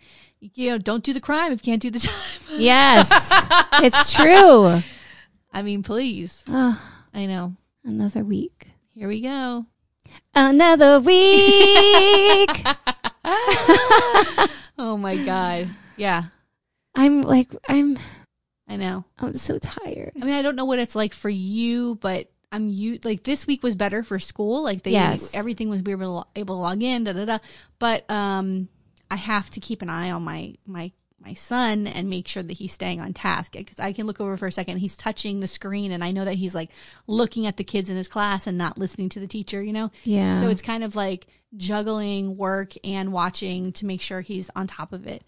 You 0.54 0.70
know, 0.72 0.78
don't 0.78 1.02
do 1.04 1.12
the 1.12 1.20
crime 1.20 1.52
if 1.52 1.60
you 1.66 1.72
can't 1.72 1.82
do 1.82 1.90
the 1.90 1.98
time. 2.06 2.14
Yes, 2.58 3.08
it's 3.82 4.12
true. 4.12 4.80
I 5.52 5.62
mean, 5.62 5.82
please. 5.82 6.42
Oh, 6.48 6.80
I 7.14 7.26
know. 7.26 7.54
another 7.84 8.24
week. 8.24 8.68
Here 8.94 9.08
we 9.08 9.20
go. 9.20 9.66
Another 10.34 11.00
week. 11.00 12.50
Oh 14.78 14.98
my 14.98 15.16
god. 15.16 15.70
Yeah, 15.96 16.24
I'm 16.94 17.22
like 17.22 17.48
I'm 17.66 17.98
I 18.68 18.76
know. 18.76 19.04
I'm 19.18 19.32
so 19.32 19.58
tired. 19.58 20.12
I 20.20 20.24
mean, 20.24 20.34
I 20.34 20.42
don't 20.42 20.54
know 20.54 20.66
what 20.66 20.78
it's 20.78 20.94
like 20.94 21.14
for 21.14 21.30
you, 21.30 21.94
but 21.96 22.30
I'm 22.52 22.68
you 22.68 22.98
like 23.02 23.22
this 23.22 23.46
week 23.46 23.62
was 23.62 23.74
better 23.74 24.02
for 24.04 24.18
school. 24.18 24.62
Like 24.62 24.82
they 24.82 24.90
Yes. 24.90 25.30
everything 25.34 25.70
was 25.70 25.80
we 25.82 25.94
were 25.94 26.02
able 26.04 26.22
to- 26.34 26.40
able 26.40 26.56
to 26.56 26.60
log 26.60 26.82
in, 26.82 27.04
da 27.04 27.12
da 27.14 27.24
da. 27.24 27.38
But 27.78 28.08
um, 28.10 28.68
I 29.10 29.16
have 29.16 29.50
to 29.50 29.60
keep 29.60 29.82
an 29.82 29.88
eye 29.88 30.10
on 30.10 30.22
my 30.22 30.54
my 30.66 30.92
my 31.18 31.34
son 31.34 31.86
and 31.86 32.10
make 32.10 32.28
sure 32.28 32.42
that 32.42 32.52
he's 32.52 32.72
staying 32.72 33.00
on 33.00 33.12
task 33.12 33.52
because 33.52 33.80
I 33.80 33.92
can 33.92 34.06
look 34.06 34.20
over 34.20 34.36
for 34.36 34.46
a 34.46 34.52
second. 34.52 34.78
He's 34.78 34.96
touching 34.96 35.40
the 35.40 35.46
screen, 35.46 35.90
and 35.90 36.04
I 36.04 36.10
know 36.10 36.24
that 36.24 36.34
he's 36.34 36.54
like 36.54 36.70
looking 37.06 37.46
at 37.46 37.56
the 37.56 37.64
kids 37.64 37.90
in 37.90 37.96
his 37.96 38.08
class 38.08 38.46
and 38.46 38.58
not 38.58 38.78
listening 38.78 39.08
to 39.10 39.20
the 39.20 39.26
teacher. 39.26 39.62
You 39.62 39.72
know, 39.72 39.90
Yeah. 40.04 40.40
So 40.40 40.48
it's 40.48 40.62
kind 40.62 40.84
of 40.84 40.94
like 40.94 41.26
juggling 41.56 42.36
work 42.36 42.72
and 42.84 43.12
watching 43.12 43.72
to 43.72 43.86
make 43.86 44.00
sure 44.00 44.20
he's 44.20 44.50
on 44.54 44.66
top 44.66 44.92
of 44.92 45.06
it. 45.06 45.24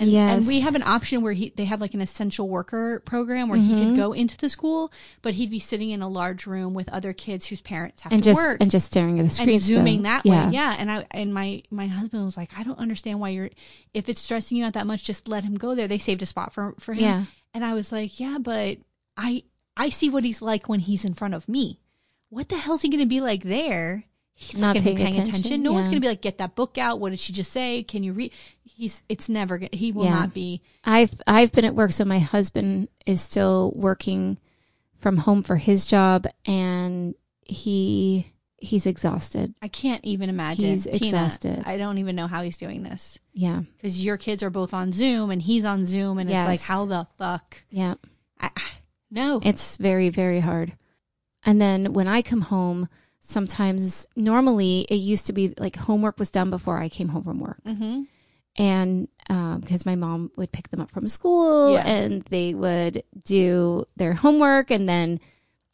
And, 0.00 0.10
Yes. 0.10 0.38
and 0.38 0.46
we 0.46 0.60
have 0.60 0.74
an 0.74 0.82
option 0.82 1.20
where 1.22 1.34
he 1.34 1.50
they 1.54 1.66
have 1.66 1.80
like 1.80 1.94
an 1.94 2.00
essential 2.00 2.48
worker 2.48 3.00
program 3.04 3.48
where 3.48 3.58
he 3.58 3.72
Mm-hmm. 3.74 3.84
could 3.90 3.96
go 3.96 4.12
into 4.12 4.36
the 4.36 4.48
school, 4.48 4.90
but 5.22 5.34
he'd 5.34 5.50
be 5.50 5.58
sitting 5.60 5.90
in 5.90 6.00
a 6.02 6.08
large 6.08 6.46
room 6.46 6.74
with 6.74 6.88
other 6.88 7.12
kids 7.12 7.46
whose 7.46 7.60
parents 7.60 8.02
have 8.02 8.12
and 8.12 8.22
to 8.22 8.30
just 8.30 8.40
work 8.40 8.56
and 8.60 8.70
just 8.70 8.86
staring 8.86 9.20
at 9.20 9.24
the 9.24 9.30
screen, 9.30 9.50
and 9.50 9.60
zooming 9.60 9.94
still. 10.00 10.02
that 10.04 10.26
yeah. 10.26 10.46
way. 10.48 10.54
Yeah. 10.54 10.74
And 10.78 10.90
I 10.90 11.06
and 11.12 11.32
my 11.34 11.62
my 11.70 11.86
husband 11.86 12.24
was 12.24 12.36
like, 12.36 12.50
I 12.58 12.62
don't 12.62 12.78
understand 12.78 13.20
why 13.20 13.28
you're 13.28 13.50
if 13.94 14.08
it's 14.08 14.20
stressing 14.20 14.56
you 14.56 14.64
out 14.64 14.72
that 14.72 14.86
much, 14.86 15.04
just 15.04 15.28
let 15.28 15.44
him 15.44 15.54
go 15.56 15.74
there. 15.74 15.86
They 15.86 15.98
saved 15.98 16.22
a 16.22 16.26
spot 16.26 16.52
for 16.52 16.74
for 16.80 16.94
him. 16.94 17.02
Yeah. 17.04 17.24
And 17.54 17.64
I 17.64 17.74
was 17.74 17.92
like, 17.92 18.18
Yeah, 18.18 18.38
but 18.40 18.78
I 19.18 19.42
I 19.76 19.90
see 19.90 20.08
what 20.08 20.24
he's 20.24 20.40
like 20.40 20.68
when 20.68 20.80
he's 20.80 21.04
in 21.04 21.14
front 21.14 21.34
of 21.34 21.48
me. 21.48 21.78
What 22.30 22.48
the 22.48 22.56
hell's 22.56 22.82
he 22.82 22.88
gonna 22.88 23.06
be 23.06 23.20
like 23.20 23.42
there? 23.42 24.04
He's 24.42 24.58
Not 24.58 24.74
not, 24.74 24.82
paying 24.82 24.96
paying 24.96 25.08
attention. 25.12 25.34
attention, 25.34 25.62
No 25.62 25.72
one's 25.74 25.88
gonna 25.88 26.00
be 26.00 26.08
like, 26.08 26.22
get 26.22 26.38
that 26.38 26.54
book 26.54 26.78
out. 26.78 26.98
What 26.98 27.10
did 27.10 27.18
she 27.18 27.34
just 27.34 27.52
say? 27.52 27.82
Can 27.82 28.02
you 28.02 28.14
read? 28.14 28.32
He's 28.64 29.02
it's 29.08 29.28
never 29.28 29.60
he 29.70 29.92
will 29.92 30.04
Yeah. 30.06 30.14
not 30.14 30.32
be 30.32 30.62
I've 30.82 31.20
I've 31.26 31.52
been 31.52 31.66
at 31.66 31.74
work, 31.74 31.92
so 31.92 32.06
my 32.06 32.18
husband 32.20 32.88
is 33.04 33.20
still 33.20 33.72
working 33.76 34.38
from 34.96 35.18
home 35.18 35.42
for 35.42 35.56
his 35.56 35.84
job, 35.84 36.26
and 36.46 37.14
he 37.44 38.32
he's 38.56 38.86
exhausted. 38.86 39.54
I 39.60 39.68
can't 39.68 40.02
even 40.04 40.30
imagine. 40.30 40.70
He's 40.70 40.84
Tina, 40.84 40.96
exhausted. 41.06 41.62
I 41.66 41.76
don't 41.76 41.98
even 41.98 42.16
know 42.16 42.26
how 42.26 42.42
he's 42.42 42.56
doing 42.56 42.82
this. 42.82 43.18
Yeah, 43.34 43.62
Because 43.76 44.02
your 44.04 44.16
kids 44.16 44.42
are 44.42 44.50
both 44.50 44.72
on 44.74 44.92
Zoom 44.92 45.30
and 45.30 45.40
he's 45.42 45.64
on 45.66 45.84
Zoom 45.86 46.18
and 46.18 46.28
Yes. 46.30 46.42
it's 46.42 46.48
like, 46.48 46.60
how 46.68 46.84
the 46.86 47.06
fuck? 47.18 47.62
yeah. 47.70 47.94
I- 48.40 48.50
no. 49.10 49.40
It's 49.44 49.76
very 49.76 50.08
very 50.08 50.40
hard. 50.40 50.72
And 51.44 51.60
then 51.60 51.92
when 51.94 52.06
I 52.08 52.20
come 52.22 52.42
home, 52.42 52.88
sometimes 53.20 54.08
normally 54.16 54.86
it 54.88 54.96
used 54.96 55.26
to 55.26 55.32
be 55.32 55.54
like 55.58 55.76
homework 55.76 56.18
was 56.18 56.30
done 56.30 56.50
before 56.50 56.78
I 56.78 56.88
came 56.88 57.08
home 57.08 57.22
from 57.22 57.38
work. 57.38 57.60
mm-hmm. 57.66 58.02
and 58.56 59.08
because 59.60 59.86
my 59.86 59.94
mom 59.94 60.30
would 60.36 60.50
pick 60.50 60.68
them 60.70 60.80
up 60.80 60.90
from 60.90 61.06
school 61.06 61.74
Yeah. 61.74 61.86
and 61.86 62.22
they 62.30 62.52
would 62.54 63.04
do 63.24 63.84
their 63.96 64.14
homework 64.14 64.70
and 64.70 64.88
then 64.88 65.20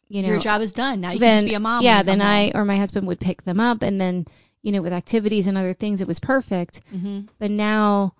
you 0.09 0.21
know 0.21 0.27
Your 0.29 0.39
job 0.39 0.61
is 0.61 0.73
done. 0.73 1.01
Now 1.01 1.11
you 1.11 1.19
then 1.19 1.31
can 1.33 1.41
just 1.43 1.49
be 1.51 1.55
a 1.55 1.59
mom. 1.59 1.83
yeah 1.83 2.03
then 2.03 2.21
i 2.21 2.51
or 2.53 2.63
my 2.65 2.77
husband 2.77 3.07
would 3.07 3.19
pick 3.19 3.43
them 3.43 3.59
up 3.59 3.81
and 3.81 3.99
then 3.99 4.25
you 4.61 4.71
know 4.71 4.81
with 4.81 4.93
activities 4.93 5.47
and 5.47 5.57
other 5.57 5.73
things 5.73 6.01
it 6.01 6.07
was 6.07 6.19
perfect. 6.19 6.81
Mhm. 6.93 7.27
but 7.39 7.49
now 7.51 8.13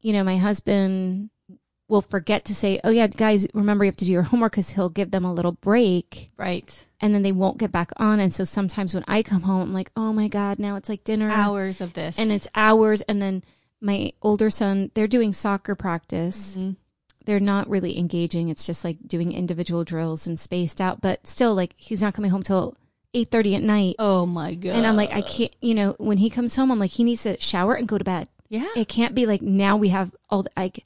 you 0.00 0.12
know 0.12 0.24
my 0.24 0.38
husband 0.38 1.30
will 1.88 2.02
forget 2.02 2.44
to 2.46 2.54
say 2.54 2.80
oh 2.84 2.90
yeah 2.90 3.08
guys 3.08 3.46
remember 3.52 3.84
you 3.84 3.90
have 3.90 3.96
to 3.96 4.04
do 4.04 4.12
your 4.12 4.22
homework 4.22 4.52
because 4.52 4.70
he'll 4.70 4.88
give 4.88 5.10
them 5.10 5.24
a 5.24 5.32
little 5.34 5.52
break 5.52 6.30
Right. 6.36 6.86
And 7.00 7.14
then 7.14 7.22
they 7.22 7.32
won't 7.32 7.58
get 7.58 7.72
back 7.72 7.90
on. 7.96 8.20
And 8.20 8.32
so 8.32 8.44
sometimes 8.44 8.94
when 8.94 9.04
i 9.08 9.22
come 9.22 9.42
home 9.42 9.62
i'm 9.62 9.72
like 9.74 9.90
oh 9.96 10.12
my 10.12 10.28
god 10.28 10.58
now 10.58 10.76
it's 10.76 10.88
like 10.88 11.04
dinner. 11.04 11.28
Hours 11.30 11.80
of 11.80 11.92
this. 11.94 12.18
and 12.18 12.30
it's 12.30 12.48
hours. 12.54 13.00
And 13.02 13.20
then 13.22 13.42
my 13.80 14.12
older 14.22 14.50
son 14.50 14.90
they're 14.94 15.06
doing 15.06 15.32
soccer 15.32 15.74
practice. 15.74 16.56
Mhm. 16.58 16.76
they're 17.26 17.38
not 17.40 17.68
really 17.68 17.98
engaging. 17.98 18.48
It's 18.48 18.64
just 18.64 18.82
like 18.84 18.96
doing 19.06 19.32
individual 19.32 19.84
drills 19.84 20.26
and 20.26 20.40
spaced 20.40 20.80
out. 20.80 21.00
But 21.00 21.26
still 21.26 21.54
like 21.54 21.74
he's 21.76 22.02
not 22.02 22.14
coming 22.14 22.30
home 22.30 22.42
till 22.42 22.74
8.30 23.14 23.56
at 23.56 23.62
night. 23.62 23.96
Oh 23.98 24.24
my 24.26 24.54
God. 24.54 24.76
and 24.76 24.86
i'm 24.86 24.96
like 24.96 25.10
i 25.12 25.20
can't 25.20 25.54
you 25.60 25.74
know 25.74 25.96
when 25.98 26.18
he 26.18 26.30
comes 26.30 26.54
home 26.56 26.70
i'm 26.70 26.78
like 26.78 26.92
he 26.92 27.02
needs 27.04 27.24
to 27.24 27.40
shower 27.40 27.74
and 27.74 27.88
go 27.88 27.98
to 27.98 28.04
bed. 28.04 28.28
Yeah. 28.48 28.66
it 28.76 28.88
can't 28.88 29.14
be 29.14 29.26
like 29.26 29.42
now 29.42 29.76
we 29.76 29.88
have 29.90 30.14
all 30.28 30.42
the, 30.44 30.50
like 30.56 30.84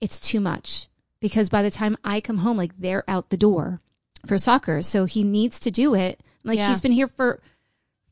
it's 0.00 0.18
too 0.18 0.40
much. 0.40 0.88
Because 1.20 1.48
by 1.48 1.62
the 1.62 1.70
time 1.70 1.96
i 2.04 2.20
come 2.20 2.38
home 2.38 2.56
like 2.56 2.72
they're 2.78 3.04
out 3.08 3.30
the 3.30 3.36
door 3.36 3.80
for 4.26 4.38
soccer 4.38 4.82
so 4.82 5.04
he 5.04 5.22
needs 5.22 5.60
to 5.60 5.70
do 5.70 5.94
it 5.94 6.20
like 6.44 6.56
Yeah. 6.58 6.68
he's 6.68 6.80
been 6.80 6.92
here 6.92 7.08
for 7.08 7.40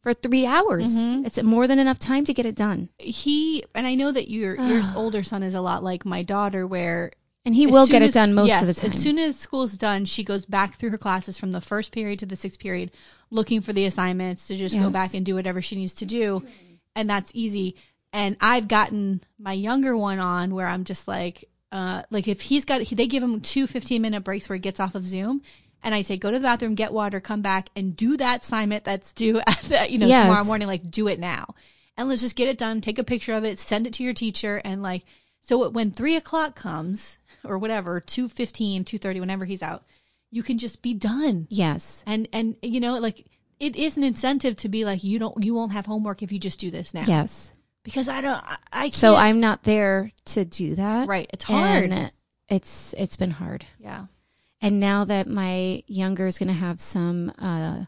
for 0.03 0.13
three 0.15 0.47
hours 0.47 0.95
Mhm. 0.97 1.27
it's 1.27 1.43
more 1.43 1.67
than 1.67 1.79
enough 1.79 1.99
time 1.99 2.25
to 2.25 2.33
get 2.35 2.47
it 2.47 2.55
done 2.55 2.89
he, 2.99 3.63
and 3.75 3.87
I 3.87 3.95
know 3.95 4.11
that 4.13 4.31
your, 4.31 4.57
your 4.57 4.83
older 4.97 5.23
son 5.23 5.43
is 5.43 5.55
a 5.55 5.61
lot 5.61 5.83
like 5.85 6.05
my 6.07 6.23
daughter 6.23 6.67
where 6.67 7.13
And 7.45 7.55
he 7.55 7.67
will 7.67 7.87
get 7.87 8.03
it 8.03 8.13
done 8.15 8.35
most 8.35 8.49
yes, 8.49 8.61
of 8.63 8.69
the 8.69 8.75
time. 8.75 8.91
As 8.91 9.01
soon 9.01 9.19
as 9.19 9.37
school's 9.39 9.73
done, 9.75 10.05
she 10.05 10.23
goes 10.25 10.45
back 10.47 10.75
through 10.75 10.91
her 10.91 10.99
classes 10.99 11.39
from 11.39 11.53
the 11.53 11.61
first 11.61 11.91
period 11.93 12.19
to 12.21 12.27
the 12.27 12.37
sixth 12.37 12.59
period, 12.61 12.91
looking 13.31 13.61
for 13.63 13.73
the 13.73 13.87
assignments 13.87 14.47
to 14.49 14.57
just 14.57 14.77
go 14.77 14.91
back 14.91 15.15
and 15.15 15.25
do 15.25 15.35
whatever 15.35 15.63
she 15.63 15.75
needs 15.77 15.95
to 15.95 16.05
do. 16.07 16.45
And 16.95 17.09
that's 17.09 17.31
easy. 17.35 17.77
And 18.13 18.37
I've 18.43 18.69
gotten 18.69 19.23
my 19.39 19.53
younger 19.55 19.97
one 19.97 20.19
on 20.19 20.55
where 20.55 20.67
I'm 20.67 20.85
just 20.85 21.09
like, 21.09 21.45
uh, 21.73 22.03
like 22.11 22.29
if 22.29 22.43
he's 22.43 22.65
got, 22.67 22.87
they 22.87 23.07
give 23.07 23.23
him 23.23 23.41
two 23.41 23.67
15 23.67 24.03
minute 24.03 24.23
breaks 24.23 24.49
where 24.49 24.57
he 24.57 24.61
gets 24.61 24.79
off 24.81 24.95
of 24.95 25.03
Zoom. 25.05 25.41
And 25.83 25.95
I 25.95 26.03
say, 26.03 26.17
go 26.17 26.31
to 26.31 26.39
the 26.39 26.43
bathroom, 26.43 26.75
get 26.75 26.93
water, 26.93 27.21
come 27.21 27.41
back 27.43 27.71
and 27.75 27.97
do 27.97 28.17
that 28.19 28.43
assignment 28.43 28.85
that's 28.85 29.13
due 29.13 29.41
at 29.47 29.61
the, 29.63 29.91
you 29.91 29.99
know, 29.99 30.07
Yes. 30.07 30.25
tomorrow 30.27 30.45
morning. 30.45 30.69
Like 30.69 30.91
do 30.91 31.09
it 31.09 31.19
now. 31.19 31.55
And 31.97 32.09
let's 32.09 32.21
just 32.23 32.37
get 32.37 32.49
it 32.49 32.59
done. 32.59 32.81
Take 32.81 32.99
a 32.99 33.05
picture 33.05 33.33
of 33.35 33.45
it, 33.45 33.59
send 33.59 33.87
it 33.87 33.93
to 33.95 34.03
your 34.03 34.15
teacher. 34.15 34.61
And 34.65 34.83
like, 34.83 35.05
so 35.43 35.69
when 35.71 35.91
three 35.91 36.17
o'clock 36.17 36.55
comes 36.55 37.19
or 37.45 37.59
whatever, 37.59 38.01
2.15, 38.01 38.85
2.30, 38.85 39.21
whenever 39.21 39.45
he's 39.45 39.63
out, 39.63 39.85
you 40.31 40.43
can 40.43 40.59
just 40.59 40.83
be 40.83 40.95
done. 40.95 41.47
yes. 41.51 42.05
And, 42.07 42.29
and, 42.33 42.57
you 42.63 42.79
know, 42.81 42.99
like 42.99 43.27
it 43.59 43.75
is 43.77 43.97
an 43.97 44.05
incentive 44.05 44.57
to 44.57 44.69
be 44.69 44.85
like, 44.85 45.03
you 45.03 45.19
don't, 45.19 45.43
you 45.45 45.55
won't 45.55 45.73
have 45.73 45.87
homework 45.87 46.23
if 46.23 46.31
you 46.33 46.39
just 46.39 46.61
do 46.61 46.71
this 46.71 46.95
now. 46.95 47.05
Yes. 47.07 47.53
Because 47.83 48.09
I 48.09 48.21
don't, 48.21 48.37
I, 48.45 48.57
I 48.73 48.83
can't. 48.85 48.95
So 48.95 49.15
I'm 49.17 49.41
not 49.41 49.63
there 49.65 50.13
to 50.27 50.45
do 50.45 50.75
that. 50.77 51.09
right. 51.09 51.29
It's 51.33 51.45
hard. 51.45 51.91
And 51.91 52.13
it's 52.49 52.95
it's 52.99 53.17
been 53.17 53.31
hard. 53.31 53.65
yeah. 53.79 54.07
And 54.63 54.79
now 54.81 55.05
that 55.05 55.27
my 55.27 55.83
younger 55.87 56.27
is 56.27 56.39
going 56.39 56.49
to 56.49 56.55
have 56.55 56.81
some, 56.81 57.31
uh, 57.39 57.85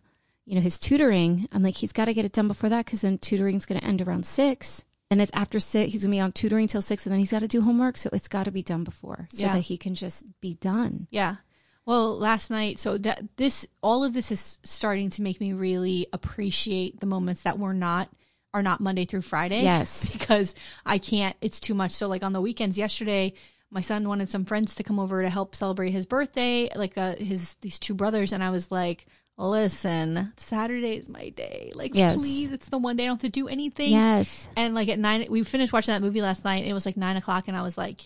you 0.46 0.54
know, 0.54 0.60
his 0.60 0.78
tutoring, 0.78 1.46
I'm 1.52 1.62
like, 1.62 1.76
he's 1.76 1.92
got 1.92 2.06
to 2.06 2.14
get 2.14 2.24
it 2.24 2.32
done 2.32 2.48
before 2.48 2.70
that 2.70 2.84
because 2.86 3.02
then 3.02 3.18
tutoring 3.18 3.56
is 3.56 3.66
going 3.66 3.80
to 3.80 3.86
end 3.86 4.00
around 4.02 4.24
six. 4.26 4.84
And 5.10 5.20
it's 5.20 5.30
after 5.34 5.60
six, 5.60 5.92
he's 5.92 6.02
going 6.04 6.10
to 6.12 6.16
be 6.16 6.20
on 6.20 6.32
tutoring 6.32 6.68
till 6.68 6.80
six, 6.80 7.04
and 7.04 7.12
then 7.12 7.18
he's 7.20 7.32
got 7.32 7.40
to 7.40 7.48
do 7.48 7.60
homework. 7.60 7.98
So 7.98 8.08
it's 8.14 8.28
got 8.28 8.44
to 8.44 8.50
be 8.50 8.62
done 8.62 8.82
before 8.84 9.28
so 9.30 9.42
Yeah. 9.46 9.52
that 9.54 9.60
he 9.60 9.76
can 9.76 9.94
just 9.94 10.24
be 10.40 10.54
done. 10.54 11.06
Yeah. 11.10 11.36
Well, 11.84 12.16
last 12.18 12.50
night, 12.50 12.78
so 12.78 12.96
that 12.98 13.36
this, 13.36 13.66
all 13.82 14.04
of 14.04 14.14
this 14.14 14.30
is 14.32 14.58
starting 14.62 15.10
to 15.10 15.22
make 15.22 15.38
me 15.40 15.52
really 15.52 16.06
appreciate 16.14 17.00
the 17.00 17.06
moments 17.06 17.42
that 17.42 17.58
we're 17.58 17.74
not, 17.74 18.08
are 18.54 18.62
not 18.62 18.80
Monday 18.80 19.04
through 19.04 19.22
Friday. 19.22 19.62
Yes. 19.62 20.16
Because 20.18 20.54
I 20.86 20.96
can't, 20.96 21.36
it's 21.42 21.60
too 21.60 21.74
much. 21.74 21.90
So, 21.92 22.08
like 22.08 22.22
on 22.22 22.32
the 22.32 22.40
weekends, 22.40 22.78
yesterday, 22.78 23.34
my 23.72 23.80
son 23.80 24.06
wanted 24.06 24.28
some 24.28 24.44
friends 24.44 24.74
to 24.76 24.82
come 24.84 24.98
over 25.00 25.22
to 25.22 25.30
help 25.30 25.54
celebrate 25.56 25.90
his 25.90 26.06
birthday, 26.06 26.68
like 26.76 26.96
uh, 26.98 27.16
his, 27.16 27.54
these 27.62 27.78
two 27.78 27.94
brothers. 27.94 28.32
And 28.32 28.44
I 28.44 28.50
was 28.50 28.70
like, 28.70 29.06
listen, 29.38 30.32
Saturday 30.36 30.96
is 30.96 31.08
my 31.08 31.30
day. 31.30 31.70
Like, 31.74 31.94
Yes. 31.94 32.14
please, 32.16 32.52
it's 32.52 32.68
the 32.68 32.78
one 32.78 32.96
day 32.96 33.04
I 33.04 33.06
don't 33.06 33.16
have 33.16 33.22
to 33.22 33.28
do 33.30 33.48
anything. 33.48 33.92
Yes. 33.92 34.48
And 34.56 34.74
like 34.74 34.88
at 34.88 34.98
nine, 34.98 35.26
we 35.30 35.42
finished 35.42 35.72
watching 35.72 35.92
that 35.94 36.02
movie 36.02 36.22
last 36.22 36.44
night. 36.44 36.64
It 36.64 36.72
was 36.72 36.86
like 36.86 36.96
nine 36.96 37.16
o'clock, 37.16 37.48
and 37.48 37.56
I 37.56 37.62
was 37.62 37.76
like, 37.78 38.02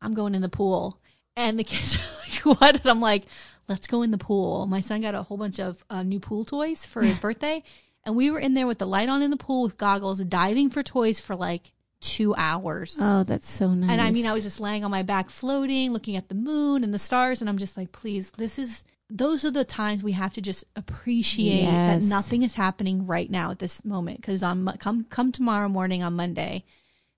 I'm 0.00 0.14
going 0.14 0.34
in 0.34 0.42
the 0.42 0.48
pool. 0.48 1.00
And 1.36 1.58
the 1.58 1.64
kids 1.64 1.96
are 2.44 2.50
like, 2.50 2.60
what? 2.60 2.74
And 2.80 2.86
I'm 2.90 3.00
like, 3.00 3.24
let's 3.68 3.86
go 3.86 4.02
in 4.02 4.10
the 4.10 4.18
pool. 4.18 4.66
My 4.66 4.80
son 4.80 5.00
got 5.02 5.14
a 5.14 5.22
whole 5.22 5.36
bunch 5.38 5.60
of 5.60 5.84
uh, 5.90 6.02
new 6.02 6.20
pool 6.20 6.44
toys 6.44 6.84
for 6.86 7.02
his 7.02 7.18
birthday. 7.26 7.62
And 8.04 8.14
we 8.16 8.30
were 8.30 8.38
in 8.38 8.54
there 8.54 8.66
with 8.66 8.78
the 8.78 8.86
light 8.86 9.08
on 9.08 9.22
in 9.22 9.30
the 9.30 9.36
pool 9.36 9.62
with 9.64 9.76
goggles, 9.78 10.20
diving 10.20 10.70
for 10.70 10.82
toys 10.82 11.18
for 11.20 11.34
like 11.34 11.72
two 12.06 12.34
hours. 12.36 12.96
Oh, 13.00 13.22
that's 13.24 13.48
so 13.50 13.74
nice. 13.74 13.90
And 13.90 14.00
I 14.00 14.10
mean, 14.10 14.26
I 14.26 14.32
was 14.32 14.44
just 14.44 14.60
laying 14.60 14.84
on 14.84 14.90
my 14.90 15.02
back, 15.02 15.28
floating, 15.28 15.92
looking 15.92 16.16
at 16.16 16.28
the 16.28 16.34
moon 16.34 16.84
and 16.84 16.94
the 16.94 16.98
stars. 16.98 17.40
And 17.40 17.48
I'm 17.50 17.58
just 17.58 17.76
like, 17.76 17.92
please, 17.92 18.30
this 18.32 18.58
is, 18.58 18.84
those 19.10 19.44
are 19.44 19.50
the 19.50 19.64
times 19.64 20.02
we 20.02 20.12
have 20.12 20.32
to 20.34 20.40
just 20.40 20.64
appreciate 20.76 21.62
Yes. 21.62 22.02
that 22.02 22.08
nothing 22.08 22.42
is 22.42 22.54
happening 22.54 23.06
right 23.06 23.30
now 23.30 23.50
at 23.50 23.58
this 23.58 23.84
moment. 23.84 24.22
Cause 24.22 24.42
on, 24.42 24.66
come, 24.78 25.04
come 25.10 25.32
tomorrow 25.32 25.68
morning 25.68 26.02
on 26.02 26.14
Monday, 26.14 26.64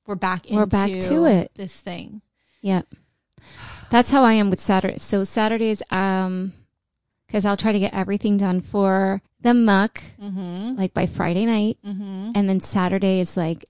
we're 0.06 0.14
back 0.14 0.46
into 0.46 0.56
We're 0.56 0.66
back 0.66 0.90
to 1.02 1.24
it. 1.26 1.50
this 1.54 1.80
thing. 1.80 2.22
Yeah. 2.62 2.82
That's 3.90 4.10
how 4.10 4.22
I 4.24 4.34
am 4.34 4.50
with 4.50 4.60
Saturday. 4.60 4.98
So 4.98 5.24
Saturdays, 5.24 5.82
um, 5.90 6.52
cause 7.30 7.44
I'll 7.44 7.56
try 7.56 7.72
to 7.72 7.78
get 7.78 7.94
everything 7.94 8.36
done 8.36 8.60
for 8.60 9.22
the 9.40 9.54
muck, 9.54 10.02
Mm-hmm. 10.20 10.74
like 10.76 10.92
by 10.92 11.06
Friday 11.06 11.46
night. 11.46 11.78
Mm-hmm. 11.86 12.32
And 12.34 12.48
then 12.48 12.60
Saturday 12.60 13.20
is 13.20 13.36
like, 13.36 13.64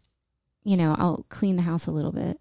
you 0.69 0.77
know, 0.77 0.95
I'll 0.99 1.25
clean 1.31 1.57
the 1.57 1.63
house 1.63 1.87
a 1.87 1.91
little 1.91 2.13
bit, 2.13 2.39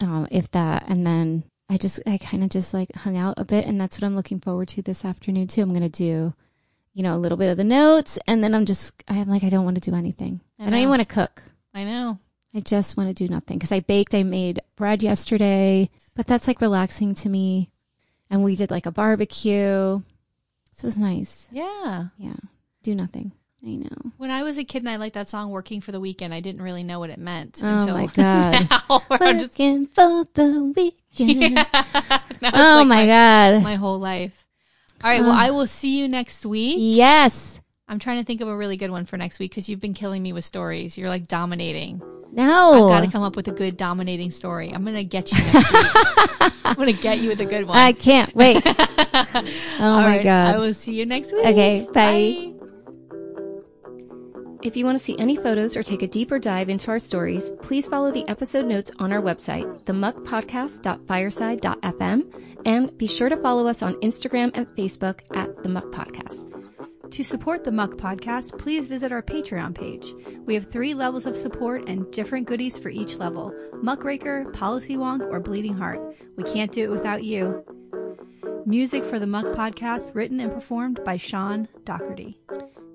um, 0.00 0.26
if 0.30 0.50
that. 0.52 0.88
And 0.88 1.06
then 1.06 1.44
I 1.68 1.76
just, 1.76 2.00
I 2.06 2.16
kind 2.16 2.42
of 2.42 2.48
just 2.48 2.72
like 2.72 2.94
hung 2.94 3.18
out 3.18 3.34
a 3.36 3.44
bit. 3.44 3.66
And 3.66 3.78
that's 3.78 3.98
what 3.98 4.06
I'm 4.06 4.16
looking 4.16 4.40
forward 4.40 4.68
to 4.68 4.80
this 4.80 5.04
afternoon 5.04 5.46
too. 5.46 5.60
I'm 5.60 5.68
going 5.68 5.82
to 5.82 5.90
do, 5.90 6.32
you 6.94 7.02
know, 7.02 7.14
a 7.14 7.18
little 7.18 7.36
bit 7.36 7.50
of 7.50 7.58
the 7.58 7.64
notes. 7.64 8.18
And 8.26 8.42
then 8.42 8.54
I'm 8.54 8.64
just, 8.64 9.04
I'm 9.08 9.28
like, 9.28 9.44
I 9.44 9.50
don't 9.50 9.66
want 9.66 9.76
to 9.76 9.90
do 9.90 9.94
anything. 9.94 10.40
I 10.58 10.62
I, 10.62 10.70
don't 10.70 10.78
even 10.78 10.88
want 10.88 11.00
to 11.00 11.14
cook. 11.14 11.42
I 11.74 11.84
know. 11.84 12.18
I 12.54 12.60
just 12.60 12.96
want 12.96 13.14
to 13.14 13.26
do 13.26 13.30
nothing 13.30 13.58
because 13.58 13.72
I 13.72 13.80
baked. 13.80 14.14
I 14.14 14.22
made 14.22 14.60
bread 14.74 15.02
yesterday, 15.02 15.90
but 16.16 16.26
that's 16.26 16.48
like 16.48 16.62
relaxing 16.62 17.14
to 17.16 17.28
me. 17.28 17.68
And 18.30 18.42
we 18.42 18.56
did 18.56 18.70
like 18.70 18.86
a 18.86 18.90
barbecue. 18.90 20.00
So 20.72 20.80
it 20.80 20.84
was 20.84 20.96
nice. 20.96 21.46
Yeah. 21.52 22.06
Yeah. 22.16 22.36
Do 22.82 22.94
nothing. 22.94 23.32
I 23.64 23.74
know. 23.74 24.12
When 24.16 24.30
I 24.30 24.42
was 24.42 24.56
a 24.56 24.64
kid 24.64 24.78
and 24.82 24.88
I 24.88 24.96
liked 24.96 25.14
that 25.14 25.28
song 25.28 25.50
"Working 25.50 25.80
for 25.82 25.92
the 25.92 26.00
Weekend," 26.00 26.32
I 26.32 26.40
didn't 26.40 26.62
really 26.62 26.82
know 26.82 26.98
what 26.98 27.10
it 27.10 27.18
meant 27.18 27.60
Oh 27.62 27.78
until 27.80 27.94
my 27.94 28.06
God. 28.14 28.68
now. 28.70 29.02
I'm 29.10 29.38
just 29.38 29.50
Working 29.58 29.86
for 29.86 30.24
the 30.34 30.72
weekend. 30.74 31.56
Was 31.56 32.20
Oh 32.42 32.76
like 32.78 32.86
my 32.86 33.06
God. 33.06 33.62
my 33.62 33.74
whole 33.74 33.98
life. 33.98 34.46
All 35.04 35.10
right. 35.10 35.20
Well, 35.20 35.32
uh. 35.32 35.36
I 35.46 35.50
will 35.50 35.66
see 35.66 35.98
you 35.98 36.08
next 36.08 36.46
week. 36.46 36.76
Yes. 36.78 37.60
I'm 37.86 37.98
trying 37.98 38.18
to 38.18 38.24
think 38.24 38.40
of 38.40 38.48
a 38.48 38.56
really 38.56 38.76
good 38.76 38.90
one 38.90 39.04
for 39.04 39.16
next 39.16 39.38
week 39.38 39.50
because 39.50 39.68
you've 39.68 39.80
been 39.80 39.94
killing 39.94 40.22
me 40.22 40.32
with 40.32 40.44
stories. 40.44 40.96
You're 40.96 41.08
like 41.08 41.26
dominating. 41.28 42.00
No. 42.32 42.84
I've 42.88 43.00
got 43.02 43.04
to 43.06 43.10
come 43.12 43.22
up 43.24 43.34
with 43.36 43.48
a 43.48 43.52
good 43.52 43.76
dominating 43.76 44.30
story. 44.30 44.70
I'm 44.72 44.84
gonna 44.84 45.02
get 45.04 45.32
you. 45.32 45.38
I'm 46.64 46.76
gonna 46.76 46.92
get 46.92 47.18
you 47.18 47.28
with 47.28 47.40
a 47.40 47.46
good 47.46 47.64
one. 47.66 47.76
I 47.76 47.92
can't 47.92 48.34
wait. 48.34 48.62
oh 48.64 49.44
All 49.80 50.00
my 50.00 50.06
right, 50.06 50.22
God. 50.22 50.54
I 50.54 50.58
will 50.58 50.72
see 50.72 50.94
you 50.94 51.04
next 51.04 51.32
week. 51.32 51.44
Okay, 51.44 51.86
bye. 51.92 51.92
Bye. 51.92 52.54
If 54.62 54.76
you 54.76 54.84
want 54.84 54.98
to 54.98 55.04
see 55.04 55.16
any 55.18 55.36
photos 55.36 55.74
or 55.74 55.82
take 55.82 56.02
a 56.02 56.06
deeper 56.06 56.38
dive 56.38 56.68
into 56.68 56.90
our 56.90 56.98
stories, 56.98 57.50
please 57.62 57.88
follow 57.88 58.12
the 58.12 58.28
episode 58.28 58.66
notes 58.66 58.92
on 58.98 59.10
our 59.10 59.22
website, 59.22 59.64
themuckpodcast.fireside.fm, 59.84 62.42
and 62.66 62.98
be 62.98 63.06
sure 63.06 63.30
to 63.30 63.38
follow 63.38 63.66
us 63.66 63.82
on 63.82 63.94
Instagram 64.02 64.50
and 64.52 64.66
Facebook 64.76 65.20
at 65.34 65.62
The 65.62 65.70
Muck 65.70 65.86
Podcast. 65.86 66.48
To 67.10 67.24
support 67.24 67.64
the 67.64 67.72
Muck 67.72 67.92
Podcast, 67.92 68.58
please 68.58 68.86
visit 68.86 69.12
our 69.12 69.22
Patreon 69.22 69.74
page. 69.74 70.12
We 70.44 70.52
have 70.54 70.70
three 70.70 70.92
levels 70.92 71.24
of 71.24 71.38
support 71.38 71.88
and 71.88 72.10
different 72.12 72.46
goodies 72.46 72.78
for 72.78 72.90
each 72.90 73.18
level 73.18 73.54
Muckraker, 73.82 74.44
Policy 74.52 74.96
Wonk, 74.96 75.26
or 75.30 75.40
Bleeding 75.40 75.74
Heart. 75.74 76.16
We 76.36 76.44
can't 76.44 76.70
do 76.70 76.84
it 76.84 76.90
without 76.90 77.24
you. 77.24 77.64
Music 78.66 79.04
for 79.04 79.18
the 79.18 79.26
Muck 79.26 79.46
Podcast 79.46 80.14
written 80.14 80.38
and 80.38 80.52
performed 80.52 81.02
by 81.02 81.16
Sean 81.16 81.66
Doherty. 81.84 82.38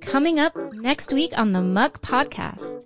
Coming 0.01 0.39
up 0.39 0.55
next 0.73 1.13
week 1.13 1.37
on 1.37 1.51
The 1.51 1.61
Muck 1.61 2.01
Podcast. 2.01 2.83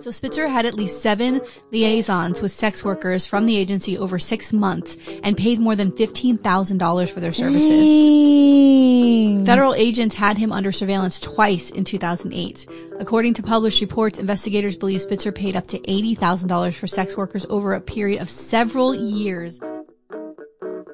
So 0.00 0.10
Spitzer 0.10 0.48
had 0.48 0.66
at 0.66 0.74
least 0.74 1.00
seven 1.00 1.40
liaisons 1.70 2.42
with 2.42 2.50
sex 2.50 2.84
workers 2.84 3.24
from 3.26 3.46
the 3.46 3.56
agency 3.56 3.96
over 3.96 4.18
six 4.18 4.52
months 4.52 4.96
and 5.22 5.36
paid 5.36 5.60
more 5.60 5.76
than 5.76 5.92
$15,000 5.92 7.10
for 7.10 7.20
their 7.20 7.30
services. 7.30 9.46
Federal 9.46 9.74
agents 9.74 10.14
had 10.14 10.38
him 10.38 10.50
under 10.50 10.72
surveillance 10.72 11.20
twice 11.20 11.70
in 11.70 11.84
2008. 11.84 12.66
According 12.98 13.34
to 13.34 13.42
published 13.42 13.80
reports, 13.80 14.18
investigators 14.18 14.76
believe 14.76 15.02
Spitzer 15.02 15.30
paid 15.30 15.56
up 15.56 15.68
to 15.68 15.78
$80,000 15.80 16.74
for 16.74 16.86
sex 16.86 17.16
workers 17.16 17.46
over 17.48 17.74
a 17.74 17.80
period 17.80 18.20
of 18.20 18.28
several 18.28 18.94
years. 18.94 19.60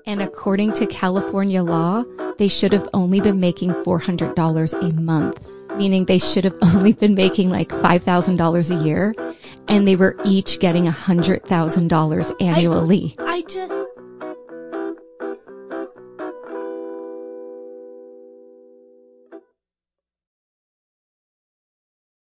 And 0.07 0.23
according 0.23 0.73
to 0.75 0.87
California 0.87 1.63
law, 1.63 2.05
they 2.39 2.49
should 2.49 2.73
have 2.73 2.89
only 2.95 3.21
been 3.21 3.41
making 3.41 3.73
$400 3.73 4.83
a 4.83 4.95
month, 5.01 5.47
meaning 5.79 6.05
they 6.05 6.19
should 6.19 6.45
have 6.45 6.57
only 6.63 6.93
been 6.93 7.15
making 7.15 7.51
like 7.51 7.69
$5,000 7.69 8.71
a 8.71 8.85
year. 8.85 9.15
And 9.69 9.87
they 9.87 9.97
were 9.97 10.17
each 10.25 10.61
getting 10.61 10.87
$100,000 10.87 12.43
annually. 12.43 13.15
I 13.19 13.43
just, 13.43 13.75